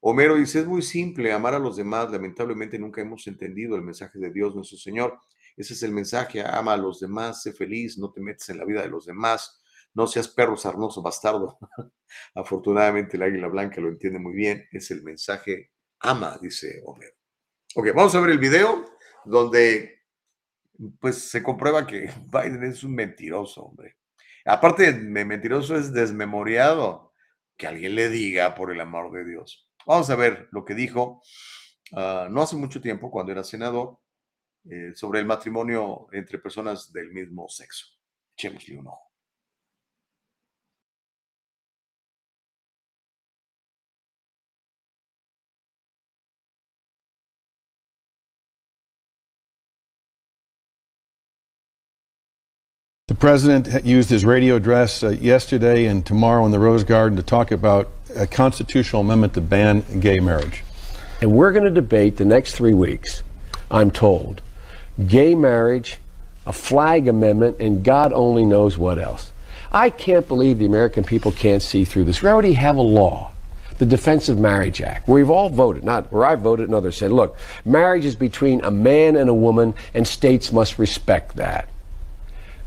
Homero 0.01 0.35
dice, 0.35 0.59
es 0.59 0.65
muy 0.65 0.81
simple, 0.81 1.31
amar 1.31 1.53
a 1.53 1.59
los 1.59 1.77
demás. 1.77 2.11
Lamentablemente 2.11 2.77
nunca 2.77 2.99
hemos 2.99 3.25
entendido 3.27 3.77
el 3.77 3.81
mensaje 3.81 4.19
de 4.19 4.29
Dios 4.29 4.53
nuestro 4.53 4.77
Señor. 4.77 5.19
Ese 5.55 5.73
es 5.73 5.83
el 5.83 5.93
mensaje, 5.93 6.41
ama 6.45 6.73
a 6.73 6.77
los 6.77 6.99
demás, 6.99 7.43
sé 7.43 7.53
feliz, 7.53 7.97
no 7.97 8.11
te 8.11 8.19
metes 8.19 8.49
en 8.49 8.57
la 8.57 8.65
vida 8.65 8.81
de 8.81 8.89
los 8.89 9.05
demás, 9.05 9.61
no 9.93 10.05
seas 10.05 10.27
perro 10.27 10.57
sarnoso, 10.57 11.01
bastardo. 11.01 11.59
Afortunadamente 12.35 13.15
el 13.15 13.23
águila 13.23 13.47
blanca 13.47 13.79
lo 13.79 13.87
entiende 13.87 14.19
muy 14.19 14.33
bien, 14.33 14.67
es 14.73 14.91
el 14.91 15.01
mensaje, 15.01 15.71
ama, 15.99 16.37
dice 16.41 16.81
Homero. 16.83 17.13
Ok, 17.75 17.87
vamos 17.95 18.13
a 18.15 18.19
ver 18.19 18.31
el 18.31 18.39
video 18.39 18.97
donde 19.23 20.00
pues 20.99 21.29
se 21.29 21.43
comprueba 21.43 21.85
que 21.85 22.11
Biden 22.31 22.63
es 22.63 22.83
un 22.83 22.95
mentiroso, 22.95 23.63
hombre. 23.63 23.97
Aparte 24.45 24.91
mentiroso, 24.93 25.75
es 25.75 25.93
desmemoriado. 25.93 27.13
Que 27.57 27.67
alguien 27.67 27.93
le 27.93 28.09
diga, 28.09 28.55
por 28.55 28.71
el 28.71 28.81
amor 28.81 29.11
de 29.11 29.23
Dios. 29.23 29.69
Vamos 29.85 30.09
a 30.09 30.15
ver 30.15 30.47
lo 30.51 30.65
que 30.65 30.73
dijo 30.73 31.21
uh, 31.91 32.29
no 32.29 32.41
hace 32.41 32.55
mucho 32.55 32.81
tiempo, 32.81 33.11
cuando 33.11 33.31
era 33.31 33.43
senador, 33.43 33.99
eh, 34.69 34.93
sobre 34.95 35.19
el 35.19 35.25
matrimonio 35.25 36.07
entre 36.11 36.39
personas 36.39 36.91
del 36.91 37.11
mismo 37.11 37.47
sexo. 37.49 37.87
Echémosle 38.35 38.77
un 38.77 38.87
ojo. 38.87 39.10
The 53.11 53.17
president 53.17 53.83
used 53.83 54.09
his 54.09 54.23
radio 54.23 54.55
address 54.55 55.03
uh, 55.03 55.09
yesterday 55.09 55.87
and 55.87 56.05
tomorrow 56.05 56.45
in 56.45 56.51
the 56.51 56.59
Rose 56.59 56.85
Garden 56.85 57.17
to 57.17 57.21
talk 57.21 57.51
about 57.51 57.89
a 58.15 58.25
constitutional 58.25 59.01
amendment 59.01 59.33
to 59.33 59.41
ban 59.41 59.83
gay 59.99 60.21
marriage. 60.21 60.63
And 61.19 61.33
we're 61.33 61.51
going 61.51 61.65
to 61.65 61.71
debate 61.71 62.15
the 62.15 62.23
next 62.23 62.55
three 62.55 62.73
weeks, 62.73 63.21
I'm 63.69 63.91
told, 63.91 64.41
gay 65.07 65.35
marriage, 65.35 65.97
a 66.45 66.53
flag 66.53 67.09
amendment, 67.09 67.57
and 67.59 67.83
God 67.83 68.13
only 68.13 68.45
knows 68.45 68.77
what 68.77 68.97
else. 68.97 69.33
I 69.73 69.89
can't 69.89 70.25
believe 70.25 70.59
the 70.59 70.65
American 70.65 71.03
people 71.03 71.33
can't 71.33 71.61
see 71.61 71.83
through 71.83 72.05
this. 72.05 72.21
We 72.21 72.29
already 72.29 72.53
have 72.53 72.77
a 72.77 72.81
law, 72.81 73.33
the 73.77 73.85
Defense 73.85 74.29
of 74.29 74.39
Marriage 74.39 74.81
Act, 74.81 75.09
where 75.09 75.15
we've 75.15 75.29
all 75.29 75.49
voted, 75.49 75.83
not 75.83 76.09
where 76.13 76.23
I 76.23 76.35
voted 76.35 76.69
and 76.69 76.75
others 76.75 76.95
said, 76.95 77.11
look, 77.11 77.37
marriage 77.65 78.05
is 78.05 78.15
between 78.15 78.63
a 78.63 78.71
man 78.71 79.17
and 79.17 79.29
a 79.29 79.33
woman, 79.33 79.73
and 79.93 80.07
states 80.07 80.53
must 80.53 80.79
respect 80.79 81.35
that. 81.35 81.67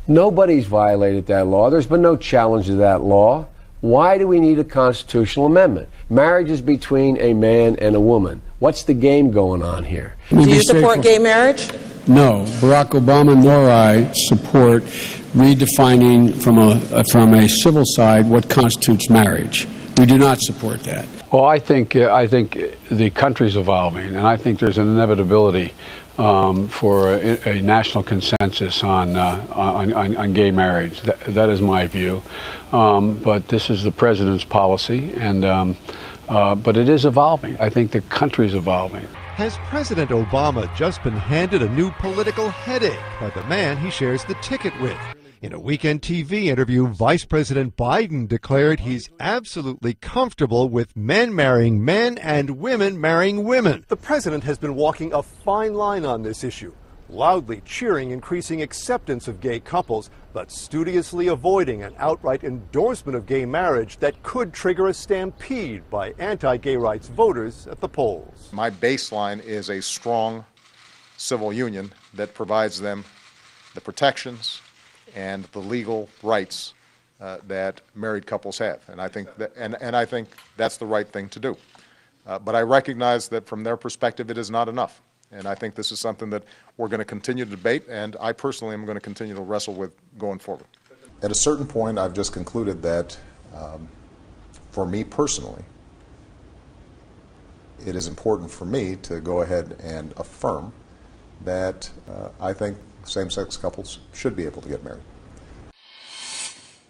Nobody's 0.06 0.66
violated 0.66 1.26
that 1.26 1.46
law. 1.46 1.70
There's 1.70 1.86
been 1.86 2.02
no 2.02 2.16
challenge 2.16 2.66
to 2.66 2.74
that 2.76 3.02
law. 3.02 3.46
Why 3.80 4.18
do 4.18 4.26
we 4.26 4.40
need 4.40 4.58
a 4.58 4.64
constitutional 4.64 5.46
amendment? 5.46 5.88
Marriage 6.10 6.50
is 6.50 6.60
between 6.60 7.18
a 7.18 7.32
man 7.32 7.76
and 7.76 7.94
a 7.96 8.00
woman. 8.00 8.42
What's 8.58 8.84
the 8.84 8.94
game 8.94 9.30
going 9.30 9.62
on 9.62 9.84
here? 9.84 10.16
Do 10.30 10.48
you 10.48 10.62
support 10.62 11.02
gay 11.02 11.18
marriage? 11.18 11.70
No, 12.06 12.44
Barack 12.60 12.90
Obama 12.90 13.42
nor 13.42 13.70
I 13.70 14.12
support 14.12 14.82
redefining 15.34 16.34
from 16.42 16.58
a 16.58 17.04
from 17.04 17.34
a 17.34 17.48
civil 17.48 17.84
side 17.86 18.28
what 18.28 18.48
constitutes 18.48 19.08
marriage. 19.08 19.66
We 19.96 20.06
do 20.06 20.18
not 20.18 20.40
support 20.40 20.82
that. 20.84 21.06
Well, 21.32 21.44
I 21.44 21.58
think 21.58 21.96
uh, 21.96 22.12
I 22.12 22.26
think 22.26 22.58
the 22.90 23.10
country's 23.10 23.56
evolving, 23.56 24.14
and 24.14 24.26
I 24.26 24.36
think 24.36 24.60
there's 24.60 24.78
an 24.78 24.88
inevitability 24.88 25.72
um, 26.18 26.68
for 26.68 27.14
a, 27.14 27.38
a, 27.48 27.62
national 27.62 28.04
consensus 28.04 28.84
on, 28.84 29.16
uh, 29.16 29.44
on, 29.50 29.92
on, 29.92 30.16
on, 30.16 30.32
gay 30.32 30.50
marriage. 30.50 31.00
That, 31.02 31.20
that 31.24 31.48
is 31.48 31.60
my 31.60 31.86
view. 31.86 32.22
Um, 32.72 33.18
but 33.18 33.48
this 33.48 33.70
is 33.70 33.82
the 33.82 33.90
president's 33.90 34.44
policy, 34.44 35.12
and 35.14 35.44
um, 35.44 35.76
uh, 36.28 36.54
but 36.54 36.76
it 36.76 36.88
is 36.88 37.04
evolving. 37.04 37.56
I 37.58 37.68
think 37.68 37.90
the 37.90 38.00
country's 38.02 38.54
evolving. 38.54 39.06
Has 39.34 39.56
President 39.68 40.10
Obama 40.10 40.74
just 40.76 41.02
been 41.02 41.16
handed 41.16 41.62
a 41.62 41.68
new 41.70 41.90
political 41.92 42.48
headache 42.48 43.00
by 43.20 43.30
the 43.30 43.42
man 43.48 43.76
he 43.76 43.90
shares 43.90 44.24
the 44.24 44.34
ticket 44.34 44.78
with? 44.80 44.96
In 45.44 45.52
a 45.52 45.60
weekend 45.60 46.00
TV 46.00 46.44
interview, 46.44 46.86
Vice 46.86 47.26
President 47.26 47.76
Biden 47.76 48.26
declared 48.26 48.80
he's 48.80 49.10
absolutely 49.20 49.92
comfortable 49.92 50.70
with 50.70 50.96
men 50.96 51.34
marrying 51.34 51.84
men 51.84 52.16
and 52.16 52.56
women 52.56 52.98
marrying 52.98 53.44
women. 53.44 53.84
The 53.88 53.96
president 53.98 54.44
has 54.44 54.56
been 54.56 54.74
walking 54.74 55.12
a 55.12 55.22
fine 55.22 55.74
line 55.74 56.06
on 56.06 56.22
this 56.22 56.44
issue, 56.44 56.72
loudly 57.10 57.60
cheering 57.66 58.10
increasing 58.10 58.62
acceptance 58.62 59.28
of 59.28 59.40
gay 59.40 59.60
couples, 59.60 60.08
but 60.32 60.50
studiously 60.50 61.26
avoiding 61.26 61.82
an 61.82 61.92
outright 61.98 62.42
endorsement 62.42 63.14
of 63.14 63.26
gay 63.26 63.44
marriage 63.44 63.98
that 63.98 64.22
could 64.22 64.54
trigger 64.54 64.86
a 64.86 64.94
stampede 64.94 65.82
by 65.90 66.14
anti 66.18 66.56
gay 66.56 66.78
rights 66.78 67.08
voters 67.08 67.66
at 67.66 67.82
the 67.82 67.88
polls. 67.90 68.48
My 68.50 68.70
baseline 68.70 69.44
is 69.44 69.68
a 69.68 69.82
strong 69.82 70.46
civil 71.18 71.52
union 71.52 71.92
that 72.14 72.32
provides 72.32 72.80
them 72.80 73.04
the 73.74 73.82
protections 73.82 74.62
and 75.14 75.44
the 75.52 75.58
legal 75.58 76.08
rights 76.22 76.74
uh, 77.20 77.38
that 77.46 77.80
married 77.94 78.26
couples 78.26 78.58
have. 78.58 78.80
And 78.88 79.00
I 79.00 79.08
think 79.08 79.34
that, 79.36 79.52
and, 79.56 79.76
and 79.80 79.96
I 79.96 80.04
think 80.04 80.28
that's 80.56 80.76
the 80.76 80.86
right 80.86 81.08
thing 81.08 81.28
to 81.30 81.40
do. 81.40 81.56
Uh, 82.26 82.38
but 82.38 82.54
I 82.54 82.62
recognize 82.62 83.28
that 83.28 83.46
from 83.46 83.62
their 83.62 83.76
perspective, 83.76 84.30
it 84.30 84.38
is 84.38 84.50
not 84.50 84.68
enough. 84.68 85.00
And 85.30 85.46
I 85.46 85.54
think 85.54 85.74
this 85.74 85.90
is 85.90 86.00
something 86.00 86.30
that 86.30 86.44
we're 86.76 86.88
going 86.88 86.98
to 86.98 87.04
continue 87.04 87.44
to 87.44 87.50
debate, 87.50 87.84
and 87.88 88.16
I 88.20 88.32
personally 88.32 88.74
am 88.74 88.84
going 88.84 88.96
to 88.96 89.00
continue 89.00 89.34
to 89.34 89.40
wrestle 89.42 89.74
with 89.74 89.92
going 90.18 90.38
forward. 90.38 90.66
At 91.22 91.30
a 91.30 91.34
certain 91.34 91.66
point, 91.66 91.98
I've 91.98 92.14
just 92.14 92.32
concluded 92.32 92.82
that 92.82 93.16
um, 93.54 93.88
for 94.70 94.86
me 94.86 95.04
personally, 95.04 95.62
it 97.84 97.96
is 97.96 98.06
important 98.06 98.50
for 98.50 98.64
me 98.64 98.96
to 98.96 99.20
go 99.20 99.42
ahead 99.42 99.76
and 99.82 100.14
affirm 100.16 100.72
that 101.44 101.90
uh, 102.08 102.28
I 102.40 102.52
think 102.52 102.78
same-sex 103.04 103.56
couples 103.56 104.00
should 104.12 104.36
be 104.36 104.44
able 104.44 104.62
to 104.62 104.68
get 104.68 104.82
married. 104.84 105.02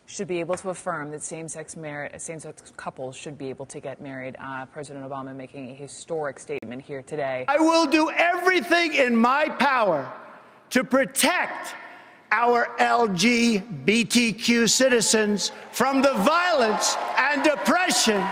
Should 0.07 0.29
be 0.29 0.39
able 0.39 0.55
to 0.57 0.71
affirm 0.71 1.11
that 1.11 1.23
same-sex 1.23 1.77
marriage, 1.77 2.13
same-sex 2.21 2.73
couples 2.77 3.17
should 3.17 3.37
be 3.37 3.51
able 3.51 3.67
to 3.67 3.81
get 3.81 4.01
married. 4.01 4.37
Uh, 4.39 4.65
President 4.67 5.05
Obama 5.05 5.35
making 5.35 5.71
a 5.71 5.75
historic 5.75 6.39
statement 6.39 6.83
here 6.83 7.03
today. 7.03 7.45
I 7.49 7.59
will 7.59 7.87
do 7.87 8.11
everything 8.11 8.95
in 8.95 9.17
my 9.17 9.49
power 9.49 10.13
to 10.71 10.85
protect 10.85 11.75
our 12.31 12.69
LGBTQ 12.79 14.69
citizens 14.69 15.53
from 15.73 16.03
the 16.03 16.13
violence 16.15 16.97
and 17.17 17.47
oppression 17.47 18.23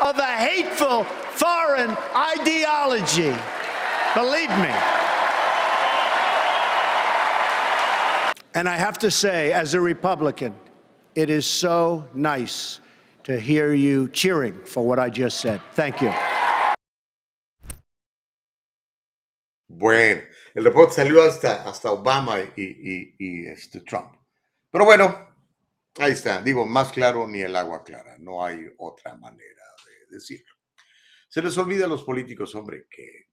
of 0.00 0.18
a 0.18 0.36
hateful 0.36 1.04
foreign 1.04 1.96
ideology. 2.14 3.34
Believe 4.14 4.50
me. 4.58 5.01
And 8.54 8.68
I 8.68 8.76
have 8.76 8.98
to 8.98 9.10
say, 9.10 9.52
as 9.52 9.74
a 9.74 9.80
Republican, 9.80 10.54
it 11.14 11.30
is 11.30 11.46
so 11.46 12.06
nice 12.12 12.80
to 13.24 13.40
hear 13.40 13.72
you 13.72 14.08
cheering 14.08 14.58
for 14.64 14.84
what 14.84 14.98
I 14.98 15.08
just 15.08 15.40
said. 15.40 15.60
Thank 15.74 16.02
you. 16.02 16.12
Bueno, 19.68 20.22
el 20.54 20.64
reporte 20.64 20.92
salió 20.92 21.22
hasta, 21.22 21.64
hasta 21.66 21.90
Obama 21.90 22.40
y, 22.56 22.62
y, 22.62 23.14
y 23.18 23.46
este 23.46 23.80
Trump. 23.80 24.16
Pero 24.70 24.84
bueno, 24.84 25.28
ahí 25.98 26.12
está. 26.12 26.42
Digo, 26.42 26.66
más 26.66 26.92
claro 26.92 27.26
ni 27.26 27.40
el 27.40 27.56
agua 27.56 27.82
clara. 27.82 28.16
No 28.18 28.44
hay 28.44 28.70
otra 28.78 29.16
manera 29.16 29.64
de 29.86 30.16
decirlo. 30.16 30.52
Se 31.28 31.40
les 31.40 31.56
olvida 31.56 31.86
a 31.86 31.88
los 31.88 32.04
políticos, 32.04 32.54
hombre, 32.54 32.86
que 32.90 33.30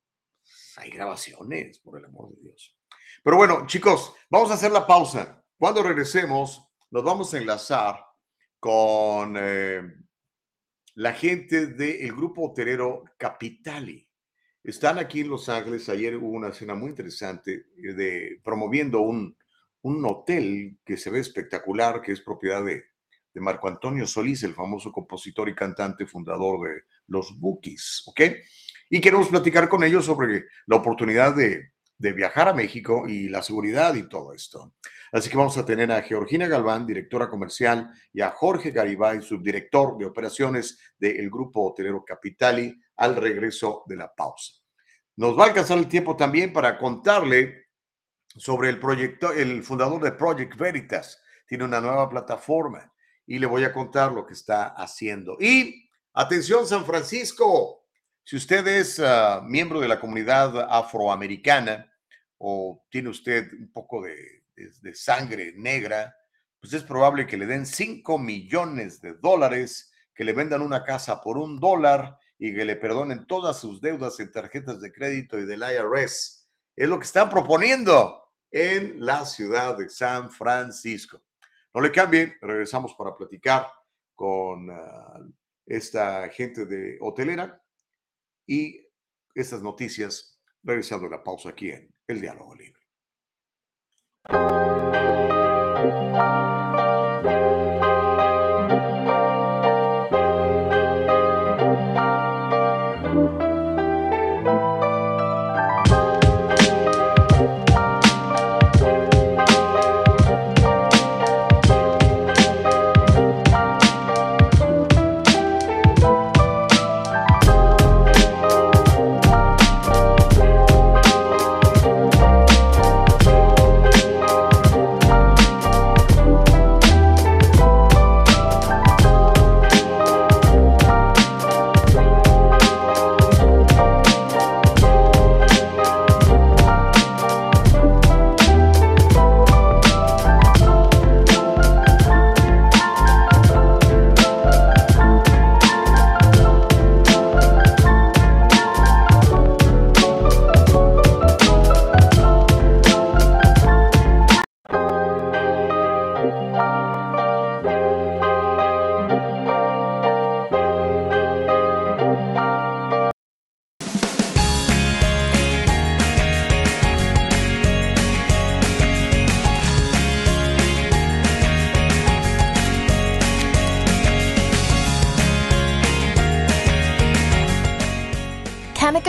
hay 0.78 0.90
grabaciones, 0.92 1.80
por 1.80 2.00
el 2.00 2.06
amor 2.06 2.30
de 2.30 2.42
Dios. 2.42 2.79
Pero 3.24 3.38
bueno, 3.38 3.66
chicos, 3.68 4.14
vamos 4.30 4.52
a 4.52 4.54
hacer 4.54 4.72
la 4.72 4.88
pausa. 4.88 5.44
Cuando 5.58 5.84
regresemos, 5.84 6.66
nos 6.90 7.04
vamos 7.04 7.34
a 7.34 7.38
enlazar 7.38 8.00
con 8.60 9.36
eh, 9.38 9.82
la 10.96 11.14
gente 11.14 11.68
del 11.68 12.14
grupo 12.14 12.50
hotelero 12.50 13.04
Capitali. 13.18 14.08
Están 14.64 15.00
aquí 15.00 15.22
en 15.22 15.30
Los 15.30 15.50
Ángeles. 15.50 15.90
Ayer 15.90 16.16
hubo 16.16 16.30
una 16.30 16.54
cena 16.54 16.76
muy 16.76 16.90
interesante 16.90 17.68
eh, 17.78 17.94
de 17.94 18.40
promoviendo 18.44 19.02
un, 19.02 19.38
un 19.82 20.06
hotel 20.06 20.78
que 20.86 20.98
se 20.98 21.10
ve 21.10 21.20
espectacular, 21.20 22.02
que 22.02 22.14
es 22.14 22.22
propiedad 22.22 22.64
de, 22.64 22.84
de 23.34 23.42
Marco 23.42 23.68
Antonio 23.68 24.08
Solís, 24.08 24.44
el 24.44 24.54
famoso 24.54 24.92
compositor 24.92 25.50
y 25.50 25.56
cantante 25.56 26.06
fundador 26.06 26.68
de 26.68 26.82
los 27.08 27.38
Bookies, 27.38 28.04
¿ok? 28.08 28.22
Y 28.90 29.02
queremos 29.02 29.28
platicar 29.28 29.70
con 29.70 29.84
ellos 29.84 30.06
sobre 30.06 30.46
la 30.66 30.78
oportunidad 30.78 31.36
de, 31.36 31.74
de 32.00 32.14
viajar 32.14 32.48
a 32.48 32.54
México 32.54 33.08
y 33.08 33.30
la 33.30 33.44
seguridad 33.44 33.94
y 33.94 34.08
todo 34.08 34.34
esto. 34.34 34.74
Así 35.12 35.30
que 35.30 35.38
vamos 35.38 35.58
a 35.58 35.66
tener 35.66 35.92
a 35.92 36.02
Georgina 36.02 36.48
Galván, 36.48 36.86
directora 36.86 37.30
comercial, 37.30 37.92
y 38.14 38.22
a 38.22 38.32
Jorge 38.32 38.72
Garibay, 38.72 39.22
subdirector 39.22 39.98
de 39.98 40.06
operaciones 40.06 40.80
del 40.98 41.30
grupo 41.30 41.70
hotelero 41.70 42.04
Capitali, 42.06 42.80
al 42.96 43.16
regreso 43.16 43.84
de 43.86 43.98
la 43.98 44.14
pausa. 44.14 44.54
Nos 45.18 45.38
va 45.38 45.44
a 45.44 45.48
alcanzar 45.48 45.78
el 45.78 45.88
tiempo 45.88 46.16
también 46.16 46.54
para 46.54 46.78
contarle 46.78 47.68
sobre 48.28 48.70
el 48.70 48.80
proyecto, 48.80 49.34
el 49.34 49.64
fundador 49.64 50.02
de 50.02 50.14
Project 50.14 50.56
Veritas. 50.58 51.22
Tiene 51.46 51.66
una 51.66 51.82
nueva 51.82 52.10
plataforma 52.10 52.94
y 53.26 53.40
le 53.40 53.48
voy 53.48 53.64
a 53.66 53.74
contar 53.74 54.14
lo 54.14 54.26
que 54.26 54.34
está 54.34 54.68
haciendo. 54.68 55.36
Y 55.40 55.90
atención, 56.14 56.66
San 56.66 56.86
Francisco, 56.86 57.84
si 58.24 58.38
usted 58.38 58.66
es 58.68 59.00
uh, 59.00 59.42
miembro 59.44 59.80
de 59.80 59.88
la 59.88 60.00
comunidad 60.00 60.68
afroamericana 60.70 61.89
o 62.40 62.86
tiene 62.90 63.10
usted 63.10 63.52
un 63.54 63.72
poco 63.72 64.02
de, 64.02 64.44
sangre 64.94 65.54
negra, 65.56 66.14
pues 66.60 66.74
es 66.74 66.84
probable 66.84 67.26
que 67.26 67.38
le 67.38 67.46
den 67.46 67.66
5 67.66 68.18
millones 68.18 69.00
de 69.02 69.14
dólares, 69.14 69.92
que 70.14 70.26
le 70.26 70.34
vendan 70.34 70.62
una 70.62 70.84
casa 70.84 71.22
por 71.22 71.38
un 71.38 71.60
dólar 71.60 72.18
y 72.38 72.54
que 72.54 72.66
le 72.66 72.76
perdonen 72.76 73.26
todas 73.26 73.60
sus 73.60 73.80
deudas 73.80 74.20
en 74.20 74.32
tarjetas 74.32 74.82
de 74.82 74.92
crédito 74.92 75.40
y 75.40 75.46
del 75.46 75.62
IRS. 75.62 76.50
Es 76.76 76.90
lo 76.90 76.98
que 76.98 77.06
están 77.06 77.30
proponiendo 77.30 78.22
en 78.52 79.06
la 79.06 79.26
ciudad 79.26 79.78
de 79.78 79.90
San 79.90 80.30
Francisco. 80.30 81.22
No 81.74 81.82
le 81.82 81.92
cambien, 81.92 82.36
regresamos 82.42 82.94
para 82.96 83.16
platicar 83.16 83.68
con 84.16 84.70
uh, 84.70 85.34
esta 85.66 86.28
gente 86.30 86.66
de 86.66 86.98
hotelera 87.00 87.62
y 88.46 88.86
estas 89.36 89.62
noticias, 89.62 90.39
regresando 90.70 91.08
a 91.08 91.10
la 91.10 91.24
pausa 91.24 91.50
aquí 91.50 91.72
en 91.72 91.90
El 92.08 92.22
Diálogo 92.22 92.54
Libre. 92.56 92.80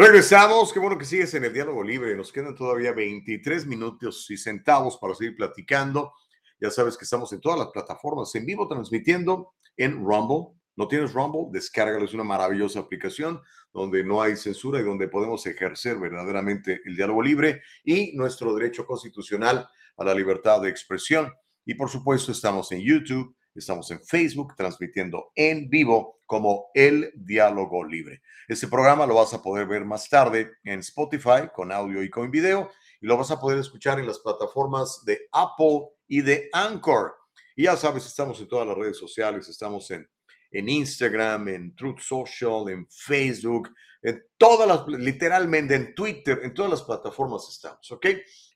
Regresamos, 0.00 0.72
qué 0.72 0.78
bueno 0.78 0.96
que 0.96 1.04
sigues 1.04 1.34
en 1.34 1.42
el 1.42 1.52
diálogo 1.52 1.82
libre. 1.82 2.14
Nos 2.14 2.32
quedan 2.32 2.54
todavía 2.54 2.92
23 2.92 3.66
minutos 3.66 4.30
y 4.30 4.36
centavos 4.36 4.96
para 4.96 5.12
seguir 5.12 5.34
platicando. 5.34 6.12
Ya 6.60 6.70
sabes 6.70 6.96
que 6.96 7.02
estamos 7.02 7.32
en 7.32 7.40
todas 7.40 7.58
las 7.58 7.70
plataformas 7.72 8.32
en 8.36 8.46
vivo 8.46 8.68
transmitiendo 8.68 9.54
en 9.76 9.96
Rumble. 9.96 10.56
¿No 10.76 10.86
tienes 10.86 11.12
Rumble? 11.12 11.48
Descárgalo, 11.50 12.04
es 12.04 12.14
una 12.14 12.22
maravillosa 12.22 12.78
aplicación 12.78 13.40
donde 13.72 14.04
no 14.04 14.22
hay 14.22 14.36
censura 14.36 14.78
y 14.78 14.84
donde 14.84 15.08
podemos 15.08 15.44
ejercer 15.46 15.98
verdaderamente 15.98 16.80
el 16.84 16.94
diálogo 16.94 17.20
libre 17.20 17.62
y 17.82 18.16
nuestro 18.16 18.54
derecho 18.54 18.86
constitucional 18.86 19.68
a 19.96 20.04
la 20.04 20.14
libertad 20.14 20.60
de 20.60 20.68
expresión. 20.68 21.34
Y 21.64 21.74
por 21.74 21.90
supuesto 21.90 22.30
estamos 22.30 22.70
en 22.70 22.82
YouTube, 22.82 23.34
estamos 23.52 23.90
en 23.90 24.00
Facebook 24.04 24.54
transmitiendo 24.54 25.32
en 25.34 25.68
vivo 25.68 26.20
como 26.24 26.66
el 26.72 27.10
diálogo 27.16 27.82
libre. 27.82 28.22
Este 28.48 28.66
programa 28.66 29.06
lo 29.06 29.16
vas 29.16 29.34
a 29.34 29.42
poder 29.42 29.66
ver 29.66 29.84
más 29.84 30.08
tarde 30.08 30.52
en 30.64 30.80
Spotify 30.80 31.50
con 31.54 31.70
audio 31.70 32.02
y 32.02 32.08
con 32.08 32.30
video 32.30 32.70
y 32.98 33.06
lo 33.06 33.18
vas 33.18 33.30
a 33.30 33.38
poder 33.38 33.58
escuchar 33.58 33.98
en 33.98 34.06
las 34.06 34.20
plataformas 34.20 35.04
de 35.04 35.28
Apple 35.32 35.90
y 36.06 36.22
de 36.22 36.48
Anchor. 36.54 37.14
Y 37.54 37.64
ya 37.64 37.76
sabes, 37.76 38.06
estamos 38.06 38.40
en 38.40 38.48
todas 38.48 38.66
las 38.66 38.74
redes 38.74 38.96
sociales, 38.96 39.46
estamos 39.50 39.90
en, 39.90 40.08
en 40.50 40.66
Instagram, 40.66 41.46
en 41.48 41.76
Truth 41.76 42.00
Social, 42.00 42.70
en 42.70 42.88
Facebook, 42.88 43.68
en 44.00 44.24
todas 44.38 44.66
las, 44.66 44.88
literalmente 44.98 45.74
en 45.74 45.94
Twitter, 45.94 46.40
en 46.42 46.54
todas 46.54 46.70
las 46.70 46.82
plataformas 46.84 47.46
estamos, 47.50 47.92
¿ok? 47.92 48.06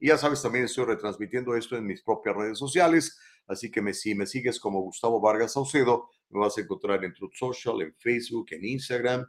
Y 0.00 0.08
ya 0.08 0.16
sabes, 0.16 0.40
también 0.40 0.64
estoy 0.64 0.86
retransmitiendo 0.86 1.54
esto 1.54 1.76
en 1.76 1.84
mis 1.84 2.00
propias 2.00 2.34
redes 2.34 2.58
sociales, 2.58 3.20
así 3.46 3.70
que 3.70 3.82
me, 3.82 3.92
si 3.92 4.14
me 4.14 4.24
sigues 4.24 4.58
como 4.58 4.80
Gustavo 4.80 5.20
Vargas 5.20 5.52
Saucedo, 5.52 6.08
me 6.30 6.40
vas 6.40 6.56
a 6.56 6.62
encontrar 6.62 7.04
en 7.04 7.12
Truth 7.12 7.34
Social, 7.34 7.82
en 7.82 7.94
Facebook, 7.98 8.46
en 8.52 8.64
Instagram 8.64 9.26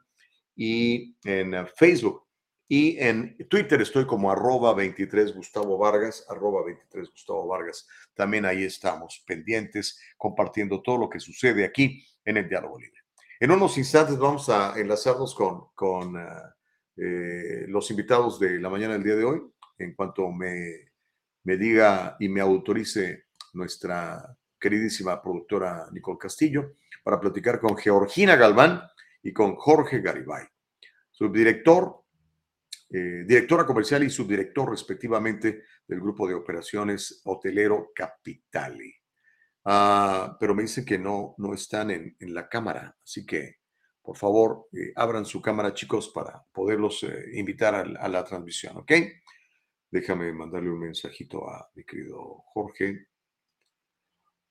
y 0.55 1.15
en 1.23 1.53
eh, 1.53 1.65
Facebook. 1.75 2.23
Y 2.67 2.97
en 2.97 3.37
Twitter 3.49 3.81
estoy 3.81 4.05
como 4.05 4.31
arroba 4.31 4.73
23 4.73 5.35
Gustavo 5.35 5.77
Vargas, 5.77 6.25
arroba 6.29 6.63
23 6.65 7.11
Gustavo 7.11 7.47
Vargas. 7.47 7.87
También 8.13 8.45
ahí 8.45 8.63
estamos 8.63 9.23
pendientes, 9.27 9.99
compartiendo 10.17 10.81
todo 10.81 10.97
lo 10.97 11.09
que 11.09 11.19
sucede 11.19 11.65
aquí 11.65 12.03
en 12.25 12.37
el 12.37 12.49
Diálogo 12.49 12.79
Libre. 12.79 13.01
En 13.39 13.51
unos 13.51 13.77
instantes 13.77 14.17
vamos 14.17 14.49
a 14.49 14.79
enlazarnos 14.79 15.35
con, 15.35 15.67
con 15.75 16.15
eh, 16.95 17.65
los 17.67 17.91
invitados 17.91 18.39
de 18.39 18.59
la 18.59 18.69
mañana 18.69 18.93
del 18.93 19.03
día 19.03 19.15
de 19.15 19.25
hoy, 19.25 19.41
en 19.77 19.93
cuanto 19.93 20.31
me, 20.31 20.91
me 21.43 21.57
diga 21.57 22.15
y 22.19 22.29
me 22.29 22.41
autorice 22.41 23.25
nuestra 23.53 24.35
queridísima 24.59 25.21
productora 25.21 25.87
Nicole 25.91 26.17
Castillo, 26.17 26.75
para 27.03 27.19
platicar 27.19 27.59
con 27.59 27.75
Georgina 27.75 28.35
Galván 28.35 28.81
y 29.23 29.33
con 29.33 29.55
Jorge 29.55 30.01
Garibay, 30.01 30.45
subdirector 31.09 32.03
eh, 32.95 33.23
directora 33.25 33.65
comercial 33.65 34.03
y 34.03 34.09
subdirector 34.11 34.69
respectivamente 34.69 35.63
del 35.87 35.99
grupo 35.99 36.27
de 36.27 36.35
operaciones 36.35 37.21
hotelero 37.25 37.89
Capitali. 37.95 38.93
Ah, 39.65 40.37
pero 40.39 40.53
me 40.53 40.61
dicen 40.61 40.85
que 40.85 40.99
no, 40.99 41.33
no 41.39 41.55
están 41.55 41.89
en, 41.89 42.15
la 42.19 42.47
cámara, 42.47 42.95
así 43.03 43.25
que 43.25 43.55
por 43.99 44.15
favor 44.15 44.67
eh, 44.73 44.91
abran 44.95 45.25
su 45.25 45.41
cámara 45.41 45.73
chicos 45.73 46.09
para 46.09 46.43
poderlos 46.51 47.01
eh, 47.01 47.31
invitar 47.33 47.73
a, 47.73 48.07
la 48.07 48.23
transmisión, 48.23 48.77
¿ok? 48.77 48.91
Déjame 49.89 50.31
mandarle 50.31 50.69
un 50.69 50.81
mensajito 50.81 51.49
a 51.49 51.67
mi 51.73 51.83
querido 51.85 52.43
Jorge. 52.53 53.07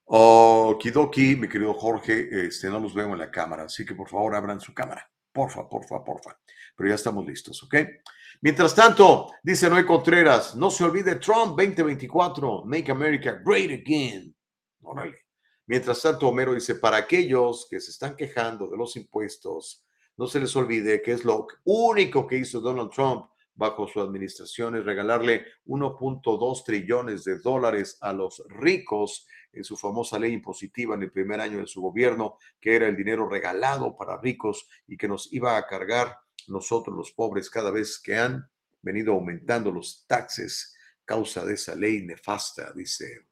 Okidoki, 0.04 1.36
mi 1.36 1.48
querido 1.48 1.74
Jorge, 1.74 2.46
este, 2.46 2.68
no 2.68 2.80
los 2.80 2.94
veo 2.94 3.12
en 3.12 3.18
la 3.18 3.30
cámara, 3.30 3.64
así 3.64 3.84
que 3.84 3.94
por 3.94 4.08
favor 4.08 4.34
abran 4.34 4.60
su 4.60 4.74
cámara. 4.74 5.08
Porfa, 5.32 5.68
porfa, 5.68 6.04
porfa. 6.04 6.38
Pero 6.76 6.88
ya 6.88 6.94
estamos 6.94 7.26
listos, 7.26 7.62
¿ok? 7.62 7.74
Mientras 8.40 8.74
tanto, 8.74 9.30
dice 9.42 9.70
Noé 9.70 9.86
Contreras, 9.86 10.56
no 10.56 10.70
se 10.70 10.84
olvide 10.84 11.16
Trump 11.16 11.56
2024, 11.56 12.64
Make 12.64 12.90
America 12.90 13.40
Great 13.44 13.70
Again. 13.80 14.34
Mientras 15.66 16.02
tanto, 16.02 16.28
Homero 16.28 16.52
dice, 16.52 16.74
para 16.74 16.96
aquellos 16.96 17.66
que 17.70 17.80
se 17.80 17.92
están 17.92 18.16
quejando 18.16 18.66
de 18.66 18.76
los 18.76 18.96
impuestos, 18.96 19.84
no 20.16 20.26
se 20.26 20.40
les 20.40 20.54
olvide 20.56 21.00
que 21.00 21.12
es 21.12 21.24
lo 21.24 21.46
único 21.64 22.26
que 22.26 22.38
hizo 22.38 22.60
Donald 22.60 22.90
Trump 22.90 23.26
bajo 23.54 23.86
su 23.86 24.00
administración 24.00 24.76
es 24.76 24.84
regalarle 24.84 25.46
1.2 25.66 26.64
trillones 26.64 27.24
de 27.24 27.38
dólares 27.38 27.98
a 28.00 28.12
los 28.12 28.42
ricos 28.48 29.26
en 29.52 29.64
su 29.64 29.76
famosa 29.76 30.18
ley 30.18 30.32
impositiva 30.32 30.94
en 30.94 31.02
el 31.02 31.12
primer 31.12 31.40
año 31.40 31.58
de 31.58 31.66
su 31.66 31.82
gobierno, 31.82 32.38
que 32.60 32.74
era 32.74 32.88
el 32.88 32.96
dinero 32.96 33.28
regalado 33.28 33.96
para 33.96 34.20
ricos 34.20 34.66
y 34.86 34.96
que 34.96 35.08
nos 35.08 35.32
iba 35.32 35.56
a 35.56 35.66
cargar 35.66 36.18
nosotros 36.48 36.96
los 36.96 37.12
pobres 37.12 37.50
cada 37.50 37.70
vez 37.70 38.00
que 38.00 38.16
han 38.16 38.48
venido 38.80 39.12
aumentando 39.12 39.70
los 39.70 40.04
taxes 40.06 40.74
causa 41.04 41.44
de 41.44 41.54
esa 41.54 41.74
ley 41.74 42.02
nefasta, 42.02 42.72
dice, 42.72 43.26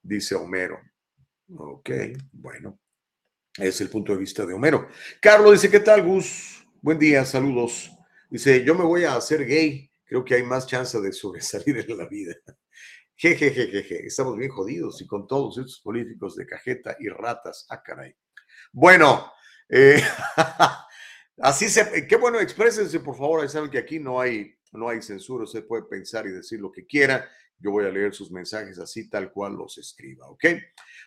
dice 0.00 0.34
Homero. 0.34 0.80
Ok, 1.54 1.90
bueno, 2.32 2.78
es 3.58 3.80
el 3.80 3.90
punto 3.90 4.12
de 4.12 4.18
vista 4.18 4.46
de 4.46 4.54
Homero. 4.54 4.88
Carlos 5.20 5.52
dice, 5.52 5.70
¿qué 5.70 5.80
tal, 5.80 6.02
Gus? 6.02 6.64
Buen 6.80 6.98
día, 6.98 7.24
saludos. 7.24 7.90
Dice, 8.32 8.64
yo 8.64 8.74
me 8.74 8.84
voy 8.84 9.04
a 9.04 9.14
hacer 9.14 9.44
gay, 9.44 9.92
creo 10.06 10.24
que 10.24 10.36
hay 10.36 10.42
más 10.42 10.66
chance 10.66 10.98
de 10.98 11.12
sobresalir 11.12 11.84
en 11.86 11.98
la 11.98 12.06
vida. 12.06 12.34
Jejejeje, 13.14 14.06
estamos 14.06 14.38
bien 14.38 14.50
jodidos 14.50 15.02
y 15.02 15.06
con 15.06 15.26
todos 15.26 15.58
estos 15.58 15.80
políticos 15.80 16.34
de 16.36 16.46
cajeta 16.46 16.96
y 16.98 17.10
ratas. 17.10 17.66
Ah, 17.68 17.82
caray. 17.82 18.16
Bueno, 18.72 19.30
eh, 19.68 20.02
Así 21.42 21.68
se, 21.68 22.06
qué 22.06 22.16
bueno, 22.16 22.40
exprésense 22.40 23.00
por 23.00 23.18
favor, 23.18 23.46
saben 23.50 23.68
que 23.68 23.78
aquí 23.78 23.98
no 23.98 24.18
hay, 24.18 24.54
no 24.72 24.88
hay 24.88 25.02
censura, 25.02 25.44
usted 25.44 25.66
puede 25.66 25.82
pensar 25.82 26.26
y 26.26 26.30
decir 26.30 26.58
lo 26.58 26.72
que 26.72 26.86
quiera, 26.86 27.28
yo 27.58 27.70
voy 27.70 27.84
a 27.84 27.90
leer 27.90 28.14
sus 28.14 28.30
mensajes 28.30 28.78
así 28.78 29.10
tal 29.10 29.30
cual 29.30 29.54
los 29.56 29.76
escriba, 29.76 30.26
¿ok? 30.28 30.44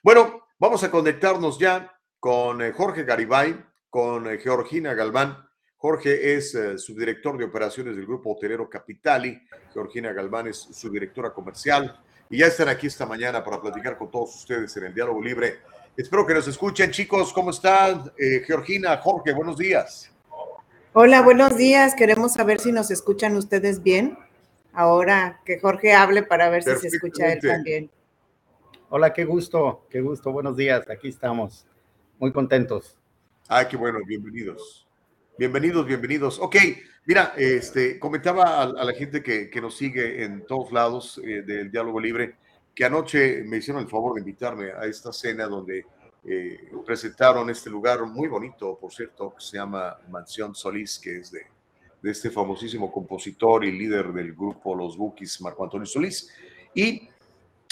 Bueno, 0.04 0.46
vamos 0.60 0.84
a 0.84 0.92
conectarnos 0.92 1.58
ya 1.58 1.92
con 2.20 2.62
eh, 2.62 2.72
Jorge 2.72 3.04
Garibay, 3.04 3.66
con 3.90 4.28
eh, 4.28 4.38
Georgina 4.38 4.94
Galván. 4.94 5.44
Jorge 5.78 6.36
es 6.36 6.56
eh, 6.56 6.78
subdirector 6.78 7.38
de 7.38 7.46
operaciones 7.46 7.96
del 7.96 8.06
grupo 8.06 8.34
hotelero 8.34 8.70
Capitali, 8.70 9.40
Georgina 9.74 10.14
Galván 10.14 10.48
es 10.48 10.58
su 10.58 10.90
directora 10.90 11.32
comercial 11.32 12.00
y 12.30 12.40
ya 12.40 12.48
están 12.48 12.70
aquí 12.70 12.88
esta 12.88 13.06
mañana 13.06 13.44
para 13.44 13.62
platicar 13.62 13.98
con 13.98 14.10
todos 14.10 14.36
ustedes 14.36 14.76
en 14.78 14.86
el 14.86 14.94
diálogo 14.94 15.22
libre. 15.22 15.60
Espero 15.96 16.26
que 16.26 16.34
nos 16.34 16.48
escuchen, 16.48 16.92
chicos. 16.92 17.32
¿Cómo 17.32 17.52
están? 17.52 18.12
Georgina, 18.46 18.98
Jorge, 18.98 19.32
buenos 19.34 19.58
días. 19.58 20.12
Hola, 20.98 21.22
buenos 21.22 21.58
días. 21.58 21.94
Queremos 21.94 22.34
saber 22.34 22.62
si 22.62 22.72
nos 22.72 22.90
escuchan 22.90 23.36
ustedes 23.36 23.84
bien. 23.84 24.18
Ahora 24.72 25.42
que 25.46 25.60
Jorge 25.60 25.94
hable 25.94 26.24
para 26.24 26.50
ver 26.50 26.64
si 26.64 26.74
se 26.78 26.88
escucha 26.88 27.34
él 27.34 27.40
también. 27.42 27.90
Hola, 28.90 29.12
qué 29.12 29.26
gusto, 29.26 29.86
qué 29.90 30.00
gusto. 30.00 30.32
Buenos 30.32 30.56
días. 30.56 30.90
Aquí 30.90 31.10
estamos. 31.10 31.66
Muy 32.18 32.32
contentos. 32.32 32.98
Ay, 33.50 33.66
qué 33.70 33.76
bueno. 33.76 34.00
Bienvenidos. 34.06 34.85
Bienvenidos, 35.38 35.86
bienvenidos. 35.86 36.40
Ok, 36.40 36.56
mira, 37.06 37.34
este, 37.36 38.00
comentaba 38.00 38.62
a, 38.62 38.68
la 38.68 38.94
gente 38.94 39.22
que, 39.22 39.50
que, 39.50 39.60
nos 39.60 39.76
sigue 39.76 40.24
en 40.24 40.46
todos 40.46 40.72
lados 40.72 41.20
eh, 41.26 41.42
del 41.42 41.70
Diálogo 41.70 42.00
Libre 42.00 42.36
que 42.74 42.86
anoche 42.86 43.44
me 43.44 43.58
hicieron 43.58 43.84
el 43.84 43.90
favor 43.90 44.14
de 44.14 44.22
invitarme 44.22 44.72
a 44.72 44.86
esta 44.86 45.12
cena 45.12 45.46
donde 45.48 45.86
eh, 46.24 46.72
presentaron 46.86 47.50
este 47.50 47.70
lugar 47.70 48.06
muy 48.06 48.30
bonito, 48.30 48.78
por 48.80 48.94
cierto, 48.94 49.36
que 49.36 49.44
se 49.44 49.58
llama 49.58 49.98
Mansión 50.10 50.56
Solís, 50.56 51.00
que 51.00 51.18
es 51.18 51.32
de, 51.32 51.42
de 52.02 52.12
este 52.12 52.30
famosísimo 52.30 52.90
compositor 52.90 53.66
y 53.66 53.74
líder 53.78 54.14
del 54.14 54.34
grupo 54.34 54.74
Los 54.74 54.96
Bukis, 54.96 55.42
Marco 55.42 55.66
Antonio 55.66 55.86
Solís. 55.86 56.30
Y 56.74 57.10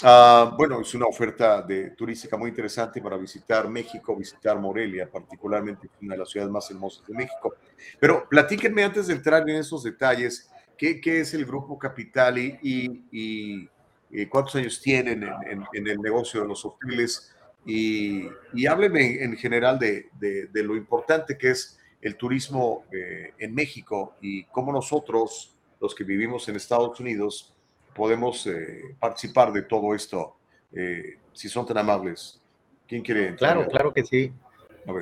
uh, 0.02 0.56
bueno, 0.56 0.80
es 0.80 0.94
una 0.94 1.06
oferta 1.06 1.62
de, 1.62 1.90
turística 1.90 2.36
muy 2.36 2.50
interesante 2.50 3.00
para 3.00 3.16
visitar 3.16 3.68
México, 3.68 4.16
visitar 4.16 4.58
Morelia, 4.58 5.08
particularmente 5.10 5.88
una 6.02 6.14
de 6.14 6.18
las 6.18 6.30
ciudades 6.30 6.52
más 6.52 6.70
hermosas 6.70 7.06
de 7.06 7.14
México. 7.14 7.54
Pero 8.00 8.28
platíquenme 8.28 8.84
antes 8.84 9.06
de 9.06 9.14
entrar 9.14 9.48
en 9.48 9.56
esos 9.56 9.82
detalles, 9.82 10.50
¿qué, 10.76 11.00
qué 11.00 11.20
es 11.20 11.34
el 11.34 11.44
Grupo 11.44 11.78
Capitali 11.78 12.58
y, 12.62 13.04
y, 13.12 13.68
y 14.10 14.26
cuántos 14.26 14.56
años 14.56 14.80
tienen 14.80 15.22
en, 15.22 15.32
en, 15.50 15.64
en, 15.72 15.86
el 15.86 16.00
negocio 16.00 16.42
de 16.42 16.48
los 16.48 16.64
hoteles? 16.64 17.34
Y, 17.66 18.28
y 18.52 18.66
hábleme 18.66 19.22
en 19.22 19.36
general 19.36 19.78
de, 19.78 20.10
de, 20.20 20.48
de, 20.48 20.62
lo 20.62 20.76
importante 20.76 21.38
que 21.38 21.50
es 21.50 21.78
el 22.02 22.16
turismo 22.16 22.84
eh, 22.92 23.32
en 23.38 23.54
México 23.54 24.16
y 24.20 24.44
cómo 24.44 24.70
nosotros, 24.70 25.54
los 25.80 25.94
que 25.94 26.04
vivimos 26.04 26.46
en 26.48 26.56
Estados 26.56 27.00
Unidos, 27.00 27.53
podemos 27.94 28.46
eh, 28.46 28.96
participar 28.98 29.52
de 29.52 29.62
todo 29.62 29.94
esto 29.94 30.36
eh, 30.72 31.18
si 31.32 31.48
son 31.48 31.66
tan 31.66 31.78
amables. 31.78 32.40
¿Quién 32.86 33.02
quiere? 33.02 33.34
Claro, 33.36 33.66
claro 33.68 33.92
que 33.92 34.04
sí. 34.04 34.32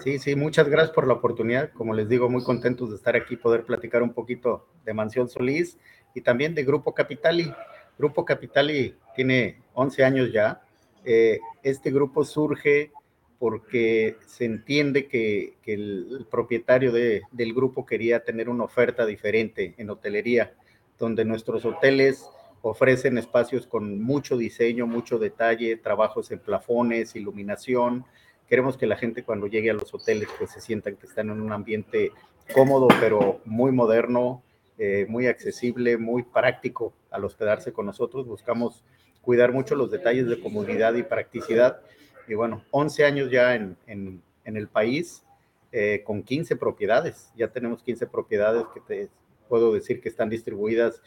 Sí, 0.04 0.18
sí, 0.20 0.36
muchas 0.36 0.68
gracias 0.68 0.94
por 0.94 1.08
la 1.08 1.14
oportunidad. 1.14 1.72
Como 1.72 1.92
les 1.92 2.08
digo, 2.08 2.30
muy 2.30 2.44
contentos 2.44 2.90
de 2.90 2.96
estar 2.96 3.16
aquí, 3.16 3.36
poder 3.36 3.64
platicar 3.64 4.02
un 4.02 4.12
poquito 4.12 4.68
de 4.84 4.94
Mansión 4.94 5.28
Solís 5.28 5.76
y 6.14 6.20
también 6.20 6.54
de 6.54 6.62
Grupo 6.62 6.94
Capitali. 6.94 7.52
Grupo 7.98 8.24
Capitali 8.24 8.96
tiene 9.16 9.60
11 9.74 10.04
años 10.04 10.32
ya. 10.32 10.62
Eh, 11.04 11.40
este 11.64 11.90
grupo 11.90 12.24
surge 12.24 12.92
porque 13.40 14.18
se 14.24 14.44
entiende 14.44 15.08
que, 15.08 15.56
el, 15.66 16.26
propietario 16.30 16.92
del 16.92 17.52
grupo 17.52 17.84
quería 17.84 18.22
tener 18.22 18.48
una 18.48 18.62
oferta 18.62 19.04
diferente 19.04 19.74
en 19.78 19.90
hotelería, 19.90 20.54
donde 20.96 21.24
nuestros 21.24 21.64
hoteles 21.64 22.24
ofrecen 22.62 23.18
espacios 23.18 23.66
con 23.66 24.00
mucho 24.00 24.36
diseño, 24.36 24.86
mucho 24.86 25.18
detalle, 25.18 25.76
trabajos 25.76 26.30
en 26.30 26.38
plafones, 26.38 27.16
iluminación. 27.16 28.04
Queremos 28.48 28.78
que 28.78 28.86
la 28.86 28.96
gente 28.96 29.24
cuando 29.24 29.48
llegue 29.48 29.70
a 29.70 29.74
los 29.74 29.92
hoteles 29.92 30.28
pues 30.38 30.52
se 30.52 30.60
sientan 30.60 30.96
que 30.96 31.06
están 31.06 31.30
en 31.30 31.40
un 31.40 31.52
ambiente 31.52 32.12
cómodo, 32.54 32.88
pero 33.00 33.40
muy 33.44 33.72
moderno, 33.72 34.42
eh, 34.78 35.06
muy 35.08 35.26
accesible, 35.26 35.98
muy 35.98 36.22
práctico 36.22 36.92
al 37.10 37.24
hospedarse 37.24 37.72
con 37.72 37.86
nosotros. 37.86 38.26
Buscamos 38.26 38.84
cuidar 39.22 39.52
mucho 39.52 39.74
los 39.74 39.90
detalles 39.90 40.28
de 40.28 40.40
comodidad 40.40 40.94
y 40.94 41.02
practicidad. 41.02 41.80
Y 42.28 42.34
bueno, 42.34 42.62
11 42.70 43.04
años 43.04 43.30
ya 43.30 43.56
en, 43.56 43.76
en, 43.86 44.22
el 44.44 44.68
país, 44.68 45.24
eh, 45.72 46.02
con 46.04 46.22
15 46.22 46.56
propiedades. 46.56 47.32
Ya 47.36 47.48
tenemos 47.48 47.82
15 47.82 48.06
propiedades 48.06 48.64
que 48.72 48.80
te 48.80 49.08
puedo 49.48 49.72
decir 49.72 50.00
que 50.00 50.08
están 50.08 50.28
distribuidas 50.28 51.02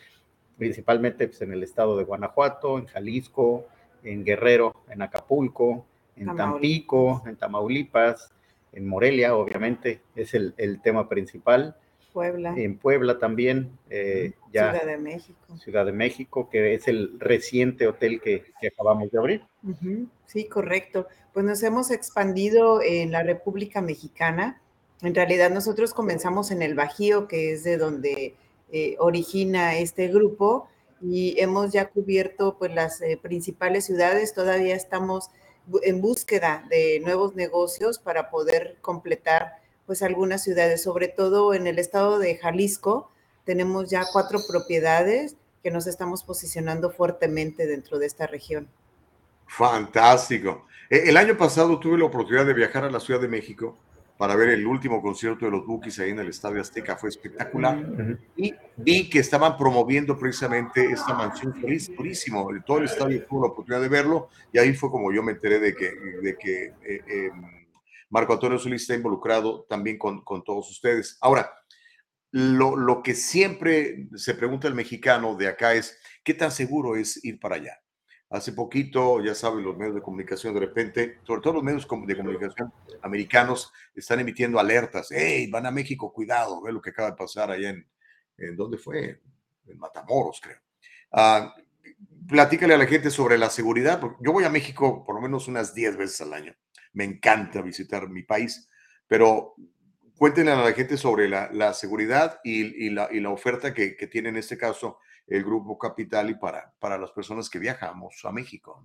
principalmente 0.57 1.27
pues, 1.27 1.41
en 1.41 1.51
el 1.51 1.63
estado 1.63 1.97
de 1.97 2.03
Guanajuato, 2.03 2.77
en 2.77 2.85
Jalisco, 2.85 3.65
en 4.03 4.23
Guerrero, 4.23 4.73
en 4.89 5.01
Acapulco, 5.01 5.85
en 6.15 6.35
Tampico, 6.35 7.23
en 7.25 7.35
Tamaulipas, 7.35 8.31
en 8.71 8.87
Morelia, 8.87 9.35
obviamente, 9.35 10.01
es 10.15 10.33
el, 10.33 10.53
el 10.57 10.81
tema 10.81 11.07
principal. 11.07 11.75
Puebla. 12.13 12.53
En 12.55 12.77
Puebla 12.77 13.19
también. 13.19 13.77
Eh, 13.89 14.33
ya, 14.53 14.71
Ciudad 14.71 14.85
de 14.85 14.97
México. 14.97 15.57
Ciudad 15.57 15.85
de 15.85 15.91
México, 15.91 16.49
que 16.49 16.73
es 16.73 16.87
el 16.87 17.19
reciente 17.19 17.87
hotel 17.87 18.21
que, 18.21 18.45
que 18.61 18.67
acabamos 18.67 19.11
de 19.11 19.17
abrir. 19.17 19.43
Sí, 20.25 20.47
correcto. 20.47 21.07
Pues 21.33 21.45
nos 21.45 21.61
hemos 21.63 21.91
expandido 21.91 22.81
en 22.81 23.11
la 23.11 23.23
República 23.23 23.81
Mexicana. 23.81 24.61
En 25.01 25.13
realidad 25.13 25.51
nosotros 25.51 25.93
comenzamos 25.93 26.51
en 26.51 26.61
el 26.61 26.73
Bajío, 26.73 27.27
que 27.27 27.51
es 27.51 27.65
de 27.65 27.77
donde 27.77 28.35
eh, 28.71 28.95
origina 28.99 29.77
este 29.77 30.07
grupo 30.07 30.67
y 31.01 31.39
hemos 31.39 31.71
ya 31.71 31.89
cubierto 31.89 32.57
pues 32.57 32.73
las 32.73 33.01
eh, 33.01 33.19
principales 33.21 33.85
ciudades, 33.85 34.33
todavía 34.33 34.75
estamos 34.75 35.29
en 35.83 36.01
búsqueda 36.01 36.65
de 36.69 36.99
nuevos 37.03 37.35
negocios 37.35 37.99
para 37.99 38.29
poder 38.29 38.77
completar 38.81 39.53
pues 39.85 40.01
algunas 40.01 40.43
ciudades, 40.43 40.81
sobre 40.81 41.07
todo 41.07 41.53
en 41.53 41.67
el 41.67 41.79
estado 41.79 42.17
de 42.17 42.37
Jalisco, 42.37 43.11
tenemos 43.43 43.89
ya 43.89 44.03
cuatro 44.11 44.39
propiedades 44.47 45.35
que 45.63 45.71
nos 45.71 45.87
estamos 45.87 46.23
posicionando 46.23 46.91
fuertemente 46.91 47.67
dentro 47.67 47.99
de 47.99 48.07
esta 48.07 48.27
región. 48.27 48.67
Fantástico. 49.47 50.65
E, 50.89 51.09
el 51.09 51.17
año 51.17 51.37
pasado 51.37 51.79
tuve 51.79 51.97
la 51.97 52.05
oportunidad 52.05 52.45
de 52.45 52.53
viajar 52.53 52.83
a 52.83 52.91
la 52.91 52.99
Ciudad 52.99 53.21
de 53.21 53.27
México 53.27 53.77
para 54.17 54.35
ver 54.35 54.49
el 54.49 54.65
último 54.65 55.01
concierto 55.01 55.45
de 55.45 55.51
los 55.51 55.65
Bookies 55.65 55.99
ahí 55.99 56.11
en 56.11 56.19
el 56.19 56.29
Estadio 56.29 56.61
Azteca, 56.61 56.95
fue 56.95 57.09
espectacular. 57.09 57.85
Y 58.37 58.53
vi 58.77 59.09
que 59.09 59.19
estaban 59.19 59.57
promoviendo 59.57 60.17
precisamente 60.17 60.85
esta 60.85 61.13
mansión 61.13 61.53
feliz, 61.53 61.89
purísimo. 61.89 62.47
Todo 62.65 62.77
el 62.77 62.85
estadio 62.85 63.25
tuvo 63.25 63.41
la 63.41 63.51
oportunidad 63.51 63.81
de 63.81 63.89
verlo 63.89 64.29
y 64.53 64.59
ahí 64.59 64.73
fue 64.73 64.89
como 64.89 65.11
yo 65.11 65.21
me 65.21 65.33
enteré 65.33 65.59
de 65.59 65.75
que, 65.75 65.91
de 66.21 66.37
que 66.37 66.63
eh, 66.83 67.01
em, 67.07 67.65
Marco 68.09 68.33
Antonio 68.33 68.57
Solís 68.57 68.83
está 68.83 68.95
involucrado 68.95 69.65
también 69.67 69.97
con, 69.97 70.23
con 70.23 70.43
todos 70.43 70.69
ustedes. 70.71 71.17
Ahora, 71.19 71.51
lo, 72.31 72.77
lo 72.77 73.03
que 73.03 73.15
siempre 73.15 74.07
se 74.15 74.33
pregunta 74.33 74.67
el 74.67 74.75
mexicano 74.75 75.35
de 75.35 75.47
acá 75.47 75.73
es, 75.73 75.99
¿qué 76.23 76.33
tan 76.33 76.51
seguro 76.51 76.95
es 76.95 77.23
ir 77.25 77.39
para 77.39 77.55
allá? 77.55 77.81
Hace 78.29 78.53
poquito, 78.53 79.23
ya 79.23 79.35
saben, 79.35 79.63
los 79.63 79.77
medios 79.77 79.95
de 79.95 80.01
comunicación 80.01 80.53
de 80.55 80.59
repente, 80.59 81.19
sobre 81.23 81.41
todo 81.41 81.53
los 81.53 81.63
medios 81.63 81.83
de 81.83 81.87
comunicación 81.87 82.73
americanos, 83.03 83.71
están 83.93 84.19
emitiendo 84.19 84.59
alertas. 84.59 85.09
¡Hey, 85.11 85.47
van 85.49 85.67
a 85.67 85.71
México! 85.71 86.11
Cuidado, 86.11 86.61
ve 86.61 86.71
lo 86.71 86.81
que 86.81 86.89
acaba 86.89 87.11
de 87.11 87.17
pasar 87.17 87.51
allá 87.51 87.69
en, 87.69 87.87
¿en 88.37 88.55
¿dónde 88.55 88.77
fue? 88.77 89.21
En 89.67 89.77
Matamoros, 89.77 90.41
creo. 90.41 90.57
Ah, 91.11 91.53
platícale 92.27 92.73
a 92.73 92.77
la 92.79 92.87
gente 92.87 93.11
sobre 93.11 93.37
la 93.37 93.51
seguridad. 93.51 94.01
Yo 94.19 94.31
voy 94.31 94.43
a 94.43 94.49
México 94.49 95.03
por 95.05 95.15
lo 95.15 95.21
menos 95.21 95.47
unas 95.47 95.75
10 95.75 95.95
veces 95.95 96.21
al 96.21 96.33
año. 96.33 96.55
Me 96.93 97.03
encanta 97.03 97.61
visitar 97.61 98.09
mi 98.09 98.23
país, 98.23 98.67
pero 99.07 99.53
cuéntenle 100.17 100.51
a 100.51 100.63
la 100.63 100.73
gente 100.73 100.97
sobre 100.97 101.29
la, 101.29 101.73
seguridad 101.73 102.39
y, 102.43 102.89
la, 102.89 103.29
oferta 103.29 103.73
que, 103.73 103.95
que 103.95 104.07
tiene 104.07 104.29
en 104.29 104.37
este 104.37 104.57
caso 104.57 104.97
el 105.27 105.43
Grupo 105.43 105.77
Capital 105.77 106.29
y 106.29 106.35
para, 106.35 106.73
para 106.79 106.97
las 106.97 107.11
personas 107.11 107.49
que 107.49 107.59
viajamos 107.59 108.23
a 108.23 108.31
México. 108.31 108.83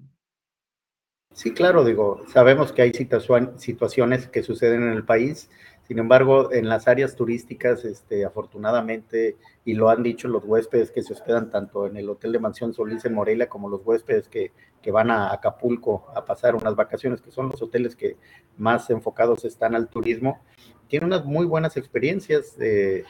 Sí, 1.33 1.53
claro, 1.55 1.85
digo, 1.85 2.25
sabemos 2.33 2.73
que 2.73 2.83
hay 2.83 2.93
situaciones 2.93 4.27
que 4.29 4.43
suceden 4.43 4.83
en 4.83 4.93
el 4.93 5.05
país, 5.05 5.49
sin 5.87 5.99
embargo, 5.99 6.53
en 6.53 6.69
las 6.69 6.89
áreas 6.89 7.15
turísticas, 7.15 7.85
este, 7.85 8.25
afortunadamente, 8.25 9.37
y 9.65 9.75
lo 9.75 9.91
han 9.91 10.03
dicho 10.03 10.29
los 10.29 10.45
huéspedes 10.45 10.91
que 10.91 11.03
se 11.03 11.13
hospedan 11.13 11.51
tanto 11.51 11.87
en 11.87 11.97
el 11.97 12.09
Hotel 12.09 12.33
de 12.33 12.41
Mansión 12.41 12.75
Solís 12.75 13.05
en 13.05 13.15
Morelia 13.15 13.49
como 13.49 13.69
los 13.69 13.81
huéspedes 13.85 14.29
que, 14.29 14.53
que 14.83 14.91
van 14.91 15.11
a 15.11 15.33
Acapulco 15.33 16.07
a 16.15 16.25
pasar 16.25 16.57
unas 16.57 16.75
vacaciones, 16.75 17.21
que 17.21 17.31
son 17.31 17.49
los 17.49 17.63
hoteles 17.63 17.95
que 17.95 18.17
más 18.57 18.91
enfocados 18.91 19.45
están 19.45 19.75
al 19.75 19.89
turismo, 19.89 20.41
tienen 20.89 21.09
unas 21.09 21.25
muy 21.25 21.47
buenas 21.47 21.77
experiencias. 21.77 22.57
Eh, 22.61 23.05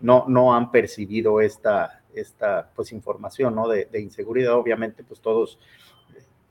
no, 0.00 0.24
no 0.28 0.54
han 0.54 0.70
percibido 0.70 1.40
esta, 1.40 2.03
esta 2.14 2.70
pues, 2.74 2.92
información 2.92 3.54
¿no? 3.54 3.68
de, 3.68 3.88
inseguridad. 4.00 4.54
Obviamente, 4.54 5.02
pues 5.04 5.20
todos 5.20 5.58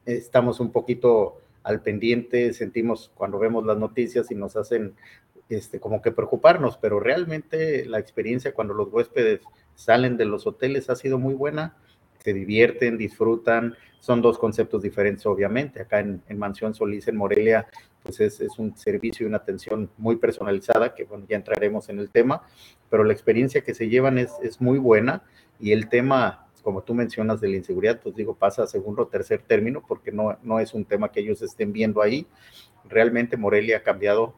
estamos 0.06 0.60
un 0.60 0.72
poquito 0.72 1.38
al 1.64 1.81
pendiente, 1.81 2.53
sentimos 2.53 3.11
cuando 3.15 3.40
vemos 3.40 3.65
las 3.65 3.77
noticias 3.77 4.30
y 4.31 4.35
nos 4.35 4.56
hacen 4.57 4.95
este, 5.49 5.80
como 5.80 6.02
que 6.02 6.11
preocuparnos, 6.11 6.77
pero 6.77 6.99
realmente 6.99 7.85
la 7.85 7.99
experiencia 7.99 8.53
cuando 8.53 8.73
los 8.73 8.91
huéspedes 8.91 9.41
salen 9.76 10.18
de 10.18 10.26
los 10.26 10.45
hoteles 10.45 10.90
ha 10.90 10.95
sido 10.95 11.18
muy 11.19 11.34
buena, 11.34 11.77
se 12.19 12.34
divierten, 12.34 12.98
disfrutan, 12.98 13.76
son 13.99 14.22
dos 14.22 14.38
conceptos 14.38 14.81
diferentes 14.81 15.26
obviamente, 15.26 15.81
acá 15.81 15.99
en 15.99 16.38
Mansión 16.38 16.73
Solís, 16.73 17.07
en 17.07 17.15
Morelia, 17.15 17.68
pues 18.03 18.19
es, 18.19 18.41
un 18.57 18.75
servicio 18.77 19.25
y 19.25 19.27
una 19.27 19.38
atención 19.38 19.89
muy 19.97 20.17
personalizada, 20.17 20.93
que 20.93 21.05
bueno, 21.05 21.25
ya 21.27 21.38
entraremos 21.38 21.89
en 21.89 21.99
el 21.99 22.09
tema, 22.09 22.43
pero 22.89 23.03
la 23.03 23.13
experiencia 23.13 23.61
que 23.61 23.73
se 23.73 23.88
llevan 23.88 24.17
es, 24.17 24.31
es 24.43 24.61
muy 24.61 24.77
buena 24.77 25.23
y 25.59 25.71
el 25.71 25.89
tema, 25.89 26.47
como 26.61 26.84
tú 26.84 26.93
mencionas, 26.93 27.41
de 27.41 27.47
la 27.47 27.55
inseguridad, 27.55 28.01
pues 28.01 28.15
digo, 28.15 28.35
pasa 28.35 28.63
a 28.63 28.67
segundo 28.67 29.03
o 29.03 29.07
tercer 29.07 29.41
término 29.41 29.84
porque 29.88 30.11
no, 30.11 30.38
no 30.43 30.59
es 30.59 30.73
un 30.73 30.85
tema 30.85 31.11
que 31.11 31.21
ellos 31.21 31.41
estén 31.41 31.71
viendo 31.71 32.01
ahí. 32.01 32.27
Realmente 32.85 33.38
Morelia 33.38 33.77
ha 33.77 33.84
cambiado 33.84 34.35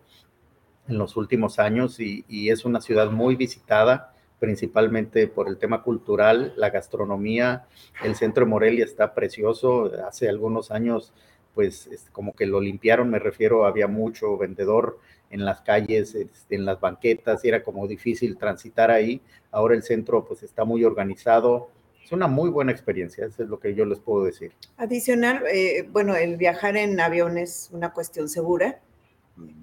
en 0.87 0.97
los 0.97 1.17
últimos 1.17 1.57
años 1.57 1.99
y, 1.99 2.23
y 2.27 2.51
es 2.51 2.63
una 2.63 2.81
ciudad 2.81 3.09
muy 3.09 3.35
visitada 3.35 4.11
principalmente 4.39 5.27
por 5.27 5.47
el 5.47 5.57
tema 5.57 5.81
cultural, 5.81 6.53
la 6.57 6.69
gastronomía. 6.69 7.65
El 8.03 8.15
centro 8.15 8.45
de 8.45 8.49
Morelia 8.51 8.85
está 8.85 9.13
precioso. 9.13 9.91
Hace 10.07 10.29
algunos 10.29 10.71
años 10.71 11.13
pues 11.55 11.89
como 12.11 12.35
que 12.35 12.45
lo 12.45 12.59
limpiaron, 12.59 13.09
me 13.09 13.17
refiero, 13.17 13.65
había 13.65 13.87
mucho 13.87 14.37
vendedor 14.37 14.99
en 15.31 15.45
las 15.45 15.61
calles, 15.61 16.13
este, 16.13 16.55
en 16.55 16.65
las 16.65 16.79
banquetas, 16.79 17.43
y 17.43 17.47
era 17.47 17.63
como 17.63 17.87
difícil 17.87 18.37
transitar 18.37 18.91
ahí. 18.91 19.21
Ahora 19.51 19.73
el 19.73 19.81
centro 19.81 20.25
pues 20.25 20.43
está 20.43 20.65
muy 20.65 20.83
organizado. 20.83 21.71
Es 22.03 22.11
una 22.11 22.27
muy 22.27 22.49
buena 22.49 22.71
experiencia, 22.71 23.25
eso 23.25 23.41
es 23.41 23.49
lo 23.49 23.59
que 23.59 23.73
yo 23.73 23.85
les 23.85 23.99
puedo 23.99 24.25
decir. 24.25 24.51
Adicional, 24.77 25.43
eh, 25.51 25.87
bueno, 25.91 26.15
el 26.15 26.37
viajar 26.37 26.77
en 26.77 26.99
avión 26.99 27.37
es 27.37 27.69
una 27.71 27.93
cuestión 27.93 28.29
segura, 28.29 28.79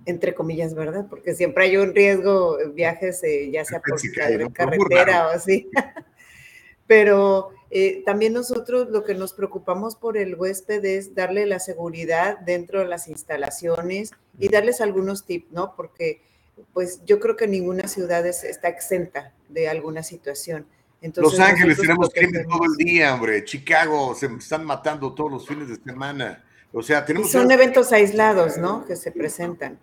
entre 0.06 0.34
comillas, 0.34 0.74
¿verdad? 0.74 1.06
Porque 1.08 1.34
siempre 1.34 1.64
hay 1.64 1.76
un 1.76 1.94
riesgo, 1.94 2.58
viajes, 2.74 3.22
eh, 3.22 3.50
ya 3.52 3.64
sea 3.64 3.80
por 3.80 4.00
carretera 4.52 5.28
o 5.28 5.30
así. 5.30 5.70
Pero 6.86 7.50
eh, 7.74 8.02
también 8.04 8.34
nosotros 8.34 8.90
lo 8.90 9.02
que 9.02 9.14
nos 9.14 9.32
preocupamos 9.32 9.96
por 9.96 10.18
el 10.18 10.34
huésped 10.34 10.84
es 10.84 11.14
darle 11.14 11.46
la 11.46 11.58
seguridad 11.58 12.38
dentro 12.40 12.80
de 12.80 12.84
las 12.84 13.08
instalaciones 13.08 14.10
y 14.38 14.50
darles 14.50 14.82
algunos 14.82 15.24
tips, 15.24 15.50
¿no? 15.52 15.74
Porque 15.74 16.20
pues 16.74 17.00
yo 17.06 17.18
creo 17.18 17.34
que 17.34 17.46
ninguna 17.46 17.88
ciudad 17.88 18.26
está 18.26 18.68
exenta 18.68 19.32
de 19.48 19.70
alguna 19.70 20.02
situación. 20.02 20.66
Entonces, 21.00 21.38
los 21.38 21.48
Ángeles 21.48 21.78
tenemos 21.78 22.10
crimen 22.10 22.46
todo 22.46 22.64
el 22.66 22.76
día, 22.76 23.14
hombre. 23.14 23.42
Chicago 23.42 24.14
se 24.14 24.26
están 24.26 24.66
matando 24.66 25.14
todos 25.14 25.32
los 25.32 25.48
fines 25.48 25.68
de 25.70 25.76
semana. 25.76 26.44
O 26.74 26.82
sea, 26.82 27.06
tenemos. 27.06 27.30
son 27.30 27.50
eventos 27.50 27.90
aislados, 27.90 28.58
¿no? 28.58 28.84
Que 28.84 28.96
se 28.96 29.10
presentan. 29.12 29.78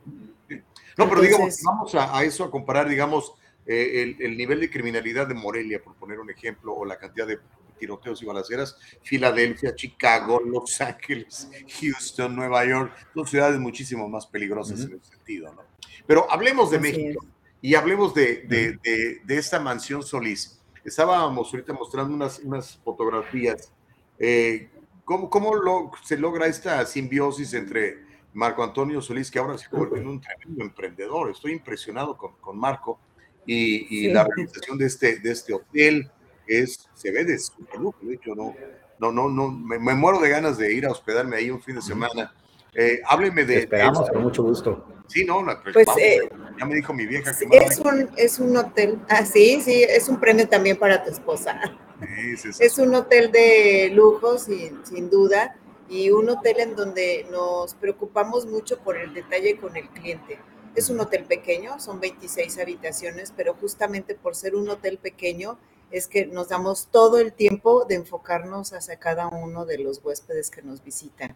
No, 0.96 1.10
pero 1.10 1.22
digamos, 1.22 1.60
vamos 1.64 1.96
a, 1.96 2.24
eso 2.24 2.44
a 2.44 2.52
comparar, 2.52 2.88
digamos, 2.88 3.34
eh, 3.66 4.16
el, 4.20 4.24
el, 4.24 4.38
nivel 4.38 4.60
de 4.60 4.70
criminalidad 4.70 5.26
de 5.26 5.34
Morelia, 5.34 5.82
por 5.82 5.96
poner 5.96 6.20
un 6.20 6.30
ejemplo, 6.30 6.74
o 6.76 6.86
la 6.86 6.98
cantidad 6.98 7.26
de 7.26 7.40
tiroteos 7.80 8.22
y 8.22 8.26
balaceras, 8.26 8.78
Filadelfia, 9.02 9.74
Chicago, 9.74 10.40
Los 10.46 10.80
Ángeles, 10.82 11.50
Houston, 11.80 12.36
Nueva 12.36 12.66
York, 12.66 12.94
son 13.16 13.26
ciudades 13.26 13.60
muchísimo 13.60 14.08
más 14.08 14.28
peligrosas 14.28 14.82
en 14.82 14.98
ese 14.98 15.06
sentido, 15.16 15.54
¿no? 15.54 15.64
Pero 16.06 16.30
hablemos 16.32 16.70
de 16.72 16.78
Así 16.78 16.92
México 16.92 17.26
y 17.62 17.76
hablemos 17.76 18.14
de, 18.14 18.44
de, 18.44 18.78
de- 18.84 19.22
de 19.24 19.38
esta 19.38 19.60
mansión 19.60 20.04
Solís. 20.04 20.60
Estábamos 20.84 21.54
ahorita 21.54 21.74
mostrando 21.74 22.14
unas, 22.14 22.40
unas 22.40 22.78
fotografías. 22.84 23.72
Eh, 24.18 24.70
¿Cómo, 25.06 25.30
cómo 25.30 25.56
lo- 25.56 25.92
se 26.04 26.18
logra 26.18 26.48
esta 26.48 26.86
simbiosis 26.86 27.54
entre 27.54 28.08
Marco 28.34 28.64
Antonio 28.64 29.02
Solís, 29.02 29.30
que 29.32 29.40
ahora 29.40 29.58
se 29.58 29.68
convierte 29.70 30.00
en 30.00 30.08
un 30.08 30.22
tremendo 30.22 30.64
emprendedor? 30.64 31.32
Estoy 31.32 31.54
impresionado 31.54 32.16
con, 32.18 32.34
con 32.40 32.58
Marco 32.58 33.00
y, 33.46 33.86
y 33.96 34.08
Sí. 34.08 34.14
la 34.14 34.24
realización 34.24 34.78
de 34.78 34.86
este, 34.86 35.20
de 35.20 35.32
este 35.32 35.54
hotel 35.54 36.12
es, 36.50 36.90
se 36.96 37.12
ve 37.12 37.24
de 37.24 37.38
super 37.40 37.80
lujo. 37.80 37.98
De 38.02 38.16
hecho, 38.16 38.36
no, 38.36 38.56
no, 39.00 39.12
no, 39.12 39.30
no 39.30 39.52
me, 39.52 39.80
me 39.80 39.94
muero 39.94 40.20
de 40.20 40.30
ganas 40.30 40.58
de 40.58 40.74
ir 40.74 40.86
a 40.86 40.92
hospedarme 40.92 41.38
ahí 41.38 41.50
un 41.52 41.62
fin 41.62 41.76
de 41.76 41.82
semana. 41.82 42.34
Eh, 42.74 43.00
hábleme 43.08 43.46
de. 43.46 43.54
Te 43.54 43.60
esperamos 43.62 44.06
de- 44.08 44.14
con 44.14 44.24
mucho 44.24 44.44
gusto. 44.44 44.86
Sí, 45.08 45.26
no, 45.26 45.42
no, 45.42 45.52
pues, 45.64 45.74
Pues, 45.74 45.88
vamos, 45.88 46.02
eh, 46.04 46.30
ya 46.60 46.66
me 46.66 46.76
dijo 46.76 46.94
mi 46.94 47.08
vieja 47.08 47.36
que 47.36 47.48
Es 47.58 47.80
un, 47.80 48.10
es 48.16 48.38
un 48.40 48.56
hotel, 48.56 49.00
ah, 49.10 49.26
sí, 49.26 49.60
sí, 49.60 49.82
es 49.84 50.08
un 50.08 50.20
premio 50.20 50.48
también 50.48 50.78
para 50.78 51.04
tu 51.04 51.10
esposa. 51.10 51.60
Sí, 52.00 52.38
sí, 52.38 52.54
sí. 52.54 52.64
Es 52.64 52.78
un 52.78 52.94
hotel 52.94 53.32
de 53.32 53.90
lujo, 53.92 54.38
sin, 54.38 54.86
sin 54.86 55.10
duda, 55.10 55.56
y 55.90 56.12
un 56.12 56.30
hotel 56.30 56.60
en 56.60 56.76
donde 56.76 57.26
nos 57.32 57.74
preocupamos 57.74 58.46
mucho 58.46 58.78
por 58.80 58.98
el 58.98 59.14
detalle 59.16 59.58
con 59.58 59.76
el 59.76 59.90
cliente. 59.90 60.38
Es 60.76 60.92
un 60.92 61.00
hotel 61.00 61.26
pequeño, 61.26 61.80
son 61.80 62.00
26 62.00 62.60
habitaciones, 62.60 63.34
pero 63.36 63.56
justamente 63.56 64.14
por 64.14 64.36
ser 64.36 64.56
un 64.56 64.70
hotel 64.70 65.00
pequeño 65.00 65.58
es 65.92 66.08
que 66.08 66.26
nos 66.26 66.50
damos 66.50 66.88
todo 66.92 67.20
el 67.20 67.34
tiempo 67.34 67.86
de 67.86 67.96
enfocarnos 67.96 68.74
hacia 68.74 68.98
cada 68.98 69.28
uno 69.28 69.66
de 69.66 69.80
los 69.80 70.04
huéspedes 70.04 70.50
que 70.50 70.62
nos 70.62 70.84
visitan. 70.84 71.36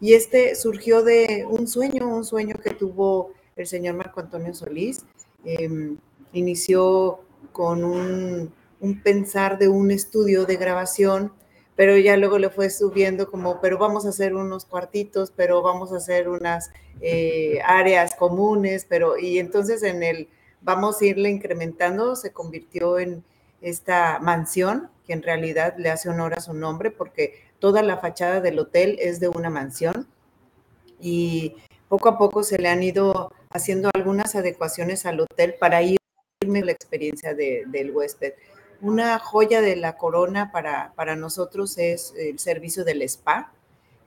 Y 0.00 0.14
este 0.14 0.54
surgió 0.54 1.02
de 1.02 1.46
un 1.48 1.66
sueño, 1.68 2.08
un 2.08 2.24
sueño 2.24 2.56
que 2.62 2.70
tuvo 2.70 3.32
el 3.56 3.66
señor 3.66 3.94
Marco 3.94 4.20
Antonio 4.20 4.54
Solís. 4.54 5.04
Em, 5.44 5.98
inició 6.32 7.20
con 7.52 7.84
un, 7.84 8.52
pensar 9.02 9.58
de 9.58 9.68
un 9.68 9.90
estudio 9.90 10.44
de 10.44 10.56
grabación, 10.56 11.32
pero 11.76 11.96
ya 11.96 12.16
luego 12.16 12.38
le 12.38 12.50
fue 12.50 12.68
subiendo 12.70 13.30
como, 13.30 13.60
pero 13.60 13.78
vamos 13.78 14.04
a 14.04 14.10
hacer 14.10 14.34
unos 14.34 14.66
cuartitos, 14.66 15.32
pero 15.34 15.62
vamos 15.62 15.92
a 15.92 15.96
hacer 15.96 16.28
unas 16.28 16.70
eh, 17.00 17.60
áreas 17.64 18.14
comunes, 18.14 18.86
pero 18.88 19.16
y 19.18 19.38
entonces 19.38 19.82
en 19.82 20.02
el 20.02 20.28
vamos 20.60 21.00
a 21.00 21.06
irle 21.06 21.30
incrementando, 21.30 22.16
se 22.16 22.32
convirtió 22.32 22.98
en 22.98 23.24
esta 23.64 24.18
mansión, 24.20 24.90
que 25.06 25.12
en 25.12 25.22
realidad 25.22 25.74
le 25.78 25.90
hace 25.90 26.08
honor 26.08 26.34
a 26.34 26.40
su 26.40 26.54
nombre, 26.54 26.90
porque 26.90 27.42
toda 27.58 27.82
la 27.82 27.96
fachada 27.98 28.40
del 28.40 28.58
hotel 28.58 28.96
es 29.00 29.20
de 29.20 29.28
una 29.28 29.50
mansión 29.50 30.06
y 31.00 31.56
poco 31.88 32.08
a 32.08 32.18
poco 32.18 32.42
se 32.42 32.58
le 32.58 32.68
han 32.68 32.82
ido 32.82 33.32
haciendo 33.50 33.90
algunas 33.94 34.34
adecuaciones 34.34 35.06
al 35.06 35.20
hotel 35.20 35.54
para 35.58 35.82
irme 35.82 36.62
la 36.62 36.72
experiencia 36.72 37.34
de- 37.34 37.64
del 37.66 37.90
huésped. 37.90 38.34
Una 38.80 39.18
joya 39.18 39.60
de 39.60 39.76
la 39.76 39.96
corona 39.96 40.50
para, 40.52 40.92
para 40.94 41.16
nosotros 41.16 41.78
es 41.78 42.12
el 42.18 42.38
servicio 42.38 42.84
del 42.84 43.02
spa, 43.02 43.52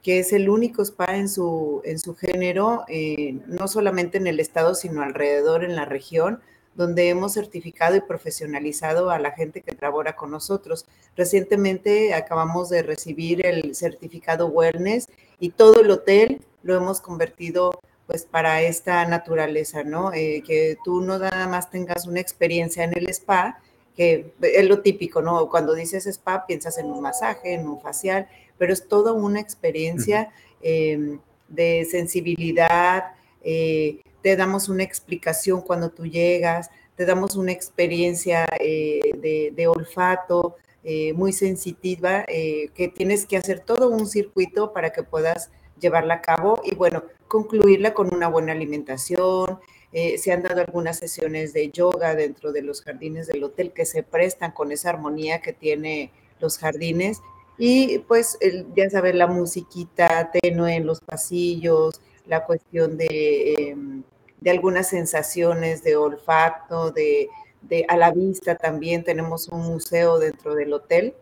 que 0.04 0.20
es 0.20 0.34
el 0.34 0.50
único 0.50 0.84
spa 0.84 1.16
en 1.18 1.30
su, 1.30 1.82
en 1.84 2.00
su 2.00 2.16
género, 2.16 2.86
eh, 2.88 3.40
no 3.48 3.68
solamente 3.68 4.18
en 4.18 4.28
el 4.28 4.40
estado, 4.40 4.76
sino 4.76 5.02
alrededor 5.02 5.64
en 5.64 5.76
la 5.76 5.86
región, 5.86 6.42
donde 6.78 7.10
hemos 7.10 7.34
certificado 7.34 7.96
y 7.96 8.02
profesionalizado 8.02 9.10
a 9.10 9.18
la 9.18 9.32
gente 9.32 9.62
que 9.62 9.76
labora 9.82 10.16
con 10.16 10.30
nosotros. 10.30 10.86
Recientemente 11.16 12.14
acabamos 12.14 12.70
de 12.70 12.84
recibir 12.84 13.46
el 13.46 13.76
certificado 13.76 14.48
Wellness 14.48 15.10
y 15.40 15.50
todo 15.50 15.82
el 15.82 15.90
hotel 15.90 16.40
lo 16.62 16.76
hemos 16.76 17.02
convertido 17.02 17.82
pues 18.06 18.24
para 18.24 18.62
esta 18.62 19.06
naturaleza, 19.06 19.84
¿no? 19.84 20.14
Eh, 20.14 20.44
que 20.46 20.78
tú 20.86 21.02
no 21.02 21.18
nada 21.18 21.48
más 21.48 21.70
tengas 21.72 22.08
una 22.08 22.22
experiencia 22.22 22.84
en 22.84 22.96
el 22.96 23.10
spa, 23.10 23.60
que 23.96 24.34
es 24.40 24.66
lo 24.66 24.82
típico, 24.82 25.22
¿no? 25.22 25.50
Cuando 25.50 25.74
dices 25.74 26.06
spa 26.06 26.46
piensas 26.46 26.78
en 26.78 26.86
un 26.86 27.02
masaje, 27.02 27.54
en 27.54 27.68
un 27.68 27.82
facial, 27.82 28.30
pero 28.58 28.72
es 28.72 28.88
toda 28.88 29.14
una 29.14 29.40
experiencia 29.40 30.32
eh, 30.62 31.18
de 31.50 31.88
sensibilidad, 31.90 33.17
eh, 33.48 34.02
te 34.22 34.36
damos 34.36 34.68
una 34.68 34.84
explicación 34.84 35.62
cuando 35.62 35.90
tú 35.90 36.06
llegas, 36.06 36.70
te 36.96 37.06
damos 37.06 37.36
una 37.36 37.54
experiencia 37.54 38.46
eh, 38.60 39.00
de, 39.22 39.54
de 39.56 39.68
olfato 39.68 40.58
eh, 40.90 41.12
muy 41.12 41.34
sensitiva, 41.34 42.24
eh, 42.30 42.70
que 42.74 42.88
tienes 42.88 43.26
que 43.26 43.36
hacer 43.36 43.60
todo 43.60 43.90
un 43.90 44.08
circuito 44.08 44.72
para 44.72 44.92
que 44.92 45.04
puedas 45.04 45.50
llevarla 45.82 46.14
a 46.14 46.22
cabo 46.22 46.62
y 46.64 46.76
bueno, 46.76 47.04
concluirla 47.28 47.94
con 47.94 48.14
una 48.16 48.30
buena 48.30 48.54
alimentación. 48.54 49.60
Eh, 49.92 50.18
se 50.18 50.32
han 50.32 50.44
dado 50.44 50.62
algunas 50.62 50.98
sesiones 50.98 51.52
de 51.52 51.72
yoga 51.72 52.16
dentro 52.16 52.54
de 52.54 52.62
los 52.62 52.82
jardines 52.84 53.28
del 53.28 53.44
hotel 53.44 53.74
que 53.74 53.86
se 53.86 54.02
prestan 54.02 54.54
con 54.54 54.72
esa 54.72 54.92
armonía 54.92 55.42
que 55.42 55.52
tiene 55.52 56.14
los 56.40 56.58
jardines 56.58 57.22
y 57.58 58.00
pues 58.00 58.38
ya 58.74 58.90
sabes, 58.90 59.14
la 59.14 59.28
musiquita 59.28 60.32
tenue 60.32 60.76
en 60.76 60.86
los 60.86 61.02
pasillos, 61.02 62.00
la 62.28 62.46
cuestión 62.46 62.98
de, 62.98 63.70
em, 63.70 64.04
de 64.40 64.52
algunas 64.52 64.90
sensaciones 64.90 65.84
de 65.84 65.96
olfato, 65.96 66.92
de, 66.92 67.30
a 67.88 67.98
la 67.98 68.12
vista 68.12 68.56
también 68.56 69.04
tenemos 69.04 69.48
un 69.50 69.62
museo 69.62 70.20
dentro 70.20 70.56
del 70.56 70.74
hotel 70.74 71.16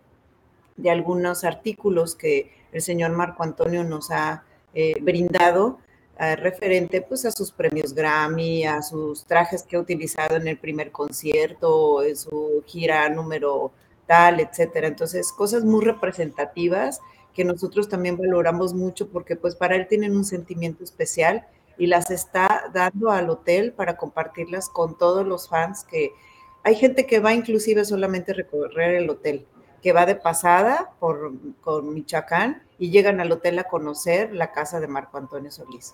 de 0.77 0.91
algunos 0.91 1.43
artículos 1.43 2.15
que 2.15 2.51
el 2.71 2.81
señor 2.81 3.11
Marco 3.11 3.43
Antonio 3.43 3.83
nos 3.83 4.11
ha 4.11 4.43
eh, 4.73 4.95
brindado 5.01 5.79
eh, 6.19 6.35
referente 6.35 7.01
pues 7.01 7.25
a 7.25 7.31
sus 7.31 7.51
premios 7.51 7.93
Grammy, 7.93 8.65
a 8.65 8.81
sus 8.81 9.25
trajes 9.25 9.63
que 9.63 9.75
ha 9.75 9.79
utilizado 9.79 10.35
en 10.35 10.47
el 10.47 10.57
primer 10.57 10.91
concierto, 10.91 12.03
en 12.03 12.15
su 12.15 12.63
gira 12.65 13.09
número 13.09 13.71
tal, 14.05 14.39
etcétera. 14.39 14.87
Entonces, 14.87 15.31
cosas 15.31 15.63
muy 15.63 15.83
representativas 15.83 16.99
que 17.35 17.43
nosotros 17.43 17.89
también 17.89 18.17
valoramos 18.17 18.73
mucho 18.73 19.09
porque 19.09 19.35
pues 19.35 19.55
para 19.55 19.75
él 19.75 19.87
tienen 19.87 20.15
un 20.15 20.23
sentimiento 20.23 20.83
especial 20.83 21.45
y 21.77 21.87
las 21.87 22.09
está 22.09 22.71
dando 22.73 23.11
al 23.11 23.29
hotel 23.29 23.73
para 23.73 23.97
compartirlas 23.97 24.69
con 24.69 24.97
todos 24.97 25.27
los 25.27 25.49
fans 25.49 25.83
que 25.83 26.13
hay 26.63 26.75
gente 26.75 27.05
que 27.05 27.19
va 27.19 27.33
inclusive 27.33 27.85
solamente 27.85 28.31
a 28.31 28.35
recorrer 28.35 28.95
el 28.95 29.09
hotel, 29.09 29.45
que 29.83 29.93
va 29.93 30.05
de 30.05 30.15
pasada 30.15 30.93
por 30.99 31.33
con 31.61 31.93
Michoacán 31.93 32.63
y 32.79 32.89
llegan 32.89 33.19
al 33.19 33.31
hotel 33.31 33.59
a 33.59 33.65
conocer 33.65 34.33
la 34.33 34.51
casa 34.51 34.79
de 34.79 34.87
Marco 34.87 35.17
Antonio 35.17 35.51
Solís. 35.51 35.93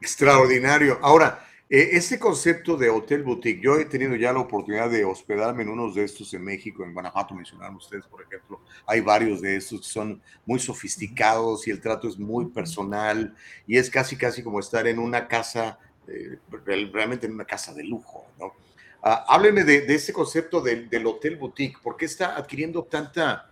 Extraordinario. 0.00 0.98
Ahora, 1.02 1.44
este 1.70 2.18
concepto 2.18 2.76
de 2.78 2.88
hotel 2.88 3.22
boutique, 3.22 3.60
yo 3.62 3.78
he 3.78 3.84
tenido 3.84 4.16
ya 4.16 4.32
la 4.32 4.38
oportunidad 4.40 4.88
de 4.88 5.04
hospedarme 5.04 5.64
en 5.64 5.68
unos 5.68 5.94
de 5.94 6.04
estos 6.04 6.32
en 6.32 6.42
México, 6.42 6.82
en 6.82 6.94
Guanajuato, 6.94 7.34
mencionaron 7.34 7.76
ustedes, 7.76 8.06
por 8.06 8.22
ejemplo. 8.22 8.60
Hay 8.86 9.02
varios 9.02 9.42
de 9.42 9.56
estos 9.56 9.80
que 9.82 9.86
son 9.88 10.22
muy 10.46 10.58
sofisticados 10.58 11.68
y 11.68 11.70
el 11.70 11.80
trato 11.80 12.08
es 12.08 12.18
muy 12.18 12.46
personal 12.46 13.34
y 13.66 13.76
es 13.76 13.90
casi, 13.90 14.16
casi 14.16 14.42
como 14.42 14.60
estar 14.60 14.86
en 14.86 14.98
una 14.98 15.28
casa, 15.28 15.78
eh, 16.06 16.38
real- 16.64 16.90
realmente 16.92 17.26
en 17.26 17.34
una 17.34 17.44
casa 17.44 17.74
de 17.74 17.84
lujo, 17.84 18.26
¿no? 18.38 18.54
Ah, 19.02 19.26
hábleme 19.28 19.62
de, 19.62 19.82
de 19.82 19.94
ese 19.94 20.12
concepto 20.12 20.60
del, 20.60 20.88
del 20.88 21.06
hotel 21.06 21.36
boutique. 21.36 21.78
¿Por 21.82 21.96
qué 21.96 22.06
está 22.06 22.36
adquiriendo 22.36 22.82
tanta, 22.84 23.48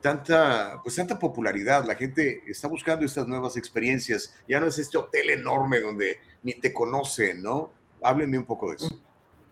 tanta, 0.00 0.80
pues 0.82 0.96
tanta 0.96 1.18
popularidad. 1.18 1.86
La 1.86 1.94
gente 1.94 2.42
está 2.46 2.68
buscando 2.68 3.06
estas 3.06 3.26
nuevas 3.26 3.56
experiencias. 3.56 4.34
Ya 4.48 4.60
no 4.60 4.66
es 4.66 4.78
este 4.78 4.98
hotel 4.98 5.30
enorme 5.30 5.80
donde 5.80 6.18
ni 6.44 6.52
te 6.52 6.72
conocen, 6.72 7.42
¿no? 7.42 7.72
Háblenme 8.00 8.38
un 8.38 8.44
poco 8.44 8.70
de 8.70 8.76
eso. 8.76 9.00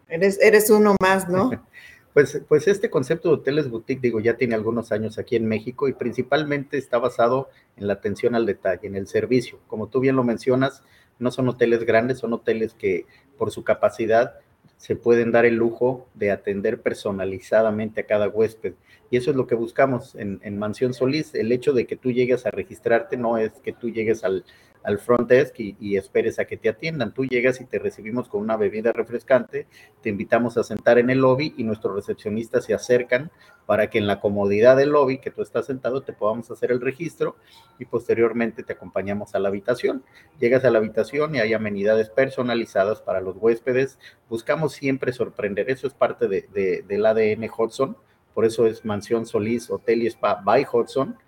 Eres, 0.09 0.39
eres 0.41 0.71
uno 0.71 0.95
más, 1.01 1.29
¿no? 1.29 1.51
Pues, 2.13 2.43
pues 2.47 2.69
este 2.69 2.91
concepto 2.91 3.31
de 3.31 3.37
hoteles 3.37 3.71
boutique, 3.71 4.03
digo, 4.03 4.21
ya 4.21 4.37
tiene 4.37 4.55
algunos 4.55 4.93
años 4.93 5.19
aquí 5.19 5.35
en 5.35 5.47
México 5.47 5.89
y 5.89 5.95
principalmente 5.95 6.77
está 6.77 6.99
basado 6.99 7.49
en 7.79 7.87
la 7.87 7.95
atención 7.95 8.35
al 8.35 8.45
detalle, 8.45 8.87
en 8.87 8.97
el 8.97 9.07
servicio. 9.07 9.59
Como 9.67 9.87
tú 9.87 9.99
bien 9.99 10.17
lo 10.17 10.23
mencionas, 10.23 10.83
no 11.19 11.31
son 11.31 11.49
hoteles 11.49 11.85
grandes, 11.85 12.19
son 12.19 12.35
hoteles 12.35 12.75
que 12.75 13.07
por 13.39 13.51
su 13.51 13.65
capacidad 13.65 14.35
se 14.77 14.95
pueden 14.95 15.33
dar 15.33 15.47
el 15.47 15.55
lujo 15.55 16.07
de 16.13 16.33
atender 16.33 16.83
personalizadamente 16.83 18.03
a 18.03 18.07
cada 18.07 18.29
huésped. 18.29 18.75
Y 19.11 19.17
eso 19.17 19.31
es 19.31 19.37
lo 19.39 19.47
que 19.47 19.55
buscamos 19.55 20.15
en, 20.15 20.39
en 20.43 20.59
Mansión 20.59 20.93
Solís. 20.93 21.35
El 21.35 21.51
hecho 21.51 21.73
de 21.73 21.87
que 21.87 21.97
tú 21.97 22.13
llegues 22.13 22.45
a 22.45 22.51
registrarte 22.51 23.17
no 23.17 23.39
es 23.39 23.53
que 23.65 23.73
tú 23.73 23.89
llegues 23.89 24.23
al, 24.23 24.45
al 24.85 24.99
front 24.99 25.29
desk 25.29 25.59
y, 25.61 25.77
y 25.81 25.97
esperes 25.97 26.39
a 26.39 26.45
que 26.45 26.57
te 26.57 26.69
atiendan. 26.69 27.13
Tú 27.15 27.25
llegas 27.25 27.61
y 27.61 27.65
te 27.65 27.79
recibimos 27.79 28.29
con 28.29 28.41
una 28.41 28.57
bebida 28.57 28.93
refrescante, 28.93 29.67
te 30.03 30.09
invitamos 30.09 30.57
a 30.57 30.63
sentar 30.65 30.99
en 30.99 31.11
el 31.11 31.19
lobby 31.19 31.55
y 31.57 31.65
nuestros 31.65 31.95
recepcionistas 31.95 32.65
se 32.65 32.75
acercan 32.75 33.31
para 33.67 33.89
que 33.91 33.99
en 33.99 34.07
la 34.07 34.21
comodidad 34.21 34.77
del 34.77 34.91
lobby 34.91 35.19
que 35.19 35.31
tú 35.31 35.41
estás 35.43 35.67
sentado 35.67 36.03
te 36.03 36.13
podamos 36.13 36.51
hacer 36.51 36.73
el 36.73 36.81
registro 36.81 37.37
y 37.79 37.85
posteriormente 37.85 38.63
te 38.65 38.73
acompañamos 38.73 39.35
a 39.35 39.39
la 39.39 39.49
habitación. 39.49 40.03
Llegas 40.41 40.65
a 40.65 40.71
la 40.71 40.79
habitación 40.79 41.35
y 41.35 41.41
hay 41.41 41.55
amenidades 41.55 42.11
personalizadas 42.11 43.01
para 43.01 43.21
los 43.21 43.37
huéspedes. 43.39 43.99
Buscamos 44.29 44.73
siempre 44.73 45.13
sorprender, 45.13 45.71
eso 45.71 45.87
es 45.87 45.95
parte 45.95 46.29
de, 46.29 46.49
de- 46.53 46.83
del 46.87 47.07
ADN 47.07 47.49
Hudson 47.57 47.97
por 48.35 48.47
eso 48.47 48.67
es 48.67 48.83
Mansión 48.87 49.27
Solís 49.27 49.69
Hotel 49.71 50.03
y 50.03 50.07
Spa 50.07 50.41
by 50.43 50.67
Hudson, 50.73 51.19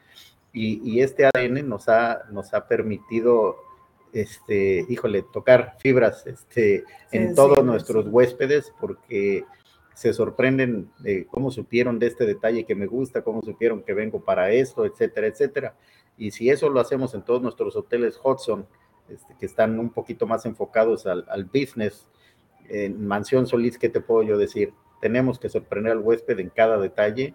y, 0.55 0.81
y 0.89 1.02
este 1.02 1.26
ADN 1.26 1.68
nos 1.68 1.89
ha, 1.89 2.22
nos 2.31 2.55
ha 2.55 2.66
permitido, 2.66 3.56
este, 4.12 4.86
híjole, 4.89 5.22
tocar 5.32 5.76
fibras 5.81 6.26
este, 6.26 6.85
en 7.10 7.31
Sí, 7.31 7.35
todos 7.35 7.59
sí, 7.59 7.64
nuestros 7.64 8.06
huéspedes, 8.09 8.72
porque 8.81 9.44
se 9.94 10.14
sorprenden 10.14 10.90
de 11.01 11.26
cómo 11.26 11.51
supieron 11.51 11.98
de 11.98 12.06
este 12.06 12.24
detalle 12.24 12.64
que 12.64 12.74
me 12.74 12.86
gusta, 12.86 13.22
cómo 13.22 13.43
supieron 13.43 13.82
que 13.82 13.93
vengo 13.93 14.24
para 14.24 14.51
esto, 14.52 14.86
etcétera, 14.86 15.26
etcétera. 15.26 15.76
Y 16.16 16.31
si 16.31 16.48
eso 16.48 16.70
lo 16.70 16.81
hacemos 16.81 17.14
en 17.14 17.22
todos 17.22 17.43
nuestros 17.43 17.76
hoteles 17.76 18.18
Hudson, 18.22 18.66
este, 19.09 19.35
que 19.39 19.47
están 19.47 19.78
un 19.78 19.90
poquito 19.90 20.26
más 20.26 20.47
enfocados 20.47 21.06
al, 21.06 21.24
al 21.28 21.44
business, 21.44 22.09
en 22.68 23.06
Mansión 23.06 23.47
Solís, 23.47 23.78
¿qué 23.78 23.89
te 23.89 24.01
puedo 24.01 24.22
yo 24.22 24.39
decir? 24.39 24.72
Tenemos 25.01 25.39
que 25.39 25.48
sorprender 25.48 25.93
al 25.93 25.98
huésped 25.98 26.39
en 26.39 26.51
cada 26.51 26.78
detalle. 26.78 27.35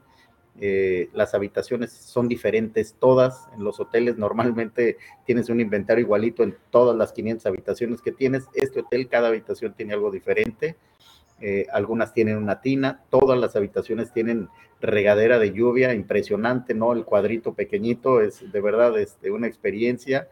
Eh, 0.61 1.10
las 1.14 1.34
habitaciones 1.34 1.91
son 1.91 2.27
diferentes 2.27 2.95
todas. 2.99 3.48
En 3.53 3.64
los 3.64 3.80
hoteles 3.80 4.18
normalmente 4.18 4.98
tienes 5.26 5.49
un 5.49 5.61
inventario 5.61 6.03
igualito 6.03 6.44
en 6.44 6.56
todas 6.69 6.95
las 6.98 7.14
500 7.14 7.45
habitaciones 7.45 8.02
que 8.02 8.11
tienes. 8.11 8.45
Este 8.53 8.81
hotel, 8.81 9.07
cada 9.07 9.30
habitación 9.30 9.73
tiene 9.73 9.94
algo 9.94 10.11
diferente. 10.11 10.76
Eh, 11.41 11.68
algunas 11.72 12.14
tienen 12.14 12.38
una 12.38 12.60
tina, 12.60 13.03
todas 13.10 13.40
las 13.40 13.56
habitaciones 13.56 14.11
tienen 14.11 14.49
regadera 14.81 15.40
de 15.40 15.53
lluvia, 15.53 15.94
impresionante, 15.94 16.73
¿no? 16.73 16.91
El 16.91 17.06
cuadrito 17.06 17.53
pequeñito 17.53 18.22
es 18.22 18.52
de 18.52 18.61
verdad 18.61 18.99
este, 18.99 19.31
una 19.31 19.48
experiencia. 19.48 20.27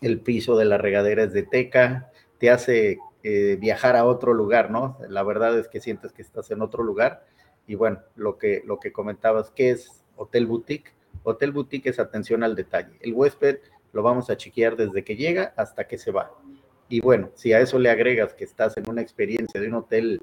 El 0.00 0.20
piso 0.20 0.56
de 0.56 0.66
la 0.66 0.78
regadera 0.78 1.24
es 1.24 1.32
de 1.32 1.42
teca, 1.42 2.12
te 2.38 2.50
hace 2.50 2.98
eh, 3.24 3.56
viajar 3.60 3.96
a 3.96 4.04
otro 4.04 4.34
lugar, 4.34 4.70
¿no? 4.70 4.98
La 5.08 5.24
verdad 5.24 5.58
es 5.58 5.66
que 5.66 5.80
sientes 5.80 6.12
que 6.12 6.22
estás 6.22 6.50
en 6.52 6.62
otro 6.62 6.84
lugar. 6.84 7.24
Y 7.66 7.74
bueno, 7.76 8.00
lo 8.16 8.36
que, 8.38 8.62
lo 8.66 8.78
que 8.78 8.92
comentabas, 8.92 9.50
¿qué 9.50 9.70
es 9.70 10.04
Hotel 10.16 10.46
Boutique? 10.46 10.92
Hotel 11.22 11.52
Boutique 11.52 11.88
es 11.88 11.98
atención 11.98 12.42
al 12.42 12.54
detalle. 12.54 12.92
El 13.00 13.14
huésped 13.14 13.58
lo 13.92 14.02
vamos 14.02 14.28
a 14.30 14.36
chequear 14.36 14.76
desde 14.76 15.04
que 15.04 15.16
llega 15.16 15.54
hasta 15.56 15.86
que 15.86 15.96
se 15.98 16.10
va. 16.10 16.32
Y 16.88 17.00
bueno, 17.00 17.30
si 17.34 17.52
a 17.52 17.60
eso 17.60 17.78
le 17.78 17.90
agregas 17.90 18.34
que 18.34 18.44
estás 18.44 18.76
en 18.76 18.88
una 18.88 19.00
experiencia 19.00 19.60
de 19.60 19.68
un 19.68 19.74
hotel, 19.74 20.20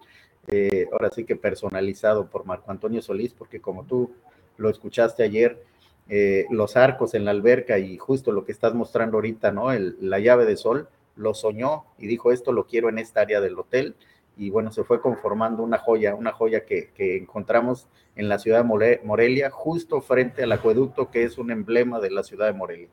eh, 0.47 0.87
ahora 0.91 1.09
sí 1.09 1.23
que 1.25 1.35
personalizado 1.35 2.29
por 2.29 2.45
Marco 2.45 2.69
Antonio 2.71 3.01
Solís, 3.01 3.33
porque 3.33 3.59
como 3.59 3.85
tú 3.85 4.11
lo 4.57 4.69
escuchaste 4.69 5.23
ayer, 5.23 5.63
eh, 6.09 6.45
los 6.51 6.75
arcos 6.77 7.13
en 7.13 7.25
la 7.25 7.31
alberca 7.31 7.79
y 7.79 7.97
justo 7.97 8.31
lo 8.31 8.43
que 8.45 8.51
estás 8.51 8.73
mostrando 8.73 9.17
ahorita, 9.17 9.51
¿no? 9.51 9.71
El- 9.71 9.97
la 10.01 10.19
llave 10.19 10.45
de 10.45 10.57
sol, 10.57 10.87
lo 11.15 11.33
soñó 11.33 11.85
y 11.97 12.07
dijo, 12.07 12.31
esto 12.31 12.51
lo 12.51 12.65
quiero 12.67 12.89
en 12.89 12.99
esta 12.99 13.21
área 13.21 13.41
del 13.41 13.57
hotel. 13.57 13.95
Y 14.37 14.49
bueno, 14.49 14.71
se 14.71 14.83
fue 14.83 15.01
conformando 15.01 15.61
una 15.63 15.77
joya, 15.77 16.15
una 16.15 16.31
joya 16.31 16.65
que, 16.65 16.89
que 16.95 17.17
encontramos 17.17 17.87
en 18.15 18.29
la 18.29 18.39
ciudad 18.39 18.59
de 18.59 18.63
More- 18.63 19.01
Morelia, 19.03 19.49
justo 19.51 20.01
frente 20.01 20.43
al 20.43 20.51
acueducto, 20.51 21.11
que 21.11 21.23
es 21.23 21.37
un 21.37 21.51
emblema 21.51 21.99
de 21.99 22.11
la 22.11 22.23
ciudad 22.23 22.47
de 22.47 22.53
Morelia. 22.53 22.87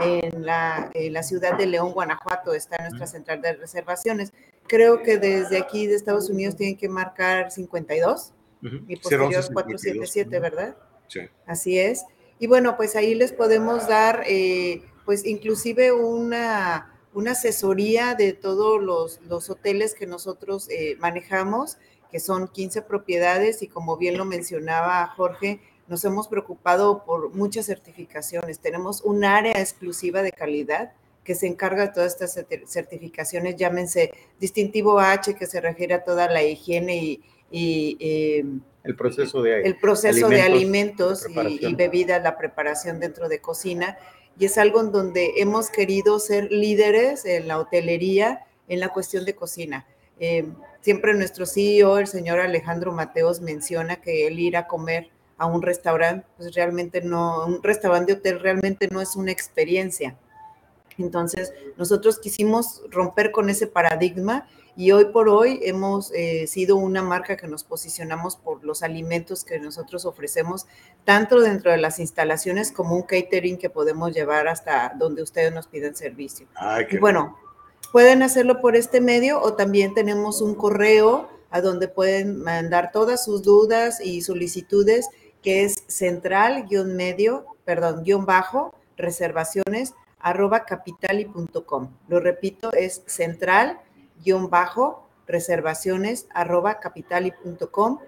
en 0.00 0.46
la, 0.46 0.92
en 0.94 1.12
la 1.12 1.24
ciudad 1.24 1.58
de 1.58 1.66
León, 1.66 1.90
Guanajuato, 1.92 2.54
está 2.54 2.80
nuestra 2.82 3.08
central 3.08 3.42
de 3.42 3.54
reservaciones. 3.54 4.32
Creo 4.68 5.02
que 5.02 5.18
desde 5.18 5.58
aquí 5.58 5.88
de 5.88 5.96
Estados 5.96 6.30
Unidos 6.30 6.54
tienen 6.54 6.76
que 6.76 6.88
marcar 6.88 7.50
52 7.50 8.32
y 8.86 8.96
posterior 8.96 9.34
011 9.34 9.52
477, 9.52 10.38
¿verdad? 10.38 10.76
Sí. 11.08 11.20
Así 11.46 11.78
es. 11.78 12.04
Y 12.38 12.46
bueno, 12.46 12.76
pues 12.76 12.94
ahí 12.94 13.14
les 13.14 13.32
podemos 13.32 13.88
dar, 13.88 14.22
eh, 14.26 14.82
pues 15.10 15.26
inclusive 15.26 15.90
una, 15.90 16.94
una 17.14 17.32
asesoría 17.32 18.14
de 18.14 18.32
todos 18.32 18.80
los, 18.80 19.20
los 19.22 19.50
hoteles 19.50 19.92
que 19.92 20.06
nosotros 20.06 20.68
eh, 20.70 20.94
manejamos, 21.00 21.78
que 22.12 22.20
son 22.20 22.46
15 22.46 22.82
propiedades 22.82 23.60
y 23.62 23.66
como 23.66 23.96
bien 23.96 24.16
lo 24.16 24.24
mencionaba 24.24 25.08
Jorge, 25.16 25.58
nos 25.88 26.04
hemos 26.04 26.28
preocupado 26.28 27.02
por 27.04 27.34
muchas 27.34 27.66
certificaciones. 27.66 28.60
Tenemos 28.60 29.00
un 29.02 29.24
área 29.24 29.50
exclusiva 29.58 30.22
de 30.22 30.30
calidad 30.30 30.92
que 31.24 31.34
se 31.34 31.48
encarga 31.48 31.88
de 31.88 31.92
todas 31.92 32.12
estas 32.12 32.36
certi- 32.36 32.64
certificaciones, 32.68 33.56
llámense 33.56 34.12
distintivo 34.38 35.00
H, 35.00 35.34
que 35.34 35.46
se 35.46 35.60
refiere 35.60 35.94
a 35.94 36.04
toda 36.04 36.28
la 36.28 36.44
higiene 36.44 36.98
y, 36.98 37.20
y, 37.50 37.96
eh, 37.98 38.44
El 38.84 38.94
proceso 38.94 39.42
de 39.42 39.62
el 39.62 39.76
proceso 39.76 40.28
de 40.28 40.40
alimentos, 40.40 41.24
alimentos 41.24 41.24
de 41.24 41.30
y, 41.30 41.34
preparación. 41.34 41.72
y 41.72 41.74
bebidas, 41.74 42.22
la 42.22 42.38
preparación 42.38 43.00
dentro 43.00 43.28
de 43.28 43.40
cocina. 43.40 43.98
Y 44.38 44.46
es 44.46 44.58
algo 44.58 44.80
en 44.80 44.92
donde 44.92 45.34
hemos 45.36 45.70
querido 45.70 46.18
ser 46.18 46.50
líderes 46.50 47.24
en 47.24 47.48
la 47.48 47.58
hotelería 47.58 48.46
en 48.68 48.80
la 48.80 48.88
cuestión 48.88 49.24
de 49.24 49.34
cocina. 49.34 49.86
Eh, 50.18 50.46
siempre 50.80 51.14
nuestro 51.14 51.44
CEO, 51.46 51.98
el 51.98 52.06
señor 52.06 52.40
Alejandro 52.40 52.92
Mateos, 52.92 53.40
menciona 53.40 53.96
que 53.96 54.26
el 54.26 54.38
ir 54.38 54.56
a 54.56 54.66
comer 54.66 55.10
a 55.36 55.46
un 55.46 55.62
restaurante, 55.62 56.26
pues 56.36 56.54
realmente 56.54 57.00
no, 57.00 57.46
un 57.46 57.62
restaurante 57.62 58.12
de 58.12 58.18
hotel 58.18 58.40
realmente 58.40 58.88
no 58.88 59.00
es 59.00 59.16
una 59.16 59.32
experiencia. 59.32 60.16
Entonces, 60.98 61.52
nosotros 61.76 62.18
quisimos 62.18 62.82
romper 62.90 63.30
con 63.32 63.48
ese 63.48 63.66
paradigma 63.66 64.46
y 64.80 64.92
hoy 64.92 65.04
por 65.12 65.28
hoy 65.28 65.60
hemos 65.62 66.10
eh, 66.14 66.46
sido 66.46 66.76
una 66.76 67.02
marca 67.02 67.36
que 67.36 67.46
nos 67.46 67.64
posicionamos 67.64 68.36
por 68.36 68.64
los 68.64 68.82
alimentos 68.82 69.44
que 69.44 69.60
nosotros 69.60 70.06
ofrecemos, 70.06 70.66
tanto 71.04 71.38
dentro 71.40 71.70
de 71.70 71.76
las 71.76 71.98
instalaciones 71.98 72.72
como 72.72 72.96
un 72.96 73.02
catering 73.02 73.58
que 73.58 73.68
podemos 73.68 74.14
llevar 74.14 74.48
hasta 74.48 74.94
donde 74.96 75.22
ustedes 75.22 75.52
nos 75.52 75.66
piden 75.66 75.94
servicio. 75.94 76.46
Ay, 76.54 76.86
Y 76.92 76.96
bueno, 76.96 77.36
pueden 77.92 78.22
hacerlo 78.22 78.62
por 78.62 78.74
este 78.74 79.02
medio 79.02 79.42
o 79.42 79.52
también 79.52 79.92
tenemos 79.92 80.40
un 80.40 80.54
correo 80.54 81.28
a 81.50 81.60
donde 81.60 81.86
pueden 81.86 82.40
mandar 82.40 82.90
todas 82.90 83.22
sus 83.22 83.42
dudas 83.42 84.00
y 84.02 84.22
solicitudes, 84.22 85.10
que 85.42 85.62
es 85.62 85.84
central-medio, 85.88 87.44
perdón, 87.66 88.02
guion 88.02 88.24
bajo, 88.24 88.74
reservaciones, 88.96 89.92
arroba 90.18 90.64
capitali.com. 90.64 91.90
Lo 92.08 92.18
repito, 92.18 92.72
es 92.72 93.02
central 93.04 93.78
guion 94.24 94.50
bajo 94.50 95.08
reservaciones 95.26 96.26
arroba 96.34 96.80
capitali.com 96.80 97.98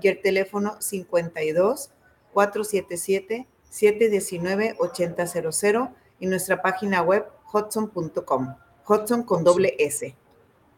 y 0.00 0.08
el 0.08 0.20
teléfono 0.20 0.80
52 0.80 1.90
477 2.32 3.46
719 3.68 4.76
8000 4.78 5.88
y 6.18 6.26
nuestra 6.26 6.60
página 6.62 7.02
web 7.02 7.26
hudson.com. 7.52 8.54
Hudson 8.86 9.22
con 9.22 9.44
doble 9.44 9.74
S. 9.78 10.14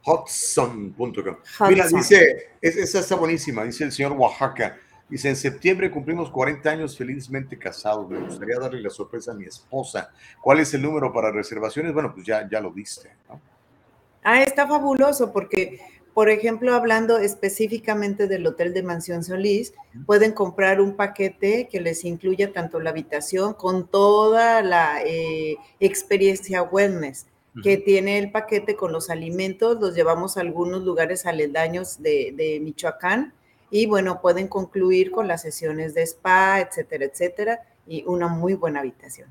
Hudson.com. 0.04 1.36
Mira, 1.68 1.86
dice, 1.88 2.50
es- 2.60 2.76
esa 2.76 3.00
está 3.00 3.14
buenísima, 3.16 3.64
dice 3.64 3.84
el 3.84 3.92
señor 3.92 4.12
Oaxaca. 4.12 4.78
Dice, 5.08 5.28
en 5.28 5.36
septiembre 5.36 5.90
cumplimos 5.90 6.30
40 6.30 6.70
años 6.70 6.96
felizmente 6.96 7.58
casados. 7.58 8.08
Me 8.08 8.18
gustaría 8.18 8.58
darle 8.58 8.80
la 8.80 8.88
sorpresa 8.88 9.32
a 9.32 9.34
mi 9.34 9.44
esposa. 9.44 10.10
¿Cuál 10.40 10.60
es 10.60 10.72
el 10.72 10.80
número 10.82 11.12
para 11.12 11.30
reservaciones? 11.30 11.92
Bueno, 11.92 12.12
pues 12.14 12.24
ya, 12.26 12.48
ya 12.50 12.60
lo 12.60 12.70
diste. 12.70 13.10
¿no? 13.28 13.38
Ah, 14.22 14.42
está 14.42 14.68
fabuloso 14.68 15.32
porque, 15.32 15.80
por 16.14 16.30
ejemplo, 16.30 16.74
hablando 16.74 17.18
específicamente 17.18 18.28
del 18.28 18.46
Hotel 18.46 18.72
de 18.72 18.82
Mansión 18.82 19.24
Solís, 19.24 19.74
pueden 20.06 20.32
comprar 20.32 20.80
un 20.80 20.94
paquete 20.94 21.68
que 21.70 21.80
les 21.80 22.04
incluya 22.04 22.52
tanto 22.52 22.78
la 22.78 22.90
habitación 22.90 23.54
con 23.54 23.88
toda 23.88 24.62
la 24.62 25.02
eh, 25.04 25.56
experiencia 25.80 26.62
wellness 26.62 27.26
que 27.62 27.76
tiene 27.76 28.18
el 28.18 28.30
paquete 28.30 28.76
con 28.76 28.92
los 28.92 29.10
alimentos, 29.10 29.78
los 29.78 29.94
llevamos 29.94 30.36
a 30.36 30.40
algunos 30.40 30.84
lugares 30.84 31.26
aledaños 31.26 32.02
de, 32.02 32.32
de 32.34 32.58
Michoacán 32.60 33.34
y 33.70 33.84
bueno, 33.86 34.22
pueden 34.22 34.48
concluir 34.48 35.10
con 35.10 35.28
las 35.28 35.42
sesiones 35.42 35.92
de 35.92 36.02
spa, 36.02 36.60
etcétera, 36.60 37.04
etcétera, 37.04 37.60
y 37.86 38.04
una 38.06 38.28
muy 38.28 38.54
buena 38.54 38.80
habitación. 38.80 39.28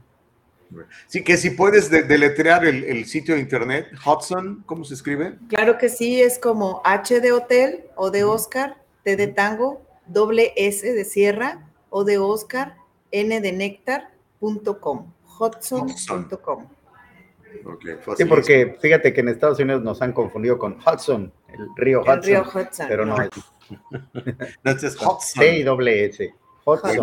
Sí, 1.07 1.23
que 1.23 1.38
si 1.38 1.49
puedes 1.52 1.89
de- 1.89 2.03
deletrear 2.03 2.65
el, 2.65 2.84
el 2.85 3.06
sitio 3.06 3.35
de 3.35 3.41
internet, 3.41 3.88
Hudson, 4.06 4.64
¿cómo 4.65 4.84
se 4.85 4.93
escribe? 4.93 5.38
Claro 5.49 5.77
que 5.77 5.89
sí, 5.89 6.22
es 6.22 6.39
como 6.39 6.81
H 6.85 7.19
de 7.19 7.31
hotel 7.31 7.84
o 7.95 8.10
de 8.11 8.23
Oscar, 8.23 8.77
T 9.03 9.15
de 9.15 9.27
tango, 9.27 9.81
doble 10.07 10.53
S 10.56 10.91
de 10.93 11.03
sierra 11.06 11.68
o 11.89 12.03
de 12.03 12.18
Oscar, 12.18 12.76
N 13.11 13.41
de 13.41 13.52
néctar, 13.52 14.11
punto 14.39 14.80
com, 14.80 15.11
hudson.com. 15.39 16.68
Ok, 17.65 17.85
Sí, 18.18 18.26
porque 18.26 18.77
fíjate 18.81 19.11
que 19.14 19.19
en 19.19 19.27
Estados 19.30 19.60
Unidos 19.60 19.81
nos 19.84 20.02
han 20.02 20.14
confundido 20.14 20.57
con 20.57 20.77
Hudson 20.80 21.31
el 21.49 21.68
río 21.76 22.02
El 22.06 22.07
Hudson. 22.10 22.23
río 22.23 22.41
Hudson, 22.43 22.88
Pero 22.88 23.06
no, 23.06 23.18
no. 23.18 23.23
es 23.23 23.30
No, 24.64 24.72
es 24.72 24.84
Hudson. 24.95 25.19
C 25.22 25.64
doble 25.65 26.06
S. 26.06 26.34
Hudson. 26.65 26.98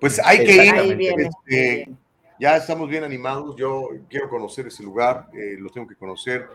Pues 0.00 0.18
hay 0.24 0.44
que 0.44 0.64
ir. 0.66 0.74
Ahí 0.74 0.94
viene. 0.94 1.28
este, 1.46 1.88
ya 2.42 2.56
estamos 2.56 2.88
bien 2.88 3.04
animados. 3.04 3.54
Yo 3.56 3.90
quiero 4.10 4.28
conocer 4.28 4.66
ese 4.66 4.82
lugar, 4.82 5.28
eh, 5.32 5.54
lo 5.60 5.70
tengo 5.70 5.86
que 5.86 5.94
conocer. 5.94 6.48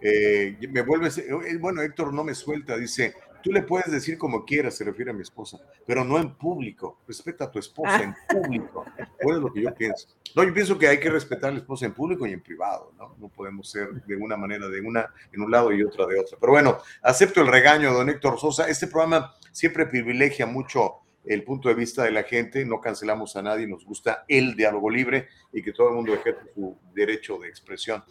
Eh, 0.00 0.56
me 0.70 0.82
vuelves, 0.82 1.18
eh, 1.18 1.28
bueno, 1.58 1.82
Héctor 1.82 2.14
no 2.14 2.22
me 2.22 2.36
suelta, 2.36 2.76
dice, 2.76 3.16
tú 3.42 3.50
le 3.50 3.62
puedes 3.62 3.90
decir 3.90 4.16
como 4.16 4.44
quieras, 4.44 4.76
se 4.76 4.84
refiere 4.84 5.10
a 5.10 5.14
mi 5.14 5.22
esposa, 5.22 5.58
pero 5.84 6.04
no 6.04 6.20
en 6.20 6.36
público. 6.36 7.00
Respeta 7.08 7.46
a 7.46 7.50
tu 7.50 7.58
esposa 7.58 8.00
en 8.00 8.14
público. 8.28 8.84
Bueno, 9.24 9.38
es 9.38 9.42
lo 9.42 9.52
que 9.52 9.62
yo 9.62 9.74
pienso. 9.74 10.06
No, 10.36 10.44
yo 10.44 10.54
pienso 10.54 10.78
que 10.78 10.86
hay 10.86 11.00
que 11.00 11.10
respetar 11.10 11.50
a 11.50 11.54
la 11.54 11.58
esposa 11.58 11.86
en 11.86 11.94
público 11.94 12.28
y 12.28 12.32
en 12.32 12.40
privado, 12.40 12.92
¿no? 12.96 13.16
No 13.18 13.28
podemos 13.28 13.68
ser 13.68 13.92
de 13.92 14.14
una 14.14 14.36
manera 14.36 14.68
de 14.68 14.80
una 14.82 15.12
en 15.32 15.40
un 15.40 15.50
lado 15.50 15.72
y 15.72 15.82
otra 15.82 16.06
de 16.06 16.20
otra. 16.20 16.38
Pero 16.40 16.52
bueno, 16.52 16.78
acepto 17.02 17.40
el 17.40 17.48
regaño 17.48 17.92
don 17.92 18.08
Héctor 18.08 18.38
Sosa. 18.38 18.68
Este 18.68 18.86
programa 18.86 19.34
siempre 19.50 19.86
privilegia 19.86 20.46
mucho 20.46 21.03
el 21.24 21.42
punto 21.42 21.68
de 21.68 21.74
vista 21.74 22.02
de 22.02 22.10
la 22.10 22.22
gente, 22.22 22.64
no 22.64 22.80
cancelamos 22.80 23.36
a 23.36 23.42
nadie, 23.42 23.66
nos 23.66 23.84
gusta 23.84 24.24
el 24.28 24.54
diálogo 24.54 24.90
libre 24.90 25.28
y 25.52 25.62
que 25.62 25.72
todo 25.72 25.88
el 25.88 25.94
mundo 25.94 26.14
ejerce 26.14 26.52
su 26.54 26.76
derecho 26.94 27.38
de 27.38 27.48
expresión. 27.48 28.04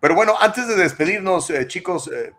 Pero 0.00 0.14
bueno, 0.14 0.34
antes 0.38 0.68
de 0.68 0.76
despedirnos, 0.76 1.50
eh, 1.50 1.66
chicos, 1.66 2.10
eh, 2.12 2.32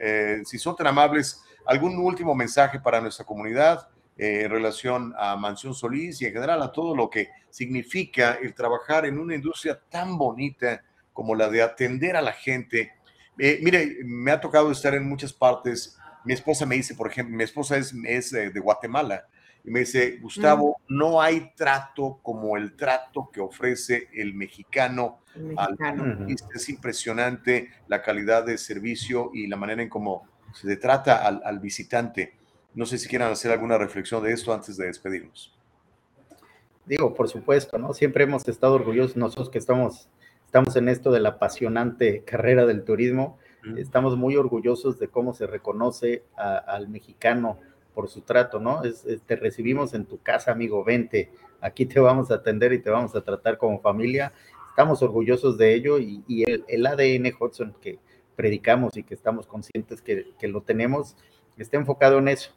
eh, 0.00 0.42
si 0.44 0.58
son 0.58 0.76
tan 0.76 0.86
amables, 0.86 1.42
algún 1.66 1.98
último 1.98 2.34
mensaje 2.34 2.80
para 2.80 3.00
nuestra 3.00 3.24
comunidad 3.24 3.88
eh, 4.16 4.42
en 4.44 4.50
relación 4.50 5.12
a 5.18 5.36
Mansión 5.36 5.74
Solís 5.74 6.22
y 6.22 6.26
en 6.26 6.32
general 6.32 6.62
a 6.62 6.70
todo 6.70 6.94
lo 6.94 7.10
que 7.10 7.30
significa 7.50 8.38
el 8.40 8.54
trabajar 8.54 9.06
en 9.06 9.18
una 9.18 9.34
industria 9.34 9.80
tan 9.88 10.16
bonita 10.16 10.82
como 11.12 11.34
la 11.34 11.48
de 11.48 11.62
atender 11.62 12.16
a 12.16 12.22
la 12.22 12.32
gente. 12.32 12.92
Eh, 13.38 13.58
mire, 13.62 13.98
me 14.04 14.30
ha 14.30 14.40
tocado 14.40 14.70
estar 14.70 14.94
en 14.94 15.08
muchas 15.08 15.32
partes. 15.32 15.98
Mi 16.24 16.32
esposa 16.32 16.64
me 16.64 16.76
dice, 16.76 16.94
por 16.94 17.10
ejemplo, 17.10 17.36
mi 17.36 17.44
esposa 17.44 17.76
es, 17.76 17.94
es 18.04 18.32
eh, 18.32 18.50
de 18.50 18.60
Guatemala 18.60 19.26
y 19.64 19.70
me 19.70 19.80
dice, 19.80 20.18
Gustavo, 20.20 20.76
no 20.88 21.22
hay 21.22 21.52
trato 21.56 22.18
como 22.22 22.56
el 22.56 22.76
trato 22.76 23.30
que 23.32 23.40
ofrece 23.40 24.08
el 24.12 24.34
mexicano. 24.34 25.20
El 25.34 25.54
al. 25.56 26.26
Es 26.54 26.68
impresionante 26.68 27.70
la 27.88 28.02
calidad 28.02 28.44
de 28.44 28.58
servicio 28.58 29.30
y 29.32 29.46
la 29.46 29.56
manera 29.56 29.82
en 29.82 29.88
cómo 29.88 30.28
se 30.52 30.66
le 30.66 30.76
trata 30.76 31.26
al, 31.26 31.40
al 31.44 31.58
visitante. 31.60 32.34
No 32.74 32.84
sé 32.86 32.98
si 32.98 33.08
quieran 33.08 33.32
hacer 33.32 33.50
alguna 33.52 33.78
reflexión 33.78 34.22
de 34.22 34.32
esto 34.32 34.52
antes 34.52 34.76
de 34.76 34.86
despedirnos. 34.86 35.56
Digo, 36.86 37.14
por 37.14 37.28
supuesto, 37.28 37.78
¿no? 37.78 37.94
Siempre 37.94 38.24
hemos 38.24 38.46
estado 38.46 38.74
orgullosos 38.74 39.16
nosotros 39.16 39.48
que 39.48 39.58
estamos, 39.58 40.10
estamos 40.44 40.76
en 40.76 40.88
esto 40.90 41.10
de 41.10 41.20
la 41.20 41.30
apasionante 41.30 42.22
carrera 42.24 42.66
del 42.66 42.84
turismo. 42.84 43.38
Estamos 43.78 44.18
muy 44.18 44.36
orgullosos 44.36 44.98
de 44.98 45.08
cómo 45.08 45.32
se 45.32 45.46
reconoce 45.46 46.22
a- 46.36 46.58
al 46.58 46.88
mexicano 46.88 47.58
por 47.94 48.08
su 48.08 48.22
trato, 48.22 48.58
¿no? 48.60 48.82
Es, 48.84 49.04
es- 49.06 49.22
te 49.22 49.36
recibimos 49.36 49.94
en 49.94 50.04
tu 50.06 50.18
casa, 50.22 50.52
amigo, 50.52 50.84
vente, 50.84 51.30
aquí 51.60 51.86
te 51.86 52.00
vamos 52.00 52.30
a 52.30 52.34
atender 52.36 52.72
y 52.72 52.80
te 52.80 52.90
vamos 52.90 53.14
a 53.16 53.22
tratar 53.22 53.58
como 53.58 53.80
familia. 53.80 54.32
Estamos 54.70 55.02
orgullosos 55.02 55.56
de 55.58 55.74
ello 55.74 55.98
y, 55.98 56.22
y 56.26 56.50
el, 56.50 56.64
el 56.68 56.86
ADN 56.86 57.32
Hudson 57.38 57.74
que 57.80 57.98
predicamos 58.36 58.96
y 58.96 59.04
que 59.04 59.14
estamos 59.14 59.46
conscientes 59.46 60.02
que, 60.02 60.32
que 60.38 60.48
lo 60.48 60.62
tenemos, 60.62 61.16
está 61.56 61.76
enfocado 61.76 62.18
en 62.18 62.28
eso, 62.28 62.50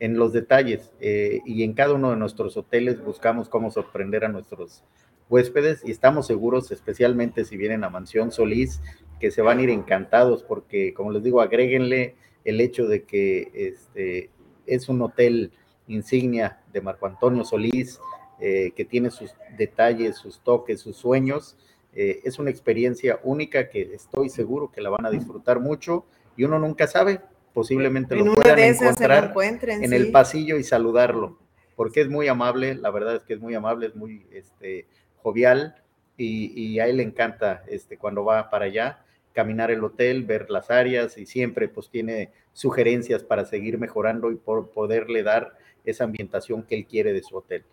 en 0.00 0.16
los 0.18 0.32
detalles. 0.32 0.92
eh, 1.00 1.40
y 1.46 1.62
en 1.62 1.72
cada 1.74 1.94
uno 1.94 2.10
de 2.10 2.16
nuestros 2.16 2.56
hoteles 2.56 3.02
buscamos 3.02 3.48
cómo 3.48 3.70
sorprender 3.70 4.24
a 4.24 4.28
nuestros 4.28 4.84
huéspedes 5.28 5.82
y 5.84 5.90
estamos 5.90 6.26
seguros, 6.26 6.70
especialmente 6.70 7.44
si 7.44 7.56
vienen 7.56 7.84
a 7.84 7.90
Mansión 7.90 8.32
Solís, 8.32 8.80
que 9.20 9.30
se 9.30 9.40
van 9.42 9.58
a 9.58 9.62
ir 9.62 9.70
encantados 9.70 10.42
porque, 10.42 10.92
como 10.94 11.12
les 11.12 11.22
digo, 11.22 11.40
agréguenle 11.40 12.16
el 12.44 12.60
hecho 12.60 12.86
de 12.86 13.04
que 13.04 13.50
este, 13.54 14.30
es 14.66 14.88
un 14.88 15.02
hotel 15.02 15.52
insignia 15.88 16.60
de 16.72 16.80
Marco 16.80 17.06
Antonio 17.06 17.44
Solís, 17.44 18.00
eh, 18.40 18.72
que 18.74 18.84
tiene 18.84 19.10
sus 19.10 19.34
detalles, 19.56 20.16
sus 20.16 20.40
toques, 20.40 20.80
sus 20.80 20.96
sueños. 20.96 21.56
Eh, 21.94 22.20
es 22.24 22.38
una 22.38 22.50
experiencia 22.50 23.20
única 23.22 23.68
que 23.68 23.94
estoy 23.94 24.30
seguro 24.30 24.72
que 24.72 24.80
la 24.80 24.90
van 24.90 25.06
a 25.06 25.10
disfrutar 25.10 25.60
mucho 25.60 26.06
y 26.36 26.44
uno 26.44 26.58
nunca 26.58 26.86
sabe, 26.86 27.20
posiblemente 27.52 28.14
En 28.14 28.24
lo 28.24 28.34
puedan 28.34 28.58
lo 28.58 28.64
encontrar 28.64 29.24
encuentren, 29.24 29.84
en 29.84 29.90
sí. 29.90 29.96
el 29.96 30.10
pasillo 30.10 30.56
y 30.56 30.64
saludarlo, 30.64 31.38
porque 31.76 32.00
es 32.00 32.08
muy 32.08 32.28
amable, 32.28 32.74
la 32.74 32.90
verdad 32.90 33.16
es 33.16 33.22
que 33.24 33.34
es 33.34 33.40
muy 33.40 33.54
amable, 33.54 33.86
es 33.86 33.94
muy 33.94 34.26
este, 34.32 34.86
jovial 35.22 35.76
y, 36.16 36.58
y 36.60 36.80
a 36.80 36.86
él 36.86 36.96
le 36.96 37.02
encanta 37.02 37.62
este, 37.68 37.98
cuando 37.98 38.24
va 38.24 38.48
para 38.48 38.64
allá 38.64 39.04
caminar 39.32 39.70
el 39.70 39.82
hotel, 39.82 40.24
ver 40.24 40.50
las 40.50 40.70
áreas 40.70 41.18
y 41.18 41.26
siempre 41.26 41.68
pues 41.68 41.88
tiene 41.88 42.30
sugerencias 42.52 43.22
para 43.22 43.44
seguir 43.44 43.78
mejorando 43.78 44.30
y 44.30 44.36
por 44.36 44.70
poderle 44.70 45.22
dar 45.22 45.56
esa 45.84 46.04
ambientación 46.04 46.62
que 46.62 46.76
él 46.76 46.86
quiere 46.86 47.12
de 47.12 47.22
su 47.22 47.36
hotel. 47.36 47.64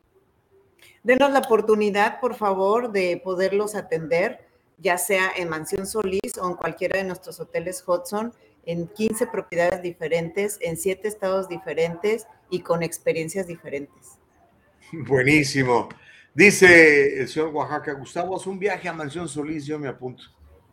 Denos 1.03 1.31
la 1.31 1.40
oportunidad, 1.40 2.19
por 2.19 2.36
favor, 2.36 2.91
de 2.91 3.22
poderlos 3.23 3.76
atender, 3.76 4.40
ya 4.77 4.98
sea 4.98 5.31
en 5.36 5.49
Mansión 5.49 5.86
Solís 5.86 6.38
o 6.41 6.49
en 6.49 6.56
cualquiera 6.56 6.98
de 6.98 7.06
nuestros 7.06 7.40
hoteles 7.40 7.84
Hudson, 7.86 8.34
en 8.65 8.88
15 8.88 9.27
propiedades 9.27 9.81
diferentes, 9.81 10.57
en 10.61 10.77
7 10.77 11.07
estados 11.07 11.48
diferentes 11.48 12.27
y 12.49 12.61
con 12.61 12.84
experiencias 12.84 13.48
diferentes. 13.48 14.18
Buenísimo. 14.91 15.90
Dice 16.34 17.22
el 17.22 17.27
señor 17.27 17.49
Oaxaca, 17.49 17.94
Gustavo, 17.94 18.36
haz 18.36 18.48
un 18.48 18.60
viaje 18.60 18.88
a 18.88 18.94
Mansión 18.94 19.27
Solís, 19.27 19.65
yo 19.65 19.80
me 19.80 19.88
apunto. 19.88 20.23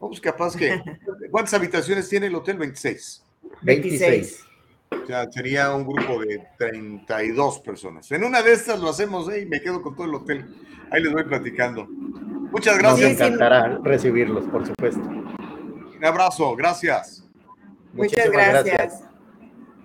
Vamos, 0.01 0.20
capaz 0.20 0.56
que. 0.56 0.81
¿Cuántas 1.31 1.55
habitaciones 1.55 2.09
tiene 2.09 2.27
el 2.27 2.35
hotel? 2.35 2.59
26. 2.59 3.24
26. 3.62 4.44
O 4.90 5.06
sea, 5.06 5.31
sería 5.31 5.74
un 5.74 5.86
grupo 5.86 6.20
de 6.20 6.47
32 6.59 7.60
personas. 7.60 8.10
En 8.12 8.24
una 8.24 8.43
de 8.43 8.52
estas 8.52 8.81
lo 8.81 8.89
hacemos 8.89 9.28
¿eh? 9.31 9.40
y 9.40 9.47
me 9.47 9.60
quedo 9.60 9.82
con 9.82 9.97
todo 9.97 10.06
el 10.06 10.14
hotel. 10.14 10.47
Ahí 10.90 11.02
les 11.02 11.12
voy 11.12 11.24
platicando. 11.24 11.86
Muchas 11.86 12.74
Nos 12.74 12.82
gracias. 12.82 13.12
encantará 13.12 13.78
recibirlos, 13.82 14.44
por 14.47 14.66
supuesto. 14.66 15.01
Un 15.01 16.05
abrazo, 16.05 16.55
gracias. 16.55 17.28
Muchas 17.93 18.27
Muchísimas 18.27 18.64
gracias. 18.64 19.05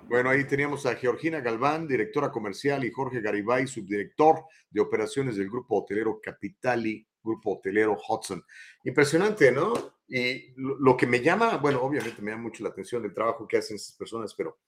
Bueno, 0.08 0.30
ahí 0.30 0.44
teníamos 0.44 0.86
a 0.86 0.96
Georgina 0.96 1.40
Galván, 1.40 1.88
directora 1.88 2.32
comercial, 2.32 2.84
y 2.84 2.92
Jorge 2.92 3.22
Garibay, 3.22 3.66
subdirector 3.66 4.44
de 4.70 4.82
operaciones 4.82 5.38
del 5.38 5.50
grupo 5.50 5.78
hotelero 5.78 6.20
Capitali, 6.22 7.08
grupo 7.24 7.58
hotelero 7.58 7.98
Hudson. 8.08 8.44
Impresionante, 8.84 9.52
¿no? 9.52 9.74
Y 10.08 10.54
lo, 10.58 10.98
que 10.98 11.08
me 11.08 11.22
llama, 11.22 11.58
bueno, 11.58 11.82
obviamente 11.82 12.22
me 12.22 12.32
llama 12.32 12.44
mucho 12.44 12.64
la 12.64 12.70
atención 12.70 13.04
el 13.06 13.14
trabajo 13.14 13.48
que 13.48 13.58
hacen 13.58 13.76
esas 13.78 13.96
personas, 13.96 14.34
pero 14.34 14.60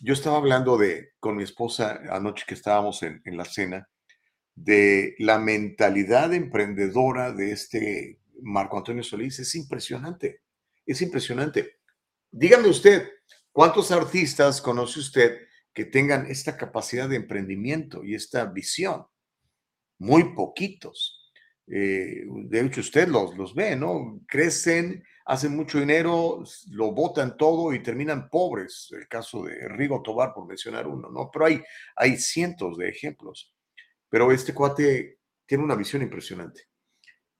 yo 0.00 0.12
estaba 0.12 0.36
hablando 0.36 0.76
de, 0.76 1.12
con 1.20 1.36
mi 1.36 1.42
esposa 1.42 2.00
anoche 2.10 2.44
que 2.46 2.54
estábamos 2.54 3.02
en 3.02 3.36
la 3.36 3.44
cena, 3.44 3.88
de 4.54 5.14
la 5.18 5.38
mentalidad 5.38 6.32
emprendedora 6.32 7.32
de 7.32 7.52
este 7.52 8.20
Marco 8.42 8.76
Antonio 8.76 9.02
Solís. 9.02 9.38
Es 9.38 9.54
impresionante, 9.54 10.42
es 10.86 11.02
impresionante. 11.02 11.78
Dígame 12.30 12.68
usted, 12.68 13.08
¿cuántos 13.52 13.90
artistas 13.90 14.60
conoce 14.60 15.00
usted 15.00 15.38
que 15.72 15.84
tengan 15.84 16.26
esta 16.26 16.56
capacidad 16.56 17.08
de 17.08 17.16
emprendimiento 17.16 18.04
y 18.04 18.14
esta 18.14 18.44
visión? 18.44 19.06
Muy 19.98 20.34
poquitos. 20.34 21.23
Eh, 21.66 22.24
de 22.26 22.60
hecho, 22.60 22.80
usted 22.80 23.08
los, 23.08 23.36
los 23.36 23.54
ve, 23.54 23.76
¿no? 23.76 24.20
Crecen, 24.26 25.02
hacen 25.24 25.56
mucho 25.56 25.80
dinero, 25.80 26.44
lo 26.70 26.92
botan 26.92 27.36
todo 27.36 27.72
y 27.72 27.82
terminan 27.82 28.28
pobres. 28.28 28.88
El 28.92 29.08
caso 29.08 29.44
de 29.44 29.68
Rigo 29.68 30.02
Tobar, 30.02 30.34
por 30.34 30.46
mencionar 30.46 30.86
uno, 30.86 31.08
¿no? 31.10 31.30
Pero 31.32 31.46
hay, 31.46 31.62
hay 31.96 32.16
cientos 32.16 32.76
de 32.76 32.88
ejemplos. 32.88 33.54
Pero 34.08 34.30
este 34.30 34.54
cuate 34.54 35.18
tiene 35.46 35.64
una 35.64 35.74
visión 35.74 36.02
impresionante. 36.02 36.68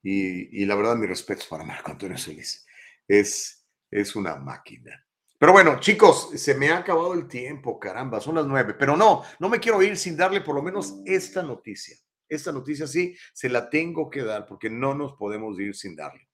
Y, 0.01 0.65
la 0.65 0.75
verdad, 0.75 0.95
mi 0.95 1.07
respeto 1.07 1.45
para 1.49 1.63
Marco 1.63 1.89
Antonio 1.89 2.17
Solís. 2.17 2.63
Es, 3.07 3.65
es 3.89 4.15
una 4.15 4.35
máquina. 4.35 5.03
Pero 5.39 5.51
bueno, 5.51 5.79
chicos, 5.79 6.29
se 6.35 6.53
me 6.53 6.69
ha 6.69 6.77
acabado 6.77 7.13
el 7.13 7.27
tiempo, 7.27 7.79
caramba, 7.79 8.21
son 8.21 8.35
las 8.35 8.45
nueve. 8.45 8.75
Pero 8.77 8.95
no, 8.95 9.23
no 9.39 9.49
me 9.49 9.59
quiero 9.59 9.81
ir 9.81 9.97
sin 9.97 10.15
darle 10.15 10.41
por 10.41 10.53
lo 10.53 10.61
menos 10.61 11.01
esta 11.05 11.41
noticia. 11.41 11.97
Esta 12.27 12.51
noticia 12.51 12.87
sí, 12.87 13.15
se 13.33 13.49
la 13.49 13.69
tengo 13.69 14.09
que 14.09 14.23
dar 14.23 14.45
porque 14.45 14.69
no 14.69 14.93
nos 14.93 15.13
podemos 15.13 15.59
ir 15.59 15.75
sin 15.75 15.95
darle. 15.95 16.27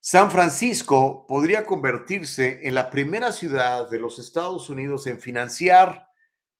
San 0.00 0.30
Francisco 0.30 1.26
podría 1.26 1.66
convertirse 1.66 2.60
en 2.62 2.74
la 2.74 2.88
primera 2.88 3.32
ciudad 3.32 3.90
de 3.90 3.98
los 3.98 4.18
Estados 4.18 4.70
Unidos 4.70 5.06
en 5.06 5.20
financiar, 5.20 6.08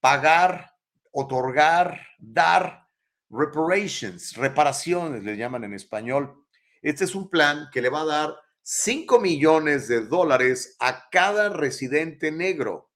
pagar, 0.00 0.74
otorgar, 1.12 2.00
dar 2.18 2.88
reparations, 3.30 4.36
reparaciones, 4.36 5.24
le 5.24 5.36
llaman 5.36 5.64
en 5.64 5.74
español. 5.74 6.44
Este 6.82 7.05
es 7.05 7.14
un 7.14 7.30
plan 7.30 7.68
que 7.72 7.80
le 7.80 7.88
va 7.88 8.02
a 8.02 8.06
dar 8.06 8.36
5 8.62 9.18
millones 9.20 9.88
de 9.88 10.05
dólares 10.05 10.76
a 10.78 11.09
cada 11.09 11.48
residente 11.48 12.30
negro 12.30 12.90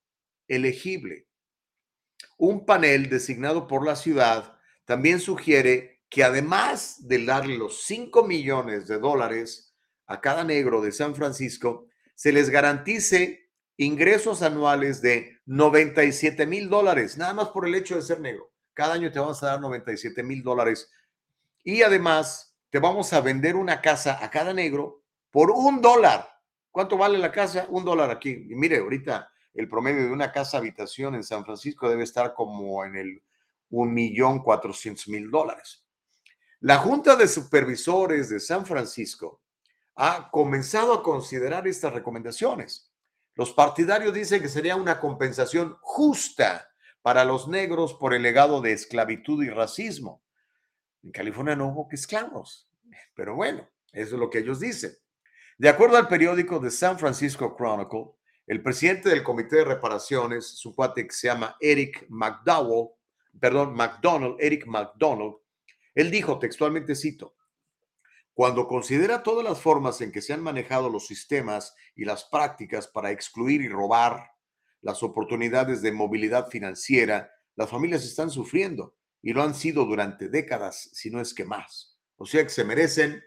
elegible. 0.47 1.27
Un 2.37 2.65
panel 2.65 3.09
designado 3.09 3.65
por 3.65 3.85
la 3.85 3.95
ciudad 3.95 4.52
también 4.85 5.19
sugiere 5.19 6.01
que 6.09 6.23
además 6.23 7.07
de 7.07 7.25
darle 7.25 7.57
los 7.57 7.83
5 7.83 8.23
millones 8.23 8.87
de 8.87 8.99
dólares 8.99 9.73
a 10.05 10.21
cada 10.21 10.43
negro 10.43 10.81
de 10.81 10.91
San 10.91 11.15
Francisco, 11.15 11.87
se 12.15 12.31
les 12.31 12.49
garantice 12.49 13.49
ingresos 13.77 14.41
anuales 14.41 15.01
de 15.01 15.39
97 15.45 16.45
mil 16.45 16.69
dólares, 16.69 17.17
nada 17.17 17.33
más 17.33 17.49
por 17.49 17.67
el 17.67 17.75
hecho 17.75 17.95
de 17.95 18.03
ser 18.03 18.19
negro. 18.19 18.51
Cada 18.73 18.93
año 18.93 19.11
te 19.11 19.19
vamos 19.19 19.41
a 19.43 19.47
dar 19.47 19.61
97 19.61 20.23
mil 20.23 20.43
dólares. 20.43 20.91
Y 21.63 21.81
además, 21.81 22.55
te 22.69 22.79
vamos 22.79 23.13
a 23.13 23.21
vender 23.21 23.55
una 23.55 23.81
casa 23.81 24.23
a 24.23 24.29
cada 24.29 24.53
negro 24.53 25.03
por 25.31 25.51
un 25.51 25.81
dólar. 25.81 26.27
¿Cuánto 26.71 26.97
vale 26.97 27.17
la 27.17 27.31
casa? 27.31 27.67
Un 27.69 27.85
dólar 27.85 28.09
aquí. 28.09 28.47
Y 28.49 28.55
mire, 28.55 28.79
ahorita 28.79 29.29
el 29.53 29.69
promedio 29.69 30.03
de 30.03 30.11
una 30.11 30.31
casa 30.31 30.57
habitación 30.57 31.15
en 31.15 31.23
San 31.23 31.45
Francisco 31.45 31.89
debe 31.89 32.03
estar 32.03 32.33
como 32.33 32.83
en 32.83 32.95
el 32.95 33.23
un 33.73 33.91
millón 33.91 34.39
cuatrocientos 34.43 35.07
mil 35.07 35.31
dólares. 35.31 35.83
La 36.59 36.77
Junta 36.77 37.15
de 37.15 37.27
Supervisores 37.27 38.29
de 38.29 38.39
San 38.39 38.65
Francisco 38.67 39.41
ha 39.95 40.29
comenzado 40.29 40.93
a 40.93 41.01
considerar 41.01 41.67
estas 41.67 41.91
recomendaciones. 41.91 42.91
Los 43.33 43.51
partidarios 43.51 44.13
dicen 44.13 44.41
que 44.43 44.47
sería 44.47 44.75
una 44.75 44.99
compensación 44.99 45.75
justa 45.81 46.69
para 47.01 47.25
los 47.25 47.47
negros 47.47 47.95
por 47.95 48.13
el 48.13 48.21
legado 48.21 48.61
de 48.61 48.73
esclavitud 48.73 49.43
y 49.43 49.49
racismo. 49.49 50.23
En 51.01 51.11
California 51.11 51.55
no 51.55 51.69
hubo 51.69 51.87
que 51.87 51.95
esclavos, 51.95 52.69
pero 53.15 53.35
bueno, 53.35 53.67
eso 53.91 54.15
es 54.15 54.19
lo 54.19 54.29
que 54.29 54.37
ellos 54.37 54.59
dicen. 54.59 54.95
De 55.57 55.67
acuerdo 55.67 55.97
al 55.97 56.07
periódico 56.07 56.61
The 56.61 56.69
San 56.69 56.99
Francisco 56.99 57.55
Chronicle, 57.57 58.11
el 58.45 58.61
presidente 58.61 59.09
del 59.09 59.23
Comité 59.23 59.57
de 59.57 59.65
Reparaciones, 59.65 60.45
su 60.45 60.75
cuate 60.75 61.07
que 61.07 61.13
se 61.13 61.27
llama 61.27 61.57
Eric 61.59 62.05
McDowell, 62.09 62.89
perdón, 63.39 63.73
McDonald, 63.75 64.35
Eric 64.39 64.65
McDonald, 64.65 65.35
él 65.95 66.11
dijo 66.11 66.39
textualmente, 66.39 66.95
cito, 66.95 67.35
cuando 68.33 68.67
considera 68.67 69.21
todas 69.21 69.43
las 69.43 69.61
formas 69.61 70.01
en 70.01 70.11
que 70.11 70.21
se 70.21 70.33
han 70.33 70.41
manejado 70.41 70.89
los 70.89 71.05
sistemas 71.05 71.75
y 71.95 72.05
las 72.05 72.25
prácticas 72.25 72.87
para 72.87 73.11
excluir 73.11 73.61
y 73.61 73.69
robar 73.69 74.31
las 74.81 75.03
oportunidades 75.03 75.81
de 75.81 75.91
movilidad 75.91 76.49
financiera, 76.49 77.31
las 77.55 77.69
familias 77.69 78.03
están 78.03 78.31
sufriendo 78.31 78.95
y 79.21 79.33
lo 79.33 79.43
han 79.43 79.53
sido 79.53 79.85
durante 79.85 80.29
décadas, 80.29 80.89
si 80.93 81.11
no 81.11 81.21
es 81.21 81.33
que 81.33 81.45
más. 81.45 81.97
O 82.17 82.25
sea 82.25 82.43
que 82.43 82.49
se 82.49 82.63
merecen 82.63 83.23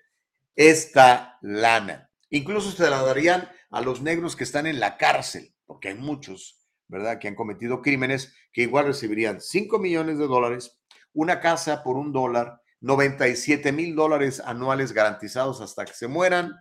esta 0.57 1.39
lana. 1.41 2.11
Incluso 2.31 2.73
se 2.73 2.91
la 2.91 3.03
darían 3.03 3.49
a 3.71 3.81
los 3.81 4.03
negros 4.03 4.35
que 4.35 4.45
están 4.45 4.67
en 4.67 4.81
la 4.81 4.97
cárcel, 4.97 5.55
porque 5.65 5.89
hay 5.89 5.95
muchos, 5.95 6.66
¿verdad?, 6.89 7.19
que 7.19 7.29
han 7.29 7.35
cometido 7.35 7.83
crímenes 7.83 8.35
que 8.53 8.63
igual 8.63 8.87
recibirían 8.87 9.41
5 9.41 9.79
millones 9.79 10.19
de 10.19 10.27
dólares, 10.27 10.79
una 11.13 11.41
casa 11.41 11.83
por 11.83 11.97
un 11.97 12.13
dólar, 12.13 12.61
97 12.81 13.73
mil 13.73 13.95
dólares 13.95 14.41
anuales 14.41 14.93
garantizados 14.93 15.61
hasta 15.61 15.85
que 15.85 15.95
se 15.95 16.09
mueran. 16.09 16.55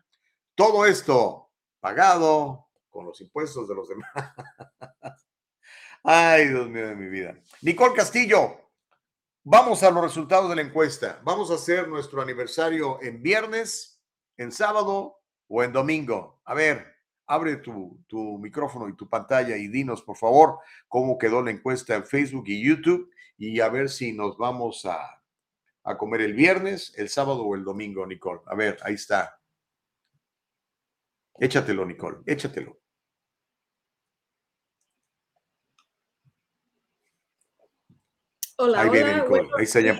Todo 0.55 0.85
esto 0.85 1.51
pagado 1.79 2.67
con 2.89 3.05
los 3.05 3.19
impuestos 3.21 3.67
de 3.67 3.75
los 3.75 3.89
demás. 3.89 4.09
Ay, 6.03 6.47
Dios 6.47 6.69
mío 6.69 6.87
de 6.87 6.95
mi 6.95 7.07
vida. 7.07 7.35
Nicole 7.61 7.95
Castillo, 7.95 8.71
vamos 9.43 9.83
a 9.83 9.91
los 9.91 10.03
resultados 10.03 10.49
de 10.49 10.55
la 10.55 10.61
encuesta. 10.61 11.19
Vamos 11.23 11.51
a 11.51 11.55
hacer 11.55 11.87
nuestro 11.87 12.21
aniversario 12.21 13.01
en 13.01 13.21
viernes, 13.21 14.01
en 14.37 14.51
sábado 14.51 15.19
o 15.47 15.63
en 15.63 15.73
domingo. 15.73 16.41
A 16.45 16.53
ver, 16.53 16.94
abre 17.27 17.57
tu, 17.57 17.99
tu 18.07 18.37
micrófono 18.39 18.87
y 18.89 18.95
tu 18.95 19.09
pantalla 19.09 19.57
y 19.57 19.67
dinos, 19.67 20.01
por 20.01 20.17
favor, 20.17 20.59
cómo 20.87 21.17
quedó 21.17 21.41
la 21.41 21.51
encuesta 21.51 21.95
en 21.95 22.05
Facebook 22.05 22.45
y 22.47 22.63
YouTube 22.63 23.09
y 23.37 23.59
a 23.59 23.69
ver 23.69 23.89
si 23.89 24.13
nos 24.13 24.37
vamos 24.37 24.85
a 24.85 25.15
a 25.85 25.97
comer 25.97 26.21
el 26.21 26.33
viernes, 26.33 26.93
el 26.97 27.09
sábado 27.09 27.45
o 27.45 27.55
el 27.55 27.63
domingo, 27.63 28.05
Nicole. 28.05 28.41
A 28.47 28.55
ver, 28.55 28.79
ahí 28.81 28.95
está. 28.95 29.39
Échatelo, 31.39 31.85
Nicole, 31.85 32.17
échatelo. 32.25 32.79
Hola, 38.57 38.81
ahí 38.81 38.89
hola. 38.89 39.21
Nicole, 39.21 39.49
ahí 39.57 39.63
está 39.63 39.79
ya. 39.81 39.97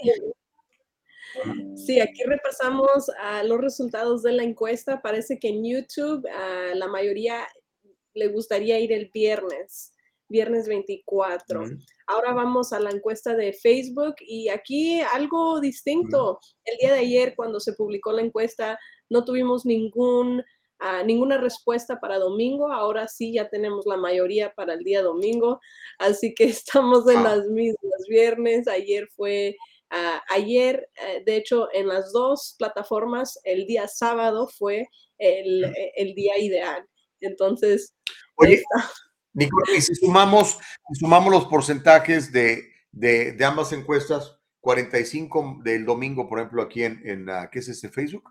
Sí, 1.75 1.99
aquí 1.99 2.23
repasamos 2.23 3.09
a 3.19 3.43
los 3.43 3.59
resultados 3.59 4.23
de 4.23 4.33
la 4.33 4.43
encuesta. 4.43 5.01
Parece 5.01 5.39
que 5.39 5.49
en 5.49 5.63
YouTube 5.63 6.25
a 6.27 6.75
la 6.75 6.87
mayoría 6.87 7.47
le 8.13 8.27
gustaría 8.27 8.79
ir 8.79 8.91
el 8.91 9.09
viernes 9.13 9.91
viernes 10.27 10.67
24. 10.67 11.63
Ahora 12.07 12.33
vamos 12.33 12.73
a 12.73 12.79
la 12.79 12.91
encuesta 12.91 13.35
de 13.35 13.53
Facebook 13.53 14.15
y 14.19 14.49
aquí 14.49 15.01
algo 15.01 15.59
distinto. 15.59 16.39
El 16.63 16.77
día 16.77 16.93
de 16.93 16.99
ayer, 16.99 17.33
cuando 17.35 17.59
se 17.59 17.73
publicó 17.73 18.11
la 18.11 18.21
encuesta, 18.21 18.79
no 19.09 19.23
tuvimos 19.23 19.65
ningún, 19.65 20.43
ah, 20.79 21.03
ninguna 21.03 21.37
respuesta 21.37 21.99
para 21.99 22.19
domingo. 22.19 22.71
Ahora 22.71 23.07
sí, 23.07 23.33
ya 23.33 23.49
tenemos 23.49 23.85
la 23.85 23.97
mayoría 23.97 24.53
para 24.53 24.73
el 24.73 24.83
día 24.83 25.01
domingo. 25.01 25.59
Así 25.99 26.33
que 26.33 26.45
estamos 26.45 27.07
en 27.09 27.23
las 27.23 27.47
mismas 27.47 28.01
viernes. 28.07 28.67
Ayer 28.67 29.07
fue... 29.15 29.55
Ayer, 30.29 30.89
eh, 31.01 31.23
de 31.25 31.37
hecho, 31.37 31.69
en 31.73 31.87
las 31.87 32.11
dos 32.11 32.55
plataformas, 32.57 33.39
el 33.43 33.65
día 33.65 33.87
sábado 33.87 34.47
fue 34.47 34.89
el, 35.17 35.73
el 35.95 36.13
día 36.15 36.37
ideal. 36.37 36.85
Entonces, 37.21 37.95
Oye, 38.35 38.63
Nicole, 39.33 39.77
y 39.77 39.81
si 39.81 39.95
sumamos, 39.95 40.57
si 40.89 40.99
sumamos 40.99 41.31
los 41.31 41.45
porcentajes 41.45 42.31
de, 42.31 42.63
de, 42.91 43.33
de, 43.33 43.45
ambas 43.45 43.71
encuestas, 43.73 44.37
45 44.61 45.61
del 45.63 45.85
domingo, 45.85 46.27
por 46.27 46.39
ejemplo, 46.39 46.61
aquí 46.61 46.83
en, 46.83 47.01
en 47.05 47.29
uh, 47.29 47.49
¿qué 47.51 47.59
es 47.59 47.67
este 47.67 47.89
Facebook? 47.89 48.29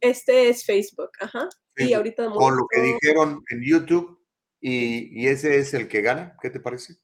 Este 0.00 0.48
es 0.48 0.64
Facebook, 0.64 1.10
ajá. 1.20 1.48
Y 1.76 1.92
ahorita 1.92 2.28
Con 2.30 2.56
lo 2.56 2.66
que 2.68 2.80
dijeron 2.80 3.42
en 3.50 3.62
YouTube, 3.62 4.18
y, 4.60 5.22
y, 5.22 5.28
ese 5.28 5.58
es 5.58 5.74
el 5.74 5.88
que 5.88 6.02
gana, 6.02 6.36
¿qué 6.40 6.50
te 6.50 6.60
parece? 6.60 6.94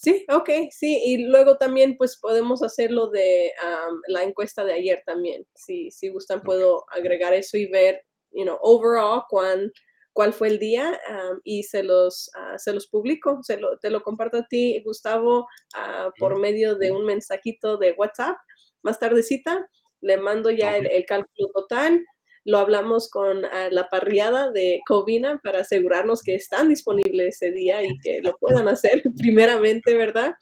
Sí, 0.00 0.24
ok, 0.32 0.48
sí, 0.70 1.02
y 1.04 1.26
luego 1.26 1.56
también 1.56 1.96
pues 1.96 2.18
podemos 2.18 2.62
hacerlo 2.62 3.08
de 3.08 3.52
um, 3.64 4.00
la 4.06 4.22
encuesta 4.22 4.64
de 4.64 4.74
ayer 4.74 5.02
también. 5.04 5.44
Si, 5.56 5.90
si 5.90 6.08
gustan, 6.08 6.40
puedo 6.40 6.84
agregar 6.92 7.34
eso 7.34 7.56
y 7.56 7.66
ver, 7.66 8.04
you 8.30 8.44
know, 8.44 8.56
overall, 8.60 9.24
cuán 9.28 9.72
cuál 10.12 10.32
fue 10.32 10.48
el 10.48 10.60
día 10.60 11.00
y 11.42 11.64
se 11.64 11.82
los, 11.82 12.30
uh, 12.36 12.58
se 12.58 12.72
los 12.72 12.86
publico, 12.86 13.40
se 13.42 13.56
lo, 13.56 13.76
te 13.78 13.90
lo 13.90 14.02
comparto 14.02 14.38
a 14.38 14.46
ti, 14.46 14.80
Gustavo, 14.84 15.40
uh, 15.40 16.10
por 16.16 16.38
medio 16.38 16.76
de 16.76 16.92
un 16.92 17.04
mensajito 17.04 17.76
de 17.76 17.92
WhatsApp. 17.92 18.36
Más 18.82 19.00
tardecita, 19.00 19.68
le 20.00 20.16
mando 20.16 20.50
ya 20.50 20.76
el, 20.76 20.86
el, 20.86 21.06
cálculo 21.06 21.48
total. 21.52 22.04
Lo 22.44 22.58
hablamos 22.58 23.10
con 23.10 23.44
uh, 23.44 23.70
la 23.70 23.88
parriada 23.88 24.50
de 24.50 24.80
Covina 24.86 25.40
para 25.42 25.60
asegurarnos 25.60 26.22
que 26.22 26.34
están 26.34 26.68
disponibles 26.68 27.36
ese 27.36 27.52
día 27.52 27.82
y 27.82 27.98
que 27.98 28.20
lo 28.22 28.36
puedan 28.38 28.68
hacer 28.68 29.02
primeramente, 29.18 29.94
¿verdad? 29.94 30.34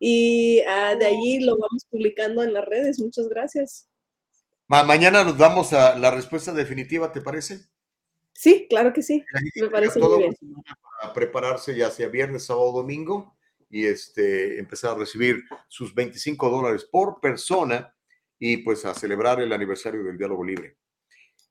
Y 0.00 0.56
de 0.60 1.06
allí 1.06 1.40
lo 1.40 1.58
vamos 1.58 1.84
publicando 1.90 2.42
en 2.42 2.52
las 2.52 2.64
redes. 2.64 3.00
Muchas 3.00 3.28
gracias. 3.28 3.88
Ma 4.68 4.84
mañana 4.84 5.24
nos 5.24 5.38
damos 5.38 5.72
a 5.72 5.98
la 5.98 6.10
respuesta 6.10 6.52
definitiva, 6.52 7.10
¿te 7.10 7.20
parece? 7.20 7.60
Sí, 8.34 8.66
claro 8.68 8.92
que 8.92 9.02
sí. 9.02 9.24
Me 9.56 9.68
parece 9.68 9.98
muy 9.98 10.18
bien. 10.18 10.36
Para 11.00 11.12
prepararse 11.12 11.74
ya 11.74 11.90
sea 11.90 12.08
viernes, 12.08 12.44
sábado, 12.44 12.70
domingo 12.70 13.36
y 13.70 13.86
este, 13.86 14.58
empezar 14.58 14.92
a 14.92 14.98
recibir 14.98 15.42
sus 15.66 15.94
25 15.94 16.48
dólares 16.48 16.84
por 16.84 17.20
persona 17.20 17.94
y 18.38 18.58
pues 18.58 18.84
a 18.84 18.94
celebrar 18.94 19.40
el 19.40 19.52
aniversario 19.52 20.04
del 20.04 20.16
diálogo 20.16 20.44
libre. 20.44 20.76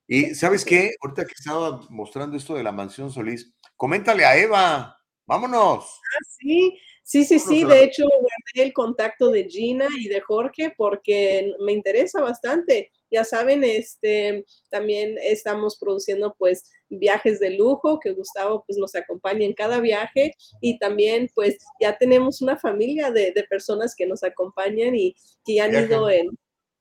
Y 0.07 0.35
sabes 0.35 0.63
qué, 0.63 0.95
ahorita 1.01 1.25
que 1.25 1.33
estaba 1.37 1.81
mostrando 1.89 2.37
esto 2.37 2.55
de 2.55 2.63
la 2.63 2.71
mansión 2.71 3.11
Solís, 3.11 3.53
coméntale 3.75 4.23
a 4.23 4.37
Eva, 4.37 4.97
vámonos. 5.25 5.83
Ah, 5.83 6.23
sí, 6.39 6.79
sí, 7.03 7.25
sí, 7.25 7.39
sí, 7.39 7.65
de 7.65 7.83
hecho 7.83 8.05
guardé 8.05 8.67
el 8.67 8.71
contacto 8.71 9.29
de 9.29 9.49
Gina 9.49 9.87
y 9.99 10.07
de 10.07 10.21
Jorge 10.21 10.73
porque 10.77 11.53
me 11.59 11.73
interesa 11.73 12.21
bastante. 12.21 12.91
Ya 13.11 13.25
saben, 13.25 13.65
este, 13.65 14.45
también 14.69 15.17
estamos 15.21 15.77
produciendo 15.77 16.35
pues 16.37 16.63
viajes 16.89 17.41
de 17.41 17.51
lujo, 17.51 17.99
que 17.99 18.11
Gustavo 18.11 18.63
pues 18.65 18.77
nos 18.77 18.95
acompaña 18.95 19.45
en 19.45 19.53
cada 19.53 19.81
viaje 19.81 20.33
y 20.61 20.79
también 20.79 21.29
pues 21.35 21.57
ya 21.81 21.97
tenemos 21.97 22.41
una 22.41 22.57
familia 22.57 23.11
de, 23.11 23.31
de 23.31 23.43
personas 23.43 23.93
que 23.93 24.07
nos 24.07 24.23
acompañan 24.23 24.95
y 24.95 25.15
que 25.45 25.59
han 25.59 25.73
ido 25.73 26.09
en, 26.09 26.29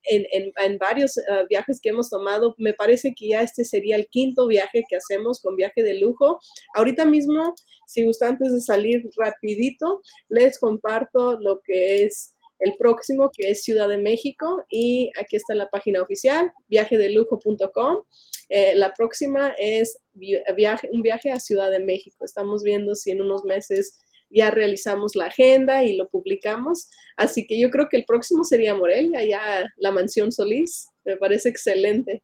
en, 0.08 0.26
en, 0.32 0.52
en, 0.56 0.78
varios 0.78 1.16
uh, 1.16 1.46
viajes 1.48 1.80
que 1.80 1.90
hemos 1.90 2.10
tomado. 2.10 2.54
Me 2.58 2.74
parece 2.74 3.14
que 3.14 3.28
ya 3.28 3.42
este 3.42 3.64
sería 3.64 3.96
el 3.96 4.06
quinto 4.08 4.46
viaje 4.46 4.84
que 4.88 4.96
hacemos 4.96 5.40
con 5.40 5.56
viaje 5.56 5.82
de 5.82 5.94
lujo. 5.94 6.40
Ahorita 6.74 7.04
mismo, 7.04 7.54
si 7.86 8.04
gusta 8.04 8.28
antes 8.28 8.52
de 8.52 8.60
salir 8.60 9.08
rapidito, 9.16 10.02
les 10.28 10.58
comparto 10.58 11.38
lo 11.40 11.60
que 11.60 12.04
es 12.04 12.34
el 12.58 12.74
próximo, 12.76 13.30
que 13.36 13.50
es 13.50 13.62
Ciudad 13.62 13.88
de 13.88 13.98
México, 13.98 14.64
y 14.70 15.10
aquí 15.20 15.36
está 15.36 15.54
la 15.54 15.68
página 15.68 16.02
oficial, 16.02 16.52
viajedelujo.com. 16.68 18.02
Eh, 18.48 18.74
la 18.76 18.94
próxima 18.94 19.54
es 19.58 19.98
viaje, 20.14 20.88
un 20.92 21.02
viaje 21.02 21.32
a 21.32 21.40
Ciudad 21.40 21.70
de 21.70 21.80
México. 21.80 22.24
Estamos 22.24 22.62
viendo 22.62 22.94
si 22.94 23.10
en 23.10 23.20
unos 23.20 23.44
meses 23.44 23.98
ya 24.30 24.50
realizamos 24.50 25.16
la 25.16 25.26
agenda 25.26 25.84
y 25.84 25.96
lo 25.96 26.08
publicamos. 26.08 26.88
Así 27.16 27.46
que 27.46 27.58
yo 27.58 27.70
creo 27.70 27.88
que 27.88 27.96
el 27.96 28.04
próximo 28.04 28.44
sería 28.44 28.74
Morelia, 28.74 29.24
ya 29.24 29.64
la 29.76 29.90
mansión 29.92 30.32
Solís. 30.32 30.88
Me 31.04 31.16
parece 31.16 31.48
excelente. 31.48 32.22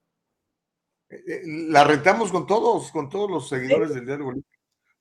Eh, 1.10 1.22
eh, 1.26 1.40
la 1.44 1.84
rentamos 1.84 2.32
con 2.32 2.46
todos, 2.46 2.90
con 2.90 3.08
todos 3.08 3.30
los 3.30 3.48
seguidores 3.48 3.94
del 3.94 4.06
diario 4.06 4.32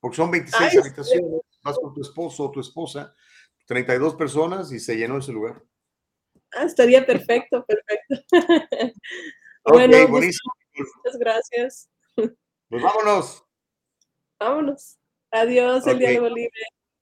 porque 0.01 0.17
son 0.17 0.31
26 0.31 0.71
Ay, 0.71 0.77
habitaciones, 0.79 1.41
vas 1.63 1.77
con 1.77 1.93
tu 1.93 2.01
esposo 2.01 2.45
o 2.45 2.51
tu 2.51 2.59
esposa, 2.59 3.15
32 3.67 4.15
personas 4.15 4.71
y 4.71 4.79
se 4.79 4.97
llenó 4.97 5.19
ese 5.19 5.31
lugar. 5.31 5.63
Ah, 6.53 6.65
estaría 6.65 7.05
perfecto, 7.05 7.65
perfecto. 7.65 8.15
Bueno, 9.63 9.91
pues, 9.93 10.09
buenísimo. 10.09 10.51
muchas 10.73 11.19
gracias. 11.19 11.89
Pues 12.15 12.81
vámonos. 12.81 13.45
Vámonos. 14.39 14.97
Adiós, 15.29 15.85
el 15.85 15.93
Ok. 15.93 15.99
diálogo 15.99 16.29
libre. 16.29 16.61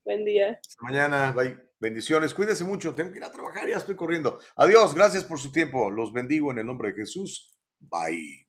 Buen 0.10 0.26
día. 0.26 0.60
Hasta 0.60 0.84
mañana. 0.84 1.32
Bye. 1.34 1.56
Bendiciones. 1.80 2.34
Cuídense 2.34 2.64
mucho. 2.64 2.96
Tengo 2.96 3.12
que 3.12 3.20
ir 3.20 3.24
a 3.24 3.32
trabajar. 3.32 3.70
Ya 3.70 3.78
estoy 3.78 3.96
corriendo. 3.96 4.40
Adiós. 4.56 4.96
Gracias 4.96 5.24
por 5.24 5.38
su 5.38 5.52
tiempo. 5.52 5.92
Los 5.92 6.12
bendigo 6.12 6.52
en 6.52 6.58
el 6.58 6.66
nombre 6.66 6.90
de 6.90 6.96
Jesús. 6.96 7.56
Bye. 7.80 8.48